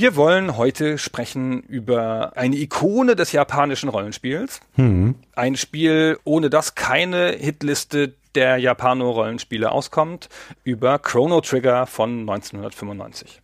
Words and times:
Wir 0.00 0.14
wollen 0.14 0.56
heute 0.56 0.96
sprechen 0.96 1.60
über 1.62 2.36
eine 2.36 2.54
Ikone 2.54 3.16
des 3.16 3.32
japanischen 3.32 3.88
Rollenspiels. 3.88 4.60
Hm. 4.76 5.16
Ein 5.34 5.56
Spiel, 5.56 6.20
ohne 6.22 6.50
das 6.50 6.76
keine 6.76 7.32
Hitliste 7.32 8.14
der 8.36 8.58
Japano-Rollenspiele 8.58 9.72
auskommt, 9.72 10.28
über 10.62 11.00
Chrono 11.00 11.40
Trigger 11.40 11.86
von 11.86 12.20
1995. 12.20 13.42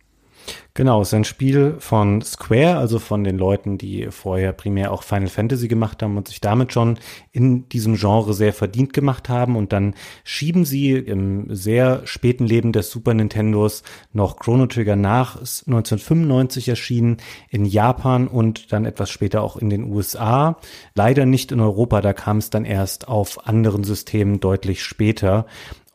Genau, 0.73 1.01
es 1.01 1.07
ist 1.07 1.13
ein 1.13 1.23
Spiel 1.23 1.75
von 1.79 2.21
Square, 2.21 2.77
also 2.77 2.99
von 2.99 3.23
den 3.23 3.37
Leuten, 3.37 3.77
die 3.77 4.07
vorher 4.11 4.51
primär 4.51 4.91
auch 4.91 5.03
Final 5.03 5.29
Fantasy 5.29 5.69
gemacht 5.69 6.03
haben 6.03 6.17
und 6.17 6.27
sich 6.27 6.41
damit 6.41 6.73
schon 6.73 6.99
in 7.31 7.69
diesem 7.69 7.95
Genre 7.95 8.33
sehr 8.33 8.51
verdient 8.51 8.91
gemacht 8.91 9.29
haben. 9.29 9.55
Und 9.55 9.71
dann 9.71 9.95
schieben 10.25 10.65
sie 10.65 10.91
im 10.91 11.55
sehr 11.55 12.01
späten 12.05 12.45
Leben 12.45 12.73
des 12.73 12.91
Super 12.91 13.13
Nintendos 13.13 13.83
noch 14.11 14.37
Chrono 14.37 14.65
Trigger 14.65 14.97
nach, 14.97 15.41
ist 15.41 15.65
1995 15.67 16.67
erschienen 16.67 17.17
in 17.49 17.63
Japan 17.63 18.27
und 18.27 18.73
dann 18.73 18.83
etwas 18.83 19.09
später 19.09 19.43
auch 19.43 19.55
in 19.55 19.69
den 19.69 19.85
USA. 19.85 20.57
Leider 20.93 21.25
nicht 21.25 21.53
in 21.53 21.61
Europa, 21.61 22.01
da 22.01 22.11
kam 22.11 22.39
es 22.39 22.49
dann 22.49 22.65
erst 22.65 23.07
auf 23.07 23.47
anderen 23.47 23.85
Systemen 23.85 24.41
deutlich 24.41 24.83
später. 24.83 25.45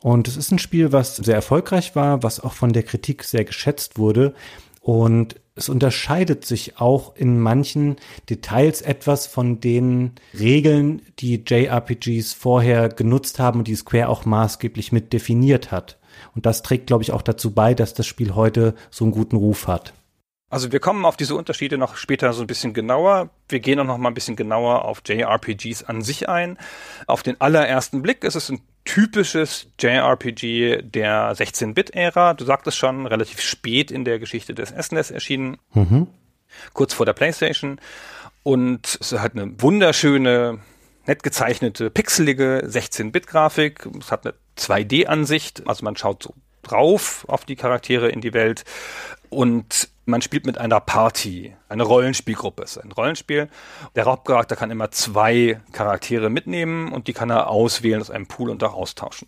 Und 0.01 0.27
es 0.27 0.35
ist 0.35 0.51
ein 0.51 0.59
Spiel, 0.59 0.91
was 0.91 1.15
sehr 1.17 1.35
erfolgreich 1.35 1.95
war, 1.95 2.23
was 2.23 2.39
auch 2.39 2.53
von 2.53 2.73
der 2.73 2.83
Kritik 2.83 3.23
sehr 3.23 3.45
geschätzt 3.45 3.97
wurde. 3.97 4.33
Und 4.81 5.35
es 5.53 5.69
unterscheidet 5.69 6.43
sich 6.43 6.79
auch 6.79 7.15
in 7.15 7.39
manchen 7.39 7.97
Details 8.29 8.81
etwas 8.81 9.27
von 9.27 9.59
den 9.59 10.13
Regeln, 10.37 11.03
die 11.19 11.43
JRPGs 11.45 12.33
vorher 12.33 12.89
genutzt 12.89 13.37
haben 13.37 13.59
und 13.59 13.67
die 13.67 13.75
Square 13.75 14.09
auch 14.09 14.25
maßgeblich 14.25 14.91
mit 14.91 15.13
definiert 15.13 15.71
hat. 15.71 15.99
Und 16.33 16.45
das 16.45 16.63
trägt, 16.63 16.87
glaube 16.87 17.03
ich, 17.03 17.11
auch 17.11 17.21
dazu 17.21 17.51
bei, 17.51 17.75
dass 17.75 17.93
das 17.93 18.07
Spiel 18.07 18.33
heute 18.33 18.73
so 18.89 19.05
einen 19.05 19.13
guten 19.13 19.35
Ruf 19.35 19.67
hat. 19.67 19.93
Also 20.49 20.71
wir 20.71 20.81
kommen 20.81 21.05
auf 21.05 21.15
diese 21.15 21.35
Unterschiede 21.35 21.77
noch 21.77 21.95
später 21.95 22.33
so 22.33 22.41
ein 22.41 22.47
bisschen 22.47 22.73
genauer. 22.73 23.29
Wir 23.47 23.61
gehen 23.61 23.79
auch 23.79 23.85
noch 23.85 23.97
mal 23.97 24.09
ein 24.09 24.13
bisschen 24.13 24.35
genauer 24.35 24.83
auf 24.83 25.01
JRPGs 25.05 25.83
an 25.83 26.01
sich 26.01 26.27
ein. 26.27 26.57
Auf 27.07 27.23
den 27.23 27.39
allerersten 27.39 28.01
Blick 28.01 28.25
ist 28.25 28.35
es 28.35 28.49
ein 28.49 28.61
typisches 28.85 29.67
JRPG 29.79 30.81
der 30.81 31.35
16-Bit-Ära. 31.35 32.33
Du 32.33 32.45
sagtest 32.45 32.77
schon, 32.77 33.05
relativ 33.05 33.41
spät 33.41 33.91
in 33.91 34.05
der 34.05 34.19
Geschichte 34.19 34.53
des 34.53 34.69
SNES 34.69 35.11
erschienen. 35.11 35.57
Mhm. 35.73 36.07
Kurz 36.73 36.93
vor 36.93 37.05
der 37.05 37.13
PlayStation. 37.13 37.79
Und 38.43 38.97
es 38.99 39.13
hat 39.13 39.33
eine 39.33 39.61
wunderschöne, 39.61 40.59
nett 41.05 41.23
gezeichnete, 41.23 41.89
pixelige 41.89 42.63
16-Bit-Grafik. 42.65 43.87
Es 43.99 44.11
hat 44.11 44.25
eine 44.25 44.35
2D-Ansicht. 44.57 45.67
Also 45.67 45.85
man 45.85 45.95
schaut 45.95 46.23
so 46.23 46.33
drauf 46.63 47.25
auf 47.27 47.45
die 47.45 47.55
Charaktere 47.55 48.09
in 48.09 48.21
die 48.21 48.33
Welt. 48.33 48.63
Und 49.29 49.89
man 50.05 50.21
spielt 50.21 50.45
mit 50.45 50.57
einer 50.57 50.79
Party, 50.79 51.55
eine 51.69 51.83
Rollenspielgruppe 51.83 52.63
ist 52.63 52.77
ein 52.77 52.91
Rollenspiel. 52.91 53.49
Der 53.95 54.05
Hauptcharakter 54.05 54.55
kann 54.55 54.71
immer 54.71 54.91
zwei 54.91 55.61
Charaktere 55.71 56.29
mitnehmen 56.29 56.91
und 56.91 57.07
die 57.07 57.13
kann 57.13 57.29
er 57.29 57.49
auswählen 57.49 58.01
aus 58.01 58.09
einem 58.09 58.27
Pool 58.27 58.49
und 58.49 58.63
auch 58.63 58.73
austauschen. 58.73 59.27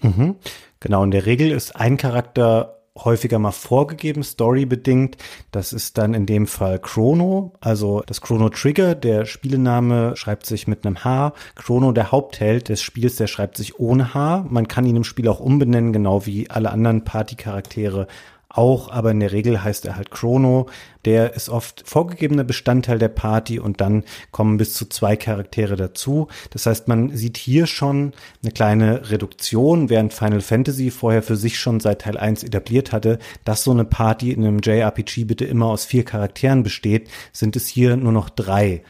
Mhm. 0.00 0.36
Genau, 0.80 1.04
in 1.04 1.12
der 1.12 1.26
Regel 1.26 1.52
ist 1.52 1.76
ein 1.76 1.96
Charakter 1.96 2.81
häufiger 2.96 3.38
mal 3.38 3.52
vorgegeben, 3.52 4.22
storybedingt. 4.22 5.16
Das 5.50 5.72
ist 5.72 5.98
dann 5.98 6.14
in 6.14 6.26
dem 6.26 6.46
Fall 6.46 6.78
Chrono, 6.78 7.52
also 7.60 8.02
das 8.06 8.20
Chrono 8.20 8.48
Trigger. 8.50 8.94
Der 8.94 9.24
Spielename 9.24 10.16
schreibt 10.16 10.46
sich 10.46 10.66
mit 10.66 10.84
einem 10.84 11.04
H. 11.04 11.32
Chrono, 11.54 11.92
der 11.92 12.12
Hauptheld 12.12 12.68
des 12.68 12.82
Spiels, 12.82 13.16
der 13.16 13.26
schreibt 13.26 13.56
sich 13.56 13.78
ohne 13.78 14.14
H. 14.14 14.44
Man 14.48 14.68
kann 14.68 14.84
ihn 14.84 14.96
im 14.96 15.04
Spiel 15.04 15.28
auch 15.28 15.40
umbenennen, 15.40 15.92
genau 15.92 16.26
wie 16.26 16.50
alle 16.50 16.70
anderen 16.70 17.04
Partycharaktere 17.04 18.06
auch, 18.52 18.90
aber 18.90 19.10
in 19.10 19.20
der 19.20 19.32
Regel 19.32 19.62
heißt 19.62 19.84
er 19.86 19.96
halt 19.96 20.10
Chrono. 20.10 20.68
Der 21.04 21.34
ist 21.34 21.48
oft 21.48 21.82
vorgegebener 21.84 22.44
Bestandteil 22.44 22.98
der 22.98 23.08
Party 23.08 23.58
und 23.58 23.80
dann 23.80 24.04
kommen 24.30 24.56
bis 24.56 24.74
zu 24.74 24.88
zwei 24.88 25.16
Charaktere 25.16 25.76
dazu. 25.76 26.28
Das 26.50 26.66
heißt, 26.66 26.86
man 26.86 27.16
sieht 27.16 27.36
hier 27.36 27.66
schon 27.66 28.12
eine 28.42 28.52
kleine 28.52 29.10
Reduktion, 29.10 29.90
während 29.90 30.12
Final 30.12 30.40
Fantasy 30.40 30.90
vorher 30.90 31.22
für 31.22 31.36
sich 31.36 31.58
schon 31.58 31.80
seit 31.80 32.02
Teil 32.02 32.16
1 32.16 32.44
etabliert 32.44 32.92
hatte, 32.92 33.18
dass 33.44 33.64
so 33.64 33.72
eine 33.72 33.84
Party 33.84 34.32
in 34.32 34.44
einem 34.44 34.60
JRPG 34.62 35.24
bitte 35.24 35.44
immer 35.44 35.66
aus 35.66 35.84
vier 35.84 36.04
Charakteren 36.04 36.62
besteht, 36.62 37.08
sind 37.32 37.56
es 37.56 37.66
hier 37.66 37.96
nur 37.96 38.12
noch 38.12 38.30
drei 38.30 38.82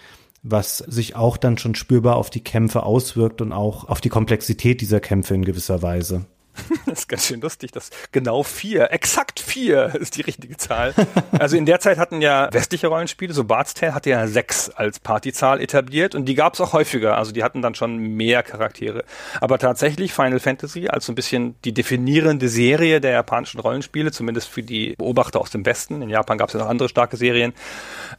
was 0.42 0.78
sich 0.78 1.14
auch 1.14 1.36
dann 1.36 1.56
schon 1.56 1.76
spürbar 1.76 2.16
auf 2.16 2.28
die 2.28 2.42
Kämpfe 2.42 2.82
auswirkt 2.82 3.40
und 3.40 3.52
auch 3.52 3.88
auf 3.88 4.00
die 4.00 4.08
Komplexität 4.08 4.80
dieser 4.80 4.98
Kämpfe 4.98 5.34
in 5.34 5.44
gewisser 5.44 5.82
Weise. 5.82 6.26
Das 6.86 7.00
ist 7.00 7.08
ganz 7.08 7.26
schön 7.26 7.40
lustig, 7.40 7.72
dass 7.72 7.90
genau 8.10 8.42
vier, 8.42 8.92
exakt 8.92 9.40
vier 9.40 9.94
ist 9.94 10.16
die 10.16 10.22
richtige 10.22 10.56
Zahl. 10.56 10.94
Also 11.38 11.56
in 11.56 11.66
der 11.66 11.80
Zeit 11.80 11.98
hatten 11.98 12.20
ja 12.20 12.48
westliche 12.52 12.88
Rollenspiele, 12.88 13.32
so 13.32 13.44
Bart's 13.44 13.74
Tale 13.74 13.94
hatte 13.94 14.10
ja 14.10 14.26
sechs 14.26 14.68
als 14.70 15.00
Partyzahl 15.00 15.60
etabliert 15.60 16.14
und 16.14 16.26
die 16.26 16.34
gab 16.34 16.54
es 16.54 16.60
auch 16.60 16.72
häufiger. 16.72 17.16
Also 17.16 17.32
die 17.32 17.42
hatten 17.42 17.62
dann 17.62 17.74
schon 17.74 17.96
mehr 17.96 18.42
Charaktere. 18.42 19.04
Aber 19.40 19.58
tatsächlich 19.58 20.12
Final 20.12 20.40
Fantasy 20.40 20.88
als 20.88 21.06
so 21.06 21.12
ein 21.12 21.14
bisschen 21.14 21.54
die 21.64 21.72
definierende 21.72 22.48
Serie 22.48 23.00
der 23.00 23.12
japanischen 23.12 23.60
Rollenspiele, 23.60 24.12
zumindest 24.12 24.48
für 24.48 24.62
die 24.62 24.94
Beobachter 24.96 25.40
aus 25.40 25.50
dem 25.50 25.64
Westen. 25.64 26.02
In 26.02 26.10
Japan 26.10 26.38
gab 26.38 26.48
es 26.48 26.54
ja 26.54 26.60
noch 26.60 26.68
andere 26.68 26.88
starke 26.88 27.16
Serien, 27.16 27.52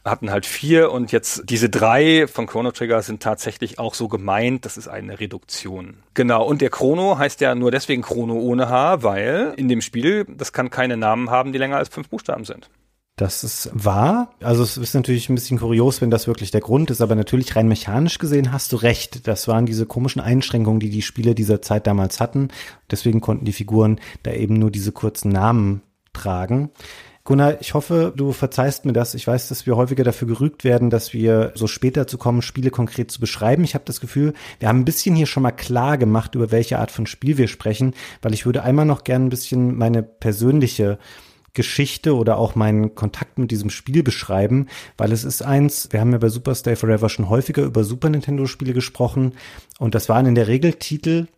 hatten 0.04 0.30
halt 0.30 0.46
vier 0.46 0.90
und 0.90 1.12
jetzt 1.12 1.42
diese 1.46 1.68
drei 1.68 2.26
von 2.26 2.46
Chrono 2.46 2.72
Trigger 2.72 3.02
sind 3.02 3.22
tatsächlich 3.22 3.78
auch 3.78 3.94
so 3.94 4.08
gemeint. 4.08 4.64
Das 4.64 4.76
ist 4.76 4.88
eine 4.88 5.20
Reduktion. 5.20 5.98
Genau. 6.14 6.44
Und 6.44 6.60
der 6.60 6.70
Chrono 6.70 7.18
heißt 7.18 7.40
ja 7.40 7.54
nur 7.54 7.70
deswegen 7.70 8.02
Chrono 8.02 8.23
Chrono 8.24 8.40
ohne 8.40 8.68
H, 8.70 9.02
weil 9.02 9.52
in 9.56 9.68
dem 9.68 9.82
Spiel, 9.82 10.24
das 10.24 10.52
kann 10.52 10.70
keine 10.70 10.96
Namen 10.96 11.30
haben, 11.30 11.52
die 11.52 11.58
länger 11.58 11.76
als 11.76 11.90
fünf 11.90 12.08
Buchstaben 12.08 12.44
sind. 12.44 12.70
Das 13.16 13.44
ist 13.44 13.70
wahr. 13.72 14.34
Also 14.40 14.62
es 14.62 14.76
ist 14.76 14.94
natürlich 14.94 15.28
ein 15.28 15.34
bisschen 15.34 15.58
kurios, 15.58 16.00
wenn 16.00 16.10
das 16.10 16.26
wirklich 16.26 16.50
der 16.50 16.62
Grund 16.62 16.90
ist, 16.90 17.00
aber 17.00 17.14
natürlich 17.14 17.54
rein 17.54 17.68
mechanisch 17.68 18.18
gesehen 18.18 18.50
hast 18.50 18.72
du 18.72 18.76
recht. 18.76 19.28
Das 19.28 19.46
waren 19.46 19.66
diese 19.66 19.86
komischen 19.86 20.20
Einschränkungen, 20.20 20.80
die 20.80 20.90
die 20.90 21.02
Spiele 21.02 21.34
dieser 21.34 21.60
Zeit 21.62 21.86
damals 21.86 22.18
hatten. 22.18 22.48
Deswegen 22.90 23.20
konnten 23.20 23.44
die 23.44 23.52
Figuren 23.52 24.00
da 24.22 24.32
eben 24.32 24.54
nur 24.54 24.70
diese 24.70 24.90
kurzen 24.90 25.30
Namen 25.30 25.82
tragen. 26.14 26.70
Gunnar, 27.26 27.58
ich 27.62 27.72
hoffe, 27.72 28.12
du 28.14 28.32
verzeihst 28.32 28.84
mir 28.84 28.92
das. 28.92 29.14
Ich 29.14 29.26
weiß, 29.26 29.48
dass 29.48 29.64
wir 29.64 29.76
häufiger 29.76 30.04
dafür 30.04 30.28
gerügt 30.28 30.62
werden, 30.62 30.90
dass 30.90 31.14
wir 31.14 31.52
so 31.54 31.66
später 31.66 32.06
zu 32.06 32.18
kommen, 32.18 32.42
Spiele 32.42 32.70
konkret 32.70 33.10
zu 33.10 33.18
beschreiben. 33.18 33.64
Ich 33.64 33.74
habe 33.74 33.86
das 33.86 34.00
Gefühl, 34.00 34.34
wir 34.58 34.68
haben 34.68 34.80
ein 34.80 34.84
bisschen 34.84 35.16
hier 35.16 35.24
schon 35.24 35.42
mal 35.42 35.50
klar 35.50 35.96
gemacht, 35.96 36.34
über 36.34 36.50
welche 36.50 36.78
Art 36.78 36.90
von 36.90 37.06
Spiel 37.06 37.38
wir 37.38 37.48
sprechen, 37.48 37.94
weil 38.20 38.34
ich 38.34 38.44
würde 38.44 38.62
einmal 38.62 38.84
noch 38.84 39.04
gerne 39.04 39.24
ein 39.24 39.30
bisschen 39.30 39.74
meine 39.74 40.02
persönliche 40.02 40.98
Geschichte 41.54 42.14
oder 42.14 42.36
auch 42.36 42.56
meinen 42.56 42.94
Kontakt 42.94 43.38
mit 43.38 43.50
diesem 43.50 43.70
Spiel 43.70 44.02
beschreiben, 44.02 44.66
weil 44.98 45.10
es 45.10 45.24
ist 45.24 45.40
eins, 45.40 45.88
wir 45.92 46.00
haben 46.00 46.12
ja 46.12 46.18
bei 46.18 46.28
Super 46.28 46.54
Stay 46.54 46.76
Forever 46.76 47.08
schon 47.08 47.30
häufiger 47.30 47.62
über 47.62 47.84
Super 47.84 48.10
Nintendo 48.10 48.44
Spiele 48.46 48.74
gesprochen 48.74 49.32
und 49.78 49.94
das 49.94 50.10
waren 50.10 50.26
in 50.26 50.34
der 50.34 50.48
Regel 50.48 50.74
Titel, 50.74 51.28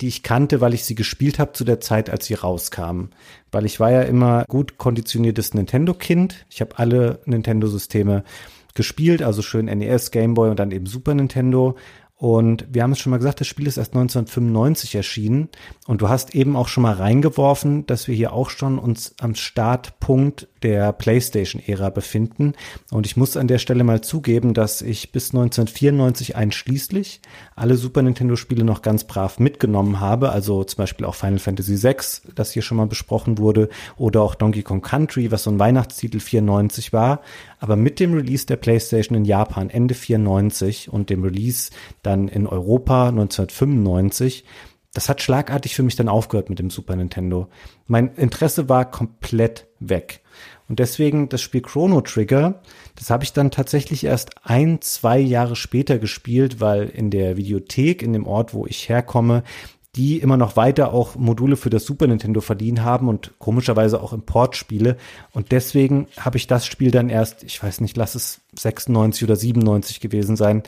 die 0.00 0.08
ich 0.08 0.22
kannte, 0.22 0.60
weil 0.60 0.74
ich 0.74 0.84
sie 0.84 0.94
gespielt 0.94 1.38
habe 1.38 1.52
zu 1.52 1.64
der 1.64 1.80
Zeit, 1.80 2.10
als 2.10 2.26
sie 2.26 2.34
rauskamen. 2.34 3.10
Weil 3.52 3.64
ich 3.64 3.80
war 3.80 3.90
ja 3.90 4.02
immer 4.02 4.44
gut 4.48 4.78
konditioniertes 4.78 5.54
Nintendo-Kind. 5.54 6.46
Ich 6.50 6.60
habe 6.60 6.78
alle 6.78 7.20
Nintendo-Systeme 7.26 8.24
gespielt, 8.74 9.22
also 9.22 9.42
schön 9.42 9.66
NES, 9.66 10.10
Game 10.10 10.34
Boy 10.34 10.50
und 10.50 10.58
dann 10.58 10.72
eben 10.72 10.86
Super 10.86 11.14
Nintendo. 11.14 11.76
Und 12.16 12.66
wir 12.70 12.82
haben 12.82 12.92
es 12.92 13.00
schon 13.00 13.10
mal 13.10 13.18
gesagt, 13.18 13.40
das 13.40 13.46
Spiel 13.46 13.66
ist 13.66 13.76
erst 13.76 13.92
1995 13.92 14.94
erschienen. 14.94 15.48
Und 15.86 16.00
du 16.00 16.08
hast 16.08 16.34
eben 16.34 16.56
auch 16.56 16.68
schon 16.68 16.82
mal 16.82 16.94
reingeworfen, 16.94 17.86
dass 17.86 18.08
wir 18.08 18.14
hier 18.14 18.32
auch 18.32 18.50
schon 18.50 18.78
uns 18.78 19.14
am 19.20 19.34
Startpunkt 19.34 20.48
der 20.64 20.92
PlayStation-Ära 20.92 21.90
befinden. 21.90 22.54
Und 22.90 23.06
ich 23.06 23.16
muss 23.16 23.36
an 23.36 23.46
der 23.46 23.58
Stelle 23.58 23.84
mal 23.84 24.00
zugeben, 24.00 24.54
dass 24.54 24.82
ich 24.82 25.12
bis 25.12 25.28
1994 25.28 26.34
einschließlich 26.34 27.20
alle 27.54 27.76
Super 27.76 28.02
Nintendo-Spiele 28.02 28.64
noch 28.64 28.82
ganz 28.82 29.04
brav 29.04 29.38
mitgenommen 29.38 30.00
habe. 30.00 30.30
Also 30.30 30.64
zum 30.64 30.78
Beispiel 30.78 31.06
auch 31.06 31.14
Final 31.14 31.38
Fantasy 31.38 31.80
VI, 31.82 31.96
das 32.34 32.52
hier 32.52 32.62
schon 32.62 32.78
mal 32.78 32.86
besprochen 32.86 33.38
wurde, 33.38 33.68
oder 33.96 34.22
auch 34.22 34.34
Donkey 34.34 34.62
Kong 34.62 34.80
Country, 34.80 35.30
was 35.30 35.44
so 35.44 35.50
ein 35.50 35.58
Weihnachtstitel 35.58 36.18
94 36.18 36.92
war. 36.92 37.20
Aber 37.60 37.76
mit 37.76 38.00
dem 38.00 38.14
Release 38.14 38.46
der 38.46 38.56
PlayStation 38.56 39.16
in 39.16 39.26
Japan 39.26 39.68
Ende 39.68 39.94
94 39.94 40.88
und 40.88 41.10
dem 41.10 41.22
Release 41.22 41.70
dann 42.02 42.28
in 42.28 42.46
Europa 42.46 43.08
1995 43.08 44.44
das 44.94 45.08
hat 45.08 45.20
schlagartig 45.20 45.74
für 45.74 45.82
mich 45.82 45.96
dann 45.96 46.08
aufgehört 46.08 46.48
mit 46.48 46.60
dem 46.60 46.70
Super 46.70 46.96
Nintendo. 46.96 47.48
Mein 47.86 48.14
Interesse 48.14 48.68
war 48.68 48.90
komplett 48.90 49.66
weg. 49.80 50.22
Und 50.68 50.78
deswegen 50.78 51.28
das 51.28 51.42
Spiel 51.42 51.60
Chrono 51.60 52.00
Trigger, 52.00 52.62
das 52.96 53.10
habe 53.10 53.24
ich 53.24 53.32
dann 53.32 53.50
tatsächlich 53.50 54.04
erst 54.04 54.30
ein, 54.42 54.80
zwei 54.80 55.18
Jahre 55.18 55.56
später 55.56 55.98
gespielt, 55.98 56.60
weil 56.60 56.88
in 56.88 57.10
der 57.10 57.36
Videothek, 57.36 58.02
in 58.02 58.12
dem 58.12 58.26
Ort, 58.26 58.54
wo 58.54 58.66
ich 58.66 58.88
herkomme, 58.88 59.42
die 59.96 60.18
immer 60.18 60.36
noch 60.36 60.56
weiter 60.56 60.92
auch 60.92 61.14
Module 61.14 61.56
für 61.56 61.70
das 61.70 61.84
Super 61.84 62.06
Nintendo 62.06 62.40
verdient 62.40 62.82
haben 62.82 63.08
und 63.08 63.32
komischerweise 63.38 64.02
auch 64.02 64.12
Importspiele. 64.12 64.96
Und 65.32 65.52
deswegen 65.52 66.08
habe 66.18 66.36
ich 66.36 66.46
das 66.46 66.66
Spiel 66.66 66.90
dann 66.90 67.10
erst, 67.10 67.44
ich 67.44 67.62
weiß 67.62 67.80
nicht, 67.80 67.96
lass 67.96 68.16
es 68.16 68.40
96 68.58 69.22
oder 69.22 69.36
97 69.36 70.00
gewesen 70.00 70.36
sein, 70.36 70.64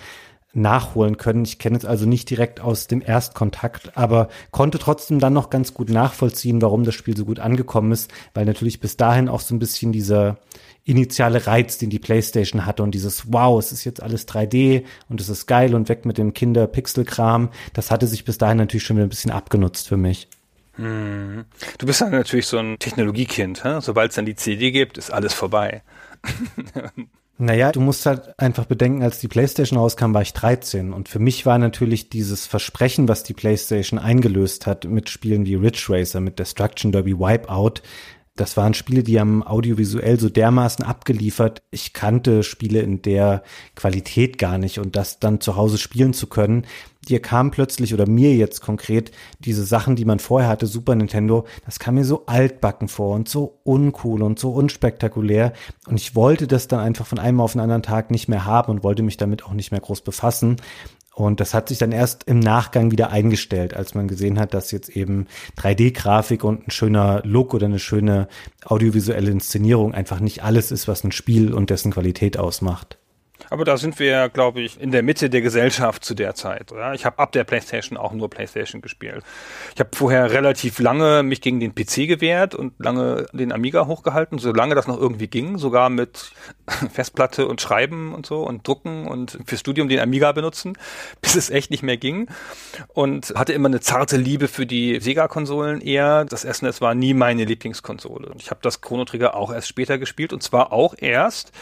nachholen 0.57 1.17
können. 1.17 1.45
Ich 1.45 1.59
kenne 1.59 1.77
es 1.77 1.85
also 1.85 2.07
nicht 2.07 2.29
direkt 2.31 2.61
aus 2.61 2.87
dem 2.87 3.03
Erstkontakt, 3.03 3.97
aber 3.97 4.29
konnte 4.51 4.79
trotzdem 4.79 5.21
dann 5.21 5.33
noch 5.33 5.51
ganz 5.51 5.75
gut 5.75 5.91
nachvollziehen, 5.91 6.63
warum 6.63 6.85
das 6.85 6.95
Spiel 6.95 7.17
so 7.17 7.25
gut 7.25 7.39
angekommen 7.39 7.93
ist, 7.93 8.11
weil 8.35 8.45
natürlich 8.45 8.81
bis 8.81 8.97
dahin 8.97 9.29
auch 9.29 9.41
so 9.41 9.55
ein 9.55 9.59
bisschen 9.59 9.93
dieser 9.93 10.39
initiale 10.85 11.47
Reiz, 11.47 11.79
den 11.79 11.91
die 11.91 11.99
PlayStation 11.99 12.65
hatte 12.65 12.83
und 12.83 12.93
dieses 12.93 13.33
Wow, 13.33 13.59
es 13.59 13.73
ist 13.73 13.85
jetzt 13.85 14.03
alles 14.03 14.27
3D 14.29 14.85
und 15.09 15.21
es 15.21 15.29
ist 15.29 15.47
geil 15.47 15.75
und 15.75 15.89
weg 15.89 16.07
mit 16.07 16.17
dem 16.17 16.33
Kinder-Pixel-Kram, 16.33 17.51
das 17.73 17.91
hatte 17.91 18.07
sich 18.07 18.25
bis 18.25 18.39
dahin 18.39 18.59
natürlich 18.59 18.85
schon 18.85 18.97
wieder 18.97 19.07
ein 19.07 19.11
bisschen 19.11 19.33
abgenutzt 19.33 19.89
für 19.89 19.97
mich. 19.97 20.29
Hm. 20.77 21.45
Du 21.79 21.87
bist 21.87 22.01
dann 22.01 22.11
natürlich 22.11 22.47
so 22.47 22.59
ein 22.59 22.79
Technologiekind. 22.79 23.63
Sobald 23.81 24.11
es 24.11 24.17
dann 24.17 24.27
die 24.27 24.37
CD 24.37 24.71
gibt, 24.71 24.99
ist 24.99 25.11
alles 25.11 25.33
vorbei. 25.33 25.83
Naja, 27.39 27.71
du 27.71 27.81
musst 27.81 28.07
halt 28.07 28.33
einfach 28.39 28.65
bedenken, 28.65 29.03
als 29.03 29.19
die 29.19 29.29
PlayStation 29.29 29.79
rauskam, 29.79 30.15
war 30.15 30.23
ich 30.23 30.33
13. 30.33 30.95
Und 30.95 31.11
für 31.11 31.19
mich 31.19 31.45
war 31.45 31.59
natürlich 31.59 32.09
dieses 32.09 32.47
Versprechen, 32.47 33.09
was 33.09 33.25
die 33.25 33.35
PlayStation 33.35 33.99
eingelöst 33.99 34.67
hat 34.67 34.87
mit 34.87 35.11
Spielen 35.11 35.45
wie 35.45 35.55
Ridge 35.55 35.87
Racer, 35.91 36.21
mit 36.21 36.39
Destruction 36.39 36.93
Derby 36.93 37.19
Wipeout, 37.19 37.83
das 38.37 38.57
waren 38.57 38.75
Spiele, 38.75 39.03
die 39.03 39.19
haben 39.19 39.43
audiovisuell 39.43 40.21
so 40.21 40.29
dermaßen 40.29 40.85
abgeliefert. 40.85 41.63
Ich 41.71 41.93
kannte 41.93 42.43
Spiele 42.43 42.81
in 42.81 43.03
der 43.03 43.43
Qualität 43.75 44.39
gar 44.39 44.59
nicht 44.59 44.79
und 44.79 44.95
das 44.95 45.19
dann 45.19 45.41
zu 45.41 45.57
Hause 45.57 45.79
spielen 45.79 46.13
zu 46.13 46.27
können. 46.27 46.67
Dir 47.09 47.23
kam 47.23 47.51
plötzlich 47.51 47.95
oder 47.95 48.09
mir 48.09 48.35
jetzt 48.35 48.61
konkret 48.61 49.13
diese 49.39 49.65
Sachen, 49.65 49.95
die 49.95 50.05
man 50.05 50.19
vorher 50.19 50.49
hatte, 50.49 50.67
Super 50.67 50.97
Nintendo, 50.97 51.47
das 51.65 51.79
kam 51.79 51.95
mir 51.95 52.05
so 52.05 52.27
altbacken 52.27 52.89
vor 52.89 53.15
und 53.15 53.29
so 53.29 53.61
uncool 53.63 54.23
und 54.23 54.39
so 54.39 54.51
unspektakulär. 54.51 55.53
Und 55.87 56.01
ich 56.01 56.17
wollte 56.17 56.47
das 56.47 56.67
dann 56.69 56.81
einfach 56.81 57.07
von 57.07 57.21
einem 57.21 57.41
auf 57.41 57.53
den 57.53 57.61
anderen 57.61 57.83
Tag 57.83 58.11
nicht 58.11 58.29
mehr 58.29 58.45
haben 58.45 58.73
und 58.73 58.83
wollte 58.83 59.03
mich 59.03 59.17
damit 59.17 59.45
auch 59.45 59.53
nicht 59.53 59.71
mehr 59.71 59.81
groß 59.81 60.01
befassen. 60.01 60.57
Und 61.17 61.41
das 61.41 61.55
hat 61.55 61.71
sich 61.71 61.79
dann 61.79 61.93
erst 61.93 62.25
im 62.25 62.41
Nachgang 62.41 62.91
wieder 62.91 63.11
eingestellt, 63.11 63.73
als 63.73 63.95
man 63.95 64.07
gesehen 64.07 64.39
hat, 64.39 64.53
dass 64.53 64.71
jetzt 64.71 64.91
eben 64.91 65.29
3D-Grafik 65.57 66.45
und 66.45 66.69
ein 66.69 66.71
schöner 66.71 67.23
Look 67.25 67.55
oder 67.55 67.65
eine 67.65 67.79
schöne 67.79 68.29
audiovisuelle 68.67 69.31
Inszenierung 69.31 69.95
einfach 69.95 70.21
nicht 70.21 70.45
alles 70.45 70.71
ist, 70.71 70.89
was 70.89 71.05
ein 71.05 71.13
Spiel 71.13 71.55
und 71.55 71.71
dessen 71.71 71.93
Qualität 71.93 72.37
ausmacht. 72.37 72.99
Aber 73.51 73.65
da 73.65 73.77
sind 73.77 73.99
wir, 73.99 74.29
glaube 74.29 74.61
ich, 74.61 74.81
in 74.81 74.91
der 74.91 75.03
Mitte 75.03 75.31
der 75.31 75.41
Gesellschaft 75.41 76.05
zu 76.05 76.15
der 76.15 76.35
Zeit. 76.35 76.73
Oder? 76.73 76.95
Ich 76.95 77.05
habe 77.05 77.19
ab 77.19 77.33
der 77.33 77.45
PlayStation 77.45 77.97
auch 77.97 78.13
nur 78.13 78.31
PlayStation 78.31 78.83
gespielt. 78.83 79.23
Ich 79.75 79.81
habe 79.81 79.91
vorher 79.95 80.31
relativ 80.31 80.79
lange 80.79 81.23
mich 81.23 81.41
gegen 81.41 81.61
den 81.61 81.75
PC 81.75 82.09
gewehrt 82.09 82.55
und 82.55 82.75
lange 82.79 83.27
den 83.33 83.53
Amiga 83.53 83.87
hochgehalten, 83.87 84.39
solange 84.39 84.75
das 84.75 84.87
noch 84.87 84.99
irgendwie 84.99 85.29
ging, 85.29 85.59
sogar 85.59 85.91
mit 85.91 86.33
Festplatte 86.93 87.47
und 87.47 87.61
Schreiben 87.61 88.15
und 88.15 88.27
so 88.27 88.43
und 88.43 88.67
Drucken 88.67 89.07
und 89.07 89.39
fürs 89.47 89.61
Studium 89.61 89.89
den 89.89 90.01
Amiga 90.01 90.33
benutzen, 90.33 90.77
bis 91.21 91.37
es 91.37 91.51
echt 91.51 91.71
nicht 91.71 91.83
mehr 91.83 91.97
ging. 91.97 92.29
Und 92.89 93.35
hatte 93.37 93.53
immer 93.53 93.69
eine 93.69 93.81
zarte 93.81 94.17
Liebe 94.17 94.49
für 94.49 94.67
die 94.67 95.01
Sega-Konsolen 95.01 95.81
eher. 95.81 96.25
Das 96.25 96.43
SNES 96.43 96.81
war 96.81 96.95
nie 96.95 97.15
meine 97.15 97.45
Lieblingskonsole. 97.45 98.29
Und 98.29 98.43
ich 98.43 98.51
habe 98.51 98.61
das 98.63 98.81
Chrono 98.81 99.05
Trigger 99.05 99.35
auch 99.35 99.53
erst 99.53 99.69
später 99.69 99.99
gespielt 99.99 100.33
und 100.33 100.43
zwar 100.43 100.73
auch 100.73 100.95
erst, 100.99 101.53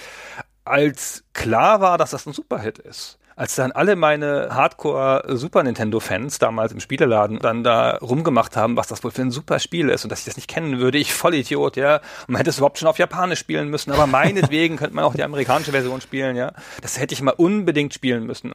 als 0.65 1.25
klar 1.33 1.81
war, 1.81 1.99
dass 1.99 2.11
das 2.11 2.27
ein 2.27 2.33
Superhit 2.33 2.79
ist 2.79 3.19
als 3.37 3.55
dann 3.55 3.73
alle 3.73 3.97
meine 3.97 4.49
Hardcore 4.51 5.37
Super 5.37 5.63
Nintendo 5.63 6.01
Fans 6.01 6.39
damals 6.39 6.73
im 6.73 6.81
Spieleladen 6.81 7.39
dann 7.39 7.65
da 7.65 7.97
rumgemacht 7.97 8.57
haben, 8.57 8.77
was 8.77 8.87
das 8.87 9.03
wohl 9.05 9.11
für 9.11 9.23
ein 9.23 9.31
super 9.31 9.59
Spiel 9.59 9.89
ist 9.89 10.05
und 10.05 10.11
dass 10.11 10.21
ich 10.21 10.25
das 10.25 10.37
nicht 10.37 10.49
kennen 10.49 10.79
würde, 10.79 10.99
ich 10.99 11.13
voll 11.13 11.35
Idiot, 11.35 11.77
ja. 11.77 11.97
Und 11.97 12.29
man 12.29 12.37
hätte 12.37 12.51
es 12.51 12.59
überhaupt 12.59 12.79
schon 12.79 12.89
auf 12.89 12.99
Japanisch 12.99 13.41
spielen 13.41 13.69
müssen, 13.69 13.93
aber 13.93 14.07
meinetwegen 14.07 14.77
könnte 14.79 14.95
man 14.95 15.05
auch 15.05 15.15
die 15.15 15.23
amerikanische 15.23 15.73
Version 15.73 16.01
spielen, 16.01 16.37
ja. 16.37 16.53
Das 16.83 16.99
hätte 16.99 17.15
ich 17.15 17.23
mal 17.23 17.35
unbedingt 17.37 17.95
spielen 17.95 18.25
müssen. 18.25 18.53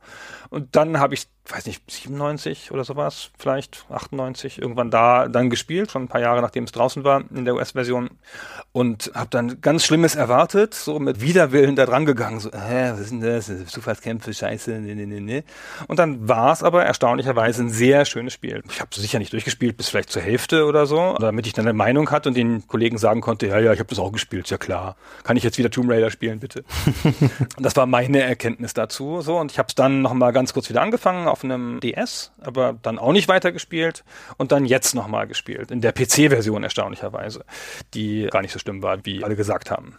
Und 0.49 0.75
dann 0.75 0.99
habe 0.99 1.13
ich, 1.13 1.27
weiß 1.47 1.67
nicht, 1.67 1.89
97 1.89 2.71
oder 2.71 2.83
sowas, 2.83 3.31
vielleicht 3.37 3.85
98, 3.89 4.59
irgendwann 4.59 4.89
da 4.89 5.27
dann 5.27 5.49
gespielt, 5.49 5.91
schon 5.91 6.03
ein 6.03 6.07
paar 6.07 6.21
Jahre 6.21 6.41
nachdem 6.41 6.63
es 6.63 6.71
draußen 6.71 7.03
war 7.03 7.23
in 7.33 7.45
der 7.45 7.55
US-Version 7.55 8.09
und 8.71 9.11
habe 9.13 9.29
dann 9.29 9.61
ganz 9.61 9.85
Schlimmes 9.85 10.15
erwartet, 10.15 10.73
so 10.73 10.99
mit 10.99 11.21
Widerwillen 11.21 11.75
da 11.75 11.85
dran 11.85 12.05
gegangen, 12.05 12.39
so, 12.39 12.51
hä, 12.51 12.91
was 12.91 12.99
ist 12.99 13.11
denn 13.11 13.21
das? 13.21 13.51
Zufallskämpfe, 13.67 14.33
scheiße, 14.33 14.68
ne, 14.77 14.95
ne, 14.95 15.07
ne, 15.07 15.21
ne. 15.21 15.43
Und 15.87 15.97
dann 15.97 16.27
war 16.27 16.51
es 16.51 16.61
aber 16.61 16.85
erstaunlicherweise 16.85 17.63
ein 17.63 17.69
sehr 17.69 18.05
schönes 18.05 18.33
Spiel. 18.33 18.61
Ich 18.69 18.79
habe 18.79 18.93
sicher 18.93 19.19
nicht 19.19 19.33
durchgespielt, 19.33 19.77
bis 19.77 19.89
vielleicht 19.89 20.11
zur 20.11 20.21
Hälfte 20.21 20.65
oder 20.65 20.85
so, 20.85 21.15
damit 21.19 21.47
ich 21.47 21.53
dann 21.53 21.65
eine 21.65 21.73
Meinung 21.73 22.11
hatte 22.11 22.29
und 22.29 22.35
den 22.35 22.67
Kollegen 22.67 22.97
sagen 22.97 23.21
konnte, 23.21 23.47
ja, 23.47 23.59
ja, 23.59 23.73
ich 23.73 23.79
habe 23.79 23.89
das 23.89 23.99
auch 23.99 24.11
gespielt, 24.11 24.49
ja 24.49 24.57
klar. 24.57 24.95
Kann 25.23 25.37
ich 25.37 25.43
jetzt 25.43 25.57
wieder 25.57 25.69
Tomb 25.69 25.89
Raider 25.89 26.11
spielen, 26.11 26.39
bitte? 26.39 26.63
und 27.03 27.29
das 27.65 27.75
war 27.75 27.85
meine 27.85 28.21
Erkenntnis 28.21 28.73
dazu, 28.73 29.21
so. 29.21 29.37
Und 29.37 29.51
ich 29.51 29.57
habe 29.59 29.67
es 29.67 29.75
dann 29.75 30.01
nochmal 30.01 30.33
ganz 30.33 30.53
kurz 30.53 30.69
wieder 30.69 30.81
angefangen 30.81 31.27
auf 31.27 31.43
einem 31.43 31.79
DS, 31.79 32.31
aber 32.41 32.75
dann 32.81 32.99
auch 32.99 33.13
nicht 33.13 33.27
weitergespielt 33.27 34.03
und 34.37 34.51
dann 34.51 34.65
jetzt 34.65 34.93
nochmal 34.93 35.27
gespielt, 35.27 35.71
in 35.71 35.81
der 35.81 35.91
PC-Version 35.91 36.63
erstaunlicherweise, 36.63 37.45
die 37.93 38.27
gar 38.31 38.41
nicht 38.41 38.51
so 38.51 38.59
schlimm 38.59 38.81
war, 38.81 39.05
wie 39.05 39.23
alle 39.23 39.35
gesagt 39.35 39.71
haben. 39.71 39.95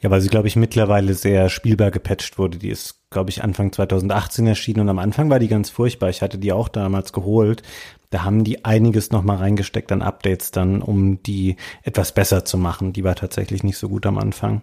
Ja, 0.00 0.10
weil 0.10 0.20
sie, 0.20 0.28
glaube 0.28 0.48
ich, 0.48 0.56
mittlerweile 0.56 1.14
sehr 1.14 1.48
spielbar 1.48 1.90
gepatcht 1.90 2.38
wurde. 2.38 2.58
Die 2.58 2.70
ist, 2.70 3.00
glaube 3.10 3.30
ich, 3.30 3.44
Anfang 3.44 3.72
2018 3.72 4.46
erschienen 4.46 4.80
und 4.80 4.88
am 4.88 4.98
Anfang 4.98 5.30
war 5.30 5.38
die 5.38 5.48
ganz 5.48 5.70
furchtbar. 5.70 6.10
Ich 6.10 6.22
hatte 6.22 6.38
die 6.38 6.52
auch 6.52 6.68
damals 6.68 7.12
geholt. 7.12 7.62
Da 8.10 8.24
haben 8.24 8.42
die 8.42 8.64
einiges 8.64 9.10
nochmal 9.10 9.36
reingesteckt 9.36 9.92
an 9.92 10.02
Updates 10.02 10.50
dann, 10.50 10.82
um 10.82 11.22
die 11.22 11.56
etwas 11.82 12.12
besser 12.12 12.44
zu 12.44 12.56
machen. 12.58 12.92
Die 12.92 13.04
war 13.04 13.14
tatsächlich 13.14 13.62
nicht 13.62 13.78
so 13.78 13.88
gut 13.88 14.06
am 14.06 14.18
Anfang. 14.18 14.62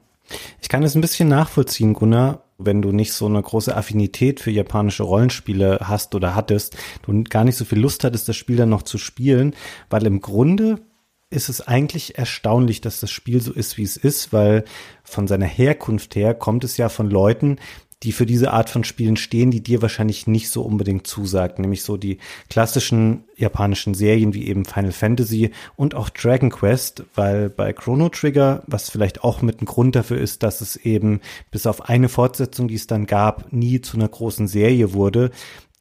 Ich 0.61 0.69
kann 0.69 0.83
es 0.83 0.95
ein 0.95 1.01
bisschen 1.01 1.29
nachvollziehen, 1.29 1.93
Gunnar, 1.93 2.43
wenn 2.57 2.81
du 2.81 2.91
nicht 2.91 3.13
so 3.13 3.27
eine 3.27 3.41
große 3.41 3.75
Affinität 3.75 4.39
für 4.39 4.51
japanische 4.51 5.03
Rollenspiele 5.03 5.79
hast 5.83 6.15
oder 6.15 6.35
hattest, 6.35 6.75
du 7.03 7.23
gar 7.23 7.43
nicht 7.43 7.57
so 7.57 7.65
viel 7.65 7.79
Lust 7.79 8.03
hattest, 8.03 8.27
das 8.27 8.35
Spiel 8.35 8.55
dann 8.55 8.69
noch 8.69 8.83
zu 8.83 8.97
spielen, 8.97 9.55
weil 9.89 10.05
im 10.07 10.21
Grunde 10.21 10.79
ist 11.29 11.49
es 11.49 11.61
eigentlich 11.61 12.17
erstaunlich, 12.17 12.81
dass 12.81 12.99
das 12.99 13.11
Spiel 13.11 13.41
so 13.41 13.51
ist, 13.51 13.77
wie 13.77 13.83
es 13.83 13.97
ist, 13.97 14.31
weil 14.31 14.63
von 15.03 15.27
seiner 15.27 15.45
Herkunft 15.45 16.15
her 16.15 16.33
kommt 16.33 16.63
es 16.63 16.77
ja 16.77 16.89
von 16.89 17.09
Leuten, 17.09 17.57
die 18.03 18.11
für 18.11 18.25
diese 18.25 18.51
Art 18.51 18.69
von 18.69 18.83
Spielen 18.83 19.17
stehen, 19.17 19.51
die 19.51 19.63
dir 19.63 19.81
wahrscheinlich 19.81 20.27
nicht 20.27 20.49
so 20.49 20.61
unbedingt 20.61 21.07
zusagt, 21.07 21.59
nämlich 21.59 21.81
so 21.81 21.97
die 21.97 22.19
klassischen 22.49 23.23
japanischen 23.35 23.95
Serien 23.95 24.33
wie 24.33 24.47
eben 24.47 24.65
Final 24.65 24.91
Fantasy 24.91 25.51
und 25.75 25.95
auch 25.95 26.09
Dragon 26.09 26.51
Quest, 26.51 27.03
weil 27.15 27.49
bei 27.49 27.73
Chrono 27.73 28.09
Trigger, 28.09 28.63
was 28.67 28.89
vielleicht 28.89 29.23
auch 29.23 29.41
mit 29.41 29.61
ein 29.61 29.65
Grund 29.65 29.95
dafür 29.95 30.17
ist, 30.17 30.43
dass 30.43 30.61
es 30.61 30.75
eben 30.75 31.21
bis 31.51 31.65
auf 31.65 31.89
eine 31.89 32.09
Fortsetzung, 32.09 32.67
die 32.67 32.75
es 32.75 32.85
dann 32.85 33.07
gab, 33.07 33.51
nie 33.51 33.81
zu 33.81 33.97
einer 33.97 34.09
großen 34.09 34.47
Serie 34.47 34.93
wurde, 34.93 35.31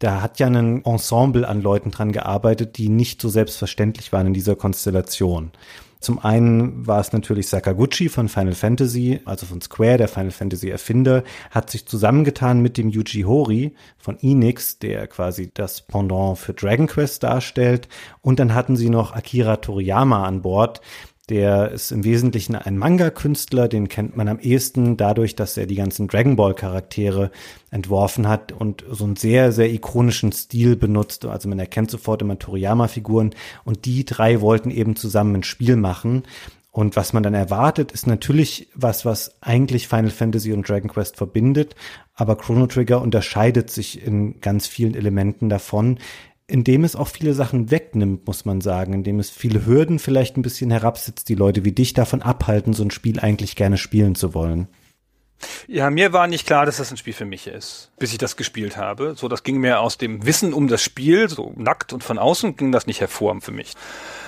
da 0.04 0.20
hat 0.20 0.38
ja 0.38 0.48
ein 0.48 0.84
Ensemble 0.84 1.48
an 1.48 1.62
Leuten 1.62 1.90
dran 1.90 2.12
gearbeitet, 2.12 2.76
die 2.76 2.90
nicht 2.90 3.22
so 3.22 3.30
selbstverständlich 3.30 4.12
waren 4.12 4.26
in 4.26 4.34
dieser 4.34 4.54
Konstellation. 4.54 5.50
Zum 5.98 6.18
einen 6.18 6.86
war 6.86 7.00
es 7.00 7.14
natürlich 7.14 7.48
Sakaguchi 7.48 8.10
von 8.10 8.28
Final 8.28 8.52
Fantasy, 8.52 9.20
also 9.24 9.46
von 9.46 9.62
Square, 9.62 9.96
der 9.96 10.08
Final 10.08 10.32
Fantasy 10.32 10.68
Erfinder, 10.68 11.24
hat 11.50 11.70
sich 11.70 11.86
zusammengetan 11.86 12.60
mit 12.60 12.76
dem 12.76 12.90
Yuji 12.90 13.22
Horii 13.22 13.74
von 13.96 14.18
Enix, 14.20 14.78
der 14.78 15.06
quasi 15.06 15.50
das 15.54 15.80
Pendant 15.80 16.36
für 16.36 16.52
Dragon 16.52 16.86
Quest 16.86 17.22
darstellt. 17.22 17.88
Und 18.20 18.38
dann 18.38 18.52
hatten 18.52 18.76
sie 18.76 18.90
noch 18.90 19.14
Akira 19.14 19.56
Toriyama 19.56 20.26
an 20.26 20.42
Bord, 20.42 20.82
der 21.30 21.70
ist 21.70 21.90
im 21.90 22.04
Wesentlichen 22.04 22.54
ein 22.54 22.76
Manga-Künstler, 22.76 23.66
den 23.68 23.88
kennt 23.88 24.16
man 24.16 24.28
am 24.28 24.38
ehesten 24.38 24.96
dadurch, 24.98 25.34
dass 25.34 25.56
er 25.56 25.66
die 25.66 25.74
ganzen 25.74 26.06
Dragon 26.06 26.36
Ball-Charaktere 26.36 27.30
entworfen 27.70 28.28
hat 28.28 28.52
und 28.52 28.84
so 28.90 29.04
einen 29.04 29.16
sehr, 29.16 29.50
sehr 29.50 29.72
ikonischen 29.72 30.32
Stil 30.32 30.76
benutzt. 30.76 31.24
Also 31.24 31.48
man 31.48 31.58
erkennt 31.58 31.90
sofort 31.90 32.20
immer 32.20 32.38
Toriyama-Figuren 32.38 33.34
und 33.64 33.86
die 33.86 34.04
drei 34.04 34.42
wollten 34.42 34.70
eben 34.70 34.96
zusammen 34.96 35.36
ein 35.36 35.42
Spiel 35.44 35.76
machen. 35.76 36.24
Und 36.70 36.96
was 36.96 37.12
man 37.12 37.22
dann 37.22 37.34
erwartet, 37.34 37.92
ist 37.92 38.08
natürlich 38.08 38.68
was, 38.74 39.04
was 39.04 39.40
eigentlich 39.40 39.86
Final 39.86 40.10
Fantasy 40.10 40.52
und 40.52 40.68
Dragon 40.68 40.90
Quest 40.90 41.16
verbindet, 41.16 41.76
aber 42.14 42.36
Chrono 42.36 42.66
Trigger 42.66 43.00
unterscheidet 43.00 43.70
sich 43.70 44.04
in 44.04 44.40
ganz 44.40 44.66
vielen 44.66 44.94
Elementen 44.94 45.48
davon 45.48 45.98
indem 46.46 46.84
es 46.84 46.96
auch 46.96 47.08
viele 47.08 47.34
Sachen 47.34 47.70
wegnimmt, 47.70 48.26
muss 48.26 48.44
man 48.44 48.60
sagen, 48.60 48.92
indem 48.92 49.18
es 49.18 49.30
viele 49.30 49.66
Hürden 49.66 49.98
vielleicht 49.98 50.36
ein 50.36 50.42
bisschen 50.42 50.70
herabsetzt, 50.70 51.28
die 51.28 51.34
Leute 51.34 51.64
wie 51.64 51.72
dich 51.72 51.94
davon 51.94 52.22
abhalten, 52.22 52.74
so 52.74 52.82
ein 52.82 52.90
Spiel 52.90 53.18
eigentlich 53.18 53.56
gerne 53.56 53.78
spielen 53.78 54.14
zu 54.14 54.34
wollen. 54.34 54.68
Ja, 55.66 55.90
mir 55.90 56.12
war 56.12 56.26
nicht 56.26 56.46
klar, 56.46 56.66
dass 56.66 56.76
das 56.76 56.90
ein 56.90 56.96
Spiel 56.96 57.12
für 57.12 57.24
mich 57.24 57.46
ist, 57.46 57.90
bis 57.98 58.12
ich 58.12 58.18
das 58.18 58.36
gespielt 58.36 58.76
habe. 58.76 59.14
So, 59.16 59.28
das 59.28 59.42
ging 59.42 59.58
mir 59.58 59.80
aus 59.80 59.98
dem 59.98 60.26
Wissen 60.26 60.52
um 60.52 60.68
das 60.68 60.82
Spiel, 60.82 61.28
so 61.28 61.52
nackt 61.56 61.92
und 61.92 62.04
von 62.04 62.18
außen 62.18 62.56
ging 62.56 62.72
das 62.72 62.86
nicht 62.86 63.00
hervor 63.00 63.40
für 63.40 63.52
mich. 63.52 63.74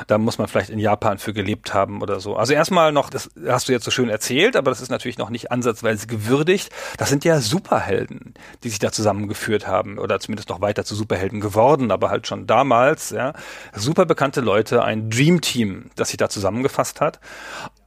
Da 0.07 0.19
muss 0.19 0.39
man 0.39 0.49
vielleicht 0.49 0.71
in 0.71 0.79
Japan 0.79 1.19
für 1.19 1.33
gelebt 1.33 1.75
haben 1.75 2.03
oder 2.03 2.21
so. 2.21 2.37
Also 2.37 2.55
erstmal 2.55 2.93
noch, 2.93 3.11
das 3.11 3.31
hast 3.47 3.69
du 3.69 3.73
jetzt 3.73 3.85
so 3.85 3.91
schön 3.91 4.09
erzählt, 4.09 4.57
aber 4.57 4.71
das 4.71 4.81
ist 4.81 4.91
natürlich 4.91 5.19
noch 5.19 5.31
nicht 5.31 5.53
ansatzweise 5.53 6.07
gewürdigt. 6.07 6.71
Das 6.97 7.11
sind 7.11 7.25
ja 7.25 7.41
Superhelden, 7.41 8.35
die 8.65 8.71
sich 8.71 8.79
da 8.79 8.91
zusammengeführt 8.91 9.67
haben 9.67 9.99
oder 9.99 10.21
zumindest 10.21 10.49
noch 10.49 10.61
weiter 10.61 10.85
zu 10.85 10.95
Superhelden 10.95 11.41
geworden, 11.41 11.91
aber 11.91 12.11
halt 12.11 12.27
schon 12.27 12.47
damals, 12.47 13.11
ja. 13.11 13.35
Super 13.75 14.07
bekannte 14.07 14.41
Leute, 14.41 14.83
ein 14.83 15.11
Dream 15.11 15.41
Team, 15.41 15.91
das 15.97 16.09
sich 16.09 16.17
da 16.17 16.29
zusammengefasst 16.29 17.01
hat. 17.01 17.21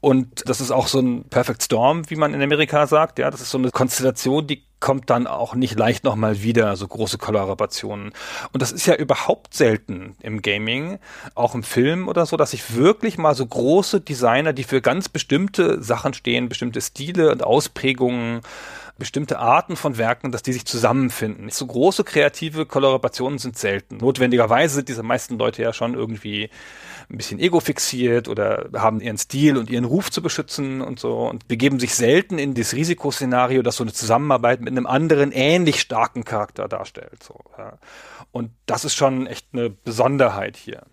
Und 0.01 0.47
das 0.47 0.61
ist 0.61 0.71
auch 0.71 0.87
so 0.87 0.99
ein 0.99 1.25
Perfect 1.25 1.63
Storm, 1.63 2.09
wie 2.09 2.15
man 2.15 2.33
in 2.33 2.41
Amerika 2.41 2.87
sagt. 2.87 3.19
Ja, 3.19 3.29
das 3.29 3.41
ist 3.41 3.51
so 3.51 3.57
eine 3.57 3.71
Konstellation, 3.71 4.47
die 4.47 4.63
kommt 4.79 5.09
dann 5.09 5.27
auch 5.27 5.55
nicht 5.55 5.77
leicht 5.77 6.05
nochmal 6.05 6.41
wieder, 6.41 6.75
so 6.77 6.87
große 6.87 7.17
Kollaborationen. 7.17 8.13
Und 8.53 8.61
das 8.61 8.71
ist 8.71 8.85
ja 8.85 8.95
überhaupt 8.95 9.53
selten 9.53 10.15
im 10.21 10.41
Gaming, 10.41 10.99
auch 11.35 11.53
im 11.53 11.63
Film 11.63 12.07
oder 12.07 12.25
so, 12.25 12.37
dass 12.37 12.51
sich 12.51 12.75
wirklich 12.75 13.17
mal 13.17 13.35
so 13.35 13.45
große 13.45 13.99
Designer, 13.99 14.53
die 14.53 14.63
für 14.63 14.81
ganz 14.81 15.09
bestimmte 15.09 15.83
Sachen 15.83 16.13
stehen, 16.13 16.47
bestimmte 16.47 16.79
Stile 16.79 17.31
und 17.31 17.43
Ausprägungen, 17.43 18.39
bestimmte 18.97 19.39
Arten 19.39 19.75
von 19.75 19.97
Werken, 19.97 20.31
dass 20.31 20.43
die 20.43 20.53
sich 20.53 20.65
zusammenfinden. 20.65 21.49
So 21.49 21.65
große 21.65 22.03
kreative 22.03 22.65
Kollaborationen 22.65 23.39
sind 23.39 23.57
selten. 23.57 23.97
Notwendigerweise 23.97 24.75
sind 24.75 24.89
diese 24.89 25.03
meisten 25.03 25.37
Leute 25.37 25.61
ja 25.61 25.73
schon 25.73 25.93
irgendwie 25.93 26.49
ein 27.09 27.17
bisschen 27.17 27.39
ego-fixiert 27.39 28.27
oder 28.27 28.69
haben 28.75 29.01
ihren 29.01 29.17
Stil 29.17 29.57
und 29.57 29.69
ihren 29.69 29.85
Ruf 29.85 30.11
zu 30.11 30.21
beschützen 30.21 30.81
und 30.81 30.99
so 30.99 31.27
und 31.27 31.47
begeben 31.47 31.79
sich 31.79 31.95
selten 31.95 32.37
in 32.37 32.53
das 32.53 32.73
Risikoszenario, 32.73 33.63
dass 33.63 33.77
so 33.77 33.83
eine 33.83 33.93
Zusammenarbeit 33.93 34.61
mit 34.61 34.69
einem 34.69 34.85
anderen 34.85 35.31
ähnlich 35.31 35.81
starken 35.81 36.23
Charakter 36.23 36.67
darstellt. 36.67 37.23
So, 37.23 37.35
ja. 37.57 37.79
Und 38.31 38.51
das 38.67 38.85
ist 38.85 38.95
schon 38.95 39.25
echt 39.25 39.47
eine 39.53 39.71
Besonderheit 39.71 40.55
hier. 40.55 40.83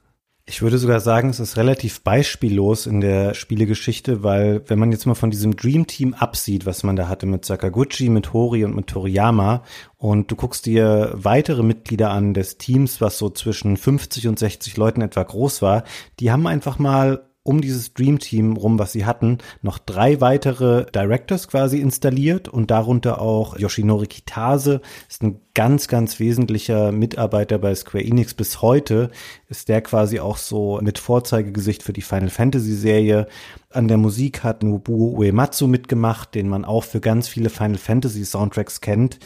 Ich 0.49 0.63
würde 0.63 0.79
sogar 0.79 1.01
sagen, 1.01 1.29
es 1.29 1.41
ist 1.41 1.57
relativ 1.57 2.03
beispiellos 2.03 2.87
in 2.87 3.01
der 3.01 3.35
Spielegeschichte, 3.35 4.23
weil 4.23 4.63
wenn 4.69 4.79
man 4.79 4.93
jetzt 4.93 5.05
mal 5.05 5.17
von 5.17 5.33
diesem 5.33 5.57
Dream 5.57 5.89
Team 5.89 6.15
absieht, 6.15 6.67
was 6.67 6.85
man 6.85 6.95
da 6.95 7.09
hatte 7.09 7.27
mit 7.27 7.45
Sakaguchi, 7.45 8.09
mit 8.09 8.33
Hori 8.33 8.65
und 8.65 8.77
mit 8.77 8.87
Toriyama 8.87 9.65
und 9.97 10.31
du 10.31 10.37
guckst 10.37 10.65
dir 10.65 11.11
weitere 11.15 11.65
Mitglieder 11.65 12.11
an 12.11 12.33
des 12.33 12.59
Teams, 12.59 13.01
was 13.01 13.19
so 13.19 13.29
zwischen 13.29 13.77
50 13.77 14.29
und 14.29 14.39
60 14.39 14.77
Leuten 14.77 15.01
etwa 15.01 15.25
groß 15.25 15.63
war, 15.63 15.83
die 16.21 16.31
haben 16.31 16.47
einfach 16.47 16.79
mal 16.79 17.29
um 17.47 17.61
dieses 17.61 17.95
Dream 17.95 18.19
Team 18.19 18.57
rum, 18.57 18.79
was 18.79 18.93
sie 18.93 19.05
hatten, 19.05 19.39
noch 19.63 19.79
drei 19.79 20.21
weitere 20.21 20.87
Directors 20.93 21.49
quasi 21.49 21.81
installiert 21.81 22.49
und 22.49 22.71
darunter 22.71 23.21
auch 23.21 23.59
Yoshinori 23.59 24.07
Kitase, 24.07 24.81
ist 25.09 25.23
ein 25.23 25.41
ganz, 25.55 25.89
ganz 25.89 26.19
wesentlicher 26.21 26.93
Mitarbeiter 26.93 27.59
bei 27.59 27.75
Square 27.75 28.05
Enix 28.05 28.35
bis 28.35 28.61
heute, 28.63 29.11
ist 29.49 29.69
der 29.69 29.81
quasi 29.81 30.21
auch 30.21 30.37
so 30.37 30.81
mit 30.83 30.99
Vorzeigegesicht 30.99 31.83
für 31.83 31.93
die 31.93 32.03
Final 32.03 32.31
Fantasy 32.31 32.75
Serie. 32.75 33.27
An 33.71 33.89
der 33.89 33.97
Musik 33.97 34.43
hat 34.43 34.63
Nobuo 34.63 35.17
Uematsu 35.17 35.67
mitgemacht, 35.67 36.35
den 36.35 36.49
man 36.49 36.65
auch 36.65 36.85
für 36.85 37.01
ganz 37.01 37.29
viele 37.29 37.51
Final 37.51 37.79
Fantasy 37.79 38.25
Soundtracks 38.25 38.81
kennt. 38.81 39.19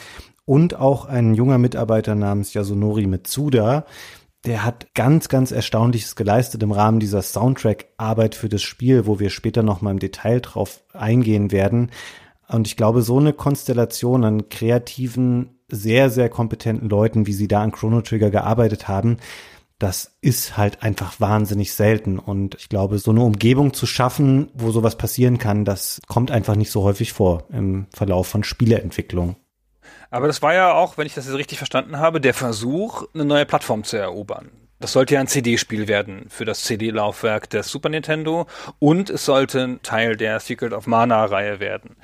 Und 0.45 0.75
auch 0.75 1.05
ein 1.05 1.35
junger 1.35 1.59
Mitarbeiter 1.59 2.17
namens 2.17 2.55
Yasunori 2.55 3.07
Mitsuda, 3.07 3.85
der 4.45 4.65
hat 4.65 4.95
ganz, 4.95 5.29
ganz 5.29 5.53
Erstaunliches 5.53 6.17
geleistet 6.17 6.63
im 6.63 6.73
Rahmen 6.73 7.01
dieser 7.01 7.23
Soundtrack-Arbeit 7.23 8.35
für 8.35 8.49
das 8.49 8.63
Spiel, 8.63 9.07
wo 9.07 9.21
wir 9.21 9.31
später 9.31 9.63
noch 9.63 9.83
mal 9.83 9.91
im 9.91 9.99
Detail 9.99 10.41
drauf 10.41 10.83
eingehen 10.93 11.53
werden. 11.53 11.91
Und 12.49 12.67
ich 12.67 12.77
glaube, 12.77 13.03
so 13.03 13.19
eine 13.19 13.33
Konstellation 13.33 14.25
an 14.25 14.49
kreativen, 14.49 15.61
sehr, 15.69 16.11
sehr 16.11 16.29
kompetenten 16.29 16.89
Leuten, 16.89 17.27
wie 17.27 17.33
sie 17.33 17.49
da 17.49 17.63
an 17.63 17.71
Chrono 17.71 18.01
Trigger 18.01 18.31
gearbeitet 18.31 18.89
haben, 18.89 19.19
das 19.79 20.19
ist 20.21 20.57
halt 20.57 20.83
einfach 20.83 21.21
wahnsinnig 21.21 21.73
selten. 21.73 22.19
Und 22.19 22.55
ich 22.57 22.69
glaube, 22.69 22.99
so 22.99 23.13
eine 23.13 23.23
Umgebung 23.23 23.73
zu 23.73 23.87
schaffen, 23.87 24.51
wo 24.55 24.71
sowas 24.73 24.97
passieren 24.97 25.39
kann, 25.39 25.65
das 25.65 26.01
kommt 26.07 26.31
einfach 26.31 26.57
nicht 26.57 26.71
so 26.71 26.83
häufig 26.83 27.13
vor 27.13 27.45
im 27.51 27.87
Verlauf 27.91 28.27
von 28.27 28.45
Spieleentwicklung. 28.45 29.37
Aber 30.11 30.27
das 30.27 30.43
war 30.43 30.55
ja 30.55 30.73
auch, 30.73 30.99
wenn 30.99 31.07
ich 31.07 31.15
das 31.15 31.27
jetzt 31.27 31.37
richtig 31.37 31.59
verstanden 31.59 31.99
habe, 31.99 32.21
der 32.21 32.35
Versuch, 32.35 33.05
eine 33.15 33.25
neue 33.25 33.47
Plattform 33.47 33.85
zu 33.85 33.97
erobern. 33.97 34.51
Das 34.81 34.93
sollte 34.93 35.15
ja 35.15 35.21
ein 35.21 35.27
CD-Spiel 35.27 35.89
werden 35.89 36.25
für 36.31 36.47
das 36.47 36.65
CD-Laufwerk 36.65 37.51
des 37.51 37.71
Super 37.71 37.91
Nintendo 37.91 38.47
und 38.79 39.11
es 39.11 39.27
sollte 39.27 39.61
ein 39.63 39.83
Teil 39.83 40.17
der 40.17 40.41
Secret 40.41 40.73
of 40.73 40.87
Mana-Reihe 40.87 41.61
werden. 41.61 41.97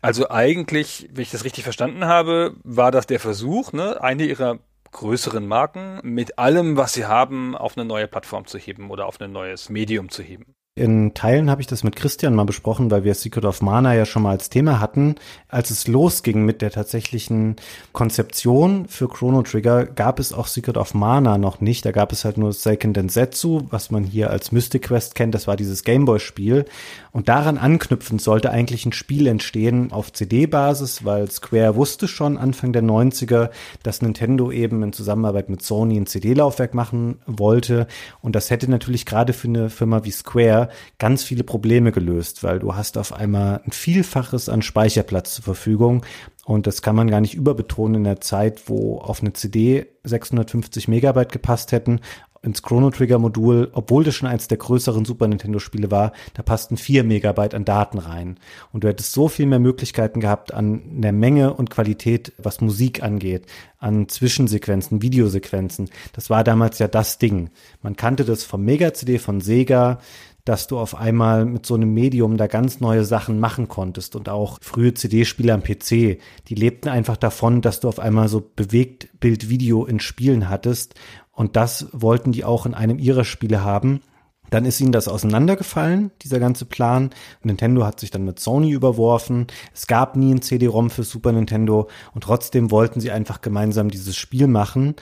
Also 0.00 0.30
eigentlich, 0.30 1.08
wenn 1.12 1.22
ich 1.22 1.32
das 1.32 1.44
richtig 1.44 1.64
verstanden 1.64 2.04
habe, 2.04 2.54
war 2.62 2.92
das 2.92 3.06
der 3.06 3.18
Versuch, 3.18 3.72
ne, 3.72 4.00
eine 4.00 4.26
ihrer 4.26 4.60
größeren 4.92 5.46
Marken 5.46 5.98
mit 6.04 6.38
allem, 6.38 6.76
was 6.76 6.92
sie 6.92 7.06
haben, 7.06 7.56
auf 7.56 7.76
eine 7.76 7.84
neue 7.84 8.06
Plattform 8.06 8.46
zu 8.46 8.58
heben 8.58 8.90
oder 8.90 9.06
auf 9.06 9.20
ein 9.20 9.32
neues 9.32 9.68
Medium 9.68 10.08
zu 10.08 10.22
heben. 10.22 10.54
In 10.76 11.14
Teilen 11.14 11.50
habe 11.50 11.60
ich 11.60 11.66
das 11.66 11.82
mit 11.82 11.96
Christian 11.96 12.36
mal 12.36 12.44
besprochen, 12.44 12.92
weil 12.92 13.02
wir 13.02 13.14
Secret 13.14 13.44
of 13.44 13.60
Mana 13.60 13.92
ja 13.92 14.06
schon 14.06 14.22
mal 14.22 14.30
als 14.30 14.50
Thema 14.50 14.78
hatten. 14.78 15.16
Als 15.48 15.70
es 15.70 15.88
losging 15.88 16.44
mit 16.44 16.62
der 16.62 16.70
tatsächlichen 16.70 17.56
Konzeption 17.92 18.86
für 18.86 19.08
Chrono 19.08 19.42
Trigger, 19.42 19.84
gab 19.84 20.20
es 20.20 20.32
auch 20.32 20.46
Secret 20.46 20.76
of 20.76 20.94
Mana 20.94 21.38
noch 21.38 21.60
nicht. 21.60 21.84
Da 21.84 21.90
gab 21.90 22.12
es 22.12 22.24
halt 22.24 22.38
nur 22.38 22.52
Seiken 22.52 22.92
Densetsu, 22.92 23.62
was 23.70 23.90
man 23.90 24.04
hier 24.04 24.30
als 24.30 24.52
Mystic 24.52 24.82
Quest 24.82 25.16
kennt. 25.16 25.34
Das 25.34 25.48
war 25.48 25.56
dieses 25.56 25.82
Gameboy-Spiel. 25.82 26.64
Und 27.12 27.28
daran 27.28 27.58
anknüpfend 27.58 28.22
sollte 28.22 28.50
eigentlich 28.50 28.86
ein 28.86 28.92
Spiel 28.92 29.26
entstehen 29.26 29.92
auf 29.92 30.12
CD-Basis, 30.12 31.04
weil 31.04 31.30
Square 31.30 31.74
wusste 31.76 32.06
schon 32.06 32.38
Anfang 32.38 32.72
der 32.72 32.82
90er, 32.82 33.50
dass 33.82 34.02
Nintendo 34.02 34.52
eben 34.52 34.82
in 34.82 34.92
Zusammenarbeit 34.92 35.48
mit 35.48 35.62
Sony 35.62 35.96
ein 35.96 36.06
CD-Laufwerk 36.06 36.74
machen 36.74 37.20
wollte. 37.26 37.86
Und 38.20 38.36
das 38.36 38.50
hätte 38.50 38.70
natürlich 38.70 39.06
gerade 39.06 39.32
für 39.32 39.48
eine 39.48 39.70
Firma 39.70 40.04
wie 40.04 40.12
Square 40.12 40.68
ganz 40.98 41.24
viele 41.24 41.44
Probleme 41.44 41.90
gelöst, 41.90 42.44
weil 42.44 42.60
du 42.60 42.76
hast 42.76 42.96
auf 42.96 43.12
einmal 43.12 43.60
ein 43.66 43.72
Vielfaches 43.72 44.48
an 44.48 44.62
Speicherplatz 44.62 45.34
zur 45.34 45.44
Verfügung. 45.44 46.04
Und 46.44 46.66
das 46.66 46.82
kann 46.82 46.96
man 46.96 47.10
gar 47.10 47.20
nicht 47.20 47.34
überbetonen 47.34 47.96
in 47.96 48.04
der 48.04 48.20
Zeit, 48.20 48.68
wo 48.68 48.98
auf 48.98 49.20
eine 49.20 49.32
CD 49.32 49.86
650 50.04 50.88
Megabyte 50.88 51.32
gepasst 51.32 51.72
hätten 51.72 52.00
ins 52.42 52.62
Chrono 52.62 52.90
Trigger 52.90 53.18
Modul, 53.18 53.68
obwohl 53.72 54.02
das 54.02 54.14
schon 54.14 54.28
eins 54.28 54.48
der 54.48 54.56
größeren 54.56 55.04
Super 55.04 55.28
Nintendo 55.28 55.58
Spiele 55.58 55.90
war, 55.90 56.12
da 56.34 56.42
passten 56.42 56.78
vier 56.78 57.04
Megabyte 57.04 57.54
an 57.54 57.66
Daten 57.66 57.98
rein. 57.98 58.38
Und 58.72 58.82
du 58.82 58.88
hättest 58.88 59.12
so 59.12 59.28
viel 59.28 59.46
mehr 59.46 59.58
Möglichkeiten 59.58 60.20
gehabt 60.20 60.54
an 60.54 61.02
der 61.02 61.12
Menge 61.12 61.52
und 61.52 61.68
Qualität, 61.68 62.32
was 62.38 62.62
Musik 62.62 63.02
angeht, 63.02 63.44
an 63.78 64.08
Zwischensequenzen, 64.08 65.02
Videosequenzen. 65.02 65.90
Das 66.14 66.30
war 66.30 66.42
damals 66.42 66.78
ja 66.78 66.88
das 66.88 67.18
Ding. 67.18 67.50
Man 67.82 67.96
kannte 67.96 68.24
das 68.24 68.44
vom 68.44 68.64
Mega 68.64 68.94
CD 68.94 69.18
von 69.18 69.40
Sega 69.40 69.98
dass 70.44 70.66
du 70.66 70.78
auf 70.78 70.94
einmal 70.94 71.44
mit 71.44 71.66
so 71.66 71.74
einem 71.74 71.92
Medium 71.92 72.36
da 72.36 72.46
ganz 72.46 72.80
neue 72.80 73.04
Sachen 73.04 73.38
machen 73.40 73.68
konntest 73.68 74.16
und 74.16 74.28
auch 74.28 74.58
frühe 74.60 74.94
CD-Spieler 74.94 75.54
am 75.54 75.62
PC, 75.62 76.18
die 76.48 76.54
lebten 76.54 76.88
einfach 76.88 77.16
davon, 77.16 77.60
dass 77.62 77.80
du 77.80 77.88
auf 77.88 77.98
einmal 77.98 78.28
so 78.28 78.40
bewegt 78.56 79.08
Bild-Video 79.20 79.84
in 79.84 80.00
Spielen 80.00 80.48
hattest 80.48 80.94
und 81.40 81.56
das 81.56 81.86
wollten 81.92 82.32
die 82.32 82.44
auch 82.44 82.66
in 82.66 82.74
einem 82.74 82.98
ihrer 82.98 83.24
Spiele 83.24 83.64
haben. 83.64 84.02
Dann 84.50 84.66
ist 84.66 84.78
ihnen 84.78 84.92
das 84.92 85.08
auseinandergefallen, 85.08 86.10
dieser 86.20 86.38
ganze 86.38 86.66
Plan. 86.66 87.08
Nintendo 87.42 87.86
hat 87.86 87.98
sich 87.98 88.10
dann 88.10 88.26
mit 88.26 88.38
Sony 88.38 88.72
überworfen. 88.72 89.46
Es 89.72 89.86
gab 89.86 90.16
nie 90.16 90.34
ein 90.34 90.42
CD-ROM 90.42 90.90
für 90.90 91.02
Super 91.02 91.32
Nintendo 91.32 91.88
und 92.12 92.24
trotzdem 92.24 92.70
wollten 92.70 93.00
sie 93.00 93.10
einfach 93.10 93.40
gemeinsam 93.40 93.90
dieses 93.90 94.16
Spiel 94.16 94.48
machen. 94.48 94.96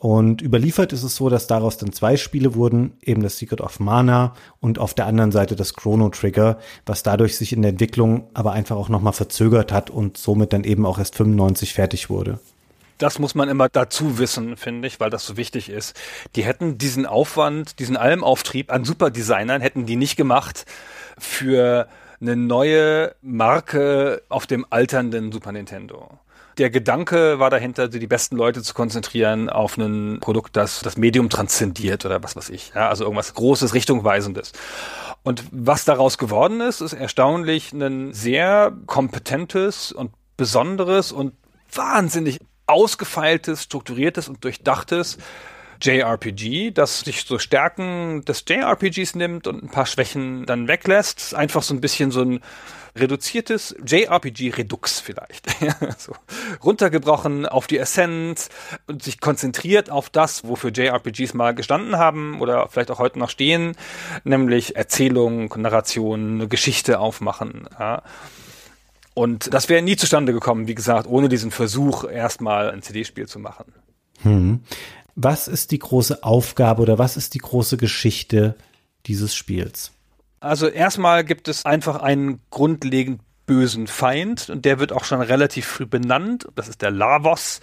Und 0.00 0.40
überliefert 0.40 0.94
ist 0.94 1.02
es 1.02 1.14
so, 1.14 1.28
dass 1.28 1.46
daraus 1.46 1.76
dann 1.76 1.92
zwei 1.92 2.16
Spiele 2.16 2.54
wurden, 2.54 2.94
eben 3.02 3.22
das 3.22 3.36
Secret 3.36 3.60
of 3.60 3.78
Mana 3.78 4.32
und 4.60 4.78
auf 4.78 4.94
der 4.94 5.04
anderen 5.04 5.30
Seite 5.30 5.56
das 5.56 5.74
Chrono 5.74 6.08
Trigger, 6.08 6.56
was 6.86 7.02
dadurch 7.02 7.36
sich 7.36 7.52
in 7.52 7.60
der 7.60 7.72
Entwicklung 7.72 8.30
aber 8.32 8.52
einfach 8.52 8.76
auch 8.76 8.88
nochmal 8.88 9.12
verzögert 9.12 9.72
hat 9.72 9.90
und 9.90 10.16
somit 10.16 10.54
dann 10.54 10.64
eben 10.64 10.86
auch 10.86 10.98
erst 10.98 11.16
95 11.16 11.74
fertig 11.74 12.08
wurde. 12.08 12.40
Das 13.02 13.18
muss 13.18 13.34
man 13.34 13.48
immer 13.48 13.68
dazu 13.68 14.18
wissen, 14.18 14.56
finde 14.56 14.86
ich, 14.86 15.00
weil 15.00 15.10
das 15.10 15.26
so 15.26 15.36
wichtig 15.36 15.68
ist. 15.68 16.00
Die 16.36 16.44
hätten 16.44 16.78
diesen 16.78 17.04
Aufwand, 17.04 17.80
diesen 17.80 17.96
Almauftrieb 17.96 18.72
an 18.72 18.84
Superdesignern 18.84 19.60
hätten 19.60 19.86
die 19.86 19.96
nicht 19.96 20.16
gemacht 20.16 20.66
für 21.18 21.88
eine 22.20 22.36
neue 22.36 23.16
Marke 23.20 24.22
auf 24.28 24.46
dem 24.46 24.64
alternden 24.70 25.32
Super 25.32 25.50
Nintendo 25.50 26.20
der 26.58 26.68
Gedanke 26.68 27.38
war 27.38 27.48
dahinter, 27.48 27.88
die 27.88 28.06
besten 28.06 28.36
Leute 28.36 28.62
zu 28.62 28.74
konzentrieren 28.74 29.48
auf 29.48 29.78
ein 29.78 30.18
Produkt, 30.20 30.54
das 30.54 30.80
das 30.80 30.98
Medium 30.98 31.30
transzendiert 31.30 32.04
oder 32.04 32.22
was 32.22 32.36
weiß 32.36 32.50
ich. 32.50 32.72
Ja, 32.74 32.90
also 32.90 33.04
irgendwas 33.04 33.32
Großes, 33.32 33.72
Richtungweisendes. 33.72 34.52
Und 35.22 35.44
was 35.50 35.86
daraus 35.86 36.18
geworden 36.18 36.60
ist, 36.60 36.82
ist 36.82 36.92
erstaunlich 36.92 37.72
ein 37.72 38.12
sehr 38.12 38.70
kompetentes 38.84 39.92
und 39.92 40.12
besonderes 40.36 41.10
und 41.10 41.32
wahnsinnig 41.72 42.38
ausgefeiltes, 42.72 43.64
strukturiertes 43.64 44.28
und 44.28 44.42
durchdachtes 44.44 45.18
JRPG, 45.82 46.70
das 46.70 47.00
sich 47.00 47.24
so 47.24 47.38
Stärken 47.38 48.24
des 48.24 48.44
JRPGs 48.48 49.14
nimmt 49.16 49.46
und 49.46 49.64
ein 49.64 49.68
paar 49.68 49.86
Schwächen 49.86 50.46
dann 50.46 50.68
weglässt. 50.68 51.34
Einfach 51.34 51.62
so 51.62 51.74
ein 51.74 51.80
bisschen 51.80 52.10
so 52.10 52.22
ein 52.22 52.40
reduziertes 52.94 53.74
JRPG-Redux 53.84 55.00
vielleicht. 55.00 55.46
so 55.98 56.14
runtergebrochen 56.62 57.46
auf 57.46 57.66
die 57.66 57.78
Essenz 57.78 58.48
und 58.86 59.02
sich 59.02 59.20
konzentriert 59.20 59.90
auf 59.90 60.10
das, 60.10 60.46
wofür 60.46 60.70
JRPGs 60.70 61.34
mal 61.34 61.54
gestanden 61.54 61.96
haben 61.96 62.40
oder 62.40 62.68
vielleicht 62.68 62.90
auch 62.90 62.98
heute 62.98 63.18
noch 63.18 63.30
stehen, 63.30 63.76
nämlich 64.24 64.76
Erzählung, 64.76 65.52
Narration, 65.56 66.48
Geschichte 66.48 67.00
aufmachen. 67.00 67.68
Ja. 67.78 68.02
Und 69.14 69.52
das 69.52 69.68
wäre 69.68 69.82
nie 69.82 69.96
zustande 69.96 70.32
gekommen, 70.32 70.66
wie 70.66 70.74
gesagt, 70.74 71.06
ohne 71.06 71.28
diesen 71.28 71.50
Versuch, 71.50 72.04
erstmal 72.04 72.70
ein 72.70 72.82
CD-Spiel 72.82 73.28
zu 73.28 73.38
machen. 73.38 73.72
Hm. 74.22 74.60
Was 75.14 75.48
ist 75.48 75.70
die 75.70 75.78
große 75.78 76.22
Aufgabe 76.24 76.82
oder 76.82 76.98
was 76.98 77.16
ist 77.16 77.34
die 77.34 77.38
große 77.38 77.76
Geschichte 77.76 78.56
dieses 79.06 79.34
Spiels? 79.34 79.92
Also 80.40 80.66
erstmal 80.66 81.24
gibt 81.24 81.48
es 81.48 81.64
einfach 81.64 82.00
einen 82.00 82.40
grundlegend 82.50 83.20
bösen 83.46 83.86
Feind 83.86 84.48
und 84.48 84.64
der 84.64 84.78
wird 84.78 84.92
auch 84.92 85.04
schon 85.04 85.20
relativ 85.20 85.66
früh 85.66 85.86
benannt. 85.86 86.46
Das 86.54 86.68
ist 86.68 86.80
der 86.80 86.90
Lavos. 86.90 87.60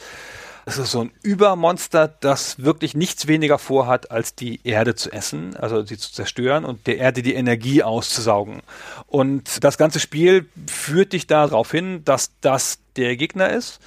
Das 0.69 0.77
ist 0.77 0.91
so 0.91 1.01
ein 1.01 1.11
Übermonster, 1.23 2.07
das 2.07 2.61
wirklich 2.61 2.93
nichts 2.93 3.25
weniger 3.25 3.57
vorhat, 3.57 4.11
als 4.11 4.35
die 4.35 4.59
Erde 4.63 4.93
zu 4.93 5.11
essen, 5.11 5.55
also 5.55 5.83
sie 5.83 5.97
zu 5.97 6.13
zerstören 6.13 6.63
und 6.63 6.85
der 6.85 6.99
Erde 6.99 7.23
die 7.23 7.33
Energie 7.33 7.81
auszusaugen. 7.81 8.61
Und 9.07 9.63
das 9.63 9.79
ganze 9.79 9.99
Spiel 9.99 10.47
führt 10.67 11.13
dich 11.13 11.25
darauf 11.25 11.71
hin, 11.71 12.03
dass 12.05 12.33
das 12.41 12.77
der 12.97 13.17
Gegner 13.17 13.49
ist 13.49 13.79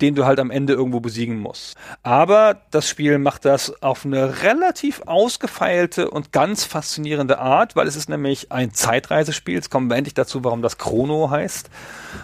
den 0.00 0.14
du 0.14 0.24
halt 0.24 0.40
am 0.40 0.50
Ende 0.50 0.72
irgendwo 0.72 1.00
besiegen 1.00 1.38
musst. 1.38 1.76
Aber 2.02 2.62
das 2.70 2.88
Spiel 2.88 3.18
macht 3.18 3.44
das 3.44 3.82
auf 3.82 4.04
eine 4.04 4.42
relativ 4.42 5.02
ausgefeilte 5.06 6.10
und 6.10 6.32
ganz 6.32 6.64
faszinierende 6.64 7.38
Art, 7.38 7.76
weil 7.76 7.86
es 7.86 7.96
ist 7.96 8.08
nämlich 8.08 8.50
ein 8.50 8.74
Zeitreisespiel. 8.74 9.54
Jetzt 9.54 9.70
kommen 9.70 9.88
wir 9.88 9.96
endlich 9.96 10.14
dazu, 10.14 10.42
warum 10.44 10.62
das 10.62 10.78
Chrono 10.78 11.30
heißt. 11.30 11.70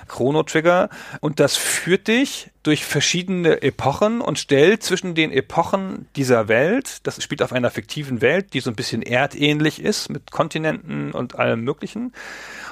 Chrono 0.09 0.43
Trigger. 0.43 0.89
Und 1.21 1.41
das 1.41 1.57
führt 1.57 2.09
dich 2.09 2.51
durch 2.63 2.85
verschiedene 2.85 3.63
Epochen 3.63 4.21
und 4.21 4.39
stellt 4.39 4.83
zwischen 4.83 5.15
den 5.15 5.33
Epochen 5.33 6.09
dieser 6.17 6.49
Welt, 6.49 7.07
das 7.07 7.23
spielt 7.23 7.43
auf 7.43 7.53
einer 7.53 7.71
fiktiven 7.71 8.21
Welt, 8.21 8.53
die 8.53 8.61
so 8.61 8.71
ein 8.71 8.77
bisschen 8.77 9.03
erdähnlich 9.03 9.81
ist, 9.81 10.11
mit 10.11 10.31
Kontinenten 10.31 11.13
und 11.13 11.39
allem 11.39 11.63
möglichen. 11.63 12.13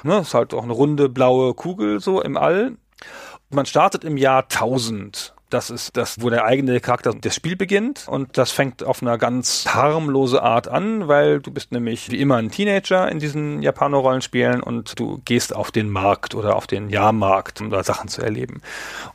Ne, 0.03 0.19
ist 0.19 0.33
halt 0.33 0.53
auch 0.53 0.63
eine 0.63 0.73
runde 0.73 1.09
blaue 1.09 1.53
Kugel 1.53 1.99
so 1.99 2.21
im 2.21 2.37
All. 2.37 2.73
Man 3.51 3.65
startet 3.65 4.03
im 4.03 4.17
Jahr 4.17 4.43
1000. 4.43 5.33
Das 5.49 5.71
ist 5.71 5.97
das, 5.97 6.21
wo 6.21 6.29
der 6.29 6.45
eigene 6.45 6.79
Charakter 6.79 7.11
des 7.11 7.33
Spiel 7.33 7.55
beginnt. 7.55 8.07
Und 8.07 8.37
das 8.37 8.51
fängt 8.51 8.83
auf 8.83 9.01
einer 9.01 9.17
ganz 9.17 9.65
harmlose 9.67 10.43
Art 10.43 10.67
an, 10.67 11.07
weil 11.07 11.39
du 11.39 11.49
bist 11.49 11.71
nämlich 11.71 12.11
wie 12.11 12.19
immer 12.19 12.35
ein 12.35 12.51
Teenager 12.51 13.11
in 13.11 13.17
diesen 13.17 13.63
Japaner-Rollenspielen 13.63 14.61
und 14.61 14.99
du 14.99 15.19
gehst 15.25 15.55
auf 15.55 15.71
den 15.71 15.89
Markt 15.89 16.35
oder 16.35 16.55
auf 16.55 16.67
den 16.67 16.91
Jahrmarkt, 16.91 17.61
um 17.61 17.71
da 17.71 17.83
Sachen 17.83 18.09
zu 18.09 18.21
erleben. 18.21 18.61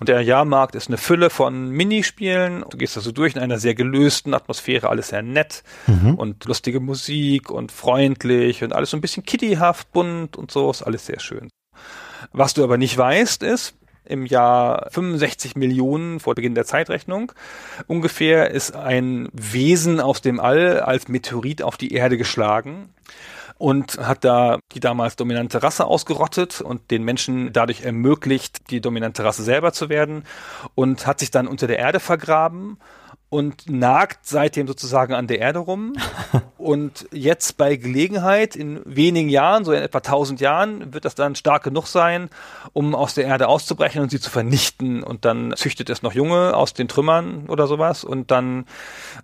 Und 0.00 0.08
der 0.08 0.22
Jahrmarkt 0.22 0.74
ist 0.74 0.88
eine 0.88 0.98
Fülle 0.98 1.30
von 1.30 1.70
Minispielen. 1.70 2.64
Du 2.68 2.76
gehst 2.76 2.96
also 2.96 3.12
durch 3.12 3.36
in 3.36 3.40
einer 3.40 3.60
sehr 3.60 3.76
gelösten 3.76 4.34
Atmosphäre, 4.34 4.88
alles 4.88 5.08
sehr 5.08 5.22
nett 5.22 5.62
mhm. 5.86 6.16
und 6.16 6.44
lustige 6.46 6.80
Musik 6.80 7.48
und 7.48 7.70
freundlich 7.70 8.64
und 8.64 8.72
alles 8.72 8.90
so 8.90 8.96
ein 8.96 9.00
bisschen 9.00 9.22
kittyhaft, 9.22 9.92
bunt 9.92 10.36
und 10.36 10.50
so, 10.50 10.68
ist 10.68 10.82
alles 10.82 11.06
sehr 11.06 11.20
schön. 11.20 11.48
Was 12.32 12.54
du 12.54 12.64
aber 12.64 12.78
nicht 12.78 12.98
weißt, 12.98 13.44
ist, 13.44 13.76
im 14.04 14.26
Jahr 14.26 14.88
65 14.90 15.56
Millionen 15.56 16.20
vor 16.20 16.34
Beginn 16.34 16.54
der 16.54 16.64
Zeitrechnung. 16.64 17.32
Ungefähr 17.86 18.50
ist 18.50 18.76
ein 18.76 19.28
Wesen 19.32 20.00
aus 20.00 20.20
dem 20.20 20.40
All 20.40 20.80
als 20.80 21.08
Meteorit 21.08 21.62
auf 21.62 21.76
die 21.76 21.92
Erde 21.92 22.16
geschlagen 22.16 22.90
und 23.58 23.98
hat 23.98 24.24
da 24.24 24.58
die 24.72 24.80
damals 24.80 25.16
dominante 25.16 25.62
Rasse 25.62 25.86
ausgerottet 25.86 26.60
und 26.60 26.90
den 26.90 27.04
Menschen 27.04 27.52
dadurch 27.52 27.82
ermöglicht, 27.82 28.70
die 28.70 28.80
dominante 28.80 29.24
Rasse 29.24 29.42
selber 29.42 29.72
zu 29.72 29.88
werden 29.88 30.24
und 30.74 31.06
hat 31.06 31.20
sich 31.20 31.30
dann 31.30 31.46
unter 31.46 31.66
der 31.66 31.78
Erde 31.78 32.00
vergraben 32.00 32.78
und 33.34 33.68
nagt 33.68 34.28
seitdem 34.28 34.68
sozusagen 34.68 35.12
an 35.12 35.26
der 35.26 35.40
Erde 35.40 35.58
rum. 35.58 35.94
und 36.56 37.08
jetzt 37.10 37.56
bei 37.56 37.74
Gelegenheit, 37.74 38.54
in 38.54 38.80
wenigen 38.84 39.28
Jahren, 39.28 39.64
so 39.64 39.72
in 39.72 39.82
etwa 39.82 39.98
1000 39.98 40.40
Jahren, 40.40 40.94
wird 40.94 41.04
das 41.04 41.16
dann 41.16 41.34
stark 41.34 41.64
genug 41.64 41.88
sein, 41.88 42.30
um 42.72 42.94
aus 42.94 43.14
der 43.14 43.24
Erde 43.24 43.48
auszubrechen 43.48 44.02
und 44.02 44.10
sie 44.12 44.20
zu 44.20 44.30
vernichten. 44.30 45.02
Und 45.02 45.24
dann 45.24 45.52
züchtet 45.56 45.90
es 45.90 46.00
noch 46.00 46.12
Junge 46.12 46.54
aus 46.54 46.74
den 46.74 46.86
Trümmern 46.86 47.46
oder 47.48 47.66
sowas 47.66 48.04
und 48.04 48.30
dann 48.30 48.66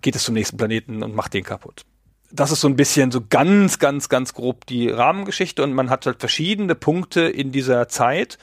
geht 0.01 0.17
es 0.17 0.25
zum 0.25 0.33
nächsten 0.33 0.57
Planeten 0.57 1.03
und 1.03 1.15
macht 1.15 1.33
den 1.33 1.45
kaputt. 1.45 1.85
Das 2.33 2.51
ist 2.51 2.59
so 2.59 2.67
ein 2.67 2.75
bisschen 2.75 3.11
so 3.11 3.21
ganz, 3.29 3.79
ganz, 3.79 4.09
ganz 4.09 4.33
grob 4.33 4.65
die 4.65 4.89
Rahmengeschichte 4.89 5.63
und 5.63 5.71
man 5.71 5.89
hat 5.89 6.05
halt 6.05 6.19
verschiedene 6.19 6.75
Punkte 6.75 7.21
in 7.21 7.53
dieser 7.53 7.87
Zeit, 7.87 8.37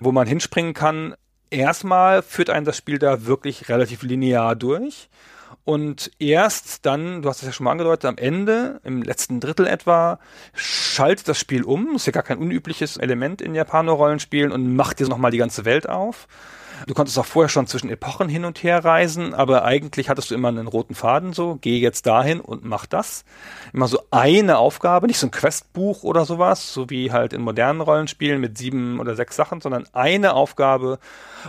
wo 0.00 0.12
man 0.12 0.28
hinspringen 0.28 0.74
kann 0.74 1.16
erstmal 1.50 2.22
führt 2.22 2.50
einen 2.50 2.64
das 2.64 2.76
Spiel 2.76 2.98
da 2.98 3.26
wirklich 3.26 3.68
relativ 3.68 4.02
linear 4.02 4.56
durch. 4.56 5.08
Und 5.64 6.10
erst 6.18 6.86
dann, 6.86 7.20
du 7.20 7.28
hast 7.28 7.40
es 7.40 7.46
ja 7.46 7.52
schon 7.52 7.64
mal 7.64 7.72
angedeutet, 7.72 8.06
am 8.06 8.16
Ende, 8.16 8.80
im 8.84 9.02
letzten 9.02 9.38
Drittel 9.38 9.66
etwa, 9.66 10.18
schaltet 10.54 11.28
das 11.28 11.38
Spiel 11.38 11.62
um. 11.62 11.96
Ist 11.96 12.06
ja 12.06 12.12
gar 12.12 12.22
kein 12.22 12.38
unübliches 12.38 12.96
Element 12.96 13.42
in 13.42 13.54
Japaner-Rollenspielen 13.54 14.50
und 14.50 14.74
macht 14.76 14.98
dir 14.98 15.08
nochmal 15.08 15.30
die 15.30 15.38
ganze 15.38 15.64
Welt 15.64 15.88
auf. 15.88 16.26
Du 16.86 16.94
konntest 16.94 17.18
auch 17.18 17.26
vorher 17.26 17.48
schon 17.48 17.66
zwischen 17.66 17.90
Epochen 17.90 18.28
hin 18.28 18.44
und 18.44 18.62
her 18.62 18.84
reisen, 18.84 19.34
aber 19.34 19.64
eigentlich 19.64 20.08
hattest 20.08 20.30
du 20.30 20.34
immer 20.34 20.48
einen 20.48 20.66
roten 20.66 20.94
Faden 20.94 21.32
so, 21.32 21.58
geh 21.60 21.78
jetzt 21.78 22.06
dahin 22.06 22.40
und 22.40 22.64
mach 22.64 22.86
das. 22.86 23.24
Immer 23.72 23.88
so 23.88 24.00
eine 24.10 24.58
Aufgabe, 24.58 25.06
nicht 25.06 25.18
so 25.18 25.26
ein 25.26 25.30
Questbuch 25.30 26.02
oder 26.02 26.24
sowas, 26.24 26.72
so 26.72 26.90
wie 26.90 27.12
halt 27.12 27.32
in 27.32 27.42
modernen 27.42 27.80
Rollenspielen 27.80 28.40
mit 28.40 28.56
sieben 28.58 29.00
oder 29.00 29.14
sechs 29.16 29.36
Sachen, 29.36 29.60
sondern 29.60 29.86
eine 29.92 30.34
Aufgabe. 30.34 30.98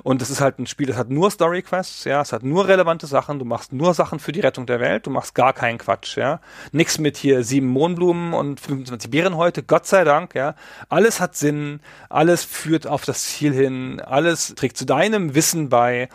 Und 0.04 0.22
es 0.22 0.30
ist 0.30 0.42
halt 0.42 0.60
ein 0.60 0.68
Spiel, 0.68 0.88
das 0.88 0.98
hat 0.98 1.10
nur 1.10 1.32
Story 1.32 1.62
Quests, 1.62 2.04
ja, 2.04 2.22
es 2.22 2.32
hat 2.32 2.44
nur 2.44 2.68
relevante 2.68 3.08
Sachen, 3.08 3.40
du 3.40 3.46
machst 3.46 3.74
nur 3.74 3.94
Sachen 3.94 4.20
für 4.20 4.32
die 4.32 4.40
Rettung 4.40 4.66
der 4.66 4.80
Welt, 4.80 5.06
du 5.08 5.10
machst 5.10 5.36
gar 5.36 5.54
keinen 5.54 5.78
Quatsch, 5.78 6.18
ja. 6.18 6.40
Nix 6.72 7.00
mit 7.00 7.18
hier 7.18 7.44
sieben 7.44 7.68
Mohnblumen 7.68 8.34
und 8.34 8.60
25 8.60 9.10
Beeren 9.10 9.36
heute, 9.36 9.64
Gott 9.64 9.86
sei 9.86 10.04
Dank, 10.04 10.36
ja. 10.36 10.56
Alles 10.90 11.20
hat 11.20 11.36
Sinn, 11.36 11.80
alles 12.10 12.44
führt 12.44 12.88
auf 12.88 13.06
das 13.06 13.24
Ziel 13.24 13.54
hin, 13.54 14.00
alles 14.00 14.54
trägt 14.56 14.78
zu 14.78 14.86
deinem 14.86 15.19
deinem 15.20 15.36
Wissen 15.36 15.70
bei 15.70 16.10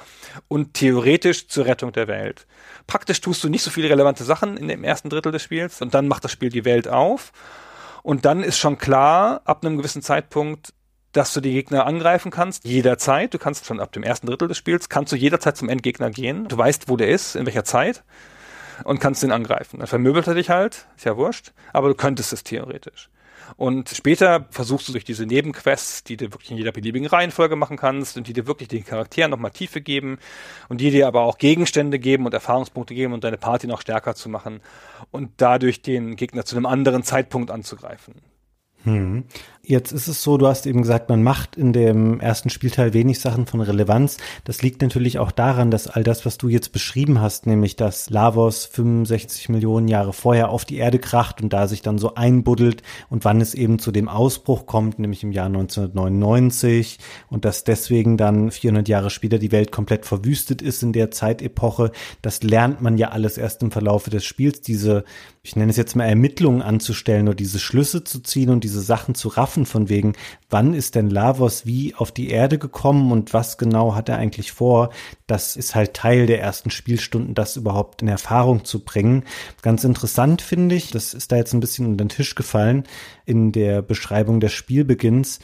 und 0.49 0.75
theoretisch 0.75 1.49
zur 1.49 1.67
Rettung 1.67 1.93
der 1.93 2.09
Welt. 2.09 2.47
Praktisch 2.87 3.21
tust 3.21 3.45
du 3.45 3.49
nicht 3.49 3.63
so 3.63 3.71
viele 3.71 3.91
relevante 3.91 4.25
Sachen 4.25 4.57
in 4.57 4.69
dem 4.69 4.85
ersten 4.85 5.09
Drittel 5.09 5.33
des 5.33 5.43
Spiels 5.43 5.81
und 5.81 5.95
dann 5.95 6.09
macht 6.09 6.25
das 6.25 6.33
Spiel 6.33 6.51
die 6.51 6.65
Welt 6.65 6.89
auf. 6.89 7.33
Und 8.03 8.25
dann 8.25 8.43
ist 8.43 8.59
schon 8.59 8.77
klar, 8.77 9.41
ab 9.45 9.65
einem 9.65 9.79
gewissen 9.79 10.03
Zeitpunkt, 10.03 10.75
dass 11.13 11.33
du 11.33 11.41
die 11.41 11.53
Gegner 11.53 11.87
angreifen 11.87 12.31
kannst, 12.31 12.65
jederzeit. 12.65 13.33
Du 13.33 13.39
kannst 13.39 13.65
schon 13.67 13.81
ab 13.81 13.93
dem 13.93 14.03
ersten 14.03 14.27
Drittel 14.27 14.49
des 14.49 14.59
Spiels, 14.59 14.89
kannst 14.89 15.13
du 15.13 15.17
jederzeit 15.17 15.57
zum 15.57 15.69
Endgegner 15.69 16.11
gehen. 16.11 16.49
Du 16.49 16.59
weißt, 16.59 16.89
wo 16.89 16.97
der 16.97 17.09
ist, 17.09 17.37
in 17.37 17.47
welcher 17.47 17.65
Zeit 17.65 18.03
und 18.83 18.99
kannst 18.99 19.23
den 19.23 19.31
angreifen. 19.31 19.79
Dann 19.79 19.87
vermöbelt 19.87 20.27
er 20.27 20.35
dich 20.35 20.51
halt, 20.51 20.87
ist 20.97 21.05
ja 21.05 21.17
wurscht, 21.17 21.53
aber 21.73 21.89
du 21.89 21.95
könntest 21.95 22.33
es 22.33 22.43
theoretisch. 22.43 23.09
Und 23.57 23.89
später 23.91 24.47
versuchst 24.51 24.89
du 24.89 24.93
durch 24.93 25.05
diese 25.05 25.27
Nebenquests, 25.27 26.05
die 26.05 26.17
du 26.17 26.33
wirklich 26.33 26.51
in 26.51 26.57
jeder 26.57 26.73
beliebigen 26.73 27.07
Reihenfolge 27.07 27.57
machen 27.57 27.77
kannst 27.77 28.17
und 28.17 28.27
die 28.27 28.33
dir 28.33 28.47
wirklich 28.47 28.69
den 28.69 28.85
Charakteren 28.85 29.31
nochmal 29.31 29.51
Tiefe 29.51 29.81
geben 29.81 30.19
und 30.69 30.81
die 30.81 30.91
dir 30.91 31.07
aber 31.07 31.23
auch 31.23 31.39
Gegenstände 31.39 31.99
geben 31.99 32.27
und 32.27 32.35
Erfahrungspunkte 32.35 32.95
geben 32.95 33.13
und 33.13 33.25
deine 33.25 33.39
Party 33.39 33.67
noch 33.67 33.81
stärker 33.81 34.15
zu 34.15 34.29
machen 34.29 34.61
und 35.11 35.31
dadurch 35.39 35.83
den 35.83 36.17
Gegner 36.17 36.45
zu 36.45 36.57
einem 36.57 36.67
anderen 36.67 37.03
Zeitpunkt 37.03 37.51
anzugreifen. 37.51 38.15
Hm. 38.85 39.25
Jetzt 39.67 39.93
ist 39.93 40.09
es 40.09 40.23
so, 40.23 40.37
du 40.37 40.47
hast 40.47 40.67
eben 40.67 40.83
gesagt, 40.83 41.09
man 41.09 41.23
macht 41.23 41.57
in 41.57 41.73
dem 41.73 42.21
ersten 42.21 42.51
Spielteil 42.51 42.93
wenig 42.93 43.19
Sachen 43.19 43.47
von 43.47 43.63
Relevanz. 43.63 44.19
Das 44.45 44.61
liegt 44.61 44.83
natürlich 44.83 45.19
auch 45.19 45.33
daran, 45.33 45.71
dass 45.71 45.87
all 45.87 46.03
das, 46.03 46.27
was 46.27 46.37
du 46.37 46.49
jetzt 46.49 46.73
beschrieben 46.73 47.23
hast, 47.23 47.47
nämlich 47.47 47.75
dass 47.75 48.11
Lavos 48.11 48.67
65 48.67 49.49
Millionen 49.49 49.89
Jahre 49.89 50.13
vorher 50.13 50.51
auf 50.51 50.67
die 50.67 50.77
Erde 50.77 50.99
kracht 50.99 51.41
und 51.41 51.55
da 51.55 51.67
sich 51.67 51.81
dann 51.81 51.97
so 51.97 52.15
einbuddelt 52.15 52.83
und 53.09 53.25
wann 53.25 53.41
es 53.41 53.55
eben 53.55 53.79
zu 53.79 53.91
dem 53.91 54.11
Ausbruch 54.11 54.67
kommt, 54.67 54.99
nämlich 54.99 55.23
im 55.23 55.33
Jahr 55.33 55.47
1999 55.47 56.99
und 57.31 57.47
dass 57.47 57.65
deswegen 57.65 58.19
dann 58.19 58.51
400 58.51 58.87
Jahre 58.87 59.09
später 59.09 59.39
die 59.39 59.53
Welt 59.53 59.73
komplett 59.73 60.05
verwüstet 60.05 60.61
ist 60.61 60.83
in 60.83 60.93
der 60.93 61.11
Zeitepoche. 61.11 61.91
Das 62.21 62.43
lernt 62.43 62.83
man 62.83 62.99
ja 62.99 63.13
alles 63.13 63.39
erst 63.39 63.63
im 63.63 63.71
Verlaufe 63.71 64.11
des 64.11 64.27
Spiels, 64.27 64.61
diese, 64.61 65.05
ich 65.43 65.57
nenne 65.57 65.71
es 65.71 65.79
jetzt 65.79 65.97
mal 65.97 66.05
Ermittlungen 66.05 66.61
anzustellen 66.61 67.29
oder 67.29 67.37
diese 67.37 67.61
Schlüsse 67.61 68.05
zu 68.05 68.21
ziehen 68.21 68.51
und 68.51 68.63
diese 68.63 68.83
Sachen 68.83 69.15
zu 69.15 69.29
raffen 69.29 69.54
Waffen 69.55 69.67
von 69.67 69.89
wegen, 69.89 70.15
wann 70.51 70.75
ist 70.75 70.97
denn 70.97 71.09
Lavos 71.09 71.65
wie 71.65 71.95
auf 71.95 72.11
die 72.11 72.31
Erde 72.31 72.59
gekommen 72.59 73.13
und 73.13 73.33
was 73.33 73.57
genau 73.57 73.95
hat 73.95 74.09
er 74.09 74.17
eigentlich 74.17 74.51
vor? 74.51 74.91
Das 75.29 75.55
ist 75.55 75.77
halt 75.77 75.95
Teil 75.95 76.27
der 76.27 76.41
ersten 76.41 76.71
Spielstunden, 76.71 77.37
das 77.37 77.57
überhaupt 77.57 78.03
in 78.03 78.09
Erfahrung 78.09 78.65
zu 78.65 78.85
bringen. 78.85 79.23
Ganz 79.63 79.85
interessant 79.85 80.43
finde 80.43 80.75
ich, 80.75 80.91
das 80.91 81.15
ist 81.15 81.31
da 81.31 81.37
jetzt 81.37 81.53
ein 81.53 81.61
bisschen 81.61 81.87
unter 81.87 82.05
den 82.05 82.09
Tisch 82.09 82.35
gefallen 82.35 82.83
in 83.27 83.53
der 83.53 83.81
Beschreibung 83.81 84.41
des 84.41 84.53
Spielbeginns, 84.53 85.39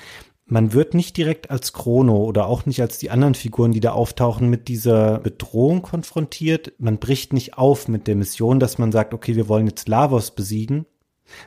man 0.52 0.72
wird 0.72 0.94
nicht 0.94 1.16
direkt 1.16 1.48
als 1.48 1.72
Chrono 1.72 2.24
oder 2.24 2.48
auch 2.48 2.66
nicht 2.66 2.80
als 2.80 2.98
die 2.98 3.10
anderen 3.10 3.36
Figuren, 3.36 3.70
die 3.70 3.78
da 3.78 3.92
auftauchen, 3.92 4.50
mit 4.50 4.66
dieser 4.66 5.20
Bedrohung 5.20 5.80
konfrontiert. 5.80 6.72
Man 6.78 6.98
bricht 6.98 7.32
nicht 7.32 7.56
auf 7.56 7.86
mit 7.86 8.08
der 8.08 8.16
Mission, 8.16 8.58
dass 8.58 8.76
man 8.76 8.90
sagt, 8.90 9.14
okay, 9.14 9.36
wir 9.36 9.48
wollen 9.48 9.68
jetzt 9.68 9.86
Lavos 9.86 10.32
besiegen, 10.32 10.86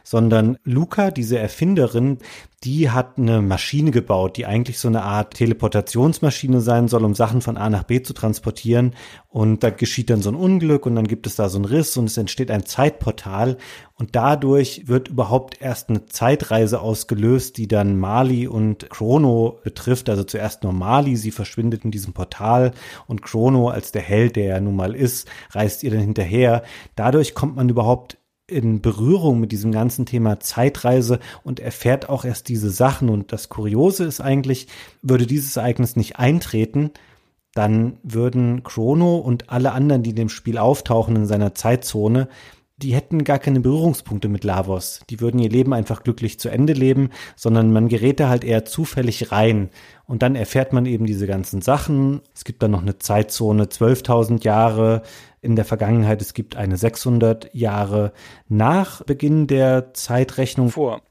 sondern 0.04 0.58
Luca, 0.64 1.12
diese 1.12 1.40
Erfinderin, 1.40 2.20
die 2.64 2.90
hat 2.90 3.18
eine 3.18 3.42
Maschine 3.42 3.92
gebaut, 3.92 4.38
die 4.38 4.46
eigentlich 4.46 4.80
so 4.80 4.88
eine 4.88 5.04
Art 5.04 5.34
Teleportationsmaschine 5.34 6.62
sein 6.62 6.88
soll, 6.88 7.04
um 7.04 7.14
Sachen 7.14 7.42
von 7.42 7.58
A 7.58 7.70
nach 7.70 7.84
B 7.84 8.02
zu 8.02 8.14
transportieren. 8.14 8.96
Und 9.28 9.64
da 9.64 9.70
geschieht 9.70 10.10
dann 10.10 10.22
so 10.22 10.30
ein 10.30 10.36
Unglück 10.36 10.86
und 10.86 10.96
dann 10.96 11.08
gibt 11.08 11.28
es 11.28 11.36
da 11.36 11.50
so 11.50 11.58
einen 11.58 11.66
Riss 11.66 11.98
und 11.98 12.06
es 12.06 12.18
entsteht 12.18 12.50
ein 12.52 12.66
Zeitportal. 12.66 13.58
Und 13.96 14.16
dadurch 14.16 14.88
wird 14.88 15.10
überhaupt 15.10 15.62
erst 15.62 15.90
eine 15.90 16.06
Zeitreise 16.06 16.80
ausgelöst, 16.80 17.58
die 17.58 17.68
dann 17.68 18.00
Mali 18.00 18.48
und 18.48 18.90
Chrono 18.90 19.60
betrifft. 19.64 20.10
Also 20.10 20.24
zuerst 20.24 20.64
nur 20.64 20.74
Mali, 20.74 21.18
sie 21.18 21.32
verschwindet 21.32 21.84
in 21.84 21.92
diesem 21.92 22.14
Portal 22.14 22.72
und 23.08 23.24
Chrono 23.24 23.70
als 23.70 23.92
der 23.92 24.02
Held, 24.02 24.38
der 24.38 24.54
er 24.54 24.62
nun 24.62 24.76
mal 24.76 24.96
ist, 24.96 25.28
reist 25.52 25.84
ihr 25.84 25.92
dann 25.92 26.00
hinterher. 26.00 26.64
Dadurch 26.96 27.36
kommt 27.36 27.58
man 27.58 27.68
überhaupt 27.68 28.18
in 28.54 28.82
Berührung 28.82 29.40
mit 29.40 29.52
diesem 29.52 29.72
ganzen 29.72 30.06
Thema 30.06 30.40
Zeitreise 30.40 31.20
und 31.44 31.60
erfährt 31.60 32.10
auch 32.10 32.24
erst 32.24 32.48
diese 32.50 32.70
Sachen. 32.70 33.10
Und 33.10 33.32
das 33.34 33.50
Kuriose 33.50 34.06
ist 34.06 34.22
eigentlich, 34.22 34.68
würde 35.02 35.28
dieses 35.28 35.58
Ereignis 35.58 35.96
nicht 35.96 36.18
eintreten, 36.18 36.92
dann 37.54 37.98
würden 38.04 38.64
Chrono 38.64 39.18
und 39.18 39.50
alle 39.50 39.74
anderen, 39.74 40.04
die 40.04 40.12
in 40.12 40.16
dem 40.16 40.30
Spiel 40.30 40.58
auftauchen 40.58 41.16
in 41.16 41.26
seiner 41.26 41.54
Zeitzone, 41.54 42.28
die 42.78 42.94
hätten 42.94 43.24
gar 43.24 43.40
keine 43.40 43.60
Berührungspunkte 43.60 44.28
mit 44.28 44.44
Lavos. 44.44 45.02
Die 45.10 45.20
würden 45.22 45.40
ihr 45.40 45.50
Leben 45.50 45.74
einfach 45.74 46.04
glücklich 46.04 46.40
zu 46.40 46.50
Ende 46.50 46.74
leben, 46.74 47.12
sondern 47.36 47.72
man 47.72 47.88
gerät 47.88 48.20
da 48.20 48.30
halt 48.30 48.44
eher 48.44 48.66
zufällig 48.66 49.32
rein. 49.32 49.70
Und 50.06 50.22
dann 50.22 50.36
erfährt 50.36 50.74
man 50.74 50.86
eben 50.86 51.06
diese 51.06 51.28
ganzen 51.28 51.62
Sachen. 51.62 52.22
Es 52.34 52.44
gibt 52.44 52.64
dann 52.64 52.72
noch 52.72 52.82
eine 52.82 52.98
Zeitzone 52.98 53.66
12.000 53.66 54.44
Jahre 54.44 55.04
in 55.44 55.56
der 55.56 55.66
Vergangenheit. 55.66 56.22
Es 56.22 56.34
gibt 56.34 56.56
eine 56.56 56.78
600 56.78 57.54
Jahre 57.54 58.14
nach 58.48 59.04
Beginn 59.04 59.48
der 59.48 59.94
Zeitrechnung. 59.94 60.70
Vor. 60.70 61.02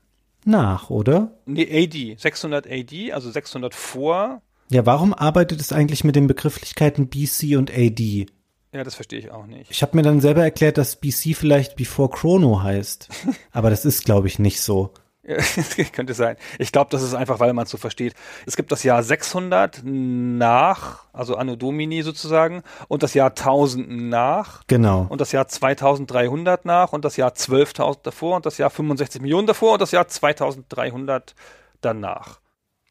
Nach, 0.44 0.90
oder? 0.90 1.38
Nee, 1.46 1.68
AD. 1.70 2.16
600 2.18 2.66
AD, 2.66 3.12
also 3.12 3.30
600 3.30 3.74
vor. 3.74 4.42
Ja, 4.70 4.86
warum 4.86 5.12
arbeitet 5.12 5.60
es 5.60 5.72
eigentlich 5.72 6.02
mit 6.02 6.16
den 6.16 6.26
Begrifflichkeiten 6.26 7.08
BC 7.08 7.56
und 7.56 7.70
AD? 7.70 8.26
Ja, 8.72 8.84
das 8.84 8.94
verstehe 8.94 9.18
ich 9.18 9.30
auch 9.30 9.46
nicht. 9.46 9.70
Ich 9.70 9.82
habe 9.82 9.96
mir 9.96 10.02
dann 10.02 10.20
selber 10.20 10.42
erklärt, 10.42 10.78
dass 10.78 10.96
BC 10.96 11.36
vielleicht 11.36 11.76
Before 11.76 12.08
Chrono 12.08 12.62
heißt. 12.62 13.08
Aber 13.52 13.68
das 13.68 13.84
ist, 13.84 14.04
glaube 14.04 14.28
ich, 14.28 14.38
nicht 14.38 14.62
so. 14.62 14.94
Könnte 15.92 16.14
sein. 16.14 16.36
Ich 16.58 16.72
glaube, 16.72 16.90
das 16.90 17.02
ist 17.02 17.14
einfach, 17.14 17.38
weil 17.38 17.52
man 17.52 17.64
es 17.64 17.70
so 17.70 17.78
versteht. 17.78 18.14
Es 18.44 18.56
gibt 18.56 18.72
das 18.72 18.82
Jahr 18.82 19.02
600 19.02 19.82
nach, 19.84 21.04
also 21.12 21.36
Anno 21.36 21.54
Domini 21.54 22.02
sozusagen, 22.02 22.62
und 22.88 23.04
das 23.04 23.14
Jahr 23.14 23.30
1000 23.30 23.88
nach. 23.88 24.62
Genau. 24.66 25.06
Und 25.08 25.20
das 25.20 25.30
Jahr 25.30 25.46
2300 25.46 26.64
nach 26.64 26.92
und 26.92 27.04
das 27.04 27.16
Jahr 27.16 27.30
12.000 27.30 27.98
davor 28.02 28.36
und 28.36 28.46
das 28.46 28.58
Jahr 28.58 28.70
65 28.70 29.22
Millionen 29.22 29.46
davor 29.46 29.74
und 29.74 29.82
das 29.82 29.92
Jahr 29.92 30.08
2300 30.08 31.34
danach. 31.80 32.40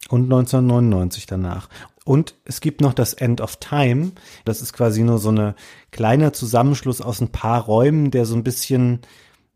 Und 0.10 0.24
1999 0.24 1.26
danach. 1.26 1.68
Und 2.06 2.36
es 2.46 2.62
gibt 2.62 2.82
noch 2.82 2.94
das 2.94 3.14
End 3.14 3.42
of 3.42 3.58
Time. 3.58 4.14
Das 4.46 4.62
ist 4.62 4.74
quasi 4.74 5.04
nur 5.04 5.20
so 5.20 5.30
eine 5.30 5.56
kleiner 5.92 6.34
Zusammenschluss 6.34 7.02
aus 7.02 7.22
ein 7.22 7.32
paar 7.32 7.62
Räumen, 7.62 8.10
der 8.10 8.26
so 8.26 8.36
ein 8.36 8.44
bisschen 8.44 9.02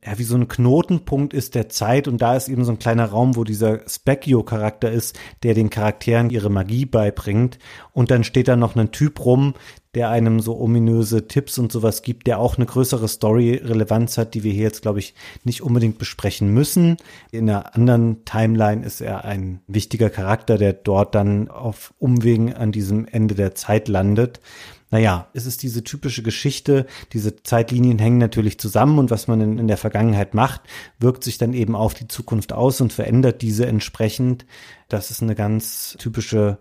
ja, 0.06 0.20
wie 0.20 0.24
so 0.24 0.36
ein 0.36 0.48
Knotenpunkt 0.48 1.34
ist 1.34 1.56
der 1.56 1.70
Zeit. 1.70 2.08
Und 2.08 2.22
da 2.22 2.36
ist 2.36 2.48
eben 2.48 2.64
so 2.64 2.72
ein 2.72 2.80
kleiner 2.80 3.06
Raum, 3.06 3.36
wo 3.36 3.44
dieser 3.44 3.80
Specchio-Charakter 3.90 4.92
ist, 4.92 5.18
der 5.42 5.56
den 5.56 5.72
Charakteren 5.72 6.30
ihre 6.30 6.50
Magie 6.50 6.86
beibringt. 6.86 7.58
Und 7.92 8.12
dann 8.12 8.24
steht 8.24 8.48
da 8.48 8.56
noch 8.56 8.76
ein 8.76 8.92
Typ 8.92 9.26
rum, 9.26 9.56
der 9.96 10.10
einem 10.10 10.42
so 10.42 10.60
ominöse 10.60 11.28
Tipps 11.28 11.58
und 11.58 11.72
sowas 11.72 12.04
gibt, 12.04 12.28
der 12.28 12.38
auch 12.38 12.58
eine 12.58 12.66
größere 12.66 13.08
Story-Relevanz 13.08 14.18
hat, 14.18 14.34
die 14.34 14.44
wir 14.44 14.52
hier 14.52 14.64
jetzt, 14.64 14.82
glaube 14.82 15.00
ich, 15.00 15.16
nicht 15.44 15.64
unbedingt 15.64 15.98
besprechen 15.98 16.54
müssen. 16.54 16.98
In 17.32 17.50
einer 17.50 17.76
anderen 17.76 18.26
Timeline 18.26 18.86
ist 18.86 19.02
er 19.02 19.26
ein 19.26 19.62
wichtiger 19.68 20.10
Charakter, 20.10 20.58
der 20.58 20.74
dort 20.74 21.16
dann 21.16 21.50
auf 21.50 21.94
Umwegen 21.98 22.54
an 22.54 22.72
diesem 22.72 23.08
Ende 23.08 23.34
der 23.34 23.56
Zeit 23.56 23.88
landet 23.88 24.40
naja, 24.96 25.28
es 25.34 25.46
ist 25.46 25.62
diese 25.62 25.84
typische 25.84 26.24
Geschichte, 26.24 26.86
diese 27.12 27.36
Zeitlinien 27.44 28.00
hängen 28.00 28.18
natürlich 28.18 28.58
zusammen 28.58 28.98
und 28.98 29.12
was 29.12 29.28
man 29.28 29.42
in, 29.42 29.60
in, 29.60 29.68
der 29.68 29.76
Vergangenheit 29.76 30.34
macht, 30.34 30.62
wirkt 31.00 31.26
sich 31.26 31.38
dann 31.38 31.52
eben 31.52 31.76
auf 31.76 31.94
die 31.94 32.08
Zukunft 32.08 32.54
aus 32.54 32.80
und 32.80 32.94
verändert 32.94 33.42
diese 33.42 33.66
entsprechend. 33.66 34.46
Das 34.88 35.12
ist 35.12 35.22
eine 35.22 35.36
ganz 35.36 35.98
typische 36.00 36.60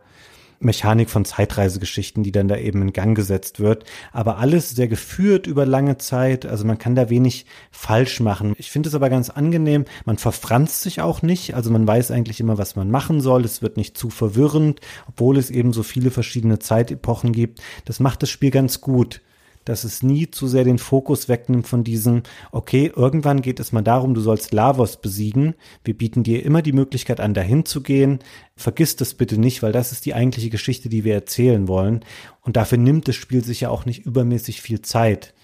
Mechanik 0.60 1.10
von 1.10 1.24
Zeitreisegeschichten, 1.24 2.22
die 2.22 2.32
dann 2.32 2.48
da 2.48 2.56
eben 2.56 2.82
in 2.82 2.92
Gang 2.92 3.16
gesetzt 3.16 3.60
wird. 3.60 3.84
Aber 4.12 4.38
alles 4.38 4.70
sehr 4.70 4.88
geführt 4.88 5.46
über 5.46 5.66
lange 5.66 5.98
Zeit. 5.98 6.46
Also 6.46 6.64
man 6.64 6.78
kann 6.78 6.94
da 6.94 7.10
wenig 7.10 7.46
falsch 7.70 8.20
machen. 8.20 8.54
Ich 8.58 8.70
finde 8.70 8.88
es 8.88 8.94
aber 8.94 9.10
ganz 9.10 9.30
angenehm. 9.30 9.84
Man 10.04 10.18
verfranst 10.18 10.82
sich 10.82 11.00
auch 11.00 11.22
nicht. 11.22 11.54
Also 11.54 11.70
man 11.70 11.86
weiß 11.86 12.10
eigentlich 12.10 12.40
immer, 12.40 12.58
was 12.58 12.76
man 12.76 12.90
machen 12.90 13.20
soll. 13.20 13.44
Es 13.44 13.62
wird 13.62 13.76
nicht 13.76 13.96
zu 13.96 14.10
verwirrend, 14.10 14.80
obwohl 15.08 15.38
es 15.38 15.50
eben 15.50 15.72
so 15.72 15.82
viele 15.82 16.10
verschiedene 16.10 16.58
Zeitepochen 16.58 17.32
gibt. 17.32 17.60
Das 17.84 18.00
macht 18.00 18.22
das 18.22 18.30
Spiel 18.30 18.50
ganz 18.50 18.80
gut 18.80 19.20
dass 19.64 19.84
es 19.84 20.02
nie 20.02 20.30
zu 20.30 20.46
sehr 20.46 20.64
den 20.64 20.78
Fokus 20.78 21.28
wegnimmt 21.28 21.66
von 21.66 21.84
diesem, 21.84 22.22
okay, 22.52 22.92
irgendwann 22.94 23.42
geht 23.42 23.60
es 23.60 23.72
mal 23.72 23.82
darum, 23.82 24.14
du 24.14 24.20
sollst 24.20 24.52
Lavos 24.52 24.98
besiegen. 24.98 25.54
Wir 25.84 25.96
bieten 25.96 26.22
dir 26.22 26.44
immer 26.44 26.62
die 26.62 26.72
Möglichkeit 26.72 27.20
an, 27.20 27.34
dahin 27.34 27.64
zu 27.64 27.82
gehen. 27.82 28.18
Vergiss 28.56 28.96
das 28.96 29.14
bitte 29.14 29.38
nicht, 29.38 29.62
weil 29.62 29.72
das 29.72 29.92
ist 29.92 30.06
die 30.06 30.14
eigentliche 30.14 30.50
Geschichte, 30.50 30.88
die 30.88 31.04
wir 31.04 31.14
erzählen 31.14 31.68
wollen. 31.68 32.04
Und 32.42 32.56
dafür 32.56 32.78
nimmt 32.78 33.08
das 33.08 33.16
Spiel 33.16 33.44
sich 33.44 33.62
ja 33.62 33.70
auch 33.70 33.86
nicht 33.86 34.04
übermäßig 34.04 34.62
viel 34.62 34.82
Zeit. 34.82 35.34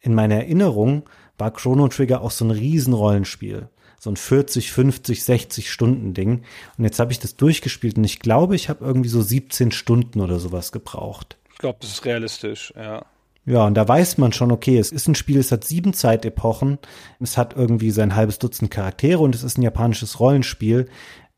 In 0.00 0.14
meiner 0.14 0.36
Erinnerung 0.36 1.04
war 1.36 1.52
Chrono 1.52 1.88
Trigger 1.88 2.22
auch 2.22 2.30
so 2.30 2.44
ein 2.44 2.50
Riesenrollenspiel 2.50 3.68
so 4.00 4.10
ein 4.10 4.16
40, 4.16 4.70
50, 4.72 5.24
60 5.24 5.70
Stunden 5.70 6.14
Ding. 6.14 6.44
Und 6.76 6.84
jetzt 6.84 7.00
habe 7.00 7.12
ich 7.12 7.18
das 7.18 7.36
durchgespielt 7.36 7.96
und 7.96 8.04
ich 8.04 8.20
glaube, 8.20 8.54
ich 8.54 8.68
habe 8.68 8.84
irgendwie 8.84 9.08
so 9.08 9.20
17 9.20 9.72
Stunden 9.72 10.20
oder 10.20 10.38
sowas 10.38 10.72
gebraucht. 10.72 11.36
Ich 11.52 11.58
glaube, 11.58 11.78
das 11.80 11.90
ist 11.90 12.04
realistisch, 12.04 12.72
ja. 12.76 13.04
Ja, 13.48 13.64
und 13.64 13.72
da 13.74 13.88
weiß 13.88 14.18
man 14.18 14.34
schon, 14.34 14.52
okay, 14.52 14.76
es 14.76 14.92
ist 14.92 15.08
ein 15.08 15.14
Spiel, 15.14 15.38
es 15.38 15.50
hat 15.50 15.64
sieben 15.64 15.94
Zeitepochen, 15.94 16.76
es 17.18 17.38
hat 17.38 17.56
irgendwie 17.56 17.90
sein 17.90 18.14
halbes 18.14 18.38
Dutzend 18.38 18.70
Charaktere 18.70 19.20
und 19.20 19.34
es 19.34 19.42
ist 19.42 19.56
ein 19.56 19.62
japanisches 19.62 20.20
Rollenspiel. 20.20 20.86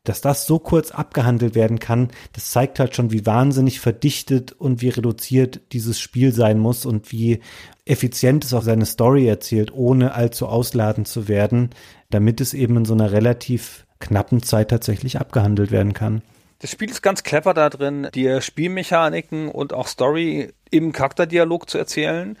Dass 0.03 0.19
das 0.19 0.45
so 0.45 0.59
kurz 0.59 0.91
abgehandelt 0.91 1.55
werden 1.55 1.79
kann, 1.79 2.09
das 2.33 2.51
zeigt 2.51 2.79
halt 2.79 2.97
schon, 2.97 3.11
wie 3.11 3.25
wahnsinnig 3.25 3.79
verdichtet 3.79 4.51
und 4.51 4.81
wie 4.81 4.89
reduziert 4.89 5.61
dieses 5.71 6.01
Spiel 6.01 6.33
sein 6.33 6.59
muss 6.59 6.85
und 6.85 7.13
wie 7.13 7.39
effizient 7.85 8.43
es 8.43 8.53
auch 8.53 8.63
seine 8.63 8.87
Story 8.87 9.27
erzählt, 9.27 9.71
ohne 9.73 10.13
allzu 10.13 10.47
ausladend 10.47 11.07
zu 11.07 11.29
werden, 11.29 11.69
damit 12.09 12.41
es 12.41 12.53
eben 12.53 12.75
in 12.75 12.85
so 12.85 12.93
einer 12.93 13.13
relativ 13.13 13.85
knappen 13.99 14.43
Zeit 14.43 14.69
tatsächlich 14.69 15.17
abgehandelt 15.21 15.71
werden 15.71 15.93
kann. 15.93 16.23
Das 16.61 16.69
Spiel 16.69 16.91
ist 16.91 17.01
ganz 17.01 17.23
clever 17.23 17.55
da 17.55 17.71
drin, 17.71 18.07
dir 18.13 18.39
Spielmechaniken 18.39 19.49
und 19.49 19.73
auch 19.73 19.87
Story 19.87 20.53
im 20.69 20.91
Charakterdialog 20.91 21.67
zu 21.67 21.79
erzählen. 21.79 22.37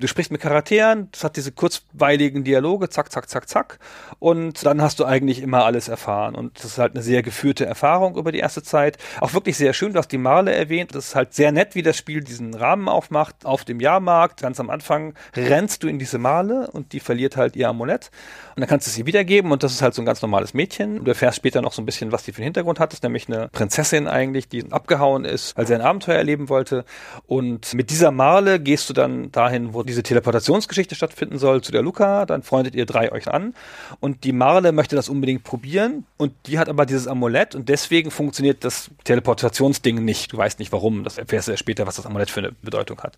Du 0.00 0.06
sprichst 0.06 0.30
mit 0.30 0.40
Charakteren, 0.40 1.08
das 1.10 1.24
hat 1.24 1.36
diese 1.36 1.50
kurzweiligen 1.50 2.44
Dialoge, 2.44 2.88
zack, 2.88 3.10
zack, 3.10 3.28
zack, 3.28 3.48
zack. 3.48 3.80
Und 4.20 4.64
dann 4.64 4.80
hast 4.80 5.00
du 5.00 5.04
eigentlich 5.04 5.42
immer 5.42 5.64
alles 5.64 5.88
erfahren. 5.88 6.36
Und 6.36 6.56
das 6.56 6.66
ist 6.66 6.78
halt 6.78 6.94
eine 6.94 7.02
sehr 7.02 7.24
geführte 7.24 7.66
Erfahrung 7.66 8.16
über 8.16 8.30
die 8.30 8.38
erste 8.38 8.62
Zeit. 8.62 8.96
Auch 9.20 9.34
wirklich 9.34 9.56
sehr 9.56 9.72
schön, 9.72 9.94
du 9.94 9.98
hast 9.98 10.12
die 10.12 10.18
Marle 10.18 10.54
erwähnt. 10.54 10.94
Das 10.94 11.08
ist 11.08 11.14
halt 11.16 11.34
sehr 11.34 11.50
nett, 11.50 11.74
wie 11.74 11.82
das 11.82 11.96
Spiel 11.96 12.22
diesen 12.22 12.54
Rahmen 12.54 12.88
aufmacht. 12.88 13.44
Auf 13.44 13.64
dem 13.64 13.80
Jahrmarkt, 13.80 14.40
ganz 14.40 14.60
am 14.60 14.70
Anfang, 14.70 15.14
rennst 15.34 15.82
du 15.82 15.88
in 15.88 15.98
diese 15.98 16.18
Marle 16.18 16.70
und 16.70 16.92
die 16.92 17.00
verliert 17.00 17.36
halt 17.36 17.56
ihr 17.56 17.68
Amulett. 17.68 18.12
Und 18.54 18.60
dann 18.60 18.68
kannst 18.68 18.86
du 18.86 18.92
sie 18.92 19.04
wiedergeben 19.04 19.50
und 19.50 19.64
das 19.64 19.72
ist 19.72 19.82
halt 19.82 19.94
so 19.94 20.02
ein 20.02 20.06
ganz 20.06 20.22
normales 20.22 20.54
Mädchen. 20.54 21.02
Du 21.02 21.10
erfährst 21.10 21.38
später 21.38 21.60
noch 21.60 21.72
so 21.72 21.82
ein 21.82 21.86
bisschen, 21.86 22.12
was 22.12 22.22
die 22.22 22.30
für 22.30 22.38
einen 22.38 22.44
Hintergrund 22.44 22.78
hat. 22.78 22.92
Das 22.92 22.98
ist 22.98 23.02
nämlich 23.02 23.26
eine 23.26 23.48
Prinzessin 23.48 24.06
eigentlich, 24.06 24.48
die 24.48 24.70
abgehauen 24.70 25.24
ist, 25.24 25.56
weil 25.56 25.66
sie 25.66 25.74
ein 25.74 25.80
Abenteuer 25.80 26.18
erleben 26.18 26.48
wollte. 26.48 26.84
Und 27.26 27.74
mit 27.74 27.90
dieser 27.90 28.12
Marle 28.12 28.60
gehst 28.60 28.88
du 28.88 28.92
dann 28.94 29.32
dahin, 29.32 29.74
wo 29.74 29.87
diese 29.88 30.02
Teleportationsgeschichte 30.02 30.94
stattfinden 30.94 31.38
soll 31.38 31.62
zu 31.62 31.72
der 31.72 31.82
Luca, 31.82 32.26
dann 32.26 32.42
freundet 32.42 32.74
ihr 32.74 32.86
drei 32.86 33.10
euch 33.10 33.28
an 33.28 33.54
und 34.00 34.22
die 34.24 34.32
Marle 34.32 34.72
möchte 34.72 34.94
das 34.94 35.08
unbedingt 35.08 35.42
probieren 35.42 36.04
und 36.16 36.32
die 36.46 36.58
hat 36.58 36.68
aber 36.68 36.86
dieses 36.86 37.08
Amulett 37.08 37.54
und 37.54 37.68
deswegen 37.68 38.10
funktioniert 38.10 38.64
das 38.64 38.90
Teleportationsding 39.04 40.04
nicht. 40.04 40.32
Du 40.32 40.36
weißt 40.36 40.58
nicht 40.58 40.72
warum, 40.72 41.02
das 41.02 41.18
erfährst 41.18 41.48
du 41.48 41.52
ja 41.52 41.56
später, 41.56 41.86
was 41.86 41.96
das 41.96 42.06
Amulett 42.06 42.30
für 42.30 42.40
eine 42.40 42.52
Bedeutung 42.52 43.00
hat. 43.00 43.16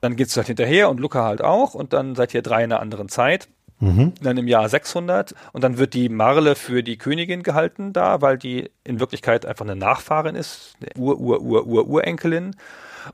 Dann 0.00 0.16
geht's 0.16 0.36
halt 0.36 0.46
hinterher 0.46 0.90
und 0.90 1.00
Luca 1.00 1.24
halt 1.24 1.42
auch 1.42 1.74
und 1.74 1.92
dann 1.92 2.14
seid 2.14 2.34
ihr 2.34 2.42
drei 2.42 2.64
in 2.64 2.72
einer 2.72 2.80
anderen 2.80 3.08
Zeit. 3.08 3.48
Mhm. 3.80 4.12
Dann 4.22 4.36
im 4.36 4.46
Jahr 4.46 4.68
600 4.68 5.34
und 5.52 5.64
dann 5.64 5.78
wird 5.78 5.94
die 5.94 6.08
Marle 6.08 6.54
für 6.54 6.82
die 6.82 6.96
Königin 6.96 7.42
gehalten 7.42 7.92
da, 7.92 8.20
weil 8.20 8.38
die 8.38 8.70
in 8.84 9.00
Wirklichkeit 9.00 9.44
einfach 9.46 9.64
eine 9.64 9.76
Nachfahrin 9.76 10.36
ist, 10.36 10.76
eine 10.80 10.90
Ur-Ur-Ur-Ur-Urenkelin. 11.02 12.54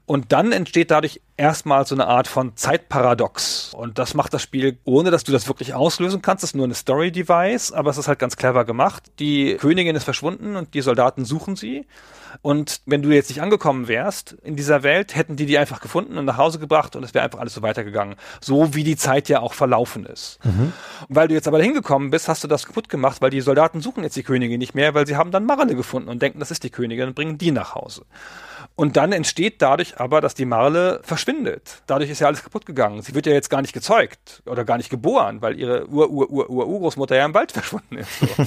Und 0.07 0.33
dann 0.33 0.53
entsteht 0.53 0.91
dadurch 0.91 1.21
erstmal 1.37 1.87
so 1.87 1.95
eine 1.95 2.07
Art 2.07 2.29
von 2.29 2.57
Zeitparadox. 2.57 3.75
Und 3.75 3.99
das 3.99 4.15
macht 4.15 4.35
das 4.35 4.43
Spiel, 4.43 4.79
ohne 4.85 5.11
dass 5.11 5.25
du 5.25 5.33
das 5.33 5.49
wirklich 5.49 5.75
auslösen 5.75 6.23
kannst. 6.23 6.43
Das 6.43 6.51
ist 6.51 6.55
nur 6.55 6.65
eine 6.65 6.75
Story-Device, 6.75 7.73
aber 7.73 7.91
es 7.91 7.99
ist 7.99 8.09
halt 8.09 8.19
ganz 8.19 8.37
clever 8.37 8.65
gemacht. 8.65 9.05
Die 9.19 9.57
Königin 9.57 9.97
ist 9.97 10.05
verschwunden 10.05 10.57
und 10.57 10.75
die 10.75 10.83
Soldaten 10.83 11.25
suchen 11.25 11.57
sie. 11.57 11.87
Und 12.43 12.81
wenn 12.87 13.03
du 13.03 13.11
jetzt 13.11 13.29
nicht 13.29 13.43
angekommen 13.43 13.89
wärst 13.89 14.37
in 14.43 14.57
dieser 14.57 14.83
Welt, 14.83 15.17
hätten 15.17 15.37
die 15.37 15.47
die 15.47 15.59
einfach 15.59 15.81
gefunden 15.81 16.17
und 16.17 16.25
nach 16.25 16.37
Hause 16.37 16.59
gebracht 16.59 16.95
und 16.97 17.03
es 17.03 17.15
wäre 17.15 17.25
einfach 17.25 17.41
alles 17.41 17.55
so 17.55 17.63
weitergegangen. 17.63 18.17
So 18.41 18.75
wie 18.75 18.85
die 18.85 18.97
Zeit 18.97 19.29
ja 19.29 19.41
auch 19.41 19.55
verlaufen 19.55 20.07
ist. 20.07 20.39
Mhm. 20.45 20.73
Weil 21.09 21.29
du 21.29 21.35
jetzt 21.35 21.49
aber 21.49 21.59
dahin 21.59 21.75
gekommen 21.75 22.11
bist, 22.11 22.29
hast 22.29 22.45
du 22.45 22.49
das 22.49 22.67
kaputt 22.67 22.89
gemacht, 22.89 23.21
weil 23.21 23.31
die 23.31 23.41
Soldaten 23.41 23.81
suchen 23.81 24.05
jetzt 24.05 24.17
die 24.17 24.23
Königin 24.23 24.59
nicht 24.59 24.75
mehr, 24.75 24.95
weil 24.95 25.07
sie 25.07 25.17
haben 25.17 25.31
dann 25.31 25.45
Marle 25.45 25.75
gefunden 25.75 26.09
und 26.09 26.23
denken, 26.23 26.39
das 26.39 26.51
ist 26.51 26.63
die 26.63 26.71
Königin 26.71 27.09
und 27.09 27.15
bringen 27.15 27.39
die 27.39 27.51
nach 27.51 27.75
Hause. 27.75 28.05
Und 28.81 28.97
dann 28.97 29.13
entsteht 29.13 29.61
dadurch 29.61 30.01
aber, 30.01 30.23
dass 30.23 30.33
die 30.35 30.47
Marle 30.47 31.01
verschwindet. 31.03 31.83
Dadurch 31.87 32.09
ist 32.09 32.21
ja 32.21 32.29
alles 32.29 32.43
kaputt 32.43 32.65
gegangen. 32.65 33.03
Sie 33.03 33.15
wird 33.15 33.27
ja 33.27 33.35
jetzt 33.35 33.51
gar 33.51 33.61
nicht 33.61 33.75
gezeugt 33.75 34.43
oder 34.47 34.65
gar 34.65 34.79
nicht 34.79 34.89
geboren, 34.89 35.43
weil 35.43 35.61
ihre 35.61 35.87
Ur-Ur-Ur-Urgroßmutter 35.87 37.15
ja 37.15 37.27
im 37.27 37.35
Wald 37.35 37.53
verschwunden 37.61 37.99
ist. 37.99 38.09
So. 38.21 38.47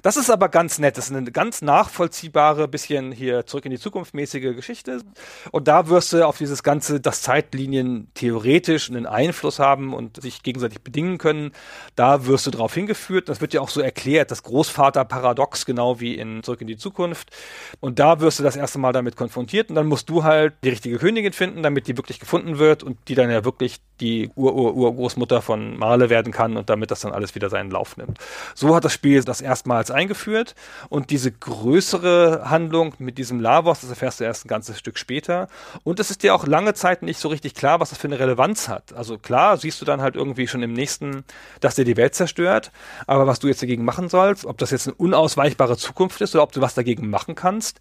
das 0.00 0.16
ist 0.16 0.30
aber 0.30 0.48
ganz 0.48 0.78
nett. 0.78 0.96
Das 0.96 1.10
ist 1.10 1.14
eine 1.14 1.30
ganz 1.30 1.60
nachvollziehbare, 1.60 2.66
bisschen 2.66 3.12
hier 3.12 3.44
zurück 3.44 3.66
in 3.66 3.70
die 3.70 3.78
Zukunft 3.78 4.14
mäßige 4.14 4.56
Geschichte. 4.56 5.02
Und 5.50 5.68
da 5.68 5.88
wirst 5.88 6.14
du 6.14 6.26
auf 6.26 6.38
dieses 6.38 6.62
ganze, 6.62 6.98
dass 6.98 7.20
Zeitlinien 7.20 8.10
theoretisch 8.14 8.88
einen 8.88 9.04
Einfluss 9.04 9.58
haben 9.58 9.92
und 9.92 10.22
sich 10.22 10.42
gegenseitig 10.42 10.80
bedingen 10.80 11.18
können. 11.18 11.52
Da 11.94 12.24
wirst 12.24 12.46
du 12.46 12.50
drauf 12.50 12.72
hingeführt. 12.72 13.28
Das 13.28 13.42
wird 13.42 13.52
ja 13.52 13.60
auch 13.60 13.68
so 13.68 13.82
erklärt, 13.82 14.30
das 14.30 14.42
Großvaterparadox, 14.44 15.66
genau 15.66 16.00
wie 16.00 16.14
in 16.14 16.42
Zurück 16.42 16.62
in 16.62 16.68
die 16.68 16.78
Zukunft. 16.78 17.36
Und 17.80 17.98
da 17.98 18.20
wirst 18.20 18.38
du 18.38 18.42
das 18.42 18.56
erste 18.56 18.78
Mal 18.78 18.94
damit 18.94 19.16
konfrontiert 19.16 19.57
konfrontiert 19.58 19.70
und 19.70 19.76
dann 19.76 19.86
musst 19.86 20.08
du 20.08 20.24
halt 20.24 20.54
die 20.62 20.70
richtige 20.70 20.98
Königin 20.98 21.32
finden, 21.32 21.62
damit 21.62 21.86
die 21.86 21.96
wirklich 21.96 22.20
gefunden 22.20 22.58
wird 22.58 22.82
und 22.82 22.96
die 23.08 23.14
dann 23.14 23.30
ja 23.30 23.44
wirklich 23.44 23.80
die 24.00 24.30
Ur-Ur-Urgroßmutter 24.36 25.42
von 25.42 25.76
Marle 25.76 26.08
werden 26.08 26.32
kann 26.32 26.56
und 26.56 26.70
damit 26.70 26.90
das 26.90 27.00
dann 27.00 27.12
alles 27.12 27.34
wieder 27.34 27.50
seinen 27.50 27.70
Lauf 27.70 27.96
nimmt. 27.96 28.18
So 28.54 28.74
hat 28.74 28.84
das 28.84 28.92
Spiel 28.92 29.22
das 29.24 29.40
erstmals 29.40 29.90
eingeführt 29.90 30.54
und 30.88 31.10
diese 31.10 31.32
größere 31.32 32.48
Handlung 32.48 32.94
mit 32.98 33.18
diesem 33.18 33.40
Lavos, 33.40 33.80
das 33.80 33.90
erfährst 33.90 34.20
du 34.20 34.24
erst 34.24 34.44
ein 34.44 34.48
ganzes 34.48 34.78
Stück 34.78 34.98
später 34.98 35.48
und 35.82 35.98
es 35.98 36.10
ist 36.10 36.22
dir 36.22 36.34
auch 36.34 36.46
lange 36.46 36.74
Zeit 36.74 37.02
nicht 37.02 37.18
so 37.18 37.28
richtig 37.28 37.54
klar, 37.54 37.80
was 37.80 37.90
das 37.90 37.98
für 37.98 38.06
eine 38.06 38.18
Relevanz 38.18 38.68
hat. 38.68 38.92
Also 38.92 39.18
klar, 39.18 39.56
siehst 39.56 39.80
du 39.80 39.84
dann 39.84 40.00
halt 40.00 40.14
irgendwie 40.14 40.46
schon 40.46 40.62
im 40.62 40.72
nächsten, 40.72 41.24
dass 41.60 41.74
der 41.74 41.84
die 41.84 41.96
Welt 41.96 42.14
zerstört, 42.14 42.70
aber 43.06 43.26
was 43.26 43.40
du 43.40 43.48
jetzt 43.48 43.62
dagegen 43.62 43.84
machen 43.84 44.08
sollst, 44.08 44.44
ob 44.44 44.58
das 44.58 44.70
jetzt 44.70 44.86
eine 44.86 44.94
unausweichbare 44.94 45.76
Zukunft 45.76 46.20
ist 46.20 46.34
oder 46.34 46.44
ob 46.44 46.52
du 46.52 46.60
was 46.60 46.74
dagegen 46.74 47.10
machen 47.10 47.34
kannst, 47.34 47.80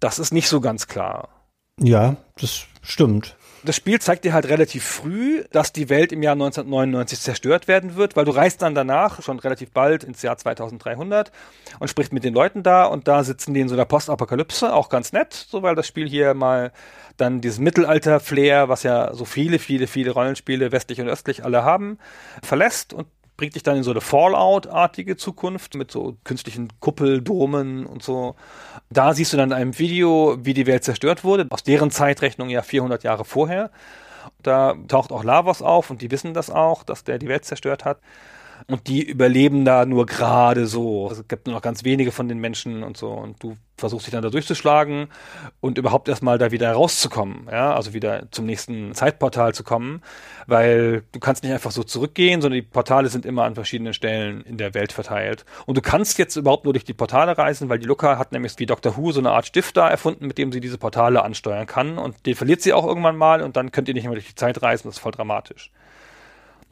das 0.00 0.18
ist 0.18 0.32
nicht 0.32 0.48
so 0.48 0.60
ganz 0.60 0.86
klar. 0.86 1.17
Ja, 1.78 2.16
das 2.40 2.66
stimmt. 2.82 3.36
Das 3.64 3.74
Spiel 3.74 4.00
zeigt 4.00 4.24
dir 4.24 4.32
halt 4.32 4.48
relativ 4.48 4.84
früh, 4.84 5.44
dass 5.50 5.72
die 5.72 5.88
Welt 5.88 6.12
im 6.12 6.22
Jahr 6.22 6.34
1999 6.34 7.20
zerstört 7.20 7.66
werden 7.66 7.96
wird, 7.96 8.14
weil 8.14 8.24
du 8.24 8.30
reist 8.30 8.62
dann 8.62 8.74
danach 8.74 9.20
schon 9.20 9.40
relativ 9.40 9.72
bald 9.72 10.04
ins 10.04 10.22
Jahr 10.22 10.38
2300 10.38 11.32
und 11.80 11.88
sprichst 11.88 12.12
mit 12.12 12.22
den 12.22 12.34
Leuten 12.34 12.62
da 12.62 12.84
und 12.84 13.08
da 13.08 13.24
sitzen 13.24 13.54
die 13.54 13.60
in 13.60 13.68
so 13.68 13.74
einer 13.74 13.84
Postapokalypse, 13.84 14.72
auch 14.72 14.88
ganz 14.88 15.12
nett, 15.12 15.32
so 15.32 15.62
weil 15.62 15.74
das 15.74 15.88
Spiel 15.88 16.08
hier 16.08 16.34
mal 16.34 16.72
dann 17.16 17.40
dieses 17.40 17.58
Mittelalter-Flair, 17.58 18.68
was 18.68 18.84
ja 18.84 19.12
so 19.12 19.24
viele, 19.24 19.58
viele, 19.58 19.88
viele 19.88 20.12
Rollenspiele 20.12 20.70
westlich 20.70 21.00
und 21.00 21.08
östlich 21.08 21.44
alle 21.44 21.64
haben, 21.64 21.98
verlässt 22.42 22.92
und 22.92 23.08
bringt 23.36 23.54
dich 23.54 23.62
dann 23.62 23.76
in 23.76 23.82
so 23.82 23.92
eine 23.92 24.00
Fallout-artige 24.00 25.16
Zukunft 25.16 25.74
mit 25.74 25.90
so 25.90 26.16
künstlichen 26.24 26.68
Kuppeldomen 26.80 27.86
und 27.86 28.02
so. 28.02 28.34
Da 28.90 29.12
siehst 29.12 29.32
du 29.32 29.36
dann 29.36 29.50
in 29.50 29.56
einem 29.56 29.78
Video, 29.78 30.38
wie 30.40 30.54
die 30.54 30.66
Welt 30.66 30.84
zerstört 30.84 31.24
wurde, 31.24 31.46
aus 31.50 31.62
deren 31.62 31.90
Zeitrechnung 31.90 32.48
ja 32.48 32.62
400 32.62 33.04
Jahre 33.04 33.24
vorher. 33.24 33.70
Da 34.42 34.74
taucht 34.88 35.12
auch 35.12 35.24
Lavos 35.24 35.62
auf 35.62 35.90
und 35.90 36.00
die 36.00 36.10
wissen 36.10 36.34
das 36.34 36.50
auch, 36.50 36.84
dass 36.84 37.04
der 37.04 37.18
die 37.18 37.28
Welt 37.28 37.44
zerstört 37.44 37.84
hat 37.84 37.98
und 38.66 38.88
die 38.88 39.02
überleben 39.02 39.64
da 39.64 39.86
nur 39.86 40.06
gerade 40.06 40.66
so. 40.66 41.08
Es 41.10 41.26
gibt 41.28 41.46
nur 41.46 41.54
noch 41.54 41.62
ganz 41.62 41.84
wenige 41.84 42.12
von 42.12 42.28
den 42.28 42.38
Menschen 42.38 42.82
und 42.82 42.96
so 42.96 43.10
und 43.10 43.42
du 43.42 43.56
versuchst 43.76 44.06
dich 44.06 44.12
dann 44.12 44.22
da 44.22 44.30
durchzuschlagen 44.30 45.08
und 45.60 45.78
überhaupt 45.78 46.08
erstmal 46.08 46.36
da 46.38 46.50
wieder 46.50 46.72
rauszukommen, 46.72 47.46
ja, 47.50 47.74
also 47.74 47.94
wieder 47.94 48.30
zum 48.32 48.44
nächsten 48.44 48.94
Zeitportal 48.94 49.54
zu 49.54 49.62
kommen, 49.62 50.02
weil 50.46 51.04
du 51.12 51.20
kannst 51.20 51.44
nicht 51.44 51.52
einfach 51.52 51.70
so 51.70 51.84
zurückgehen, 51.84 52.40
sondern 52.40 52.60
die 52.60 52.66
Portale 52.66 53.08
sind 53.08 53.24
immer 53.24 53.44
an 53.44 53.54
verschiedenen 53.54 53.94
Stellen 53.94 54.42
in 54.42 54.58
der 54.58 54.74
Welt 54.74 54.92
verteilt. 54.92 55.44
Und 55.66 55.76
du 55.76 55.80
kannst 55.80 56.18
jetzt 56.18 56.36
überhaupt 56.36 56.64
nur 56.64 56.72
durch 56.72 56.84
die 56.84 56.94
Portale 56.94 57.38
reisen, 57.38 57.68
weil 57.68 57.78
die 57.78 57.86
Luca 57.86 58.18
hat 58.18 58.32
nämlich 58.32 58.58
wie 58.58 58.66
Dr. 58.66 58.96
Who 58.96 59.12
so 59.12 59.20
eine 59.20 59.30
Art 59.30 59.46
Stift 59.46 59.76
da 59.76 59.88
erfunden, 59.88 60.26
mit 60.26 60.38
dem 60.38 60.52
sie 60.52 60.60
diese 60.60 60.78
Portale 60.78 61.22
ansteuern 61.22 61.66
kann 61.66 61.98
und 61.98 62.26
den 62.26 62.34
verliert 62.34 62.62
sie 62.62 62.72
auch 62.72 62.86
irgendwann 62.86 63.16
mal 63.16 63.42
und 63.42 63.56
dann 63.56 63.70
könnt 63.70 63.88
ihr 63.88 63.94
nicht 63.94 64.04
mehr 64.04 64.14
durch 64.14 64.28
die 64.28 64.34
Zeit 64.34 64.60
reisen, 64.62 64.88
das 64.88 64.96
ist 64.96 65.02
voll 65.02 65.12
dramatisch 65.12 65.70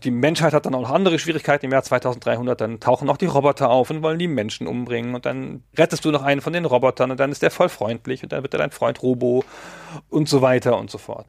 die 0.05 0.11
Menschheit 0.11 0.53
hat 0.53 0.67
dann 0.67 0.75
auch 0.75 0.83
noch 0.83 0.91
andere 0.91 1.19
Schwierigkeiten 1.19 1.67
im 1.67 1.73
Jahr 1.73 1.83
2300, 1.83 2.61
dann 2.61 2.81
tauchen 2.81 3.09
auch 3.09 3.17
die 3.17 3.27
Roboter 3.27 3.71
auf 3.71 3.91
und 3.91 4.03
wollen 4.03 4.19
die 4.19 4.29
Menschen 4.29 4.67
umbringen 4.67 5.15
und 5.15 5.27
dann 5.27 5.63
rettest 5.77 6.05
du 6.05 6.11
noch 6.11 6.23
einen 6.23 6.41
von 6.41 6.53
den 6.53 6.65
Robotern 6.65 7.11
und 7.11 7.21
dann 7.21 7.33
ist 7.33 7.43
der 7.43 7.51
voll 7.51 7.69
freundlich 7.69 8.23
und 8.23 8.33
dann 8.33 8.43
wird 8.43 8.55
er 8.55 8.59
dein 8.59 8.71
Freund 8.71 9.03
Robo 9.03 9.45
und 10.09 10.29
so 10.29 10.43
weiter 10.43 10.79
und 10.79 10.91
so 10.91 10.99
fort. 10.99 11.27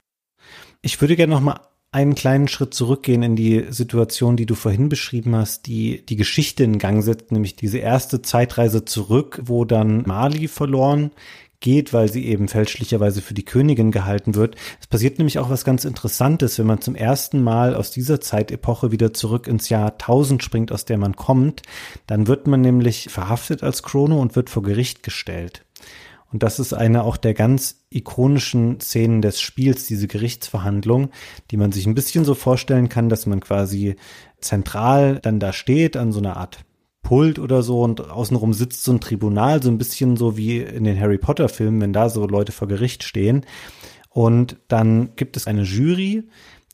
Ich 0.82 1.00
würde 1.02 1.16
gerne 1.16 1.34
noch 1.34 1.42
mal 1.42 1.60
einen 1.92 2.16
kleinen 2.16 2.48
Schritt 2.48 2.74
zurückgehen 2.74 3.24
in 3.24 3.36
die 3.36 3.66
Situation, 3.70 4.36
die 4.36 4.46
du 4.46 4.56
vorhin 4.56 4.90
beschrieben 4.90 5.36
hast, 5.36 5.68
die 5.68 6.06
die 6.06 6.18
Geschichte 6.18 6.64
in 6.64 6.80
Gang 6.80 7.02
setzt, 7.02 7.32
nämlich 7.32 7.56
diese 7.56 7.78
erste 7.78 8.22
Zeitreise 8.22 8.84
zurück, 8.84 9.40
wo 9.44 9.64
dann 9.64 10.04
Mali 10.06 10.48
verloren 10.48 11.12
geht, 11.60 11.94
weil 11.94 12.12
sie 12.12 12.26
eben 12.26 12.48
fälschlicherweise 12.48 13.22
für 13.22 13.34
die 13.34 13.46
Königin 13.46 13.92
gehalten 13.92 14.36
wird. 14.36 14.56
Es 14.80 14.88
passiert 14.88 15.18
nämlich 15.18 15.40
auch 15.40 15.50
was 15.50 15.66
ganz 15.66 15.86
Interessantes, 15.86 16.60
wenn 16.60 16.68
man 16.68 16.82
zum 16.82 16.96
ersten 16.96 17.42
Mal 17.42 17.76
aus 17.76 17.92
dieser 17.92 18.22
Zeitepoche 18.22 18.92
wieder 18.92 19.14
zurück 19.14 19.48
ins 19.48 19.70
Jahr 19.70 19.94
1000 19.94 20.44
springt, 20.44 20.72
aus 20.72 20.86
der 20.86 20.98
man 20.98 21.16
kommt, 21.16 21.64
dann 22.06 22.28
wird 22.28 22.48
man 22.48 22.62
nämlich 22.62 23.10
verhaftet 23.10 23.64
als 23.64 23.84
Chrono 23.84 24.22
und 24.22 24.36
wird 24.36 24.50
vor 24.50 24.64
Gericht 24.64 25.04
gestellt. 25.04 25.64
Und 26.32 26.44
das 26.44 26.60
ist 26.60 26.74
eine 26.74 27.04
auch 27.04 27.16
der 27.16 27.34
ganz 27.34 27.86
ikonischen 27.90 28.82
Szenen 28.82 29.22
des 29.22 29.40
Spiels, 29.40 29.88
diese 29.88 30.08
Gerichtsverhandlung, 30.08 31.10
die 31.52 31.58
man 31.58 31.72
sich 31.72 31.88
ein 31.88 31.96
bisschen 31.96 32.26
so 32.26 32.36
vorstellen 32.36 32.90
kann, 32.90 33.08
dass 33.08 33.26
man 33.26 33.40
quasi 33.40 33.96
zentral 34.42 35.20
dann 35.22 35.40
da 35.40 35.54
steht 35.54 35.96
an 35.96 36.12
so 36.12 36.20
einer 36.20 36.36
Art 36.36 36.66
Pult 37.02 37.40
oder 37.40 37.64
so 37.64 37.82
und 37.84 38.10
außenrum 38.10 38.54
sitzt 38.54 38.84
so 38.84 38.92
ein 38.92 39.00
Tribunal, 39.00 39.64
so 39.64 39.70
ein 39.70 39.78
bisschen 39.78 40.18
so 40.18 40.38
wie 40.38 40.60
in 40.60 40.84
den 40.84 41.00
Harry 41.00 41.18
Potter 41.18 41.50
Filmen, 41.50 41.82
wenn 41.82 41.94
da 41.94 42.10
so 42.10 42.28
Leute 42.28 42.52
vor 42.52 42.68
Gericht 42.68 43.04
stehen. 43.04 43.46
Und 44.10 44.58
dann 44.68 45.16
gibt 45.16 45.38
es 45.38 45.48
eine 45.48 45.62
Jury, 45.62 46.24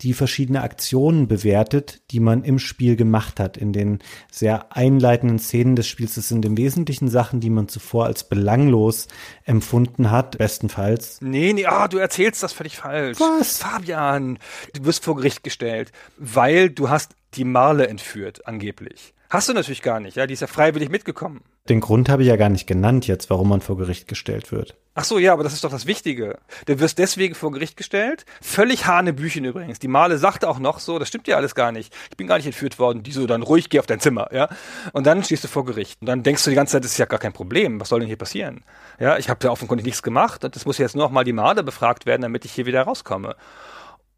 die 0.01 0.13
verschiedene 0.13 0.61
Aktionen 0.61 1.27
bewertet, 1.27 2.01
die 2.11 2.19
man 2.19 2.43
im 2.43 2.59
Spiel 2.59 2.95
gemacht 2.95 3.39
hat. 3.39 3.57
In 3.57 3.73
den 3.73 3.99
sehr 4.31 4.75
einleitenden 4.75 5.39
Szenen 5.39 5.75
des 5.75 5.87
Spiels. 5.87 6.15
Das 6.15 6.27
sind 6.27 6.43
im 6.45 6.57
Wesentlichen 6.57 7.07
Sachen, 7.07 7.39
die 7.39 7.49
man 7.49 7.69
zuvor 7.69 8.05
als 8.05 8.27
belanglos 8.27 9.07
empfunden 9.45 10.11
hat, 10.11 10.37
bestenfalls. 10.37 11.19
Nee, 11.21 11.53
nee, 11.53 11.65
ah, 11.65 11.87
du 11.87 11.97
erzählst 11.97 12.43
das 12.43 12.53
völlig 12.53 12.77
falsch. 12.77 13.19
Was? 13.19 13.59
Fabian, 13.59 14.39
du 14.73 14.85
wirst 14.85 15.05
vor 15.05 15.15
Gericht 15.15 15.43
gestellt, 15.43 15.91
weil 16.17 16.69
du 16.69 16.89
hast 16.89 17.15
die 17.35 17.45
Marle 17.45 17.87
entführt, 17.87 18.45
angeblich. 18.45 19.13
Hast 19.33 19.49
du 19.49 19.53
natürlich 19.53 19.81
gar 19.81 19.99
nicht, 19.99 20.15
ja, 20.15 20.27
die 20.27 20.35
ist 20.35 20.41
ja 20.41 20.47
freiwillig 20.47 20.89
mitgekommen. 20.89 21.41
Den 21.67 21.79
Grund 21.79 22.07
habe 22.07 22.21
ich 22.21 22.29
ja 22.29 22.35
gar 22.35 22.49
nicht 22.49 22.67
genannt 22.67 23.07
jetzt, 23.07 23.31
warum 23.31 23.49
man 23.49 23.61
vor 23.61 23.77
Gericht 23.77 24.07
gestellt 24.07 24.51
wird. 24.51 24.77
Ach 24.93 25.05
so, 25.05 25.17
ja, 25.17 25.33
aber 25.33 25.41
das 25.41 25.53
ist 25.53 25.63
doch 25.63 25.71
das 25.71 25.87
Wichtige. 25.87 26.37
Du 26.67 26.79
wirst 26.79 26.99
deswegen 26.99 27.33
vor 27.33 27.51
Gericht 27.51 27.75
gestellt. 27.75 28.27
Völlig 28.43 28.85
Hanebüchen 28.85 29.43
übrigens. 29.43 29.79
Die 29.79 29.87
Male 29.87 30.19
sagte 30.19 30.47
auch 30.47 30.59
noch 30.59 30.77
so, 30.77 30.99
das 30.99 31.07
stimmt 31.07 31.27
ja 31.27 31.35
alles 31.35 31.55
gar 31.55 31.71
nicht. 31.71 31.91
Ich 32.11 32.17
bin 32.17 32.27
gar 32.27 32.37
nicht 32.37 32.45
entführt 32.45 32.77
worden. 32.77 33.01
Die 33.01 33.11
so, 33.11 33.25
dann 33.25 33.41
ruhig, 33.41 33.71
geh 33.71 33.79
auf 33.79 33.87
dein 33.87 33.99
Zimmer, 33.99 34.31
ja. 34.31 34.49
Und 34.91 35.07
dann 35.07 35.23
stehst 35.23 35.43
du 35.43 35.47
vor 35.47 35.65
Gericht. 35.65 35.99
Und 36.01 36.05
dann 36.05 36.21
denkst 36.21 36.43
du 36.43 36.51
die 36.51 36.55
ganze 36.55 36.73
Zeit, 36.73 36.83
das 36.83 36.91
ist 36.91 36.99
ja 36.99 37.07
gar 37.07 37.17
kein 37.17 37.33
Problem. 37.33 37.81
Was 37.81 37.89
soll 37.89 38.01
denn 38.01 38.07
hier 38.07 38.17
passieren? 38.17 38.63
Ja, 38.99 39.17
ich 39.17 39.31
habe 39.31 39.39
ja 39.43 39.49
offenkundig 39.49 39.83
nichts 39.87 40.03
gemacht 40.03 40.45
und 40.45 40.55
es 40.55 40.67
muss 40.67 40.77
jetzt 40.77 40.95
nur 40.95 41.05
noch 41.05 41.11
mal 41.11 41.23
die 41.23 41.33
Male 41.33 41.63
befragt 41.63 42.05
werden, 42.05 42.21
damit 42.21 42.45
ich 42.45 42.51
hier 42.51 42.67
wieder 42.67 42.83
rauskomme. 42.83 43.35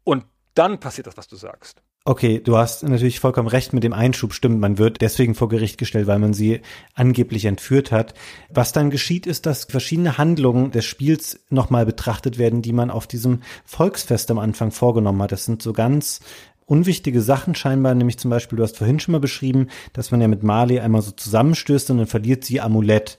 Und 0.04 0.26
dann 0.52 0.78
passiert 0.78 1.06
das, 1.06 1.16
was 1.16 1.26
du 1.26 1.36
sagst. 1.36 1.80
Okay, 2.08 2.38
du 2.38 2.56
hast 2.56 2.84
natürlich 2.84 3.18
vollkommen 3.18 3.48
recht 3.48 3.72
mit 3.72 3.82
dem 3.82 3.92
Einschub. 3.92 4.32
Stimmt, 4.32 4.60
man 4.60 4.78
wird 4.78 5.00
deswegen 5.00 5.34
vor 5.34 5.48
Gericht 5.48 5.76
gestellt, 5.76 6.06
weil 6.06 6.20
man 6.20 6.34
sie 6.34 6.60
angeblich 6.94 7.46
entführt 7.46 7.90
hat. 7.90 8.14
Was 8.48 8.70
dann 8.70 8.90
geschieht, 8.90 9.26
ist, 9.26 9.44
dass 9.44 9.64
verschiedene 9.64 10.16
Handlungen 10.16 10.70
des 10.70 10.84
Spiels 10.84 11.40
nochmal 11.50 11.84
betrachtet 11.84 12.38
werden, 12.38 12.62
die 12.62 12.72
man 12.72 12.92
auf 12.92 13.08
diesem 13.08 13.40
Volksfest 13.64 14.30
am 14.30 14.38
Anfang 14.38 14.70
vorgenommen 14.70 15.20
hat. 15.20 15.32
Das 15.32 15.46
sind 15.46 15.62
so 15.62 15.72
ganz 15.72 16.20
unwichtige 16.64 17.20
Sachen 17.20 17.56
scheinbar, 17.56 17.96
nämlich 17.96 18.18
zum 18.18 18.30
Beispiel, 18.30 18.56
du 18.56 18.62
hast 18.62 18.78
vorhin 18.78 19.00
schon 19.00 19.10
mal 19.10 19.18
beschrieben, 19.18 19.66
dass 19.92 20.12
man 20.12 20.20
ja 20.20 20.28
mit 20.28 20.44
Marley 20.44 20.78
einmal 20.78 21.02
so 21.02 21.10
zusammenstößt 21.10 21.90
und 21.90 21.98
dann 21.98 22.06
verliert 22.06 22.44
sie 22.44 22.60
Amulett. 22.60 23.18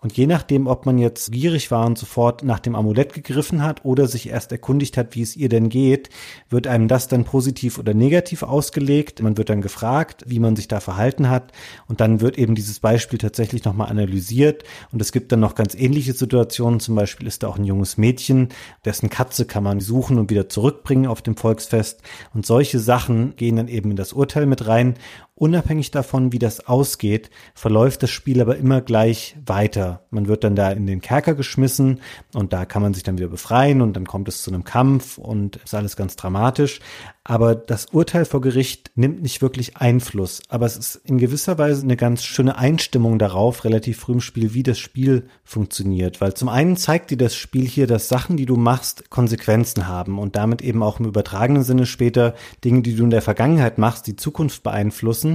Und 0.00 0.16
je 0.16 0.28
nachdem, 0.28 0.68
ob 0.68 0.86
man 0.86 0.96
jetzt 0.96 1.32
gierig 1.32 1.72
war 1.72 1.84
und 1.84 1.98
sofort 1.98 2.44
nach 2.44 2.60
dem 2.60 2.76
Amulett 2.76 3.14
gegriffen 3.14 3.64
hat 3.64 3.84
oder 3.84 4.06
sich 4.06 4.28
erst 4.28 4.52
erkundigt 4.52 4.96
hat, 4.96 5.16
wie 5.16 5.22
es 5.22 5.34
ihr 5.34 5.48
denn 5.48 5.68
geht, 5.68 6.08
wird 6.48 6.68
einem 6.68 6.86
das 6.86 7.08
dann 7.08 7.24
positiv 7.24 7.78
oder 7.78 7.94
negativ 7.94 8.44
ausgelegt. 8.44 9.20
Man 9.22 9.36
wird 9.36 9.50
dann 9.50 9.60
gefragt, 9.60 10.22
wie 10.28 10.38
man 10.38 10.54
sich 10.54 10.68
da 10.68 10.78
verhalten 10.78 11.28
hat. 11.28 11.50
Und 11.88 12.00
dann 12.00 12.20
wird 12.20 12.38
eben 12.38 12.54
dieses 12.54 12.78
Beispiel 12.78 13.18
tatsächlich 13.18 13.64
nochmal 13.64 13.88
analysiert. 13.88 14.62
Und 14.92 15.02
es 15.02 15.10
gibt 15.10 15.32
dann 15.32 15.40
noch 15.40 15.56
ganz 15.56 15.74
ähnliche 15.74 16.12
Situationen. 16.12 16.78
Zum 16.78 16.94
Beispiel 16.94 17.26
ist 17.26 17.42
da 17.42 17.48
auch 17.48 17.58
ein 17.58 17.64
junges 17.64 17.96
Mädchen, 17.96 18.50
dessen 18.84 19.10
Katze 19.10 19.46
kann 19.46 19.64
man 19.64 19.80
suchen 19.80 20.18
und 20.18 20.30
wieder 20.30 20.48
zurückbringen 20.48 21.08
auf 21.08 21.22
dem 21.22 21.36
Volksfest. 21.36 22.02
Und 22.32 22.46
solche 22.46 22.78
Sachen 22.78 23.34
gehen 23.34 23.56
dann 23.56 23.66
eben 23.66 23.90
in 23.90 23.96
das 23.96 24.12
Urteil 24.12 24.46
mit 24.46 24.68
rein. 24.68 24.94
Unabhängig 25.38 25.92
davon, 25.92 26.32
wie 26.32 26.40
das 26.40 26.66
ausgeht, 26.66 27.30
verläuft 27.54 28.02
das 28.02 28.10
Spiel 28.10 28.40
aber 28.40 28.56
immer 28.56 28.80
gleich 28.80 29.36
weiter. 29.46 30.02
Man 30.10 30.26
wird 30.26 30.42
dann 30.42 30.56
da 30.56 30.72
in 30.72 30.88
den 30.88 31.00
Kerker 31.00 31.36
geschmissen 31.36 32.00
und 32.34 32.52
da 32.52 32.64
kann 32.64 32.82
man 32.82 32.92
sich 32.92 33.04
dann 33.04 33.18
wieder 33.18 33.28
befreien 33.28 33.80
und 33.80 33.94
dann 33.94 34.04
kommt 34.04 34.26
es 34.26 34.42
zu 34.42 34.50
einem 34.50 34.64
Kampf 34.64 35.16
und 35.16 35.56
ist 35.56 35.74
alles 35.74 35.94
ganz 35.94 36.16
dramatisch. 36.16 36.80
Aber 37.28 37.54
das 37.54 37.86
Urteil 37.92 38.24
vor 38.24 38.40
Gericht 38.40 38.90
nimmt 38.94 39.20
nicht 39.20 39.42
wirklich 39.42 39.76
Einfluss. 39.76 40.40
Aber 40.48 40.64
es 40.64 40.78
ist 40.78 40.96
in 41.04 41.18
gewisser 41.18 41.58
Weise 41.58 41.82
eine 41.82 41.98
ganz 41.98 42.24
schöne 42.24 42.56
Einstimmung 42.56 43.18
darauf, 43.18 43.64
relativ 43.64 43.98
früh 43.98 44.14
im 44.14 44.22
Spiel, 44.22 44.54
wie 44.54 44.62
das 44.62 44.78
Spiel 44.78 45.28
funktioniert. 45.44 46.22
Weil 46.22 46.32
zum 46.32 46.48
einen 46.48 46.78
zeigt 46.78 47.10
dir 47.10 47.18
das 47.18 47.36
Spiel 47.36 47.68
hier, 47.68 47.86
dass 47.86 48.08
Sachen, 48.08 48.38
die 48.38 48.46
du 48.46 48.56
machst, 48.56 49.10
Konsequenzen 49.10 49.86
haben 49.86 50.18
und 50.18 50.36
damit 50.36 50.62
eben 50.62 50.82
auch 50.82 51.00
im 51.00 51.06
übertragenen 51.06 51.64
Sinne 51.64 51.84
später 51.84 52.34
Dinge, 52.64 52.80
die 52.80 52.96
du 52.96 53.04
in 53.04 53.10
der 53.10 53.20
Vergangenheit 53.20 53.76
machst, 53.76 54.06
die 54.06 54.16
Zukunft 54.16 54.62
beeinflussen. 54.62 55.27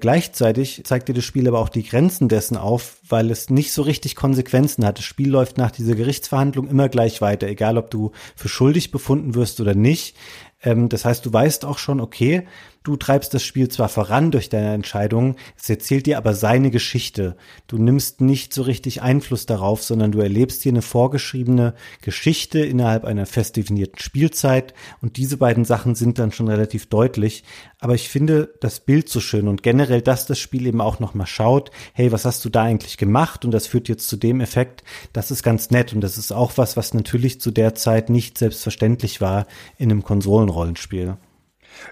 Gleichzeitig 0.00 0.82
zeigt 0.84 1.08
dir 1.08 1.14
das 1.14 1.24
Spiel 1.24 1.48
aber 1.48 1.58
auch 1.58 1.68
die 1.68 1.84
Grenzen 1.84 2.28
dessen 2.28 2.56
auf, 2.56 2.98
weil 3.08 3.30
es 3.30 3.50
nicht 3.50 3.72
so 3.72 3.82
richtig 3.82 4.16
Konsequenzen 4.16 4.84
hat. 4.84 4.98
Das 4.98 5.04
Spiel 5.04 5.30
läuft 5.30 5.58
nach 5.58 5.70
dieser 5.70 5.94
Gerichtsverhandlung 5.94 6.68
immer 6.68 6.88
gleich 6.88 7.20
weiter, 7.20 7.46
egal 7.46 7.78
ob 7.78 7.90
du 7.90 8.12
für 8.34 8.48
schuldig 8.48 8.90
befunden 8.90 9.34
wirst 9.34 9.60
oder 9.60 9.74
nicht. 9.74 10.16
Ähm, 10.62 10.88
das 10.88 11.04
heißt, 11.04 11.24
du 11.24 11.32
weißt 11.32 11.64
auch 11.64 11.78
schon, 11.78 12.00
okay, 12.00 12.46
Du 12.86 12.94
treibst 12.94 13.34
das 13.34 13.42
Spiel 13.42 13.68
zwar 13.68 13.88
voran 13.88 14.30
durch 14.30 14.48
deine 14.48 14.72
Entscheidungen, 14.72 15.34
es 15.60 15.68
erzählt 15.68 16.06
dir 16.06 16.18
aber 16.18 16.34
seine 16.34 16.70
Geschichte. 16.70 17.36
Du 17.66 17.78
nimmst 17.78 18.20
nicht 18.20 18.54
so 18.54 18.62
richtig 18.62 19.02
Einfluss 19.02 19.44
darauf, 19.44 19.82
sondern 19.82 20.12
du 20.12 20.20
erlebst 20.20 20.62
hier 20.62 20.70
eine 20.70 20.82
vorgeschriebene 20.82 21.74
Geschichte 22.00 22.60
innerhalb 22.60 23.04
einer 23.04 23.26
fest 23.26 23.56
definierten 23.56 23.98
Spielzeit 23.98 24.72
und 25.02 25.16
diese 25.16 25.36
beiden 25.36 25.64
Sachen 25.64 25.96
sind 25.96 26.20
dann 26.20 26.30
schon 26.30 26.46
relativ 26.46 26.86
deutlich. 26.86 27.42
Aber 27.80 27.96
ich 27.96 28.08
finde 28.08 28.54
das 28.60 28.78
Bild 28.78 29.08
so 29.08 29.18
schön 29.18 29.48
und 29.48 29.64
generell, 29.64 30.00
dass 30.00 30.26
das 30.26 30.38
Spiel 30.38 30.64
eben 30.64 30.80
auch 30.80 31.00
nochmal 31.00 31.26
schaut, 31.26 31.72
hey, 31.92 32.12
was 32.12 32.24
hast 32.24 32.44
du 32.44 32.50
da 32.50 32.62
eigentlich 32.62 32.98
gemacht? 32.98 33.44
Und 33.44 33.50
das 33.50 33.66
führt 33.66 33.88
jetzt 33.88 34.06
zu 34.06 34.16
dem 34.16 34.40
Effekt, 34.40 34.84
das 35.12 35.32
ist 35.32 35.42
ganz 35.42 35.72
nett 35.72 35.92
und 35.92 36.02
das 36.02 36.18
ist 36.18 36.30
auch 36.30 36.52
was, 36.54 36.76
was 36.76 36.94
natürlich 36.94 37.40
zu 37.40 37.50
der 37.50 37.74
Zeit 37.74 38.10
nicht 38.10 38.38
selbstverständlich 38.38 39.20
war 39.20 39.48
in 39.76 39.90
einem 39.90 40.04
Konsolenrollenspiel. 40.04 41.16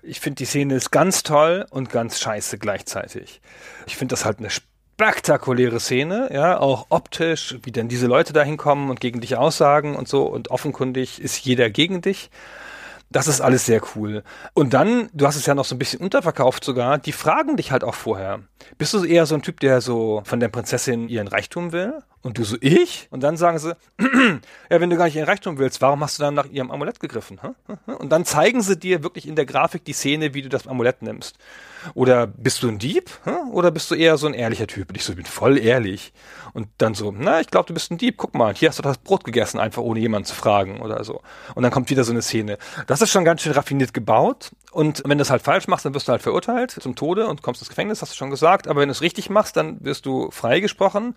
Ich 0.02 0.20
finde, 0.20 0.36
die 0.36 0.44
Szene 0.44 0.74
ist 0.74 0.90
ganz 0.90 1.22
toll 1.22 1.66
und 1.70 1.90
ganz 1.90 2.20
scheiße 2.20 2.58
gleichzeitig. 2.58 3.40
Ich 3.86 3.96
finde 3.96 4.12
das 4.12 4.24
halt 4.24 4.38
eine 4.38 4.50
spektakuläre 4.50 5.80
Szene, 5.80 6.30
ja, 6.32 6.58
auch 6.58 6.86
optisch, 6.90 7.56
wie 7.62 7.72
denn 7.72 7.88
diese 7.88 8.06
Leute 8.06 8.32
da 8.32 8.42
hinkommen 8.42 8.90
und 8.90 9.00
gegen 9.00 9.20
dich 9.20 9.36
aussagen 9.36 9.96
und 9.96 10.08
so 10.08 10.24
und 10.24 10.50
offenkundig 10.50 11.20
ist 11.20 11.44
jeder 11.44 11.70
gegen 11.70 12.00
dich. 12.00 12.30
Das 13.14 13.29
ist 13.29 13.40
alles 13.40 13.64
sehr 13.64 13.81
cool. 13.94 14.24
Und 14.55 14.74
dann, 14.74 15.09
du 15.12 15.24
hast 15.24 15.37
es 15.37 15.46
ja 15.46 15.55
noch 15.55 15.64
so 15.64 15.77
ein 15.77 15.79
bisschen 15.79 16.00
unterverkauft 16.00 16.64
sogar, 16.64 16.98
die 16.98 17.12
fragen 17.12 17.57
dich 17.57 17.70
halt 17.70 17.85
auch 17.85 17.94
vorher. 17.94 18.40
Bist 18.77 18.92
du 18.92 19.05
eher 19.05 19.24
so 19.24 19.37
ein 19.37 19.42
Typ, 19.42 19.61
der 19.61 19.81
so 19.81 20.22
von 20.24 20.40
der 20.40 20.48
Prinzessin 20.48 21.09
ihren 21.09 21.29
Reichtum 21.29 21.70
will? 21.70 22.00
Und 22.22 22.38
du 22.38 22.44
so, 22.44 22.57
ich? 22.61 23.07
Und 23.12 23.22
dann 23.22 23.37
sagen 23.37 23.61
sie, 23.61 23.77
ja, 24.00 24.81
wenn 24.81 24.90
du 24.90 24.96
gar 24.96 25.05
nicht 25.05 25.14
ihren 25.14 25.29
Reichtum 25.29 25.59
willst, 25.59 25.81
warum 25.81 26.03
hast 26.03 26.18
du 26.18 26.24
dann 26.24 26.35
nach 26.35 26.46
ihrem 26.46 26.72
Amulett 26.72 26.98
gegriffen? 26.98 27.38
Und 27.87 28.11
dann 28.11 28.24
zeigen 28.24 28.62
sie 28.62 28.77
dir 28.77 29.05
wirklich 29.05 29.29
in 29.29 29.37
der 29.37 29.46
Grafik 29.46 29.85
die 29.85 29.92
Szene, 29.92 30.35
wie 30.35 30.42
du 30.42 30.48
das 30.48 30.66
Amulett 30.66 31.00
nimmst. 31.03 31.38
Oder 31.92 32.26
bist 32.26 32.62
du 32.62 32.68
ein 32.68 32.78
Dieb? 32.78 33.10
Oder 33.52 33.70
bist 33.70 33.90
du 33.90 33.94
eher 33.94 34.16
so 34.16 34.26
ein 34.26 34.34
ehrlicher 34.34 34.66
Typ? 34.66 34.88
Und 34.88 34.96
ich 34.96 35.04
so, 35.04 35.12
ich 35.12 35.16
bin 35.16 35.26
voll 35.26 35.58
ehrlich. 35.58 36.12
Und 36.54 36.68
dann 36.78 36.94
so, 36.94 37.12
na, 37.16 37.40
ich 37.40 37.48
glaube, 37.48 37.66
du 37.66 37.74
bist 37.74 37.90
ein 37.90 37.98
Dieb. 37.98 38.16
Guck 38.16 38.34
mal, 38.34 38.54
hier 38.54 38.68
hast 38.68 38.78
du 38.78 38.82
das 38.82 38.98
Brot 38.98 39.24
gegessen, 39.24 39.58
einfach 39.58 39.82
ohne 39.82 40.00
jemanden 40.00 40.26
zu 40.26 40.34
fragen 40.34 40.80
oder 40.80 41.04
so. 41.04 41.20
Und 41.54 41.62
dann 41.62 41.72
kommt 41.72 41.90
wieder 41.90 42.04
so 42.04 42.12
eine 42.12 42.22
Szene. 42.22 42.58
Das 42.86 43.02
ist 43.02 43.10
schon 43.10 43.24
ganz 43.24 43.42
schön 43.42 43.52
raffiniert 43.52 43.92
gebaut. 43.92 44.52
Und 44.70 45.02
wenn 45.04 45.18
du 45.18 45.22
es 45.22 45.30
halt 45.30 45.42
falsch 45.42 45.68
machst, 45.68 45.84
dann 45.84 45.94
wirst 45.94 46.08
du 46.08 46.12
halt 46.12 46.22
verurteilt 46.22 46.70
zum 46.70 46.94
Tode 46.96 47.26
und 47.26 47.42
kommst 47.42 47.60
ins 47.60 47.68
Gefängnis, 47.68 48.02
hast 48.02 48.12
du 48.12 48.16
schon 48.16 48.30
gesagt. 48.30 48.68
Aber 48.68 48.80
wenn 48.80 48.88
du 48.88 48.92
es 48.92 49.02
richtig 49.02 49.30
machst, 49.30 49.56
dann 49.56 49.84
wirst 49.84 50.06
du 50.06 50.30
freigesprochen. 50.30 51.14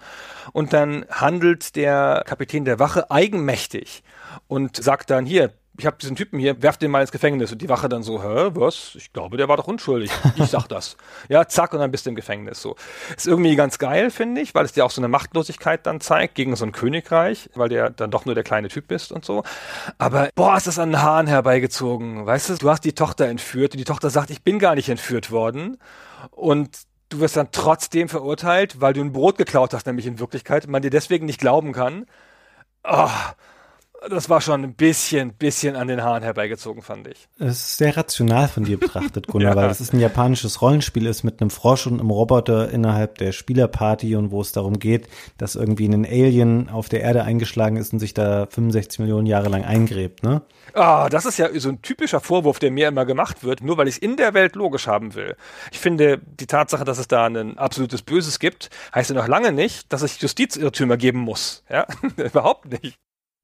Und 0.53 0.73
dann 0.73 1.06
handelt 1.10 1.75
der 1.75 2.23
Kapitän 2.25 2.65
der 2.65 2.80
Wache 2.80 3.10
eigenmächtig 3.10 4.03
und 4.47 4.75
sagt 4.77 5.10
dann 5.10 5.25
hier, 5.25 5.53
ich 5.78 5.86
habe 5.86 5.98
diesen 5.98 6.16
Typen 6.16 6.40
hier, 6.40 6.62
werft 6.62 6.82
den 6.82 6.92
mal 6.92 7.02
ins 7.02 7.12
Gefängnis. 7.12 7.52
Und 7.52 7.62
die 7.62 7.70
Wache 7.70 7.88
dann 7.88 8.04
so, 8.04 8.24
hä, 8.24 8.52
was? 8.54 8.96
Ich 8.96 9.13
glaube, 9.13 9.38
der 9.38 9.48
war 9.48 9.58
doch 9.58 9.68
unschuldig. 9.68 10.12
Ich 10.36 10.48
sag 10.48 10.68
das. 10.68 10.98
ja, 11.30 11.48
zack, 11.48 11.74
und 11.74 11.80
dann 11.80 11.92
bist 11.92 12.06
du 12.06 12.10
im 12.10 12.16
Gefängnis. 12.16 12.62
So. 12.62 12.76
Ist 13.16 13.28
irgendwie 13.28 13.56
ganz 13.56 13.78
geil, 13.78 14.10
finde 14.10 14.42
ich, 14.42 14.56
weil 14.56 14.66
es 14.66 14.74
dir 14.74 14.86
auch 14.86 14.92
so 14.92 15.02
eine 15.02 15.08
Machtlosigkeit 15.08 15.86
dann 15.86 16.02
zeigt 16.02 16.36
gegen 16.36 16.56
so 16.56 16.66
ein 16.66 16.72
Königreich, 16.72 17.50
weil 17.54 17.70
der 17.70 17.92
dann 17.92 18.10
doch 18.10 18.26
nur 18.26 18.34
der 18.34 18.44
kleine 18.44 18.70
Typ 18.70 18.88
bist 18.88 19.12
und 19.12 19.24
so. 19.24 19.44
Aber, 19.98 20.30
boah, 20.36 20.58
ist 20.58 20.68
das 20.68 20.80
an 20.80 20.92
den 20.92 21.02
Haaren 21.02 21.28
herbeigezogen. 21.28 22.26
Weißt 22.26 22.50
du, 22.50 22.56
du 22.56 22.70
hast 22.70 22.84
die 22.84 22.94
Tochter 22.94 23.28
entführt 23.28 23.74
und 23.74 23.78
die 23.78 23.86
Tochter 23.86 24.10
sagt, 24.10 24.32
ich 24.32 24.44
bin 24.44 24.60
gar 24.60 24.76
nicht 24.76 24.90
entführt 24.90 25.32
worden. 25.32 25.78
Und 26.32 26.80
du 27.10 27.20
wirst 27.20 27.38
dann 27.38 27.50
trotzdem 27.52 28.10
verurteilt, 28.10 28.82
weil 28.82 28.94
du 28.94 29.02
ein 29.02 29.13
Brot 29.13 29.38
geklaut 29.38 29.74
hast, 29.74 29.86
nämlich 29.86 30.08
in 30.08 30.20
Wirklichkeit, 30.20 30.68
man 30.68 30.82
dir 30.82 30.90
deswegen 30.90 31.26
nicht 31.26 31.40
glauben 31.40 31.72
kann. 31.72 32.06
Oh, 32.84 33.10
das 34.10 34.30
war 34.30 34.42
schon 34.42 34.64
ein 34.64 34.74
bisschen, 34.74 35.34
bisschen 35.34 35.76
an 35.76 35.88
den 35.88 36.04
Haaren 36.04 36.24
herbeigezogen, 36.24 36.82
fand 36.82 37.08
ich. 37.08 37.28
Es 37.40 37.60
ist 37.60 37.78
sehr 37.78 37.98
rational 37.98 38.48
von 38.48 38.64
dir 38.64 38.80
betrachtet, 38.80 39.28
Gunnar, 39.28 39.52
ja. 39.52 39.56
weil 39.56 39.70
es 39.70 39.82
ist 39.82 39.94
ein 39.94 40.00
japanisches 40.00 40.62
Rollenspiel 40.62 41.06
ist 41.06 41.24
mit 41.24 41.42
einem 41.42 41.50
Frosch 41.50 41.88
und 41.88 42.00
einem 42.00 42.10
Roboter 42.10 42.70
innerhalb 42.70 43.18
der 43.18 43.32
Spielerparty 43.32 44.16
und 44.16 44.32
wo 44.32 44.42
es 44.42 44.52
darum 44.52 44.80
geht, 44.80 45.08
dass 45.38 45.56
irgendwie 45.56 45.88
ein 45.88 46.06
Alien 46.06 46.70
auf 46.70 46.90
der 46.90 47.02
Erde 47.02 47.24
eingeschlagen 47.24 47.78
ist 47.78 47.94
und 47.94 48.00
sich 48.00 48.14
da 48.14 48.46
65 48.48 49.00
Millionen 49.00 49.26
Jahre 49.26 49.50
lang 49.50 49.64
eingräbt, 49.64 50.24
ne? 50.24 50.42
Ah, 50.74 51.10
das 51.10 51.26
ist 51.26 51.40
ja 51.40 51.50
so 51.60 51.70
ein 51.70 51.82
typischer 51.82 52.20
Vorwurf, 52.20 52.60
der 52.60 52.72
mir 52.72 52.88
immer 52.90 53.06
gemacht 53.06 53.44
wird, 53.44 53.64
nur 53.64 53.78
weil 53.78 53.88
ich 53.88 53.96
es 53.96 54.02
in 54.02 54.16
der 54.16 54.34
Welt 54.34 54.56
logisch 54.56 54.86
haben 54.86 55.16
will. 55.16 55.36
Ich 55.72 55.80
finde, 55.80 56.20
die 56.20 56.46
Tatsache, 56.46 56.84
dass 56.84 57.00
es 57.00 57.08
da 57.08 57.26
ein 57.26 57.58
absolutes 57.58 58.04
Böses 58.04 58.38
gibt, 58.38 58.70
heißt 58.94 59.10
ja 59.10 59.16
noch 59.16 59.28
lange 59.28 59.52
nicht, 59.52 59.92
dass 59.92 60.04
es 60.04 60.20
Justizirrtümer 60.22 60.98
geben 60.98 61.20
muss. 61.20 61.64
Ja, 61.70 61.88
überhaupt 62.18 62.66
nicht. 62.84 63.00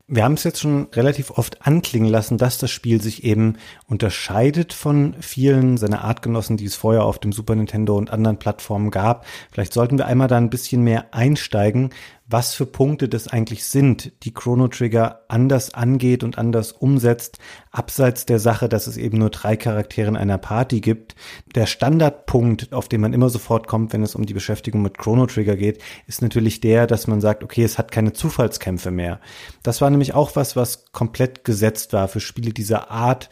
Wir 0.08 0.26
haben 0.26 0.34
es 0.34 0.44
jetzt 0.44 0.60
schon 0.60 0.89
relativ 0.92 1.32
oft 1.32 1.66
anklingen 1.66 2.10
lassen, 2.10 2.38
dass 2.38 2.58
das 2.58 2.70
Spiel 2.70 3.02
sich 3.02 3.24
eben 3.24 3.58
unterscheidet 3.88 4.74
von 4.74 5.16
vielen 5.22 5.78
seiner 5.78 6.04
Artgenossen, 6.04 6.58
die 6.58 6.66
es 6.66 6.76
vorher 6.76 7.06
auf 7.06 7.20
dem 7.20 7.32
Super 7.32 7.56
Nintendo 7.56 7.98
und 7.98 8.12
anderen 8.12 8.38
Plattformen 8.38 8.92
gab. 8.92 9.26
Vielleicht 9.50 9.72
sollten 9.72 9.98
wir 9.98 10.06
einmal 10.06 10.28
da 10.28 10.36
ein 10.36 10.50
bisschen 10.50 10.84
mehr 10.84 11.13
einsteigen, 11.13 11.92
was 12.34 12.56
für 12.56 12.65
Punkte 12.65 13.08
das 13.08 13.28
eigentlich 13.28 13.63
sind, 13.63 14.12
die 14.24 14.34
Chrono 14.34 14.67
Trigger 14.67 15.22
anders 15.28 15.76
angeht 15.76 16.24
und 16.24 16.39
anders 16.39 16.72
umsetzt, 16.72 17.38
abseits 17.72 18.26
der 18.26 18.39
Sache, 18.39 18.67
dass 18.67 18.88
es 18.88 18.98
eben 18.98 19.19
nur 19.19 19.30
drei 19.30 19.56
Charaktere 19.56 20.08
in 20.08 20.17
einer 20.17 20.39
Party 20.39 20.82
gibt. 20.82 21.13
Der 21.54 21.67
Standardpunkt, 21.67 22.74
auf 22.74 22.89
den 22.89 23.02
man 23.02 23.13
immer 23.13 23.30
sofort 23.30 23.67
kommt, 23.67 23.93
wenn 23.93 24.02
es 24.02 24.15
um 24.15 24.26
die 24.26 24.34
Beschäftigung 24.34 24.82
mit 24.82 24.98
Chrono 24.98 25.28
Trigger 25.28 25.56
geht, 25.56 25.80
ist 26.08 26.24
natürlich 26.24 26.60
der, 26.60 26.88
dass 26.88 27.06
man 27.06 27.22
sagt, 27.22 27.43
okay, 27.43 27.63
es 27.63 27.78
hat 27.78 27.91
keine 27.91 28.13
Zufallskämpfe 28.13 28.89
mehr. 28.89 29.19
Das 29.62 29.80
war 29.80 29.91
nämlich 29.91 30.15
auch 30.15 30.36
was, 30.36 30.56
was 30.56 30.91
komplett 30.91 31.43
gesetzt 31.43 31.93
war 31.93 32.08
für 32.08 32.19
Spiele 32.19 32.52
dieser 32.52 32.89
Art, 32.89 33.30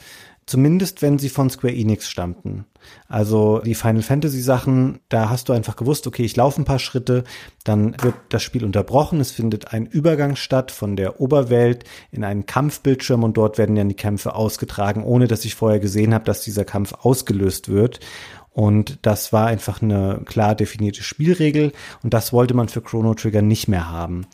Zumindest 0.52 1.02
wenn 1.02 1.18
sie 1.18 1.30
von 1.30 1.50
Square 1.50 1.74
Enix 1.74 2.10
stammten. 2.10 2.66
Also 3.08 3.60
die 3.60 3.74
Final 3.74 4.02
Fantasy 4.02 4.42
Sachen, 4.42 5.00
da 5.08 5.30
hast 5.30 5.48
du 5.48 5.54
einfach 5.54 5.78
gewusst, 5.78 6.08
okay, 6.08 6.26
ich 6.26 6.36
laufe 6.36 6.62
ein 6.62 6.66
paar 6.66 6.78
Schritte, 6.78 7.24
dann 7.64 7.96
wird 8.02 8.16
das 8.28 8.44
Spiel 8.44 8.66
unterbrochen, 8.66 9.22
es 9.22 9.32
findet 9.32 9.72
ein 9.72 9.86
Übergang 9.86 10.36
statt 10.36 10.72
von 10.72 10.98
der 10.98 11.22
Oberwelt 11.22 11.86
in 12.12 12.26
einen 12.26 12.48
Kampfbildschirm 12.48 13.24
und 13.24 13.38
dort 13.38 13.58
werden 13.58 13.78
dann 13.78 13.88
die 13.88 13.96
Kämpfe 13.96 14.36
ausgetragen, 14.36 15.06
ohne 15.06 15.30
dass 15.30 15.46
ich 15.46 15.56
vorher 15.56 15.80
gesehen 15.80 16.14
habe, 16.14 16.26
dass 16.26 16.44
dieser 16.44 16.66
Kampf 16.66 16.96
ausgelöst 17.00 17.70
wird. 17.70 18.02
Und 18.50 19.00
das 19.04 19.32
war 19.32 19.48
einfach 19.48 19.82
eine 19.82 20.24
klar 20.26 20.54
definierte 20.54 21.02
Spielregel 21.02 21.72
und 22.04 22.14
das 22.14 22.34
wollte 22.34 22.56
man 22.56 22.68
für 22.68 22.82
Chrono 22.82 23.14
Trigger 23.14 23.42
nicht 23.42 23.70
mehr 23.70 23.90
haben. 23.90 24.28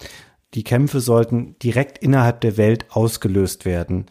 Die 0.55 0.63
Kämpfe 0.63 0.99
sollten 0.99 1.59
direkt 1.59 1.99
innerhalb 1.99 2.41
der 2.41 2.57
Welt 2.57 2.87
ausgelöst 2.89 3.65
werden 3.65 4.07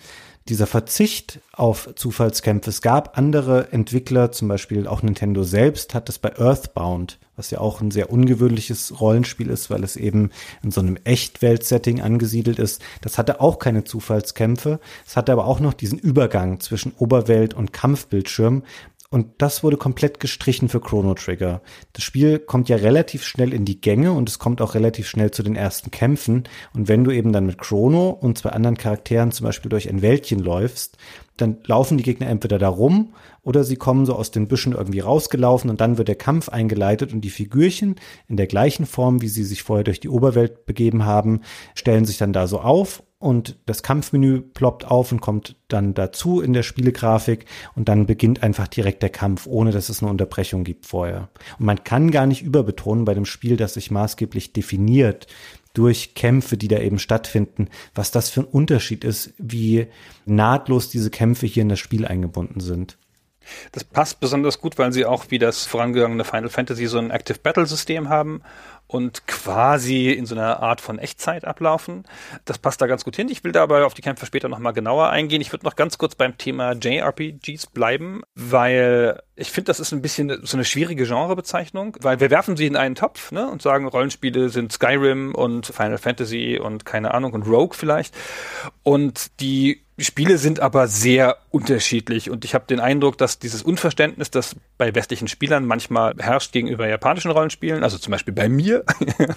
dieser 0.49 0.67
Verzicht 0.67 1.41
auf 1.53 1.91
Zufallskämpfe. 1.97 2.71
Es 2.71 2.83
gab 2.83 3.19
andere 3.19 3.73
Entwickler, 3.73 4.31
zum 4.33 4.49
Beispiel 4.49 4.87
auch 4.87 5.03
Nintendo 5.03 5.43
selbst, 5.43 5.95
hat 5.95 6.09
das 6.09 6.19
bei 6.19 6.39
Earthbound, 6.39 7.19
was 7.37 7.51
ja 7.51 7.59
auch 7.59 7.81
ein 7.81 7.91
sehr 7.91 8.11
ungewöhnliches 8.11 9.01
Rollenspiel 9.01 9.51
ist, 9.51 9.71
weil 9.71 9.83
es 9.83 9.97
eben 9.97 10.31
in 10.63 10.71
so 10.71 10.81
einem 10.81 10.97
Echtwelt-Setting 11.03 12.01
angesiedelt 12.01 12.59
ist. 12.59 12.81
Das 13.01 13.19
hatte 13.19 13.41
auch 13.41 13.59
keine 13.59 13.85
Zufallskämpfe. 13.85 14.79
Es 15.07 15.17
hatte 15.17 15.33
aber 15.33 15.47
auch 15.47 15.61
noch 15.61 15.75
diesen 15.75 15.99
Übergang 15.99 16.61
zwischen 16.61 16.93
Oberwelt 16.97 17.55
und 17.55 17.73
Kampfbildschirm. 17.73 18.63
Und 19.11 19.27
das 19.39 19.63
wurde 19.63 19.77
komplett 19.77 20.19
gestrichen 20.19 20.69
für 20.69 20.81
Chrono 20.81 21.15
Trigger. 21.15 21.63
Das 21.93 22.03
Spiel 22.03 22.39
kommt 22.39 22.69
ja 22.69 22.77
relativ 22.77 23.25
schnell 23.25 23.53
in 23.53 23.65
die 23.65 23.81
Gänge 23.81 24.13
und 24.13 24.29
es 24.29 24.39
kommt 24.39 24.61
auch 24.61 24.75
relativ 24.75 25.09
schnell 25.09 25.31
zu 25.31 25.43
den 25.43 25.55
ersten 25.55 25.91
Kämpfen. 25.91 26.45
Und 26.75 26.89
wenn 26.89 27.05
du 27.05 27.13
eben 27.13 27.33
dann 27.33 27.47
mit 27.47 27.59
Chrono 27.59 28.11
und 28.11 28.39
zwei 28.39 28.51
anderen 28.51 28.77
Charakteren 28.77 29.31
zum 29.31 29.45
Beispiel 29.45 29.69
durch 29.69 29.89
ein 29.89 30.03
Wäldchen 30.03 30.41
läufst, 30.41 30.97
dann 31.37 31.59
laufen 31.65 31.99
die 31.99 32.05
Gegner 32.05 32.29
entweder 32.29 32.59
da 32.59 32.69
rum 32.69 33.15
oder 33.43 33.63
sie 33.63 33.77
kommen 33.77 34.07
so 34.07 34.15
aus 34.15 34.31
den 34.31 34.49
Büschen 34.49 34.73
irgendwie 34.73 35.01
rausgelaufen 35.01 35.71
und 35.71 35.81
dann 35.81 35.99
wird 35.99 36.09
der 36.09 36.17
Kampf 36.17 36.49
eingeleitet 36.49 37.13
und 37.13 37.21
die 37.21 37.31
Figürchen 37.31 37.97
in 38.27 38.37
der 38.37 38.47
gleichen 38.47 38.87
Form, 38.87 39.23
wie 39.23 39.29
sie 39.29 39.45
sich 39.45 39.63
vorher 39.63 39.85
durch 39.85 40.01
die 40.01 40.09
Oberwelt 40.09 40.67
begeben 40.67 41.05
haben, 41.05 41.43
stellen 41.75 42.07
sich 42.07 42.19
dann 42.19 42.33
da 42.33 42.47
so 42.47 42.61
auf 42.61 43.03
und 43.27 43.57
das 43.67 43.83
Kampfmenü 43.83 44.41
ploppt 44.41 44.85
auf 44.85 45.11
und 45.11 45.21
kommt 45.21 45.57
dann 45.67 45.95
dazu 45.95 46.41
in 46.41 46.53
der 46.53 46.63
Spielegrafik 46.63 47.47
und 47.75 47.89
dann 47.89 48.07
beginnt 48.07 48.45
einfach 48.45 48.69
direkt 48.69 49.03
der 49.03 49.11
Kampf, 49.11 49.49
ohne 49.49 49.73
dass 49.73 49.89
es 49.89 50.01
eine 50.01 50.13
Unterbrechung 50.13 50.63
gibt 50.63 50.87
vorher. 50.87 51.29
Und 51.59 51.67
man 51.67 51.83
kann 51.83 52.13
gar 52.13 52.27
nicht 52.27 52.43
überbetonen 52.43 53.05
bei 53.05 53.15
dem 53.15 53.25
Spiel, 53.25 53.57
das 53.57 53.75
sich 53.75 53.91
maßgeblich 53.91 54.53
definiert 54.53 55.27
durch 55.75 56.15
Kämpfe, 56.15 56.57
die 56.57 56.69
da 56.69 56.79
eben 56.79 57.01
stattfinden, 57.01 57.67
was 57.97 58.13
das 58.13 58.31
für 58.31 58.43
ein 58.43 58.47
Unterschied 58.47 59.03
ist, 59.03 59.35
wie 59.39 59.89
nahtlos 60.25 60.89
diese 60.89 61.11
Kämpfe 61.11 61.47
hier 61.47 61.63
in 61.63 61.69
das 61.69 61.81
Spiel 61.81 62.07
eingebunden 62.07 62.61
sind. 62.61 62.97
Das 63.73 63.83
passt 63.83 64.21
besonders 64.21 64.61
gut, 64.61 64.79
weil 64.79 64.93
sie 64.93 65.05
auch 65.05 65.27
wie 65.31 65.39
das 65.39 65.67
vorangegangene 65.67 66.25
Final 66.25 66.49
Fantasy 66.49 66.87
so 66.87 66.99
ein 66.99 67.11
Active 67.11 67.39
Battle 67.39 67.67
System 67.67 68.09
haben 68.09 68.43
und 68.87 69.27
quasi 69.27 70.11
in 70.11 70.27
so 70.27 70.35
einer 70.35 70.63
Art 70.63 70.81
von 70.81 70.99
Echtzeit 70.99 71.45
ablaufen. 71.45 72.05
Das 72.45 72.59
passt 72.59 72.81
da 72.81 72.87
ganz 72.87 73.05
gut 73.05 73.17
hin. 73.17 73.29
Ich 73.29 73.43
will 73.43 73.53
da 73.53 73.63
aber 73.63 73.87
auf 73.87 73.95
die 73.95 74.03
Kämpfe 74.03 74.27
später 74.27 74.49
nochmal 74.49 74.73
genauer 74.73 75.11
eingehen. 75.11 75.41
Ich 75.41 75.53
würde 75.53 75.65
noch 75.65 75.77
ganz 75.77 75.99
kurz 75.99 76.15
beim 76.15 76.39
Thema 76.39 76.73
JRPGs 76.73 77.67
bleiben, 77.67 78.23
weil 78.35 79.21
ich 79.35 79.51
finde, 79.51 79.71
das 79.71 79.81
ist 79.81 79.93
ein 79.93 80.03
bisschen 80.03 80.41
so 80.45 80.57
eine 80.57 80.65
schwierige 80.65 81.05
Genrebezeichnung, 81.05 81.97
weil 82.01 82.21
wir 82.21 82.31
werfen 82.31 82.57
sie 82.57 82.67
in 82.67 82.77
einen 82.77 82.95
Topf 82.95 83.33
ne, 83.33 83.49
und 83.49 83.61
sagen, 83.61 83.87
Rollenspiele 83.87 84.49
sind 84.49 84.73
Skyrim 84.73 85.35
und 85.35 85.67
Final 85.67 85.99
Fantasy 85.99 86.59
und 86.63 86.85
keine 86.85 87.13
Ahnung 87.13 87.33
und 87.33 87.47
Rogue 87.47 87.77
vielleicht. 87.77 88.15
Und 88.83 89.41
die 89.41 89.86
Spiele 90.05 90.37
sind 90.37 90.61
aber 90.61 90.89
sehr 90.89 91.39
unterschiedlich 91.51 92.29
und 92.29 92.45
ich 92.45 92.55
habe 92.55 92.67
den 92.67 92.81
Eindruck, 92.81 93.17
dass 93.17 93.39
dieses 93.39 93.63
Unverständnis, 93.63 94.31
das 94.31 94.55
bei 94.77 94.95
westlichen 94.95 95.27
Spielern 95.27 95.65
manchmal 95.65 96.15
herrscht 96.19 96.53
gegenüber 96.53 96.87
japanischen 96.87 97.31
Rollenspielen, 97.31 97.83
also 97.83 97.97
zum 97.97 98.11
Beispiel 98.11 98.35
bei 98.35 98.51
mir, 98.51 98.85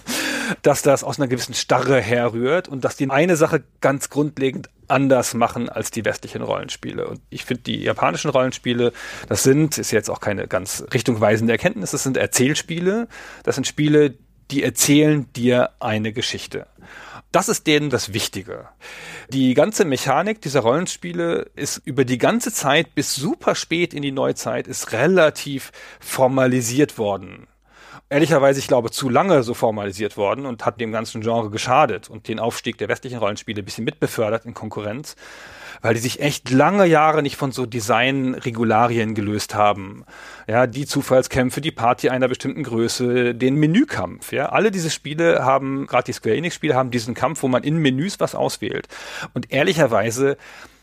dass 0.62 0.82
das 0.82 1.06
aus 1.06 1.18
einer 1.18 1.30
gewissen 1.30 1.54
Starre 1.54 2.02
herrührt 2.02 2.68
und 2.68 2.84
dass 2.84 2.98
die 2.98 3.10
eine 3.10 3.38
Sache 3.38 3.64
ganz 3.80 4.10
grundlegend 4.10 4.70
anders 4.90 5.34
machen 5.34 5.70
als 5.70 5.92
die 5.92 6.04
westlichen 6.04 6.42
Rollenspiele. 6.42 7.08
Und 7.08 7.22
ich 7.30 7.46
finde, 7.46 7.64
die 7.64 7.82
japanischen 7.82 8.30
Rollenspiele, 8.30 8.92
das 9.30 9.44
sind, 9.44 9.78
ist 9.78 9.92
jetzt 9.92 10.10
auch 10.10 10.20
keine 10.20 10.48
ganz 10.48 10.84
richtungweisende 10.94 11.54
Erkenntnis, 11.54 11.92
das 11.92 12.04
sind 12.04 12.18
Erzählspiele, 12.18 13.08
das 13.44 13.56
sind 13.56 13.66
Spiele, 13.66 14.16
die 14.52 14.64
erzählen 14.64 15.32
dir 15.34 15.70
eine 15.80 16.12
Geschichte. 16.12 16.68
Das 17.32 17.48
ist 17.48 17.68
denen 17.68 17.92
das 17.92 18.14
Wichtige. 18.14 18.68
Die 19.32 19.54
ganze 19.54 19.86
Mechanik 19.86 20.42
dieser 20.42 20.62
Rollenspiele 20.62 21.52
ist 21.56 21.82
über 21.86 22.04
die 22.04 22.18
ganze 22.18 22.52
Zeit 22.52 22.96
bis 22.96 23.14
super 23.14 23.54
spät 23.54 23.94
in 23.94 24.02
die 24.02 24.12
Neuzeit 24.12 24.68
ist 24.68 24.92
relativ 24.92 25.72
formalisiert 26.00 26.98
worden. 26.98 27.46
Ehrlicherweise, 28.10 28.60
ich 28.60 28.68
glaube, 28.68 28.90
zu 28.90 29.08
lange 29.08 29.44
so 29.44 29.54
formalisiert 29.54 30.18
worden 30.18 30.48
und 30.48 30.66
hat 30.66 30.82
dem 30.82 30.92
ganzen 30.92 31.22
Genre 31.22 31.52
geschadet 31.52 32.10
und 32.10 32.28
den 32.28 32.40
Aufstieg 32.40 32.80
der 32.80 32.90
westlichen 32.90 33.20
Rollenspiele 33.20 33.62
ein 33.62 33.66
bisschen 33.66 33.86
mitbefördert 33.86 34.46
in 34.46 34.56
Konkurrenz 34.56 35.16
weil 35.82 35.94
die 35.94 36.00
sich 36.00 36.20
echt 36.20 36.50
lange 36.50 36.86
Jahre 36.86 37.22
nicht 37.22 37.38
von 37.38 37.52
so 37.52 37.66
Designregularien 37.66 39.16
gelöst 39.16 39.56
haben. 39.56 40.06
Ja, 40.48 40.68
die 40.68 40.86
Zufallskämpfe, 40.86 41.62
die 41.62 41.72
Party 41.72 42.10
einer 42.10 42.28
bestimmten 42.28 42.64
Größe, 42.64 43.36
den 43.36 43.56
Menükampf. 43.56 44.32
Ja, 44.32 44.48
alle 44.50 44.72
diese 44.72 44.90
Spiele 44.90 45.44
haben, 45.44 45.88
gerade 45.88 46.06
die 46.06 46.14
Square 46.14 46.36
Enix 46.36 46.56
Spiele 46.56 46.76
haben 46.76 46.92
diesen 46.92 47.14
Kampf, 47.14 47.44
wo 47.44 47.48
man 47.48 47.64
in 47.64 47.78
Menüs 47.78 48.20
was 48.20 48.36
auswählt. 48.36 48.88
Und 49.34 49.52
ehrlicherweise 49.52 50.38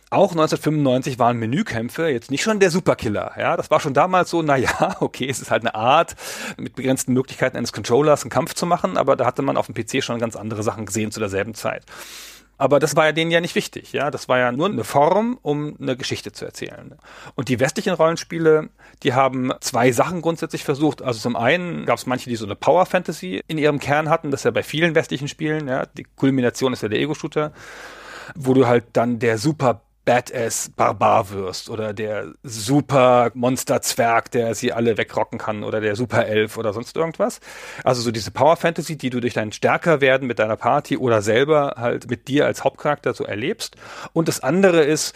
auch 0.09 0.31
1995 0.31 1.19
waren 1.19 1.37
Menükämpfe 1.37 2.09
jetzt 2.09 2.31
nicht 2.31 2.43
schon 2.43 2.61
der 2.61 2.71
Superkiller. 2.71 3.33
Ja, 3.37 3.57
das 3.57 3.71
war 3.71 3.81
schon 3.81 3.93
damals 3.93 4.31
so, 4.31 4.41
na 4.41 4.57
ja, 4.57 4.97
okay, 5.01 5.29
es 5.29 5.41
ist 5.41 5.51
halt 5.51 5.63
eine 5.63 5.75
Art, 5.75 6.15
mit 6.57 6.77
begrenzten 6.77 7.13
Möglichkeiten 7.13 7.57
eines 7.57 7.73
Controllers 7.73 8.23
einen 8.23 8.31
Kampf 8.31 8.55
zu 8.55 8.67
machen, 8.67 8.97
aber 8.97 9.17
da 9.17 9.27
hatte 9.27 9.43
man 9.43 9.57
auf 9.57 9.67
dem 9.67 9.75
PC 9.75 10.05
schon 10.05 10.21
ganz 10.21 10.37
andere 10.37 10.63
Sachen 10.63 10.87
gesehen 10.87 11.11
zu 11.11 11.19
derselben 11.19 11.55
Zeit. 11.55 11.83
Aber 12.59 12.79
das 12.79 12.97
war 12.97 13.07
ja 13.07 13.13
denen 13.13 13.31
ja 13.31 13.41
nicht 13.41 13.55
wichtig, 13.55 13.93
ja. 13.93 14.11
Das 14.11 14.29
war 14.29 14.39
ja 14.39 14.53
nur 14.53 14.69
eine 14.69 14.85
Form, 14.85 15.39
um 15.43 15.77
eine 15.81 15.97
Geschichte 15.97 16.33
zu 16.33 16.45
erzählen. 16.45 16.95
Und 17.35 17.49
die 17.49 17.61
westlichen 17.61 17.93
Rollenspiele, 17.93 18.71
die 19.03 19.13
haben 19.13 19.53
zwei 19.61 19.93
Sachen 19.93 20.23
grundsätzlich 20.23 20.65
versucht. 20.65 21.03
Also 21.03 21.21
zum 21.21 21.37
einen 21.37 21.85
gab 21.85 21.99
es 21.99 22.07
manche, 22.07 22.31
die 22.31 22.37
so 22.37 22.47
eine 22.47 22.57
Power 22.57 22.87
Fantasy 22.87 23.43
in 23.47 23.59
ihrem 23.59 23.79
Kern 23.79 24.09
hatten. 24.09 24.31
Das 24.31 24.41
ist 24.41 24.45
ja 24.45 24.51
bei 24.51 24.63
vielen 24.63 24.95
westlichen 24.95 25.29
Spielen, 25.29 25.69
ja. 25.69 25.87
Die 25.87 26.05
Kulmination 26.05 26.73
ist 26.73 26.83
ja 26.83 26.89
der 26.89 27.01
Ego-Shooter 27.01 27.53
wo 28.35 28.55
du 28.55 28.67
halt 28.67 28.85
dann 28.93 29.19
der 29.19 29.39
super 29.39 29.83
Badass 30.07 30.71
Barbar 30.75 31.31
wirst 31.31 31.69
oder 31.69 31.93
der 31.93 32.33
super 32.45 33.33
Monster-Zwerg, 33.35 34.31
der 34.31 34.55
sie 34.55 34.73
alle 34.73 34.97
wegrocken 34.97 35.39
kann 35.39 35.65
oder 35.65 35.81
der 35.81 35.97
Super 35.97 36.27
Elf 36.27 36.57
oder 36.57 36.73
sonst 36.73 36.97
irgendwas. 36.97 37.41
Also 37.85 38.01
so 38.01 38.13
diese 38.13 38.31
Power 38.31 38.57
Fantasy, 38.57 38.97
die 38.97 39.11
du 39.11 39.21
durch 39.21 39.35
dein 39.35 39.53
Stärkerwerden 39.53 40.29
mit 40.29 40.39
deiner 40.39 40.57
Party 40.57 40.97
oder 40.97 41.23
selber 41.23 41.75
halt 41.77 42.09
mit 42.09 42.29
dir 42.29 42.47
als 42.47 42.63
Hauptcharakter 42.63 43.13
so 43.13 43.25
erlebst. 43.25 43.77
Und 44.13 44.29
das 44.29 44.41
andere 44.41 44.85
ist, 44.85 45.15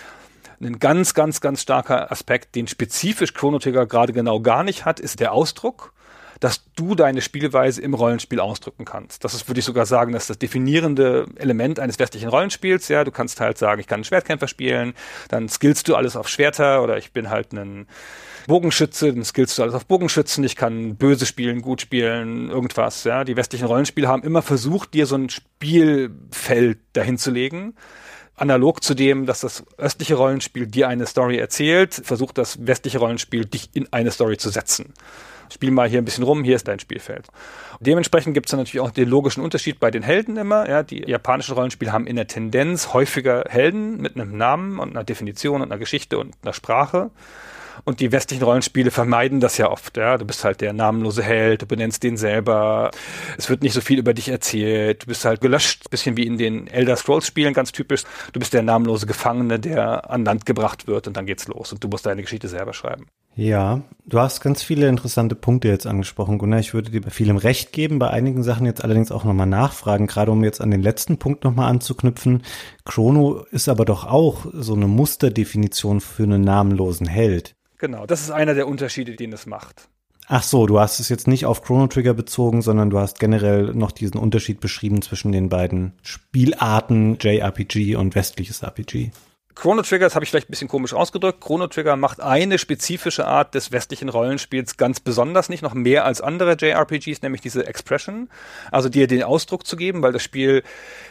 ein 0.61 0.79
ganz, 0.79 1.15
ganz, 1.15 1.41
ganz 1.41 1.63
starker 1.63 2.13
Aspekt, 2.13 2.55
den 2.55 2.67
spezifisch 2.67 3.33
Chrono 3.33 3.59
Trigger 3.59 3.87
gerade 3.87 4.13
genau 4.13 4.41
gar 4.41 4.63
nicht 4.63 4.85
hat, 4.85 5.01
ist 5.01 5.21
der 5.21 5.33
Ausdruck 5.33 5.95
dass 6.41 6.73
du 6.75 6.95
deine 6.95 7.21
Spielweise 7.21 7.83
im 7.83 7.93
Rollenspiel 7.93 8.41
ausdrücken 8.41 8.87
kannst. 8.87 9.25
Das 9.25 9.35
ist, 9.35 9.49
würde 9.49 9.61
ich 9.61 9.65
sogar 9.67 9.85
sagen, 9.85 10.13
das 10.13 10.25
ist 10.25 10.31
das 10.31 10.39
definierende 10.39 11.27
Element 11.37 11.79
eines 11.79 11.99
westlichen 11.99 12.31
Rollenspiels. 12.31 12.89
Ja, 12.89 13.05
du 13.05 13.11
kannst 13.11 13.41
halt 13.41 13.59
sagen, 13.59 13.81
ich 13.81 13.87
kann 13.87 13.99
einen 13.99 14.05
Schwertkämpfer 14.05 14.49
spielen, 14.49 14.95
dann 15.29 15.49
skillst 15.49 15.87
du 15.89 15.95
alles 15.95 16.17
auf 16.17 16.29
Schwerter 16.29 16.83
oder 16.83 16.97
ich 16.97 17.13
bin 17.13 17.29
halt 17.29 17.53
ein 17.53 17.87
Bogenschütze, 18.47 19.13
dann 19.13 19.25
skillst 19.25 19.59
du 19.59 19.63
alles 19.63 19.75
auf 19.75 19.85
Bogenschützen, 19.85 20.43
ich 20.43 20.57
kann 20.57 20.97
böse 20.97 21.27
spielen, 21.27 21.61
gut 21.61 21.83
spielen, 21.83 22.49
irgendwas. 22.49 23.05
Ja, 23.05 23.25
die 23.25 23.37
westlichen 23.37 23.67
Rollenspiele 23.67 24.09
haben 24.09 24.23
immer 24.23 24.41
versucht, 24.41 24.95
dir 24.95 25.07
so 25.07 25.17
ein 25.17 25.29
Spielfeld 25.29 26.79
dahin 26.95 27.19
zu 27.19 27.31
legen 27.31 27.75
analog 28.37 28.83
zu 28.83 28.95
dem, 28.95 29.27
dass 29.27 29.41
das 29.41 29.65
östliche 29.77 30.15
Rollenspiel 30.15 30.67
dir 30.67 30.89
eine 30.89 31.05
Story 31.05 31.37
erzählt, 31.37 32.01
versucht 32.03 32.39
das 32.39 32.67
westliche 32.67 32.97
Rollenspiel 32.97 33.45
dich 33.45 33.69
in 33.75 33.93
eine 33.93 34.11
Story 34.11 34.39
zu 34.39 34.49
setzen 34.49 34.95
spiel 35.53 35.71
mal 35.71 35.89
hier 35.89 36.01
ein 36.01 36.05
bisschen 36.05 36.25
rum, 36.25 36.45
hier 36.45 36.57
ist 36.57 36.69
dein 36.69 36.79
Spielfeld. 36.79 37.27
Dementsprechend 37.81 38.35
gibt 38.35 38.47
es 38.47 38.51
dann 38.51 38.61
natürlich 38.61 38.81
auch 38.81 38.91
den 38.91 39.09
logischen 39.09 39.43
Unterschied 39.43 39.81
bei 39.81 39.91
den 39.91 40.03
Helden 40.03 40.37
immer. 40.37 40.69
Ja, 40.69 40.83
die 40.83 41.03
japanischen 41.09 41.55
Rollenspiele 41.55 41.93
haben 41.93 42.07
in 42.07 42.17
der 42.17 42.27
Tendenz 42.27 42.93
häufiger 42.93 43.45
Helden 43.49 44.01
mit 44.01 44.17
einem 44.17 44.37
Namen 44.37 44.79
und 44.79 44.91
einer 44.91 45.05
Definition 45.05 45.63
und 45.63 45.71
einer 45.71 45.79
Geschichte 45.79 46.19
und 46.19 46.35
einer 46.43 46.53
Sprache. 46.53 47.11
Und 47.85 48.01
die 48.01 48.13
westlichen 48.13 48.43
Rollenspiele 48.43 48.91
vermeiden 48.91 49.41
das 49.41 49.57
ja 49.57 49.71
oft. 49.71 49.97
Ja? 49.97 50.19
Du 50.19 50.25
bist 50.25 50.45
halt 50.45 50.61
der 50.61 50.73
namenlose 50.73 51.23
Held, 51.23 51.63
du 51.63 51.67
benennst 51.67 52.03
den 52.03 52.17
selber. 52.17 52.91
Es 53.39 53.49
wird 53.49 53.63
nicht 53.63 53.73
so 53.73 53.81
viel 53.81 53.99
über 53.99 54.15
dich 54.15 54.29
erzählt. 54.29 55.03
Du 55.03 55.07
bist 55.07 55.25
halt 55.25 55.41
gelöscht, 55.41 55.91
bisschen 55.91 56.17
wie 56.17 56.27
in 56.27 56.39
den 56.39 56.67
Elder 56.67 56.97
Scrolls 56.97 57.27
Spielen, 57.27 57.55
ganz 57.55 57.73
typisch. 57.73 58.05
Du 58.33 58.41
bist 58.41 58.53
der 58.53 58.63
namenlose 58.63 59.07
Gefangene, 59.07 59.59
der 59.59 60.11
an 60.11 60.25
Land 60.25 60.47
gebracht 60.47 60.87
wird 60.87 61.07
und 61.07 61.17
dann 61.17 61.27
geht's 61.27 61.49
los 61.49 61.73
und 61.73 61.83
du 61.83 61.89
musst 61.89 62.07
deine 62.07 62.23
Geschichte 62.23 62.49
selber 62.49 62.73
schreiben. 62.73 63.07
Ja, 63.37 63.83
du 64.07 64.19
hast 64.19 64.41
ganz 64.41 64.63
viele 64.63 64.89
interessante 64.89 65.35
Punkte 65.35 65.69
jetzt 65.69 65.87
angesprochen, 65.87 66.39
Gunnar. 66.39 66.61
Ich 66.61 66.75
würde 66.75 66.91
dir 66.91 67.01
bei 67.01 67.11
vielem 67.11 67.37
Recht 67.37 67.73
geben, 67.73 67.99
bei 67.99 68.11
einigen 68.11 68.43
Sachen 68.43 68.67
jetzt 68.67 68.83
allerdings 68.83 69.13
auch 69.13 69.25
nochmal 69.25 69.47
nachfragen, 69.47 70.07
gerade 70.07 70.33
um 70.33 70.45
jetzt 70.45 70.61
an 70.61 70.71
den 70.71 70.83
letzten 70.83 71.19
Punkt 71.19 71.45
nochmal 71.45 71.71
anzuknüpfen. 71.71 72.43
Chrono 72.85 73.45
ist 73.51 73.69
aber 73.69 73.85
doch 73.85 74.05
auch 74.07 74.47
so 74.53 74.75
eine 74.75 74.89
Musterdefinition 74.89 76.01
für 76.01 76.25
einen 76.25 76.43
namenlosen 76.43 77.07
Held. 77.07 77.55
Genau, 77.79 78.05
das 78.05 78.21
ist 78.21 78.31
einer 78.31 78.55
der 78.55 78.69
Unterschiede, 78.69 79.17
den 79.17 79.33
es 79.33 79.47
macht. 79.47 79.89
Ach 80.33 80.43
so, 80.43 80.67
du 80.67 80.79
hast 80.79 81.01
es 81.01 81.09
jetzt 81.09 81.27
nicht 81.27 81.47
auf 81.47 81.63
Chrono 81.63 81.89
Trigger 81.89 82.15
bezogen, 82.15 82.63
sondern 82.63 82.91
du 82.91 82.99
hast 82.99 83.19
generell 83.19 83.75
noch 83.75 83.91
diesen 83.91 84.19
Unterschied 84.19 84.61
beschrieben 84.61 85.03
zwischen 85.03 85.33
den 85.33 85.49
beiden 85.49 85.95
Spielarten 86.03 87.17
JRPG 87.21 87.97
und 87.97 88.15
westliches 88.15 88.63
RPG. 88.63 89.11
Chrono 89.61 89.83
Trigger, 89.83 90.07
das 90.07 90.15
habe 90.15 90.25
ich 90.25 90.31
vielleicht 90.31 90.49
ein 90.49 90.53
bisschen 90.53 90.69
komisch 90.69 90.95
ausgedrückt. 90.95 91.43
Chrono 91.43 91.67
Trigger 91.67 91.95
macht 91.97 92.23
eine 92.23 92.57
spezifische 92.57 93.27
Art 93.27 93.55
des 93.55 93.73
westlichen 93.73 94.09
Rollenspiels 94.09 94.79
ganz 94.79 95.01
besonders 95.01 95.51
nicht, 95.51 95.61
noch 95.61 95.75
mehr 95.75 96.07
als 96.07 96.23
andere 96.23 96.57
JRPGs, 96.59 97.21
nämlich 97.21 97.43
diese 97.43 97.67
Expression, 97.67 98.31
also 98.73 98.89
dir 98.89 99.07
den 99.07 99.23
Ausdruck 99.23 99.67
zu 99.67 99.77
geben, 99.77 100.01
weil 100.01 100.13
das 100.13 100.23
Spiel 100.23 100.63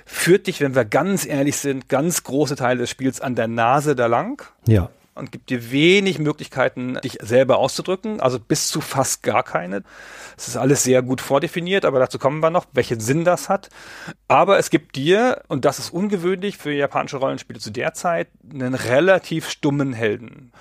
führt 0.03 0.47
dich, 0.47 0.61
wenn 0.61 0.73
wir 0.73 0.83
ganz 0.83 1.27
ehrlich 1.27 1.57
sind, 1.57 1.89
ganz 1.89 2.23
große 2.23 2.55
Teile 2.55 2.79
des 2.79 2.89
Spiels 2.89 3.21
an 3.21 3.35
der 3.35 3.47
Nase 3.47 3.95
da 3.95 4.07
lang. 4.07 4.43
Ja 4.65 4.89
und 5.19 5.31
gibt 5.31 5.49
dir 5.49 5.71
wenig 5.71 6.17
Möglichkeiten, 6.17 6.97
dich 7.03 7.17
selber 7.21 7.57
auszudrücken, 7.57 8.19
also 8.19 8.39
bis 8.39 8.69
zu 8.69 8.81
fast 8.81 9.21
gar 9.21 9.43
keine. 9.43 9.83
Es 10.37 10.47
ist 10.47 10.57
alles 10.57 10.83
sehr 10.83 11.01
gut 11.01 11.21
vordefiniert, 11.21 11.85
aber 11.85 11.99
dazu 11.99 12.17
kommen 12.17 12.39
wir 12.39 12.49
noch, 12.49 12.65
welchen 12.73 12.99
Sinn 12.99 13.25
das 13.25 13.49
hat. 13.49 13.69
Aber 14.27 14.57
es 14.57 14.69
gibt 14.69 14.95
dir, 14.95 15.43
und 15.47 15.65
das 15.65 15.79
ist 15.79 15.91
ungewöhnlich 15.91 16.57
für 16.57 16.71
japanische 16.71 17.17
Rollenspiele 17.17 17.59
zu 17.59 17.69
der 17.69 17.93
Zeit, 17.93 18.29
einen 18.51 18.73
relativ 18.73 19.49
stummen 19.49 19.93
Helden. 19.93 20.51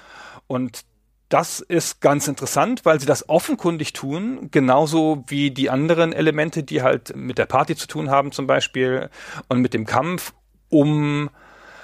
Und 0.46 0.84
das 1.28 1.60
ist 1.60 2.00
ganz 2.00 2.26
interessant, 2.26 2.84
weil 2.84 3.00
sie 3.00 3.06
das 3.06 3.28
offenkundig 3.28 3.92
tun, 3.92 4.48
genauso 4.50 5.24
wie 5.26 5.50
die 5.50 5.68
anderen 5.68 6.12
Elemente, 6.12 6.62
die 6.62 6.82
halt 6.82 7.14
mit 7.14 7.38
der 7.38 7.46
Party 7.46 7.76
zu 7.76 7.86
tun 7.86 8.10
haben 8.10 8.32
zum 8.32 8.46
Beispiel 8.46 9.10
und 9.48 9.60
mit 9.60 9.74
dem 9.74 9.84
Kampf, 9.84 10.32
um 10.70 11.28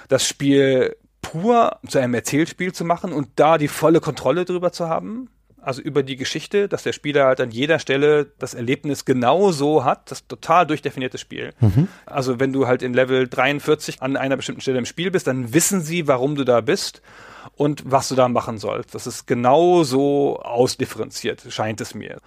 das 0.07 0.27
Spiel 0.27 0.95
pur 1.25 1.79
zu 1.87 1.97
einem 1.97 2.13
Erzählspiel 2.13 2.71
zu 2.71 2.85
machen 2.85 3.11
und 3.11 3.29
da 3.35 3.57
die 3.57 3.67
volle 3.67 3.99
Kontrolle 3.99 4.45
drüber 4.45 4.71
zu 4.71 4.87
haben. 4.87 5.29
Also 5.59 5.81
über 5.81 6.03
die 6.03 6.15
Geschichte, 6.15 6.67
dass 6.67 6.83
der 6.83 6.93
Spieler 6.93 7.25
halt 7.25 7.41
an 7.41 7.49
jeder 7.49 7.79
Stelle 7.79 8.27
das 8.37 8.53
Erlebnis 8.53 9.03
genau 9.03 9.51
so 9.51 9.83
hat, 9.83 10.11
das 10.11 10.27
total 10.27 10.67
durchdefinierte 10.67 11.17
Spiel. 11.17 11.53
Mhm. 11.59 11.87
Also 12.05 12.39
wenn 12.39 12.53
du 12.53 12.67
halt 12.67 12.83
in 12.83 12.93
Level 12.93 13.27
43 13.27 14.03
an 14.03 14.15
einer 14.15 14.37
bestimmten 14.37 14.61
Stelle 14.61 14.77
im 14.77 14.85
Spiel 14.85 15.09
bist, 15.09 15.25
dann 15.25 15.55
wissen 15.55 15.81
sie, 15.81 16.07
warum 16.07 16.35
du 16.35 16.43
da 16.43 16.61
bist 16.61 17.01
und 17.55 17.81
was 17.89 18.09
du 18.09 18.15
da 18.15 18.27
machen 18.27 18.59
sollst. 18.59 18.93
Das 18.93 19.07
ist 19.07 19.25
genau 19.25 19.83
so 19.83 20.39
ausdifferenziert, 20.39 21.43
scheint 21.49 21.81
es 21.81 21.95
mir. 21.95 22.19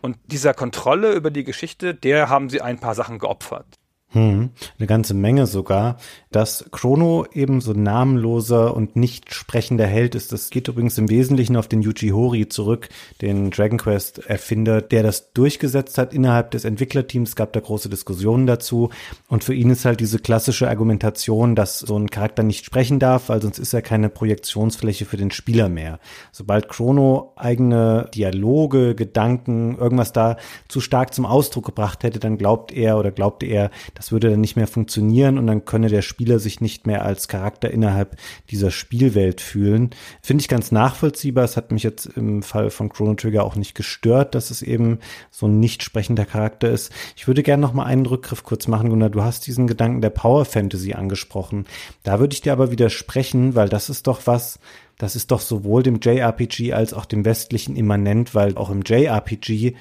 Und 0.00 0.16
dieser 0.24 0.54
Kontrolle 0.54 1.12
über 1.12 1.30
die 1.30 1.44
Geschichte, 1.44 1.94
der 1.94 2.30
haben 2.30 2.48
sie 2.48 2.62
ein 2.62 2.78
paar 2.78 2.94
Sachen 2.94 3.18
geopfert. 3.18 3.66
Hm, 4.10 4.50
eine 4.78 4.86
ganze 4.86 5.14
Menge 5.14 5.46
sogar. 5.46 5.96
Dass 6.30 6.66
Chrono 6.70 7.26
eben 7.32 7.60
so 7.60 7.72
namenloser 7.72 8.74
und 8.76 8.94
nicht 8.94 9.34
sprechender 9.34 9.86
Held 9.86 10.14
ist, 10.14 10.32
das 10.32 10.50
geht 10.50 10.68
übrigens 10.68 10.96
im 10.96 11.10
Wesentlichen 11.10 11.56
auf 11.56 11.66
den 11.66 11.82
Yuji 11.82 12.10
Horii 12.10 12.48
zurück, 12.48 12.88
den 13.20 13.50
Dragon 13.50 13.78
Quest 13.78 14.18
Erfinder, 14.26 14.80
der 14.80 15.02
das 15.02 15.32
durchgesetzt 15.32 15.98
hat 15.98 16.14
innerhalb 16.14 16.52
des 16.52 16.64
Entwicklerteams, 16.64 17.34
gab 17.34 17.52
da 17.52 17.60
große 17.60 17.88
Diskussionen 17.88 18.46
dazu. 18.46 18.90
Und 19.28 19.42
für 19.42 19.54
ihn 19.54 19.70
ist 19.70 19.84
halt 19.84 19.98
diese 19.98 20.20
klassische 20.20 20.68
Argumentation, 20.68 21.56
dass 21.56 21.80
so 21.80 21.98
ein 21.98 22.08
Charakter 22.08 22.44
nicht 22.44 22.64
sprechen 22.64 23.00
darf, 23.00 23.28
weil 23.28 23.42
sonst 23.42 23.58
ist 23.58 23.74
er 23.74 23.82
keine 23.82 24.08
Projektionsfläche 24.08 25.04
für 25.04 25.16
den 25.16 25.32
Spieler 25.32 25.68
mehr. 25.68 25.98
Sobald 26.30 26.68
Chrono 26.68 27.32
eigene 27.34 28.08
Dialoge, 28.14 28.94
Gedanken, 28.94 29.76
irgendwas 29.78 30.12
da 30.12 30.36
zu 30.68 30.80
stark 30.80 31.12
zum 31.12 31.26
Ausdruck 31.26 31.66
gebracht 31.66 32.04
hätte, 32.04 32.20
dann 32.20 32.38
glaubt 32.38 32.72
er 32.72 32.98
oder 32.98 33.10
glaubte 33.10 33.46
er, 33.46 33.70
das 33.96 34.12
würde 34.12 34.30
dann 34.30 34.42
nicht 34.42 34.56
mehr 34.56 34.66
funktionieren 34.66 35.38
und 35.38 35.46
dann 35.46 35.64
könne 35.64 35.88
der 35.88 36.02
Spieler 36.02 36.38
sich 36.38 36.60
nicht 36.60 36.86
mehr 36.86 37.04
als 37.04 37.28
Charakter 37.28 37.70
innerhalb 37.70 38.16
dieser 38.50 38.70
Spielwelt 38.70 39.40
fühlen. 39.40 39.90
Finde 40.22 40.42
ich 40.42 40.48
ganz 40.48 40.70
nachvollziehbar. 40.70 41.44
Es 41.44 41.56
hat 41.56 41.72
mich 41.72 41.82
jetzt 41.82 42.04
im 42.06 42.42
Fall 42.42 42.70
von 42.70 42.90
Chrono 42.90 43.14
Trigger 43.14 43.42
auch 43.42 43.56
nicht 43.56 43.74
gestört, 43.74 44.34
dass 44.34 44.50
es 44.50 44.60
eben 44.60 44.98
so 45.30 45.46
ein 45.46 45.58
nicht 45.58 45.82
sprechender 45.82 46.26
Charakter 46.26 46.70
ist. 46.70 46.92
Ich 47.16 47.26
würde 47.26 47.42
gerne 47.42 47.62
noch 47.62 47.72
mal 47.72 47.84
einen 47.84 48.04
Rückgriff 48.04 48.44
kurz 48.44 48.68
machen, 48.68 48.90
Gunnar. 48.90 49.08
Du 49.08 49.22
hast 49.22 49.46
diesen 49.46 49.66
Gedanken 49.66 50.02
der 50.02 50.10
Power 50.10 50.44
Fantasy 50.44 50.92
angesprochen. 50.92 51.64
Da 52.02 52.20
würde 52.20 52.34
ich 52.34 52.42
dir 52.42 52.52
aber 52.52 52.70
widersprechen, 52.70 53.54
weil 53.54 53.70
das 53.70 53.88
ist 53.88 54.06
doch 54.06 54.26
was, 54.26 54.58
das 54.98 55.16
ist 55.16 55.30
doch 55.30 55.40
sowohl 55.40 55.82
dem 55.82 56.00
JRPG 56.00 56.74
als 56.74 56.92
auch 56.92 57.06
dem 57.06 57.24
westlichen 57.24 57.76
immanent, 57.76 58.34
weil 58.34 58.56
auch 58.56 58.68
im 58.70 58.82
JRPG 58.82 59.74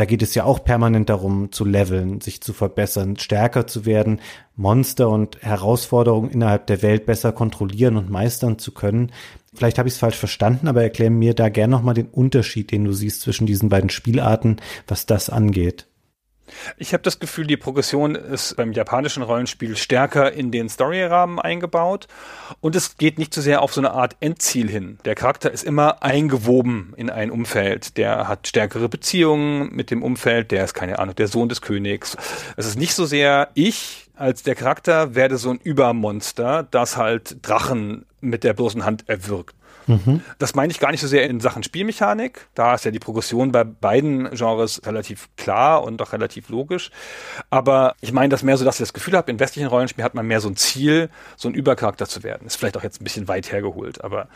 da 0.00 0.06
geht 0.06 0.22
es 0.22 0.34
ja 0.34 0.44
auch 0.44 0.64
permanent 0.64 1.10
darum, 1.10 1.52
zu 1.52 1.66
leveln, 1.66 2.22
sich 2.22 2.40
zu 2.40 2.54
verbessern, 2.54 3.18
stärker 3.18 3.66
zu 3.66 3.84
werden, 3.84 4.20
Monster 4.56 5.10
und 5.10 5.42
Herausforderungen 5.42 6.30
innerhalb 6.30 6.66
der 6.68 6.80
Welt 6.80 7.04
besser 7.04 7.32
kontrollieren 7.32 7.98
und 7.98 8.08
meistern 8.08 8.58
zu 8.58 8.72
können. 8.72 9.12
Vielleicht 9.52 9.78
habe 9.78 9.90
ich 9.90 9.96
es 9.96 10.00
falsch 10.00 10.16
verstanden, 10.16 10.68
aber 10.68 10.82
erklär 10.82 11.10
mir 11.10 11.34
da 11.34 11.50
gerne 11.50 11.72
nochmal 11.72 11.92
den 11.92 12.06
Unterschied, 12.06 12.70
den 12.70 12.86
du 12.86 12.94
siehst 12.94 13.20
zwischen 13.20 13.46
diesen 13.46 13.68
beiden 13.68 13.90
Spielarten, 13.90 14.56
was 14.86 15.04
das 15.04 15.28
angeht. 15.28 15.86
Ich 16.76 16.92
habe 16.92 17.02
das 17.02 17.18
Gefühl, 17.18 17.46
die 17.46 17.56
Progression 17.56 18.14
ist 18.14 18.56
beim 18.56 18.72
japanischen 18.72 19.22
Rollenspiel 19.22 19.76
stärker 19.76 20.32
in 20.32 20.50
den 20.50 20.68
Storyrahmen 20.68 21.38
eingebaut 21.38 22.06
und 22.60 22.76
es 22.76 22.96
geht 22.96 23.18
nicht 23.18 23.34
so 23.34 23.40
sehr 23.40 23.62
auf 23.62 23.72
so 23.72 23.80
eine 23.80 23.92
Art 23.92 24.16
Endziel 24.20 24.68
hin. 24.68 24.98
Der 25.04 25.14
Charakter 25.14 25.50
ist 25.50 25.64
immer 25.64 26.02
eingewoben 26.02 26.94
in 26.96 27.10
ein 27.10 27.30
Umfeld. 27.30 27.96
Der 27.96 28.28
hat 28.28 28.48
stärkere 28.48 28.88
Beziehungen 28.88 29.74
mit 29.74 29.90
dem 29.90 30.02
Umfeld, 30.02 30.50
der 30.50 30.64
ist 30.64 30.74
keine 30.74 30.98
Ahnung, 30.98 31.14
der 31.14 31.28
Sohn 31.28 31.48
des 31.48 31.60
Königs. 31.60 32.16
Es 32.56 32.66
ist 32.66 32.78
nicht 32.78 32.94
so 32.94 33.06
sehr 33.06 33.50
ich 33.54 34.10
als 34.20 34.42
der 34.42 34.54
Charakter 34.54 35.14
werde 35.14 35.38
so 35.38 35.48
ein 35.48 35.58
Übermonster, 35.62 36.66
das 36.70 36.98
halt 36.98 37.38
Drachen 37.40 38.04
mit 38.20 38.44
der 38.44 38.52
bloßen 38.52 38.84
Hand 38.84 39.08
erwürgt. 39.08 39.54
Mhm. 39.90 40.22
Das 40.38 40.54
meine 40.54 40.70
ich 40.70 40.78
gar 40.78 40.90
nicht 40.90 41.00
so 41.00 41.06
sehr 41.06 41.28
in 41.28 41.40
Sachen 41.40 41.62
Spielmechanik. 41.62 42.48
Da 42.54 42.74
ist 42.74 42.84
ja 42.84 42.90
die 42.90 42.98
Progression 42.98 43.52
bei 43.52 43.64
beiden 43.64 44.30
Genres 44.30 44.80
relativ 44.86 45.28
klar 45.36 45.82
und 45.82 46.00
auch 46.00 46.12
relativ 46.12 46.48
logisch. 46.48 46.90
Aber 47.50 47.94
ich 48.00 48.12
meine 48.12 48.28
das 48.28 48.42
mehr 48.42 48.56
so, 48.56 48.64
dass 48.64 48.76
ich 48.76 48.80
das 48.80 48.92
Gefühl 48.92 49.16
habe, 49.16 49.30
in 49.30 49.40
westlichen 49.40 49.68
Rollenspielen 49.68 50.04
hat 50.04 50.14
man 50.14 50.26
mehr 50.26 50.40
so 50.40 50.48
ein 50.48 50.56
Ziel, 50.56 51.10
so 51.36 51.48
ein 51.48 51.54
Übercharakter 51.54 52.06
zu 52.06 52.22
werden. 52.22 52.46
Ist 52.46 52.56
vielleicht 52.56 52.76
auch 52.76 52.82
jetzt 52.82 53.00
ein 53.00 53.04
bisschen 53.04 53.28
weit 53.28 53.50
hergeholt, 53.50 54.02
aber 54.04 54.28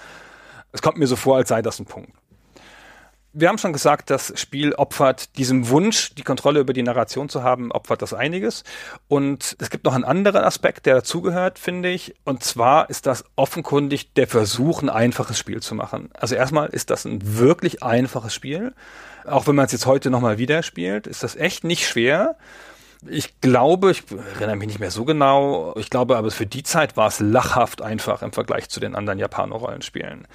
es 0.72 0.82
kommt 0.82 0.98
mir 0.98 1.06
so 1.06 1.16
vor, 1.16 1.36
als 1.36 1.48
sei 1.48 1.62
das 1.62 1.78
ein 1.78 1.86
Punkt 1.86 2.10
wir 3.34 3.48
haben 3.48 3.58
schon 3.58 3.72
gesagt, 3.72 4.10
das 4.10 4.32
Spiel 4.40 4.74
opfert 4.74 5.36
diesem 5.36 5.68
Wunsch, 5.68 6.14
die 6.14 6.22
Kontrolle 6.22 6.60
über 6.60 6.72
die 6.72 6.84
Narration 6.84 7.28
zu 7.28 7.42
haben, 7.42 7.72
opfert 7.72 8.00
das 8.00 8.14
einiges. 8.14 8.62
Und 9.08 9.56
es 9.58 9.70
gibt 9.70 9.84
noch 9.84 9.94
einen 9.94 10.04
anderen 10.04 10.44
Aspekt, 10.44 10.86
der 10.86 10.94
dazugehört, 10.94 11.58
finde 11.58 11.90
ich. 11.90 12.14
Und 12.24 12.44
zwar 12.44 12.88
ist 12.90 13.06
das 13.06 13.24
offenkundig 13.34 14.12
der 14.14 14.28
Versuch, 14.28 14.82
ein 14.82 14.88
einfaches 14.88 15.36
Spiel 15.36 15.60
zu 15.60 15.74
machen. 15.74 16.10
Also 16.14 16.36
erstmal 16.36 16.68
ist 16.68 16.90
das 16.90 17.04
ein 17.04 17.38
wirklich 17.38 17.82
einfaches 17.82 18.32
Spiel. 18.32 18.72
Auch 19.26 19.48
wenn 19.48 19.56
man 19.56 19.66
es 19.66 19.72
jetzt 19.72 19.86
heute 19.86 20.10
nochmal 20.10 20.38
wieder 20.38 20.62
spielt, 20.62 21.08
ist 21.08 21.24
das 21.24 21.34
echt 21.34 21.64
nicht 21.64 21.88
schwer. 21.88 22.36
Ich 23.06 23.40
glaube, 23.40 23.90
ich 23.90 24.04
erinnere 24.36 24.56
mich 24.56 24.68
nicht 24.68 24.80
mehr 24.80 24.92
so 24.92 25.04
genau, 25.04 25.74
ich 25.76 25.90
glaube 25.90 26.16
aber 26.16 26.30
für 26.30 26.46
die 26.46 26.62
Zeit 26.62 26.96
war 26.96 27.08
es 27.08 27.20
lachhaft 27.20 27.82
einfach 27.82 28.22
im 28.22 28.32
Vergleich 28.32 28.70
zu 28.70 28.80
den 28.80 28.94
anderen 28.94 29.18
Japano-Rollenspielen. 29.18 30.26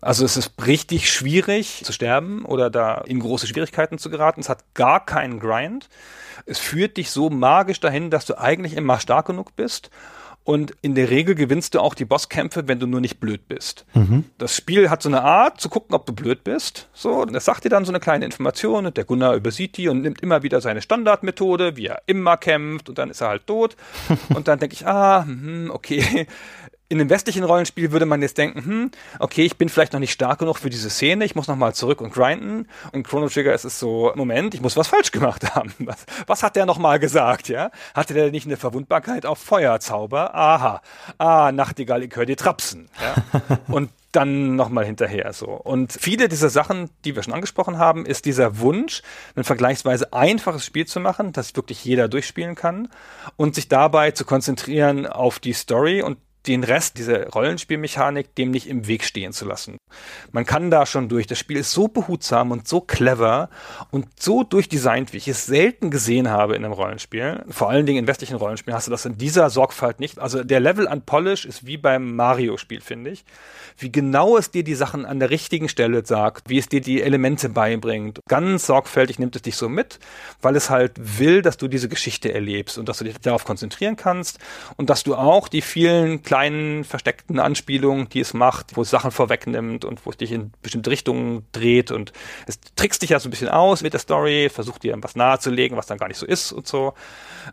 Also 0.00 0.24
es 0.24 0.36
ist 0.36 0.52
richtig 0.64 1.10
schwierig 1.10 1.82
zu 1.84 1.92
sterben 1.92 2.44
oder 2.44 2.70
da 2.70 3.02
in 3.06 3.20
große 3.20 3.46
Schwierigkeiten 3.46 3.98
zu 3.98 4.10
geraten. 4.10 4.40
Es 4.40 4.48
hat 4.48 4.74
gar 4.74 5.04
keinen 5.04 5.40
Grind. 5.40 5.88
Es 6.46 6.58
führt 6.58 6.96
dich 6.96 7.10
so 7.10 7.30
magisch 7.30 7.80
dahin, 7.80 8.10
dass 8.10 8.24
du 8.24 8.38
eigentlich 8.38 8.76
immer 8.76 9.00
stark 9.00 9.26
genug 9.26 9.56
bist. 9.56 9.90
Und 10.48 10.72
in 10.80 10.94
der 10.94 11.10
Regel 11.10 11.34
gewinnst 11.34 11.74
du 11.74 11.80
auch 11.80 11.92
die 11.92 12.06
Bosskämpfe, 12.06 12.68
wenn 12.68 12.80
du 12.80 12.86
nur 12.86 13.02
nicht 13.02 13.20
blöd 13.20 13.48
bist. 13.48 13.84
Mhm. 13.92 14.24
Das 14.38 14.56
Spiel 14.56 14.88
hat 14.88 15.02
so 15.02 15.10
eine 15.10 15.22
Art, 15.22 15.60
zu 15.60 15.68
gucken, 15.68 15.94
ob 15.94 16.06
du 16.06 16.14
blöd 16.14 16.42
bist. 16.42 16.88
So, 16.94 17.20
und 17.20 17.34
das 17.34 17.44
sagt 17.44 17.64
dir 17.64 17.68
dann 17.68 17.84
so 17.84 17.92
eine 17.92 18.00
kleine 18.00 18.24
Information 18.24 18.86
und 18.86 18.96
der 18.96 19.04
Gunnar 19.04 19.34
übersieht 19.34 19.76
die 19.76 19.88
und 19.88 20.00
nimmt 20.00 20.22
immer 20.22 20.42
wieder 20.42 20.62
seine 20.62 20.80
Standardmethode, 20.80 21.76
wie 21.76 21.88
er 21.88 22.00
immer 22.06 22.38
kämpft 22.38 22.88
und 22.88 22.96
dann 22.96 23.10
ist 23.10 23.20
er 23.20 23.28
halt 23.28 23.46
tot. 23.46 23.76
und 24.34 24.48
dann 24.48 24.58
denke 24.58 24.72
ich, 24.72 24.86
ah, 24.86 25.24
hm, 25.26 25.70
okay, 25.70 26.26
in 26.90 27.00
einem 27.00 27.10
westlichen 27.10 27.44
Rollenspiel 27.44 27.92
würde 27.92 28.06
man 28.06 28.22
jetzt 28.22 28.38
denken, 28.38 28.64
hm, 28.64 28.90
okay, 29.18 29.44
ich 29.44 29.58
bin 29.58 29.68
vielleicht 29.68 29.92
noch 29.92 30.00
nicht 30.00 30.12
stark 30.12 30.38
genug 30.38 30.58
für 30.58 30.70
diese 30.70 30.88
Szene, 30.88 31.24
ich 31.24 31.34
muss 31.34 31.46
noch 31.46 31.56
mal 31.56 31.74
zurück 31.74 32.00
und 32.00 32.14
grinden. 32.14 32.66
Und 32.92 33.06
Chrono 33.06 33.28
Trigger 33.28 33.52
ist 33.52 33.64
es 33.64 33.78
so, 33.78 34.12
Moment, 34.14 34.54
ich 34.54 34.62
muss 34.62 34.76
was 34.76 34.88
falsch 34.88 35.12
gemacht 35.12 35.54
haben. 35.54 35.74
Was, 35.80 36.06
was 36.26 36.42
hat 36.42 36.56
der 36.56 36.64
noch 36.64 36.78
mal 36.78 36.98
gesagt, 36.98 37.48
ja? 37.48 37.70
Hatte 37.94 38.14
der 38.14 38.30
nicht 38.30 38.46
eine 38.46 38.56
Verwundbarkeit 38.56 39.26
auf 39.26 39.38
Feuerzauber? 39.38 40.34
Aha. 40.34 40.80
Ah, 41.18 41.52
Nachtigall, 41.52 42.02
ich 42.04 42.16
höre 42.16 42.26
die 42.26 42.36
Trapsen. 42.36 42.88
Ja? 43.00 43.58
und 43.68 43.90
dann 44.12 44.56
nochmal 44.56 44.86
hinterher 44.86 45.34
so. 45.34 45.48
Und 45.48 45.92
viele 45.92 46.28
dieser 46.28 46.48
Sachen, 46.48 46.88
die 47.04 47.14
wir 47.14 47.22
schon 47.22 47.34
angesprochen 47.34 47.78
haben, 47.78 48.06
ist 48.06 48.24
dieser 48.24 48.58
Wunsch, 48.60 49.02
ein 49.36 49.44
vergleichsweise 49.44 50.14
einfaches 50.14 50.64
Spiel 50.64 50.86
zu 50.86 50.98
machen, 51.00 51.32
das 51.32 51.54
wirklich 51.56 51.84
jeder 51.84 52.08
durchspielen 52.08 52.54
kann 52.54 52.88
und 53.36 53.54
sich 53.54 53.68
dabei 53.68 54.12
zu 54.12 54.24
konzentrieren 54.24 55.06
auf 55.06 55.38
die 55.38 55.52
Story 55.52 56.00
und 56.00 56.16
den 56.48 56.64
Rest, 56.64 56.98
diese 56.98 57.28
Rollenspielmechanik, 57.28 58.34
dem 58.34 58.50
nicht 58.50 58.68
im 58.68 58.86
Weg 58.86 59.04
stehen 59.04 59.32
zu 59.32 59.44
lassen. 59.44 59.76
Man 60.32 60.46
kann 60.46 60.70
da 60.70 60.86
schon 60.86 61.08
durch. 61.08 61.26
Das 61.26 61.38
Spiel 61.38 61.58
ist 61.58 61.72
so 61.72 61.88
behutsam 61.88 62.50
und 62.50 62.66
so 62.66 62.80
clever 62.80 63.50
und 63.90 64.06
so 64.18 64.42
durchdesignt, 64.44 65.12
wie 65.12 65.18
ich 65.18 65.28
es 65.28 65.46
selten 65.46 65.90
gesehen 65.90 66.30
habe 66.30 66.56
in 66.56 66.64
einem 66.64 66.72
Rollenspiel. 66.72 67.44
Vor 67.50 67.70
allen 67.70 67.86
Dingen 67.86 68.00
in 68.00 68.06
westlichen 68.06 68.36
Rollenspielen 68.36 68.76
hast 68.76 68.86
du 68.86 68.90
das 68.90 69.04
in 69.04 69.18
dieser 69.18 69.50
Sorgfalt 69.50 70.00
nicht. 70.00 70.18
Also 70.18 70.42
der 70.42 70.60
Level 70.60 70.88
an 70.88 71.02
Polish 71.02 71.44
ist 71.44 71.66
wie 71.66 71.76
beim 71.76 72.16
Mario-Spiel, 72.16 72.80
finde 72.80 73.10
ich. 73.10 73.24
Wie 73.76 73.92
genau 73.92 74.36
es 74.36 74.50
dir 74.50 74.64
die 74.64 74.74
Sachen 74.74 75.04
an 75.04 75.20
der 75.20 75.30
richtigen 75.30 75.68
Stelle 75.68 76.04
sagt, 76.04 76.48
wie 76.48 76.58
es 76.58 76.68
dir 76.68 76.80
die 76.80 77.02
Elemente 77.02 77.48
beibringt. 77.48 78.20
Ganz 78.28 78.66
sorgfältig 78.66 79.18
nimmt 79.18 79.36
es 79.36 79.42
dich 79.42 79.56
so 79.56 79.68
mit, 79.68 79.98
weil 80.40 80.56
es 80.56 80.70
halt 80.70 80.92
will, 81.18 81.42
dass 81.42 81.58
du 81.58 81.68
diese 81.68 81.88
Geschichte 81.88 82.32
erlebst 82.32 82.78
und 82.78 82.88
dass 82.88 82.98
du 82.98 83.04
dich 83.04 83.18
darauf 83.18 83.44
konzentrieren 83.44 83.96
kannst 83.96 84.38
und 84.76 84.90
dass 84.90 85.04
du 85.04 85.14
auch 85.14 85.48
die 85.48 85.62
vielen 85.62 86.22
kleinen 86.22 86.37
versteckten 86.84 87.38
Anspielungen, 87.38 88.08
die 88.08 88.20
es 88.20 88.34
macht, 88.34 88.76
wo 88.76 88.82
es 88.82 88.90
Sachen 88.90 89.10
vorwegnimmt 89.10 89.84
und 89.84 90.04
wo 90.04 90.10
es 90.10 90.16
dich 90.16 90.32
in 90.32 90.52
bestimmte 90.62 90.90
Richtungen 90.90 91.46
dreht 91.52 91.90
und 91.90 92.12
es 92.46 92.60
trickst 92.76 93.02
dich 93.02 93.10
ja 93.10 93.20
so 93.20 93.28
ein 93.28 93.30
bisschen 93.30 93.48
aus 93.48 93.82
mit 93.82 93.92
der 93.92 94.00
Story, 94.00 94.48
versucht 94.52 94.82
dir 94.82 94.96
was 95.00 95.16
nahezulegen, 95.16 95.76
was 95.76 95.86
dann 95.86 95.98
gar 95.98 96.08
nicht 96.08 96.18
so 96.18 96.26
ist 96.26 96.52
und 96.52 96.66
so. 96.66 96.94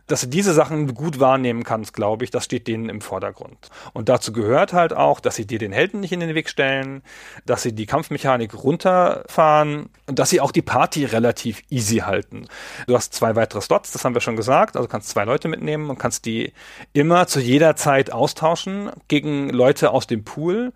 Dass 0.08 0.22
du 0.22 0.28
diese 0.28 0.54
Sachen 0.54 0.94
gut 0.94 1.20
wahrnehmen 1.20 1.64
kannst, 1.64 1.94
glaube 1.94 2.24
ich, 2.24 2.32
das 2.32 2.46
steht 2.46 2.68
denen 2.68 2.90
im 2.90 3.02
Vordergrund. 3.02 3.70
Und 3.94 4.10
dazu 4.10 4.34
gehört 4.34 4.74
halt 4.74 4.94
auch, 4.94 5.20
dass 5.20 5.36
sie 5.36 5.46
dir 5.48 5.60
den 5.60 5.72
Helden 5.72 6.00
nicht 6.00 6.12
in 6.12 6.20
den 6.20 6.36
Weg 6.36 6.50
stellen, 6.50 7.02
dass 7.46 7.62
sie 7.62 7.74
die 7.74 7.86
Kampfmechanik 7.86 8.54
runterfahren 8.54 9.90
und 10.08 10.20
dass 10.20 10.30
sie 10.30 10.42
auch 10.42 10.52
die 10.52 10.62
Party 10.62 11.06
relativ 11.06 11.64
easy 11.70 11.98
halten. 11.98 12.48
Du 12.88 12.96
hast 12.96 13.14
zwei 13.14 13.36
weitere 13.36 13.62
Slots, 13.62 13.92
das 13.92 14.04
haben 14.04 14.16
wir 14.16 14.22
schon 14.22 14.36
gesagt, 14.36 14.76
also 14.76 14.88
kannst 14.88 15.10
zwei 15.10 15.24
Leute 15.24 15.48
mitnehmen 15.48 15.90
und 15.90 15.98
kannst 15.98 16.26
die 16.26 16.54
immer 16.94 17.28
zu 17.28 17.40
jeder 17.40 17.76
Zeit 17.76 18.12
austauschen 18.12 18.65
gegen 19.08 19.50
Leute 19.50 19.92
aus 19.92 20.08
dem 20.08 20.24
Pool. 20.24 20.74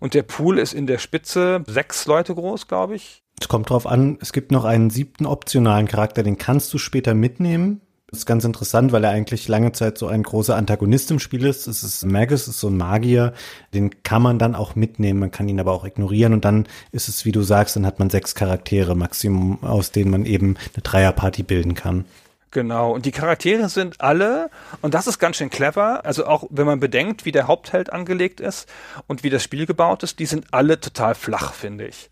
Und 0.00 0.14
der 0.14 0.22
Pool 0.22 0.58
ist 0.58 0.72
in 0.72 0.86
der 0.86 0.98
Spitze 0.98 1.62
sechs 1.66 2.06
Leute 2.06 2.34
groß, 2.34 2.68
glaube 2.68 2.94
ich. 2.94 3.22
Es 3.40 3.48
kommt 3.48 3.70
drauf 3.70 3.86
an, 3.86 4.18
es 4.20 4.32
gibt 4.32 4.52
noch 4.52 4.64
einen 4.64 4.90
siebten 4.90 5.26
optionalen 5.26 5.86
Charakter, 5.86 6.22
den 6.22 6.38
kannst 6.38 6.72
du 6.72 6.78
später 6.78 7.14
mitnehmen. 7.14 7.80
Das 8.10 8.20
ist 8.20 8.26
ganz 8.26 8.44
interessant, 8.44 8.90
weil 8.90 9.04
er 9.04 9.10
eigentlich 9.10 9.48
lange 9.48 9.72
Zeit 9.72 9.98
so 9.98 10.06
ein 10.06 10.22
großer 10.22 10.56
Antagonist 10.56 11.10
im 11.10 11.18
Spiel 11.18 11.44
ist. 11.44 11.66
Es 11.66 11.84
ist 11.84 12.06
Magus, 12.06 12.48
ist 12.48 12.58
so 12.58 12.68
ein 12.68 12.76
Magier. 12.78 13.34
Den 13.74 14.02
kann 14.02 14.22
man 14.22 14.38
dann 14.38 14.54
auch 14.54 14.74
mitnehmen, 14.74 15.20
man 15.20 15.30
kann 15.30 15.46
ihn 15.46 15.60
aber 15.60 15.72
auch 15.72 15.84
ignorieren 15.84 16.32
und 16.32 16.44
dann 16.46 16.66
ist 16.90 17.08
es, 17.10 17.26
wie 17.26 17.32
du 17.32 17.42
sagst, 17.42 17.76
dann 17.76 17.84
hat 17.84 17.98
man 17.98 18.08
sechs 18.08 18.34
Charaktere 18.34 18.94
Maximum, 18.94 19.62
aus 19.62 19.92
denen 19.92 20.10
man 20.10 20.24
eben 20.24 20.56
eine 20.74 20.82
Dreierparty 20.82 21.42
bilden 21.42 21.74
kann. 21.74 22.06
Genau, 22.50 22.92
und 22.92 23.04
die 23.04 23.12
Charaktere 23.12 23.68
sind 23.68 24.00
alle, 24.00 24.50
und 24.80 24.94
das 24.94 25.06
ist 25.06 25.18
ganz 25.18 25.36
schön 25.36 25.50
clever, 25.50 26.06
also 26.06 26.26
auch 26.26 26.44
wenn 26.50 26.66
man 26.66 26.80
bedenkt, 26.80 27.26
wie 27.26 27.32
der 27.32 27.46
Hauptheld 27.46 27.92
angelegt 27.92 28.40
ist 28.40 28.68
und 29.06 29.22
wie 29.22 29.30
das 29.30 29.42
Spiel 29.42 29.66
gebaut 29.66 30.02
ist, 30.02 30.18
die 30.18 30.26
sind 30.26 30.46
alle 30.52 30.80
total 30.80 31.14
flach, 31.14 31.52
finde 31.52 31.86
ich. 31.86 32.10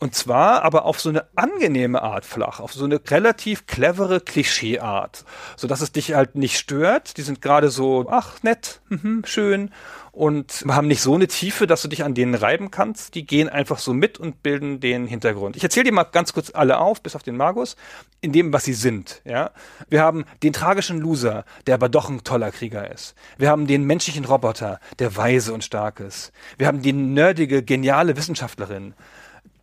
Und 0.00 0.14
zwar 0.14 0.62
aber 0.62 0.86
auf 0.86 1.00
so 1.00 1.08
eine 1.08 1.26
angenehme 1.36 2.02
Art 2.02 2.24
flach, 2.24 2.60
auf 2.60 2.72
so 2.72 2.84
eine 2.84 3.00
relativ 3.08 3.66
clevere 3.66 4.20
Klischeeart, 4.20 5.24
so 5.56 5.66
dass 5.66 5.80
es 5.80 5.92
dich 5.92 6.14
halt 6.14 6.34
nicht 6.34 6.58
stört. 6.58 7.16
Die 7.16 7.22
sind 7.22 7.40
gerade 7.40 7.70
so, 7.70 8.06
ach 8.10 8.42
nett, 8.42 8.80
mhm, 8.88 9.22
schön 9.24 9.70
und 10.14 10.64
haben 10.68 10.86
nicht 10.86 11.02
so 11.02 11.14
eine 11.14 11.26
Tiefe, 11.26 11.66
dass 11.66 11.82
du 11.82 11.88
dich 11.88 12.04
an 12.04 12.14
denen 12.14 12.34
reiben 12.34 12.70
kannst. 12.70 13.14
Die 13.16 13.26
gehen 13.26 13.48
einfach 13.48 13.78
so 13.78 13.92
mit 13.92 14.18
und 14.18 14.42
bilden 14.42 14.78
den 14.78 15.06
Hintergrund. 15.06 15.56
Ich 15.56 15.64
erzähle 15.64 15.84
dir 15.84 15.92
mal 15.92 16.04
ganz 16.04 16.32
kurz 16.32 16.52
alle 16.54 16.78
auf, 16.78 17.02
bis 17.02 17.16
auf 17.16 17.24
den 17.24 17.36
Magus, 17.36 17.76
in 18.20 18.32
dem, 18.32 18.52
was 18.52 18.64
sie 18.64 18.74
sind. 18.74 19.20
Ja, 19.24 19.50
wir 19.88 20.02
haben 20.02 20.24
den 20.42 20.52
tragischen 20.52 21.00
Loser, 21.00 21.44
der 21.66 21.74
aber 21.74 21.88
doch 21.88 22.08
ein 22.08 22.22
toller 22.22 22.52
Krieger 22.52 22.90
ist. 22.90 23.14
Wir 23.38 23.50
haben 23.50 23.66
den 23.66 23.84
menschlichen 23.84 24.24
Roboter, 24.24 24.78
der 25.00 25.16
weise 25.16 25.52
und 25.52 25.64
stark 25.64 25.98
ist. 25.98 26.32
Wir 26.58 26.68
haben 26.68 26.80
die 26.80 26.92
nerdige, 26.92 27.64
geniale 27.64 28.16
Wissenschaftlerin. 28.16 28.94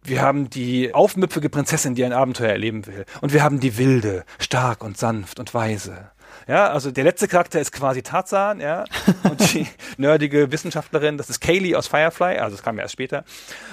Wir 0.03 0.21
haben 0.21 0.49
die 0.49 0.93
aufmüpfige 0.93 1.49
Prinzessin, 1.49 1.95
die 1.95 2.03
ein 2.03 2.13
Abenteuer 2.13 2.49
erleben 2.49 2.87
will. 2.87 3.05
Und 3.21 3.33
wir 3.33 3.43
haben 3.43 3.59
die 3.59 3.77
wilde, 3.77 4.25
stark 4.39 4.83
und 4.83 4.97
sanft 4.97 5.39
und 5.39 5.53
weise. 5.53 6.11
Ja, 6.47 6.69
also 6.69 6.91
der 6.91 7.03
letzte 7.03 7.27
Charakter 7.27 7.59
ist 7.59 7.71
quasi 7.71 8.01
Tarzan, 8.01 8.59
ja. 8.59 8.85
Und 9.23 9.53
die 9.53 9.67
nerdige 9.97 10.51
Wissenschaftlerin, 10.51 11.17
das 11.17 11.29
ist 11.29 11.39
Kaylee 11.39 11.75
aus 11.75 11.87
Firefly, 11.87 12.37
also 12.37 12.55
das 12.55 12.63
kam 12.63 12.77
ja 12.77 12.83
erst 12.83 12.93
später. 12.93 13.23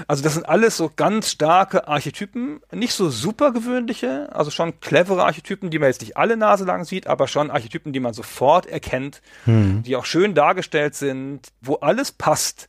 Also 0.06 0.22
das 0.22 0.34
sind 0.34 0.48
alles 0.48 0.76
so 0.76 0.90
ganz 0.94 1.30
starke 1.30 1.88
Archetypen, 1.88 2.60
nicht 2.72 2.92
so 2.92 3.10
super 3.10 3.52
gewöhnliche, 3.52 4.28
also 4.32 4.50
schon 4.50 4.80
clevere 4.80 5.24
Archetypen, 5.24 5.70
die 5.70 5.78
man 5.78 5.88
jetzt 5.88 6.00
nicht 6.00 6.16
alle 6.16 6.36
Nase 6.36 6.64
lang 6.64 6.84
sieht, 6.84 7.06
aber 7.06 7.28
schon 7.28 7.50
Archetypen, 7.50 7.92
die 7.92 8.00
man 8.00 8.14
sofort 8.14 8.66
erkennt, 8.66 9.22
hm. 9.44 9.82
die 9.82 9.96
auch 9.96 10.04
schön 10.04 10.34
dargestellt 10.34 10.94
sind, 10.94 11.48
wo 11.60 11.76
alles 11.76 12.12
passt. 12.12 12.68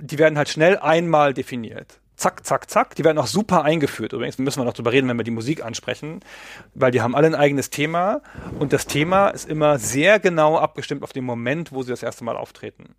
Die 0.00 0.18
werden 0.18 0.38
halt 0.38 0.48
schnell 0.48 0.78
einmal 0.78 1.34
definiert 1.34 2.00
zack, 2.16 2.44
zack, 2.46 2.70
zack. 2.70 2.94
Die 2.96 3.04
werden 3.04 3.18
auch 3.18 3.26
super 3.26 3.64
eingeführt. 3.64 4.12
Übrigens 4.12 4.38
müssen 4.38 4.60
wir 4.60 4.64
noch 4.64 4.72
drüber 4.72 4.92
reden, 4.92 5.08
wenn 5.08 5.16
wir 5.16 5.24
die 5.24 5.30
Musik 5.30 5.64
ansprechen, 5.64 6.20
weil 6.74 6.90
die 6.90 7.00
haben 7.00 7.14
alle 7.14 7.26
ein 7.26 7.34
eigenes 7.34 7.70
Thema 7.70 8.22
und 8.58 8.72
das 8.72 8.86
Thema 8.86 9.28
ist 9.28 9.48
immer 9.48 9.78
sehr 9.78 10.18
genau 10.18 10.58
abgestimmt 10.58 11.02
auf 11.02 11.12
den 11.12 11.24
Moment, 11.24 11.72
wo 11.72 11.82
sie 11.82 11.90
das 11.90 12.02
erste 12.02 12.24
Mal 12.24 12.36
auftreten. 12.36 12.94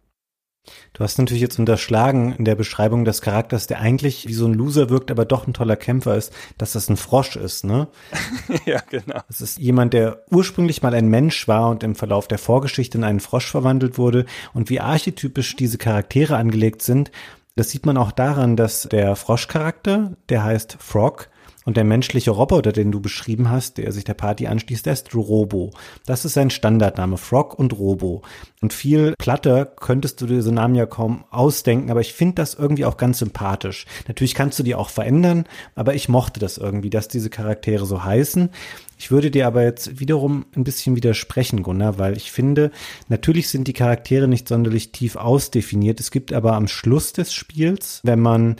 Du 0.93 1.03
hast 1.03 1.17
natürlich 1.17 1.41
jetzt 1.41 1.59
unterschlagen 1.59 2.33
in 2.37 2.45
der 2.45 2.55
Beschreibung 2.55 3.05
des 3.05 3.21
Charakters, 3.21 3.67
der 3.67 3.79
eigentlich 3.79 4.27
wie 4.27 4.33
so 4.33 4.47
ein 4.47 4.53
Loser 4.53 4.89
wirkt, 4.89 5.11
aber 5.11 5.25
doch 5.25 5.47
ein 5.47 5.53
toller 5.53 5.75
Kämpfer 5.75 6.15
ist, 6.15 6.33
dass 6.57 6.73
das 6.73 6.89
ein 6.89 6.97
Frosch 6.97 7.35
ist, 7.35 7.65
ne? 7.65 7.87
ja, 8.65 8.81
genau. 8.89 9.19
Es 9.29 9.41
ist 9.41 9.59
jemand, 9.59 9.93
der 9.93 10.23
ursprünglich 10.31 10.81
mal 10.81 10.93
ein 10.93 11.07
Mensch 11.07 11.47
war 11.47 11.69
und 11.69 11.83
im 11.83 11.95
Verlauf 11.95 12.27
der 12.27 12.37
Vorgeschichte 12.37 12.97
in 12.97 13.03
einen 13.03 13.19
Frosch 13.19 13.49
verwandelt 13.49 13.97
wurde 13.97 14.25
und 14.53 14.69
wie 14.69 14.79
archetypisch 14.79 15.55
diese 15.55 15.77
Charaktere 15.77 16.37
angelegt 16.37 16.81
sind, 16.81 17.11
das 17.55 17.69
sieht 17.69 17.85
man 17.85 17.97
auch 17.97 18.11
daran, 18.11 18.55
dass 18.55 18.83
der 18.83 19.15
Froschcharakter, 19.15 20.17
der 20.29 20.43
heißt 20.43 20.77
Frog, 20.79 21.29
und 21.65 21.77
der 21.77 21.83
menschliche 21.83 22.31
Roboter, 22.31 22.71
den 22.71 22.91
du 22.91 23.01
beschrieben 23.01 23.49
hast, 23.49 23.79
der 23.79 23.91
sich 23.91 24.03
der 24.03 24.13
Party 24.13 24.47
anschließt, 24.47 24.85
der 24.85 24.93
ist 24.93 25.13
Robo. 25.13 25.71
Das 26.05 26.23
ist 26.23 26.33
sein 26.33 26.51
Standardname, 26.51 27.17
Frog 27.17 27.57
und 27.57 27.73
Robo. 27.73 28.21
Und 28.61 28.71
viel 28.71 29.15
platter 29.17 29.65
könntest 29.65 30.21
du 30.21 30.27
diese 30.27 30.51
Namen 30.51 30.75
ja 30.75 30.85
kaum 30.85 31.25
ausdenken, 31.31 31.89
aber 31.89 32.01
ich 32.01 32.13
finde 32.13 32.35
das 32.35 32.53
irgendwie 32.53 32.85
auch 32.85 32.97
ganz 32.97 33.19
sympathisch. 33.19 33.85
Natürlich 34.07 34.35
kannst 34.35 34.59
du 34.59 34.63
die 34.63 34.75
auch 34.75 34.89
verändern, 34.89 35.45
aber 35.73 35.95
ich 35.95 36.07
mochte 36.07 36.39
das 36.39 36.57
irgendwie, 36.57 36.91
dass 36.91 37.07
diese 37.07 37.31
Charaktere 37.31 37.85
so 37.85 38.03
heißen. 38.03 38.51
Ich 38.97 39.11
würde 39.11 39.31
dir 39.31 39.47
aber 39.47 39.63
jetzt 39.63 39.99
wiederum 39.99 40.45
ein 40.55 40.63
bisschen 40.63 40.95
widersprechen, 40.95 41.63
Gunnar, 41.63 41.97
weil 41.97 42.15
ich 42.15 42.31
finde, 42.31 42.71
natürlich 43.09 43.49
sind 43.49 43.67
die 43.67 43.73
Charaktere 43.73 44.27
nicht 44.27 44.47
sonderlich 44.47 44.91
tief 44.91 45.15
ausdefiniert. 45.15 45.99
Es 45.99 46.11
gibt 46.11 46.31
aber 46.33 46.53
am 46.53 46.67
Schluss 46.67 47.13
des 47.13 47.33
Spiels, 47.33 47.99
wenn 48.03 48.19
man 48.19 48.55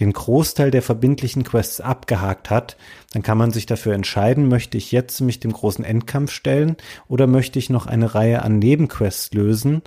den 0.00 0.12
Großteil 0.12 0.70
der 0.70 0.82
verbindlichen 0.82 1.42
Quests 1.42 1.80
abgehakt 1.80 2.50
hat, 2.50 2.76
dann 3.12 3.22
kann 3.22 3.38
man 3.38 3.50
sich 3.50 3.66
dafür 3.66 3.94
entscheiden, 3.94 4.48
möchte 4.48 4.78
ich 4.78 4.92
jetzt 4.92 5.20
mich 5.20 5.40
dem 5.40 5.52
großen 5.52 5.84
Endkampf 5.84 6.30
stellen 6.30 6.76
oder 7.08 7.26
möchte 7.26 7.58
ich 7.58 7.70
noch 7.70 7.86
eine 7.86 8.14
Reihe 8.14 8.42
an 8.42 8.58
Nebenquests 8.58 9.32
lösen. 9.34 9.82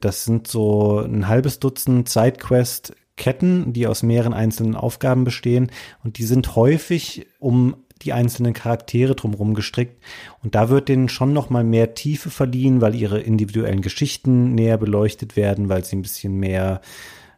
Das 0.00 0.24
sind 0.24 0.46
so 0.46 1.00
ein 1.00 1.26
halbes 1.26 1.58
Dutzend 1.58 2.08
Sidequest 2.08 2.94
Ketten, 3.16 3.72
die 3.72 3.86
aus 3.86 4.02
mehreren 4.02 4.34
einzelnen 4.34 4.76
Aufgaben 4.76 5.24
bestehen 5.24 5.70
und 6.04 6.18
die 6.18 6.24
sind 6.24 6.54
häufig 6.54 7.26
um 7.38 7.76
die 8.02 8.12
einzelnen 8.12 8.52
Charaktere 8.52 9.14
drumherum 9.14 9.54
gestrickt. 9.54 10.02
Und 10.42 10.54
da 10.54 10.68
wird 10.68 10.88
denen 10.88 11.08
schon 11.08 11.32
noch 11.32 11.50
mal 11.50 11.64
mehr 11.64 11.94
Tiefe 11.94 12.30
verliehen, 12.30 12.80
weil 12.80 12.94
ihre 12.94 13.20
individuellen 13.20 13.80
Geschichten 13.80 14.54
näher 14.54 14.78
beleuchtet 14.78 15.36
werden, 15.36 15.68
weil 15.68 15.84
sie 15.84 15.96
ein 15.96 16.02
bisschen 16.02 16.38
mehr 16.38 16.80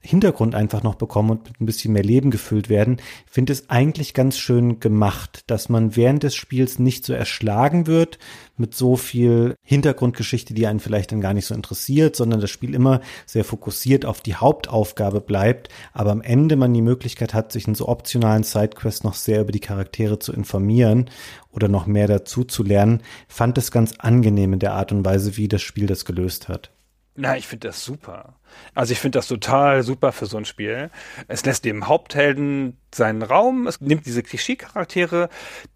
Hintergrund 0.08 0.54
einfach 0.54 0.82
noch 0.82 0.94
bekommen 0.94 1.28
und 1.28 1.44
mit 1.44 1.60
ein 1.60 1.66
bisschen 1.66 1.92
mehr 1.92 2.02
Leben 2.02 2.30
gefüllt 2.30 2.70
werden, 2.70 2.96
finde 3.26 3.52
es 3.52 3.68
eigentlich 3.68 4.14
ganz 4.14 4.38
schön 4.38 4.80
gemacht, 4.80 5.44
dass 5.48 5.68
man 5.68 5.96
während 5.96 6.22
des 6.22 6.34
Spiels 6.34 6.78
nicht 6.78 7.04
so 7.04 7.12
erschlagen 7.12 7.86
wird 7.86 8.18
mit 8.56 8.74
so 8.74 8.96
viel 8.96 9.54
Hintergrundgeschichte, 9.62 10.54
die 10.54 10.66
einen 10.66 10.80
vielleicht 10.80 11.12
dann 11.12 11.20
gar 11.20 11.34
nicht 11.34 11.44
so 11.44 11.54
interessiert, 11.54 12.16
sondern 12.16 12.40
das 12.40 12.48
Spiel 12.48 12.74
immer 12.74 13.02
sehr 13.26 13.44
fokussiert 13.44 14.06
auf 14.06 14.22
die 14.22 14.34
Hauptaufgabe 14.34 15.20
bleibt, 15.20 15.68
aber 15.92 16.10
am 16.10 16.22
Ende 16.22 16.56
man 16.56 16.72
die 16.72 16.80
Möglichkeit 16.80 17.34
hat, 17.34 17.52
sich 17.52 17.68
in 17.68 17.74
so 17.74 17.86
optionalen 17.86 18.44
Sidequests 18.44 19.04
noch 19.04 19.14
sehr 19.14 19.42
über 19.42 19.52
die 19.52 19.60
Charaktere 19.60 20.18
zu 20.18 20.32
informieren 20.32 21.10
oder 21.52 21.68
noch 21.68 21.84
mehr 21.84 22.06
dazu 22.06 22.44
zu 22.44 22.62
lernen, 22.62 23.02
fand 23.28 23.58
es 23.58 23.70
ganz 23.70 23.92
angenehm 23.98 24.54
in 24.54 24.58
der 24.58 24.72
Art 24.72 24.90
und 24.90 25.04
Weise, 25.04 25.36
wie 25.36 25.48
das 25.48 25.60
Spiel 25.60 25.86
das 25.86 26.06
gelöst 26.06 26.48
hat. 26.48 26.70
Na, 27.14 27.36
ich 27.36 27.46
finde 27.46 27.68
das 27.68 27.84
super. 27.84 28.37
Also 28.74 28.92
ich 28.92 29.00
finde 29.00 29.18
das 29.18 29.28
total 29.28 29.82
super 29.82 30.12
für 30.12 30.26
so 30.26 30.36
ein 30.36 30.44
Spiel. 30.44 30.90
Es 31.26 31.44
lässt 31.44 31.64
dem 31.64 31.88
Haupthelden 31.88 32.76
seinen 32.94 33.22
Raum, 33.22 33.66
es 33.66 33.80
nimmt 33.82 34.06
diese 34.06 34.22
Klischee-Charaktere, 34.22 35.28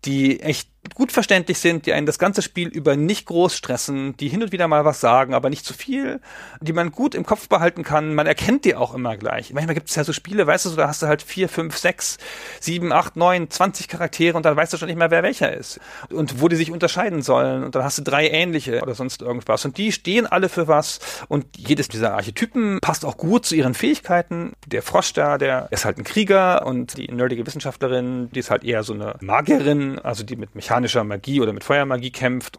die 0.06 0.40
echt 0.40 0.70
gut 0.94 1.12
verständlich 1.12 1.58
sind, 1.58 1.86
die 1.86 1.92
einen 1.92 2.06
das 2.06 2.18
ganze 2.18 2.42
Spiel 2.42 2.68
über 2.68 2.96
nicht 2.96 3.26
groß 3.26 3.54
stressen, 3.54 4.16
die 4.16 4.28
hin 4.28 4.42
und 4.42 4.50
wieder 4.50 4.66
mal 4.66 4.84
was 4.84 5.00
sagen, 5.00 5.34
aber 5.34 5.50
nicht 5.50 5.64
zu 5.64 5.74
viel, 5.74 6.20
die 6.60 6.72
man 6.72 6.90
gut 6.90 7.14
im 7.14 7.24
Kopf 7.24 7.48
behalten 7.48 7.84
kann. 7.84 8.14
Man 8.14 8.26
erkennt 8.26 8.64
die 8.64 8.74
auch 8.74 8.94
immer 8.94 9.16
gleich. 9.16 9.52
Manchmal 9.52 9.74
gibt 9.74 9.90
es 9.90 9.94
ja 9.94 10.04
so 10.04 10.12
Spiele, 10.12 10.46
weißt 10.46 10.64
du, 10.66 10.70
da 10.70 10.88
hast 10.88 11.02
du 11.02 11.06
halt 11.06 11.22
vier, 11.22 11.48
fünf, 11.48 11.76
sechs, 11.76 12.16
sieben, 12.60 12.92
acht, 12.92 13.14
neun, 13.14 13.50
zwanzig 13.50 13.88
Charaktere 13.88 14.36
und 14.36 14.44
dann 14.44 14.56
weißt 14.56 14.72
du 14.72 14.78
schon 14.78 14.88
nicht 14.88 14.98
mehr, 14.98 15.10
wer 15.10 15.22
welcher 15.22 15.54
ist 15.54 15.78
und 16.08 16.40
wo 16.40 16.48
die 16.48 16.56
sich 16.56 16.72
unterscheiden 16.72 17.22
sollen. 17.22 17.62
Und 17.62 17.74
dann 17.74 17.84
hast 17.84 17.98
du 17.98 18.02
drei 18.02 18.28
ähnliche 18.28 18.80
oder 18.80 18.94
sonst 18.94 19.22
irgendwas. 19.22 19.64
Und 19.66 19.76
die 19.76 19.92
stehen 19.92 20.26
alle 20.26 20.48
für 20.48 20.66
was 20.66 20.98
und 21.28 21.46
jedes 21.58 21.88
dieser 21.88 22.14
Archetypen 22.14 22.61
passt 22.80 23.04
auch 23.04 23.16
gut 23.16 23.46
zu 23.46 23.54
ihren 23.54 23.74
Fähigkeiten. 23.74 24.52
Der 24.66 24.82
Frosch 24.82 25.12
da, 25.12 25.38
der 25.38 25.68
ist 25.70 25.84
halt 25.84 25.98
ein 25.98 26.04
Krieger 26.04 26.66
und 26.66 26.96
die 26.96 27.08
nerdige 27.08 27.46
Wissenschaftlerin, 27.46 28.30
die 28.30 28.40
ist 28.40 28.50
halt 28.50 28.64
eher 28.64 28.82
so 28.82 28.92
eine 28.92 29.16
Magierin, 29.20 29.98
also 29.98 30.24
die 30.24 30.36
mit 30.36 30.54
mechanischer 30.54 31.04
Magie 31.04 31.40
oder 31.40 31.52
mit 31.52 31.64
Feuermagie 31.64 32.10
kämpft. 32.10 32.58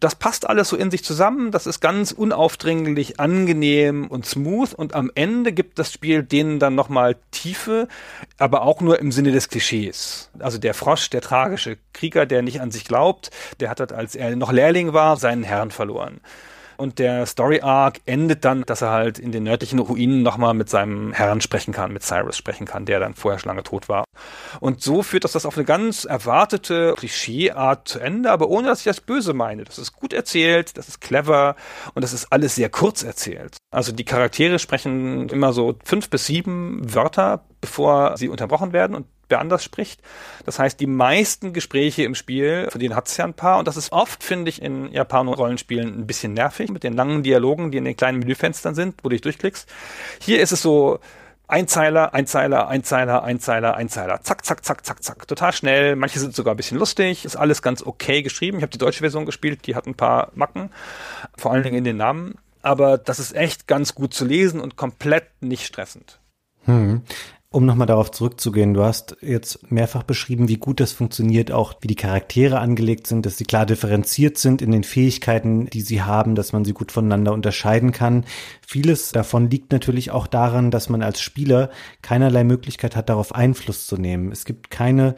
Das 0.00 0.14
passt 0.14 0.48
alles 0.48 0.68
so 0.68 0.76
in 0.76 0.90
sich 0.90 1.04
zusammen. 1.04 1.50
Das 1.50 1.66
ist 1.66 1.80
ganz 1.80 2.12
unaufdringlich, 2.12 3.20
angenehm 3.20 4.06
und 4.08 4.26
smooth. 4.26 4.74
Und 4.74 4.94
am 4.94 5.10
Ende 5.14 5.52
gibt 5.52 5.78
das 5.78 5.92
Spiel 5.92 6.22
denen 6.22 6.58
dann 6.58 6.74
nochmal 6.74 7.16
Tiefe, 7.30 7.88
aber 8.38 8.62
auch 8.62 8.80
nur 8.80 8.98
im 8.98 9.12
Sinne 9.12 9.32
des 9.32 9.48
Klischees. 9.48 10.30
Also 10.38 10.58
der 10.58 10.74
Frosch, 10.74 11.10
der 11.10 11.20
tragische 11.20 11.78
Krieger, 11.92 12.26
der 12.26 12.42
nicht 12.42 12.60
an 12.60 12.70
sich 12.70 12.84
glaubt, 12.84 13.30
der 13.60 13.70
hat 13.70 13.80
halt, 13.80 13.92
als 13.92 14.14
er 14.14 14.36
noch 14.36 14.52
Lehrling 14.52 14.92
war, 14.92 15.16
seinen 15.16 15.42
Herrn 15.42 15.70
verloren. 15.70 16.20
Und 16.76 16.98
der 16.98 17.26
Story 17.26 17.60
Arc 17.60 18.00
endet 18.06 18.44
dann, 18.44 18.62
dass 18.62 18.82
er 18.82 18.90
halt 18.90 19.18
in 19.18 19.32
den 19.32 19.42
nördlichen 19.44 19.78
Ruinen 19.78 20.22
nochmal 20.22 20.54
mit 20.54 20.68
seinem 20.68 21.12
Herrn 21.12 21.40
sprechen 21.40 21.72
kann, 21.72 21.92
mit 21.92 22.02
Cyrus 22.02 22.36
sprechen 22.36 22.66
kann, 22.66 22.86
der 22.86 23.00
dann 23.00 23.14
vorher 23.14 23.38
schon 23.38 23.50
lange 23.50 23.62
tot 23.62 23.88
war. 23.88 24.04
Und 24.60 24.82
so 24.82 25.02
führt 25.02 25.24
das 25.24 25.32
das 25.32 25.46
auf 25.46 25.56
eine 25.56 25.64
ganz 25.64 26.04
erwartete 26.04 26.94
Klischeeart 26.96 27.88
zu 27.88 27.98
Ende, 27.98 28.30
aber 28.30 28.48
ohne 28.48 28.68
dass 28.68 28.80
ich 28.80 28.84
das 28.84 29.00
böse 29.00 29.34
meine. 29.34 29.64
Das 29.64 29.78
ist 29.78 29.92
gut 29.92 30.12
erzählt, 30.12 30.76
das 30.76 30.88
ist 30.88 31.00
clever 31.00 31.56
und 31.94 32.02
das 32.02 32.12
ist 32.12 32.32
alles 32.32 32.54
sehr 32.54 32.70
kurz 32.70 33.02
erzählt. 33.02 33.56
Also 33.70 33.92
die 33.92 34.04
Charaktere 34.04 34.58
sprechen 34.58 35.28
immer 35.28 35.52
so 35.52 35.76
fünf 35.84 36.08
bis 36.08 36.26
sieben 36.26 36.94
Wörter, 36.94 37.44
bevor 37.60 38.16
sie 38.16 38.28
unterbrochen 38.28 38.72
werden 38.72 38.96
und 38.96 39.06
wer 39.34 39.40
anders 39.40 39.64
spricht. 39.64 40.00
Das 40.46 40.60
heißt, 40.60 40.78
die 40.78 40.86
meisten 40.86 41.52
Gespräche 41.52 42.04
im 42.04 42.14
Spiel, 42.14 42.68
für 42.70 42.78
den 42.78 42.94
hat 42.94 43.08
es 43.08 43.16
ja 43.16 43.24
ein 43.24 43.34
paar 43.34 43.58
und 43.58 43.66
das 43.66 43.76
ist 43.76 43.90
oft, 43.90 44.22
finde 44.22 44.48
ich, 44.48 44.62
in 44.62 44.92
Japan-Rollenspielen 44.92 45.98
ein 45.98 46.06
bisschen 46.06 46.34
nervig 46.34 46.70
mit 46.70 46.84
den 46.84 46.92
langen 46.92 47.24
Dialogen, 47.24 47.72
die 47.72 47.78
in 47.78 47.84
den 47.84 47.96
kleinen 47.96 48.20
Menüfenstern 48.20 48.76
sind, 48.76 48.94
wo 49.02 49.08
du 49.08 49.14
dich 49.14 49.22
durchklickst. 49.22 49.68
Hier 50.20 50.40
ist 50.40 50.52
es 50.52 50.62
so 50.62 51.00
Einzeiler, 51.48 52.14
Einzeiler, 52.14 52.68
Einzeiler, 52.68 53.24
Einzeiler, 53.24 53.74
Einzeiler. 53.76 54.20
Zack, 54.22 54.44
zack, 54.44 54.64
zack, 54.64 54.86
zack, 54.86 55.02
zack. 55.02 55.28
Total 55.28 55.52
schnell. 55.52 55.96
Manche 55.96 56.18
sind 56.20 56.34
sogar 56.34 56.54
ein 56.54 56.56
bisschen 56.56 56.78
lustig. 56.78 57.24
Ist 57.24 57.36
alles 57.36 57.60
ganz 57.60 57.82
okay 57.82 58.22
geschrieben. 58.22 58.58
Ich 58.58 58.62
habe 58.62 58.70
die 58.70 58.78
deutsche 58.78 59.00
Version 59.00 59.26
gespielt, 59.26 59.66
die 59.66 59.74
hat 59.74 59.86
ein 59.86 59.94
paar 59.94 60.30
Macken. 60.34 60.70
Vor 61.36 61.52
allen 61.52 61.62
Dingen 61.62 61.76
in 61.76 61.84
den 61.84 61.96
Namen. 61.98 62.36
Aber 62.62 62.96
das 62.96 63.18
ist 63.18 63.34
echt 63.34 63.66
ganz 63.66 63.94
gut 63.94 64.14
zu 64.14 64.24
lesen 64.24 64.60
und 64.60 64.76
komplett 64.76 65.26
nicht 65.40 65.66
stressend. 65.66 66.18
Hm. 66.64 67.02
Um 67.54 67.66
nochmal 67.66 67.86
darauf 67.86 68.10
zurückzugehen, 68.10 68.74
du 68.74 68.82
hast 68.82 69.16
jetzt 69.20 69.70
mehrfach 69.70 70.02
beschrieben, 70.02 70.48
wie 70.48 70.56
gut 70.56 70.80
das 70.80 70.90
funktioniert, 70.90 71.52
auch 71.52 71.74
wie 71.82 71.86
die 71.86 71.94
Charaktere 71.94 72.58
angelegt 72.58 73.06
sind, 73.06 73.24
dass 73.24 73.38
sie 73.38 73.44
klar 73.44 73.64
differenziert 73.64 74.38
sind 74.38 74.60
in 74.60 74.72
den 74.72 74.82
Fähigkeiten, 74.82 75.66
die 75.66 75.82
sie 75.82 76.02
haben, 76.02 76.34
dass 76.34 76.52
man 76.52 76.64
sie 76.64 76.72
gut 76.72 76.90
voneinander 76.90 77.32
unterscheiden 77.32 77.92
kann. 77.92 78.24
Vieles 78.66 79.12
davon 79.12 79.50
liegt 79.50 79.70
natürlich 79.70 80.10
auch 80.10 80.26
daran, 80.26 80.72
dass 80.72 80.88
man 80.88 81.00
als 81.00 81.20
Spieler 81.20 81.70
keinerlei 82.02 82.42
Möglichkeit 82.42 82.96
hat, 82.96 83.08
darauf 83.08 83.32
Einfluss 83.32 83.86
zu 83.86 83.98
nehmen. 83.98 84.32
Es 84.32 84.44
gibt 84.44 84.72
keine 84.72 85.14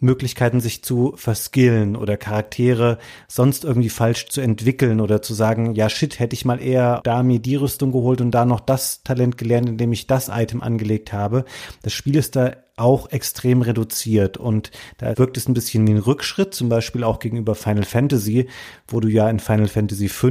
Möglichkeiten, 0.00 0.60
sich 0.60 0.84
zu 0.84 1.12
verskillen 1.16 1.96
oder 1.96 2.16
Charaktere 2.16 2.98
sonst 3.26 3.64
irgendwie 3.64 3.88
falsch 3.88 4.28
zu 4.28 4.40
entwickeln 4.40 5.00
oder 5.00 5.22
zu 5.22 5.34
sagen, 5.34 5.74
ja 5.74 5.88
shit, 5.88 6.18
hätte 6.18 6.34
ich 6.34 6.44
mal 6.44 6.62
eher 6.62 7.00
da 7.04 7.22
mir 7.22 7.40
die 7.40 7.56
Rüstung 7.56 7.90
geholt 7.90 8.20
und 8.20 8.30
da 8.30 8.44
noch 8.44 8.60
das 8.60 9.02
Talent 9.02 9.36
gelernt, 9.38 9.68
indem 9.68 9.92
ich 9.92 10.06
das 10.06 10.28
Item 10.28 10.62
angelegt 10.62 11.12
habe. 11.12 11.44
Das 11.82 11.92
Spiel 11.92 12.16
ist 12.16 12.36
da 12.36 12.52
auch 12.78 13.10
extrem 13.10 13.62
reduziert 13.62 14.36
und 14.36 14.70
da 14.98 15.16
wirkt 15.18 15.36
es 15.36 15.48
ein 15.48 15.54
bisschen 15.54 15.86
wie 15.86 15.92
ein 15.92 15.98
Rückschritt, 15.98 16.54
zum 16.54 16.68
Beispiel 16.68 17.04
auch 17.04 17.18
gegenüber 17.18 17.54
Final 17.54 17.84
Fantasy, 17.84 18.48
wo 18.86 19.00
du 19.00 19.08
ja 19.08 19.28
in 19.28 19.40
Final 19.40 19.68
Fantasy 19.68 20.08
V 20.08 20.28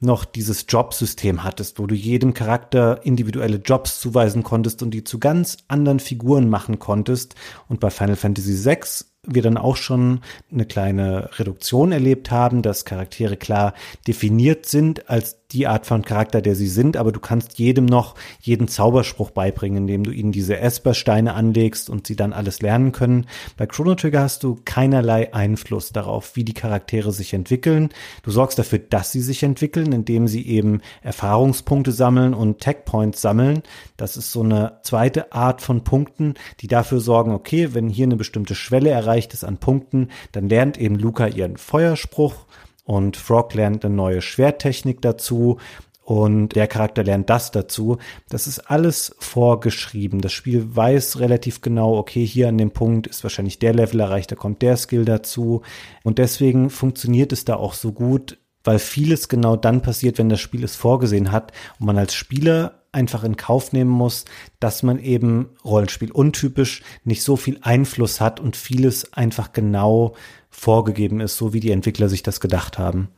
noch 0.00 0.24
dieses 0.24 0.66
Jobsystem 0.68 1.44
hattest, 1.44 1.78
wo 1.78 1.86
du 1.86 1.94
jedem 1.94 2.34
Charakter 2.34 3.04
individuelle 3.04 3.58
Jobs 3.58 4.00
zuweisen 4.00 4.42
konntest 4.42 4.82
und 4.82 4.92
die 4.92 5.04
zu 5.04 5.18
ganz 5.18 5.58
anderen 5.68 6.00
Figuren 6.00 6.48
machen 6.48 6.78
konntest. 6.78 7.34
Und 7.68 7.80
bei 7.80 7.90
Final 7.90 8.16
Fantasy 8.16 8.64
VI 8.64 8.78
wir 9.26 9.42
dann 9.42 9.58
auch 9.58 9.76
schon 9.76 10.20
eine 10.50 10.64
kleine 10.64 11.30
Reduktion 11.38 11.92
erlebt 11.92 12.30
haben, 12.30 12.62
dass 12.62 12.84
Charaktere 12.84 13.36
klar 13.36 13.74
definiert 14.06 14.66
sind 14.66 15.10
als 15.10 15.37
die 15.52 15.66
Art 15.66 15.86
von 15.86 16.02
Charakter, 16.02 16.42
der 16.42 16.54
sie 16.54 16.68
sind, 16.68 16.98
aber 16.98 17.10
du 17.10 17.20
kannst 17.20 17.58
jedem 17.58 17.86
noch 17.86 18.14
jeden 18.40 18.68
Zauberspruch 18.68 19.30
beibringen, 19.30 19.78
indem 19.78 20.04
du 20.04 20.10
ihnen 20.10 20.30
diese 20.30 20.58
Espersteine 20.58 21.32
anlegst 21.32 21.88
und 21.88 22.06
sie 22.06 22.16
dann 22.16 22.34
alles 22.34 22.60
lernen 22.60 22.92
können. 22.92 23.26
Bei 23.56 23.66
Chrono 23.66 23.94
Trigger 23.94 24.20
hast 24.20 24.44
du 24.44 24.60
keinerlei 24.66 25.32
Einfluss 25.32 25.90
darauf, 25.90 26.36
wie 26.36 26.44
die 26.44 26.52
Charaktere 26.52 27.12
sich 27.12 27.32
entwickeln. 27.32 27.88
Du 28.22 28.30
sorgst 28.30 28.58
dafür, 28.58 28.78
dass 28.78 29.10
sie 29.10 29.22
sich 29.22 29.42
entwickeln, 29.42 29.92
indem 29.92 30.28
sie 30.28 30.46
eben 30.46 30.82
Erfahrungspunkte 31.02 31.92
sammeln 31.92 32.34
und 32.34 32.58
Tech 32.60 32.84
Points 32.84 33.22
sammeln. 33.22 33.62
Das 33.96 34.18
ist 34.18 34.32
so 34.32 34.42
eine 34.42 34.80
zweite 34.82 35.32
Art 35.32 35.62
von 35.62 35.82
Punkten, 35.82 36.34
die 36.60 36.66
dafür 36.66 37.00
sorgen, 37.00 37.32
okay, 37.32 37.72
wenn 37.72 37.88
hier 37.88 38.04
eine 38.04 38.16
bestimmte 38.16 38.54
Schwelle 38.54 38.90
erreicht 38.90 39.32
ist 39.32 39.44
an 39.44 39.56
Punkten, 39.56 40.08
dann 40.32 40.50
lernt 40.50 40.76
eben 40.76 40.96
Luca 40.96 41.26
ihren 41.26 41.56
Feuerspruch 41.56 42.44
und 42.88 43.18
Frog 43.18 43.52
lernt 43.52 43.84
eine 43.84 43.94
neue 43.94 44.22
Schwerttechnik 44.22 45.02
dazu 45.02 45.58
und 46.02 46.54
der 46.54 46.66
Charakter 46.66 47.04
lernt 47.04 47.28
das 47.28 47.50
dazu. 47.50 47.98
Das 48.30 48.46
ist 48.46 48.60
alles 48.60 49.14
vorgeschrieben. 49.18 50.22
Das 50.22 50.32
Spiel 50.32 50.74
weiß 50.74 51.20
relativ 51.20 51.60
genau, 51.60 51.98
okay, 51.98 52.24
hier 52.24 52.48
an 52.48 52.56
dem 52.56 52.70
Punkt 52.70 53.06
ist 53.06 53.22
wahrscheinlich 53.24 53.58
der 53.58 53.74
Level 53.74 54.00
erreicht, 54.00 54.32
da 54.32 54.36
kommt 54.36 54.62
der 54.62 54.78
Skill 54.78 55.04
dazu. 55.04 55.60
Und 56.02 56.16
deswegen 56.16 56.70
funktioniert 56.70 57.30
es 57.30 57.44
da 57.44 57.56
auch 57.56 57.74
so 57.74 57.92
gut, 57.92 58.38
weil 58.64 58.78
vieles 58.78 59.28
genau 59.28 59.54
dann 59.56 59.82
passiert, 59.82 60.16
wenn 60.16 60.30
das 60.30 60.40
Spiel 60.40 60.64
es 60.64 60.74
vorgesehen 60.74 61.30
hat 61.30 61.52
und 61.78 61.84
man 61.84 61.98
als 61.98 62.14
Spieler 62.14 62.84
einfach 62.90 63.22
in 63.22 63.36
Kauf 63.36 63.74
nehmen 63.74 63.90
muss, 63.90 64.24
dass 64.60 64.82
man 64.82 64.98
eben 64.98 65.50
Rollenspiel 65.62 66.10
untypisch 66.10 66.82
nicht 67.04 67.22
so 67.22 67.36
viel 67.36 67.58
Einfluss 67.60 68.18
hat 68.18 68.40
und 68.40 68.56
vieles 68.56 69.12
einfach 69.12 69.52
genau 69.52 70.14
vorgegeben 70.58 71.20
ist, 71.20 71.36
so 71.36 71.52
wie 71.52 71.60
die 71.60 71.70
Entwickler 71.70 72.08
sich 72.08 72.22
das 72.22 72.40
gedacht 72.40 72.78
haben. 72.78 73.08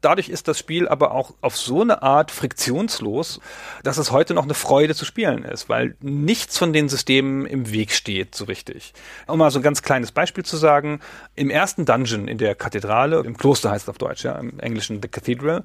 Dadurch 0.00 0.30
ist 0.30 0.48
das 0.48 0.58
Spiel 0.58 0.88
aber 0.88 1.12
auch 1.12 1.34
auf 1.42 1.56
so 1.56 1.82
eine 1.82 2.02
Art 2.02 2.30
friktionslos, 2.30 3.40
dass 3.82 3.98
es 3.98 4.10
heute 4.10 4.32
noch 4.32 4.44
eine 4.44 4.54
Freude 4.54 4.94
zu 4.94 5.04
spielen 5.04 5.44
ist, 5.44 5.68
weil 5.68 5.94
nichts 6.00 6.56
von 6.56 6.72
den 6.72 6.88
Systemen 6.88 7.44
im 7.44 7.70
Weg 7.70 7.92
steht 7.92 8.34
so 8.34 8.46
richtig. 8.46 8.94
Um 9.26 9.38
mal 9.38 9.50
so 9.50 9.58
ein 9.58 9.62
ganz 9.62 9.82
kleines 9.82 10.10
Beispiel 10.10 10.44
zu 10.44 10.56
sagen, 10.56 11.00
im 11.36 11.50
ersten 11.50 11.84
Dungeon 11.84 12.28
in 12.28 12.38
der 12.38 12.54
Kathedrale, 12.54 13.20
im 13.20 13.36
Kloster 13.36 13.70
heißt 13.70 13.84
es 13.84 13.88
auf 13.90 13.98
Deutsch, 13.98 14.24
ja, 14.24 14.32
im 14.36 14.58
Englischen 14.60 15.02
The 15.02 15.08
Cathedral, 15.08 15.64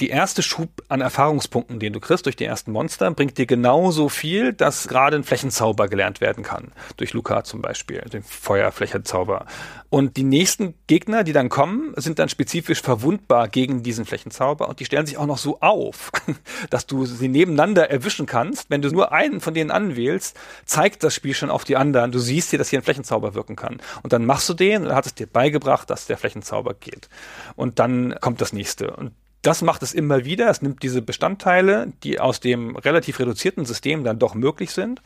die 0.00 0.08
erste 0.08 0.42
Schub 0.42 0.82
an 0.88 1.00
Erfahrungspunkten, 1.00 1.78
den 1.78 1.92
du 1.92 2.00
kriegst 2.00 2.26
durch 2.26 2.36
die 2.36 2.44
ersten 2.44 2.72
Monster, 2.72 3.08
bringt 3.12 3.38
dir 3.38 3.46
genauso 3.46 4.08
viel, 4.08 4.52
dass 4.52 4.88
gerade 4.88 5.16
ein 5.16 5.24
Flächenzauber 5.24 5.86
gelernt 5.86 6.20
werden 6.20 6.42
kann. 6.42 6.72
Durch 6.96 7.12
Luca 7.12 7.44
zum 7.44 7.62
Beispiel, 7.62 8.00
den 8.12 8.24
Feuerflächenzauber. 8.24 9.46
Und 9.90 10.18
die 10.18 10.22
nächsten 10.22 10.74
Gegner, 10.86 11.24
die 11.24 11.32
dann 11.32 11.48
kommen, 11.48 11.94
sind 11.96 12.18
dann 12.18 12.28
spezifisch 12.28 12.82
verwundbar 12.82 13.48
gegen 13.48 13.82
diesen 13.82 14.04
Flächenzauber 14.04 14.68
und 14.68 14.80
die 14.80 14.84
stellen 14.84 15.06
sich 15.06 15.16
auch 15.16 15.26
noch 15.26 15.38
so 15.38 15.60
auf, 15.60 16.10
dass 16.70 16.86
du 16.86 17.06
sie 17.06 17.28
nebeneinander 17.28 17.90
erwischen 17.90 18.26
kannst. 18.26 18.68
Wenn 18.68 18.82
du 18.82 18.90
nur 18.90 19.12
einen 19.12 19.40
von 19.40 19.54
denen 19.54 19.70
anwählst, 19.70 20.38
zeigt 20.66 21.02
das 21.04 21.14
Spiel 21.14 21.32
schon 21.32 21.48
auf 21.48 21.64
die 21.64 21.76
anderen. 21.76 22.12
Du 22.12 22.18
siehst 22.18 22.52
dir, 22.52 22.58
dass 22.58 22.68
hier 22.68 22.80
ein 22.80 22.84
Flächenzauber 22.84 23.34
wirken 23.34 23.56
kann. 23.56 23.80
Und 24.02 24.12
dann 24.12 24.26
machst 24.26 24.48
du 24.48 24.54
den 24.54 24.86
und 24.86 24.94
hat 24.94 25.06
es 25.06 25.14
dir 25.14 25.26
beigebracht, 25.26 25.88
dass 25.88 26.06
der 26.06 26.18
Flächenzauber 26.18 26.74
geht. 26.74 27.08
Und 27.56 27.78
dann 27.78 28.14
kommt 28.20 28.42
das 28.42 28.52
nächste. 28.52 28.94
Und 28.94 29.12
das 29.42 29.62
macht 29.62 29.82
es 29.82 29.94
immer 29.94 30.24
wieder. 30.24 30.50
Es 30.50 30.62
nimmt 30.62 30.82
diese 30.82 31.02
Bestandteile, 31.02 31.92
die 32.02 32.20
aus 32.20 32.40
dem 32.40 32.76
relativ 32.76 33.20
reduzierten 33.20 33.64
System 33.64 34.04
dann 34.04 34.18
doch 34.18 34.34
möglich 34.34 34.72
sind 34.72 35.02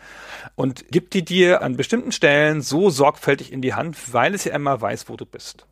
und 0.54 0.90
gibt 0.90 1.14
die 1.14 1.24
dir 1.24 1.62
an 1.62 1.76
bestimmten 1.76 2.12
Stellen 2.12 2.62
so 2.62 2.90
sorgfältig 2.90 3.52
in 3.52 3.62
die 3.62 3.74
Hand, 3.74 4.12
weil 4.12 4.34
es 4.34 4.44
ja 4.44 4.54
immer 4.54 4.80
weiß, 4.80 5.08
wo 5.08 5.16
du 5.16 5.26
bist. 5.26 5.66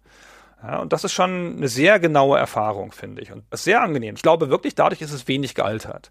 Ja, 0.62 0.78
und 0.78 0.92
das 0.92 1.04
ist 1.04 1.12
schon 1.12 1.56
eine 1.56 1.68
sehr 1.68 1.98
genaue 1.98 2.38
Erfahrung, 2.38 2.92
finde 2.92 3.22
ich. 3.22 3.32
Und 3.32 3.44
sehr 3.52 3.80
angenehm. 3.80 4.14
Ich 4.14 4.22
glaube 4.22 4.50
wirklich, 4.50 4.74
dadurch 4.74 5.00
ist 5.00 5.12
es 5.12 5.26
wenig 5.26 5.54
gealtert. 5.54 6.10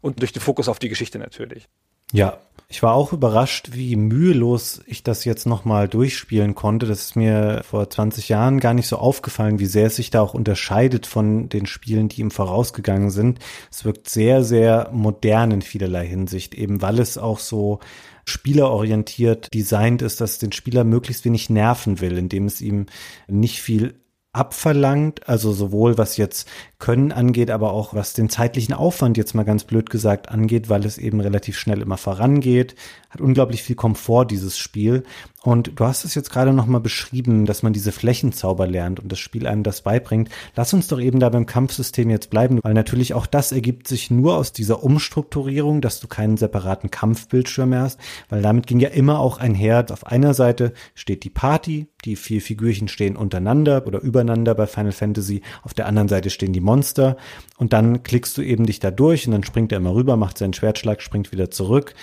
Und 0.00 0.20
durch 0.20 0.32
den 0.32 0.42
Fokus 0.42 0.68
auf 0.68 0.80
die 0.80 0.88
Geschichte 0.88 1.20
natürlich. 1.20 1.68
Ja, 2.12 2.38
ich 2.70 2.82
war 2.82 2.92
auch 2.92 3.14
überrascht, 3.14 3.70
wie 3.72 3.96
mühelos 3.96 4.82
ich 4.86 5.02
das 5.02 5.24
jetzt 5.24 5.46
nochmal 5.46 5.88
durchspielen 5.88 6.54
konnte. 6.54 6.84
Das 6.84 7.00
ist 7.00 7.16
mir 7.16 7.62
vor 7.64 7.88
20 7.88 8.28
Jahren 8.28 8.60
gar 8.60 8.74
nicht 8.74 8.88
so 8.88 8.98
aufgefallen, 8.98 9.58
wie 9.58 9.64
sehr 9.64 9.86
es 9.86 9.96
sich 9.96 10.10
da 10.10 10.20
auch 10.20 10.34
unterscheidet 10.34 11.06
von 11.06 11.48
den 11.48 11.64
Spielen, 11.64 12.10
die 12.10 12.20
ihm 12.20 12.30
vorausgegangen 12.30 13.08
sind. 13.08 13.38
Es 13.70 13.86
wirkt 13.86 14.10
sehr, 14.10 14.44
sehr 14.44 14.90
modern 14.92 15.50
in 15.50 15.62
vielerlei 15.62 16.06
Hinsicht, 16.06 16.54
eben 16.54 16.82
weil 16.82 16.98
es 16.98 17.16
auch 17.16 17.38
so 17.38 17.80
spielerorientiert 18.26 19.54
designt 19.54 20.02
ist, 20.02 20.20
dass 20.20 20.36
den 20.38 20.52
Spieler 20.52 20.84
möglichst 20.84 21.24
wenig 21.24 21.48
nerven 21.48 22.00
will, 22.02 22.18
indem 22.18 22.44
es 22.44 22.60
ihm 22.60 22.84
nicht 23.28 23.62
viel 23.62 23.94
abverlangt, 24.32 25.28
also 25.28 25.52
sowohl 25.52 25.98
was 25.98 26.16
jetzt 26.16 26.48
Können 26.78 27.12
angeht, 27.12 27.50
aber 27.50 27.72
auch 27.72 27.94
was 27.94 28.12
den 28.12 28.28
zeitlichen 28.28 28.74
Aufwand 28.74 29.16
jetzt 29.16 29.34
mal 29.34 29.44
ganz 29.44 29.64
blöd 29.64 29.90
gesagt 29.90 30.28
angeht, 30.28 30.68
weil 30.68 30.84
es 30.84 30.98
eben 30.98 31.20
relativ 31.20 31.58
schnell 31.58 31.80
immer 31.80 31.96
vorangeht, 31.96 32.74
hat 33.10 33.20
unglaublich 33.20 33.62
viel 33.62 33.76
Komfort 33.76 34.26
dieses 34.26 34.58
Spiel 34.58 35.02
und 35.42 35.78
du 35.78 35.84
hast 35.84 36.04
es 36.04 36.16
jetzt 36.16 36.30
gerade 36.30 36.52
nochmal 36.52 36.80
beschrieben, 36.80 37.46
dass 37.46 37.62
man 37.62 37.72
diese 37.72 37.92
Flächenzauber 37.92 38.66
lernt 38.66 38.98
und 38.98 39.12
das 39.12 39.20
Spiel 39.20 39.46
einem 39.46 39.62
das 39.62 39.82
beibringt. 39.82 40.30
Lass 40.56 40.74
uns 40.74 40.88
doch 40.88 41.00
eben 41.00 41.20
da 41.20 41.28
beim 41.28 41.46
Kampfsystem 41.46 42.10
jetzt 42.10 42.30
bleiben, 42.30 42.58
weil 42.62 42.74
natürlich 42.74 43.14
auch 43.14 43.26
das 43.26 43.52
ergibt 43.52 43.86
sich 43.86 44.10
nur 44.10 44.36
aus 44.36 44.52
dieser 44.52 44.82
Umstrukturierung, 44.82 45.80
dass 45.80 46.00
du 46.00 46.08
keinen 46.08 46.36
separaten 46.36 46.90
Kampfbildschirm 46.90 47.70
mehr 47.70 47.82
hast, 47.82 48.00
weil 48.28 48.42
damit 48.42 48.66
ging 48.66 48.80
ja 48.80 48.88
immer 48.88 49.20
auch 49.20 49.38
einher. 49.38 49.86
Auf 49.90 50.06
einer 50.06 50.34
Seite 50.34 50.72
steht 50.96 51.22
die 51.22 51.30
Party, 51.30 51.86
die 52.04 52.16
vier 52.16 52.40
Figürchen 52.40 52.88
stehen 52.88 53.16
untereinander 53.16 53.86
oder 53.86 54.00
übereinander 54.00 54.54
bei 54.56 54.66
Final 54.66 54.92
Fantasy. 54.92 55.42
Auf 55.62 55.72
der 55.72 55.86
anderen 55.86 56.08
Seite 56.08 56.30
stehen 56.30 56.52
die 56.52 56.60
Monster 56.60 57.16
und 57.58 57.72
dann 57.72 58.02
klickst 58.02 58.36
du 58.38 58.42
eben 58.42 58.66
dich 58.66 58.80
da 58.80 58.90
durch 58.90 59.26
und 59.26 59.32
dann 59.32 59.44
springt 59.44 59.70
er 59.70 59.78
immer 59.78 59.94
rüber, 59.94 60.16
macht 60.16 60.38
seinen 60.38 60.52
Schwertschlag, 60.52 61.00
springt 61.00 61.30
wieder 61.30 61.50
zurück 61.50 61.94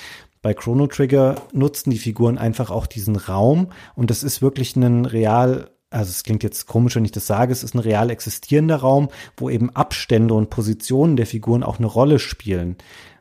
bei 0.46 0.54
Chrono 0.54 0.86
Trigger 0.86 1.42
nutzen 1.54 1.90
die 1.90 1.98
Figuren 1.98 2.38
einfach 2.38 2.70
auch 2.70 2.86
diesen 2.86 3.16
Raum 3.16 3.72
und 3.96 4.12
das 4.12 4.22
ist 4.22 4.44
wirklich 4.44 4.76
ein 4.76 5.06
real 5.06 5.72
also 5.90 6.12
es 6.12 6.24
klingt 6.24 6.44
jetzt 6.44 6.68
komisch, 6.68 6.96
wenn 6.96 7.06
ich 7.06 7.12
das 7.12 7.26
sage, 7.26 7.52
es 7.52 7.64
ist 7.64 7.74
ein 7.74 7.80
real 7.80 8.12
existierender 8.12 8.76
Raum, 8.76 9.10
wo 9.38 9.50
eben 9.50 9.72
Abstände 9.72 10.36
und 10.36 10.52
Positionen 10.52 11.16
der 11.16 11.26
Figuren 11.26 11.64
auch 11.64 11.80
eine 11.80 11.88
Rolle 11.88 12.20
spielen 12.20 12.76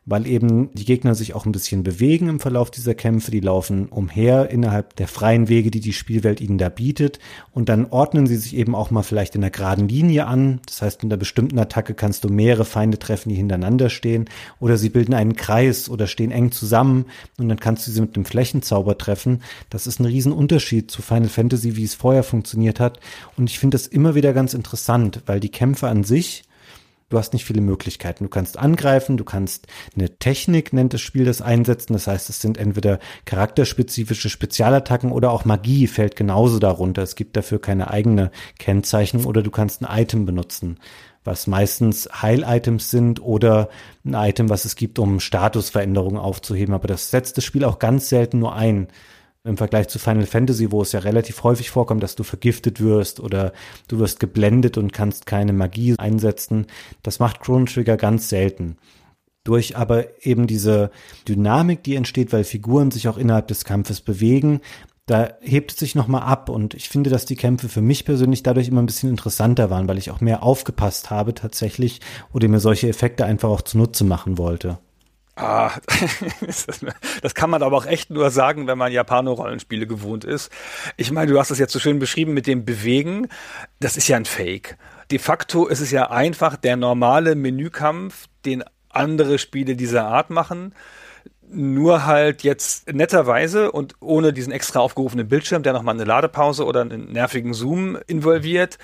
weil 0.06 0.26
eben 0.26 0.70
die 0.74 0.84
Gegner 0.84 1.14
sich 1.14 1.34
auch 1.34 1.46
ein 1.46 1.52
bisschen 1.52 1.82
bewegen 1.82 2.28
im 2.28 2.40
Verlauf 2.40 2.70
dieser 2.70 2.94
Kämpfe. 2.94 3.30
Die 3.30 3.40
laufen 3.40 3.86
umher 3.88 4.50
innerhalb 4.50 4.96
der 4.96 5.08
freien 5.08 5.48
Wege, 5.48 5.70
die 5.70 5.80
die 5.80 5.92
Spielwelt 5.92 6.40
ihnen 6.40 6.58
da 6.58 6.68
bietet. 6.68 7.18
Und 7.52 7.68
dann 7.68 7.86
ordnen 7.86 8.26
sie 8.26 8.36
sich 8.36 8.54
eben 8.56 8.74
auch 8.74 8.90
mal 8.90 9.02
vielleicht 9.02 9.34
in 9.34 9.42
einer 9.42 9.50
geraden 9.50 9.88
Linie 9.88 10.26
an. 10.26 10.60
Das 10.66 10.82
heißt, 10.82 11.02
in 11.02 11.10
einer 11.10 11.16
bestimmten 11.16 11.58
Attacke 11.58 11.94
kannst 11.94 12.24
du 12.24 12.28
mehrere 12.28 12.66
Feinde 12.66 12.98
treffen, 12.98 13.30
die 13.30 13.34
hintereinander 13.34 13.88
stehen. 13.88 14.26
Oder 14.60 14.76
sie 14.76 14.90
bilden 14.90 15.14
einen 15.14 15.36
Kreis 15.36 15.88
oder 15.88 16.06
stehen 16.06 16.30
eng 16.30 16.52
zusammen. 16.52 17.06
Und 17.38 17.48
dann 17.48 17.58
kannst 17.58 17.86
du 17.86 17.90
sie 17.90 18.00
mit 18.02 18.14
einem 18.14 18.26
Flächenzauber 18.26 18.98
treffen. 18.98 19.42
Das 19.70 19.86
ist 19.86 20.00
ein 20.00 20.06
Riesenunterschied 20.06 20.90
zu 20.90 21.00
Final 21.00 21.28
Fantasy, 21.28 21.76
wie 21.76 21.84
es 21.84 21.94
vorher 21.94 22.24
funktioniert 22.24 22.78
hat. 22.78 23.00
Und 23.36 23.48
ich 23.48 23.58
finde 23.58 23.76
das 23.76 23.86
immer 23.86 24.14
wieder 24.14 24.34
ganz 24.34 24.52
interessant, 24.52 25.22
weil 25.24 25.40
die 25.40 25.50
Kämpfe 25.50 25.88
an 25.88 26.04
sich 26.04 26.44
du 27.14 27.18
hast 27.18 27.32
nicht 27.32 27.44
viele 27.44 27.60
Möglichkeiten. 27.60 28.24
Du 28.24 28.30
kannst 28.30 28.58
angreifen, 28.58 29.16
du 29.16 29.24
kannst 29.24 29.68
eine 29.96 30.18
Technik, 30.18 30.72
nennt 30.72 30.92
das 30.92 31.00
Spiel 31.00 31.24
das, 31.24 31.40
einsetzen. 31.40 31.92
Das 31.92 32.06
heißt, 32.06 32.28
es 32.28 32.40
sind 32.40 32.58
entweder 32.58 32.98
charakterspezifische 33.24 34.28
Spezialattacken 34.28 35.12
oder 35.12 35.30
auch 35.30 35.44
Magie 35.44 35.86
fällt 35.86 36.16
genauso 36.16 36.58
darunter. 36.58 37.02
Es 37.02 37.14
gibt 37.14 37.36
dafür 37.36 37.60
keine 37.60 37.90
eigene 37.90 38.30
Kennzeichnung 38.58 39.24
oder 39.24 39.42
du 39.42 39.50
kannst 39.50 39.82
ein 39.82 40.02
Item 40.02 40.26
benutzen 40.26 40.78
was 41.26 41.46
meistens 41.46 42.06
Heil-Items 42.20 42.90
sind 42.90 43.22
oder 43.22 43.70
ein 44.04 44.12
Item, 44.12 44.50
was 44.50 44.66
es 44.66 44.76
gibt, 44.76 44.98
um 44.98 45.20
Statusveränderungen 45.20 46.18
aufzuheben. 46.18 46.74
Aber 46.74 46.86
das 46.86 47.10
setzt 47.10 47.38
das 47.38 47.44
Spiel 47.44 47.64
auch 47.64 47.78
ganz 47.78 48.10
selten 48.10 48.40
nur 48.40 48.54
ein 48.54 48.88
im 49.44 49.58
Vergleich 49.58 49.88
zu 49.88 49.98
Final 49.98 50.26
Fantasy, 50.26 50.72
wo 50.72 50.80
es 50.82 50.92
ja 50.92 51.00
relativ 51.00 51.42
häufig 51.44 51.70
vorkommt, 51.70 52.02
dass 52.02 52.16
du 52.16 52.24
vergiftet 52.24 52.80
wirst 52.80 53.20
oder 53.20 53.52
du 53.88 53.98
wirst 53.98 54.18
geblendet 54.18 54.78
und 54.78 54.92
kannst 54.92 55.26
keine 55.26 55.52
Magie 55.52 55.94
einsetzen. 55.98 56.66
Das 57.02 57.18
macht 57.18 57.40
Chrono 57.40 57.66
Trigger 57.66 57.98
ganz 57.98 58.30
selten. 58.30 58.78
Durch 59.44 59.76
aber 59.76 60.24
eben 60.24 60.46
diese 60.46 60.90
Dynamik, 61.28 61.82
die 61.82 61.96
entsteht, 61.96 62.32
weil 62.32 62.44
Figuren 62.44 62.90
sich 62.90 63.06
auch 63.08 63.18
innerhalb 63.18 63.46
des 63.48 63.66
Kampfes 63.66 64.00
bewegen, 64.00 64.60
da 65.04 65.34
hebt 65.42 65.72
es 65.72 65.78
sich 65.78 65.94
nochmal 65.94 66.22
ab 66.22 66.48
und 66.48 66.72
ich 66.72 66.88
finde, 66.88 67.10
dass 67.10 67.26
die 67.26 67.36
Kämpfe 67.36 67.68
für 67.68 67.82
mich 67.82 68.06
persönlich 68.06 68.42
dadurch 68.42 68.68
immer 68.68 68.80
ein 68.80 68.86
bisschen 68.86 69.10
interessanter 69.10 69.68
waren, 69.68 69.86
weil 69.86 69.98
ich 69.98 70.10
auch 70.10 70.22
mehr 70.22 70.42
aufgepasst 70.42 71.10
habe 71.10 71.34
tatsächlich 71.34 72.00
oder 72.32 72.48
mir 72.48 72.60
solche 72.60 72.88
Effekte 72.88 73.26
einfach 73.26 73.50
auch 73.50 73.60
zunutze 73.60 74.04
machen 74.04 74.38
wollte. 74.38 74.78
Ah, 75.36 75.72
das 77.22 77.34
kann 77.34 77.50
man 77.50 77.62
aber 77.64 77.76
auch 77.76 77.86
echt 77.86 78.10
nur 78.10 78.30
sagen, 78.30 78.68
wenn 78.68 78.78
man 78.78 78.92
Japano-Rollenspiele 78.92 79.86
gewohnt 79.86 80.24
ist. 80.24 80.52
Ich 80.96 81.10
meine, 81.10 81.32
du 81.32 81.38
hast 81.38 81.50
es 81.50 81.58
jetzt 81.58 81.72
so 81.72 81.80
schön 81.80 81.98
beschrieben 81.98 82.34
mit 82.34 82.46
dem 82.46 82.64
Bewegen. 82.64 83.28
Das 83.80 83.96
ist 83.96 84.06
ja 84.06 84.16
ein 84.16 84.26
Fake. 84.26 84.76
De 85.10 85.18
facto 85.18 85.66
ist 85.66 85.80
es 85.80 85.90
ja 85.90 86.10
einfach 86.10 86.56
der 86.56 86.76
normale 86.76 87.34
Menükampf, 87.34 88.26
den 88.44 88.62
andere 88.90 89.38
Spiele 89.38 89.74
dieser 89.74 90.06
Art 90.06 90.30
machen. 90.30 90.72
Nur 91.48 92.06
halt 92.06 92.44
jetzt 92.44 92.92
netterweise 92.92 93.72
und 93.72 93.96
ohne 94.00 94.32
diesen 94.32 94.52
extra 94.52 94.80
aufgerufenen 94.80 95.28
Bildschirm, 95.28 95.64
der 95.64 95.72
nochmal 95.72 95.94
eine 95.94 96.04
Ladepause 96.04 96.64
oder 96.64 96.82
einen 96.82 97.12
nervigen 97.12 97.54
Zoom 97.54 97.98
involviert, 98.06 98.78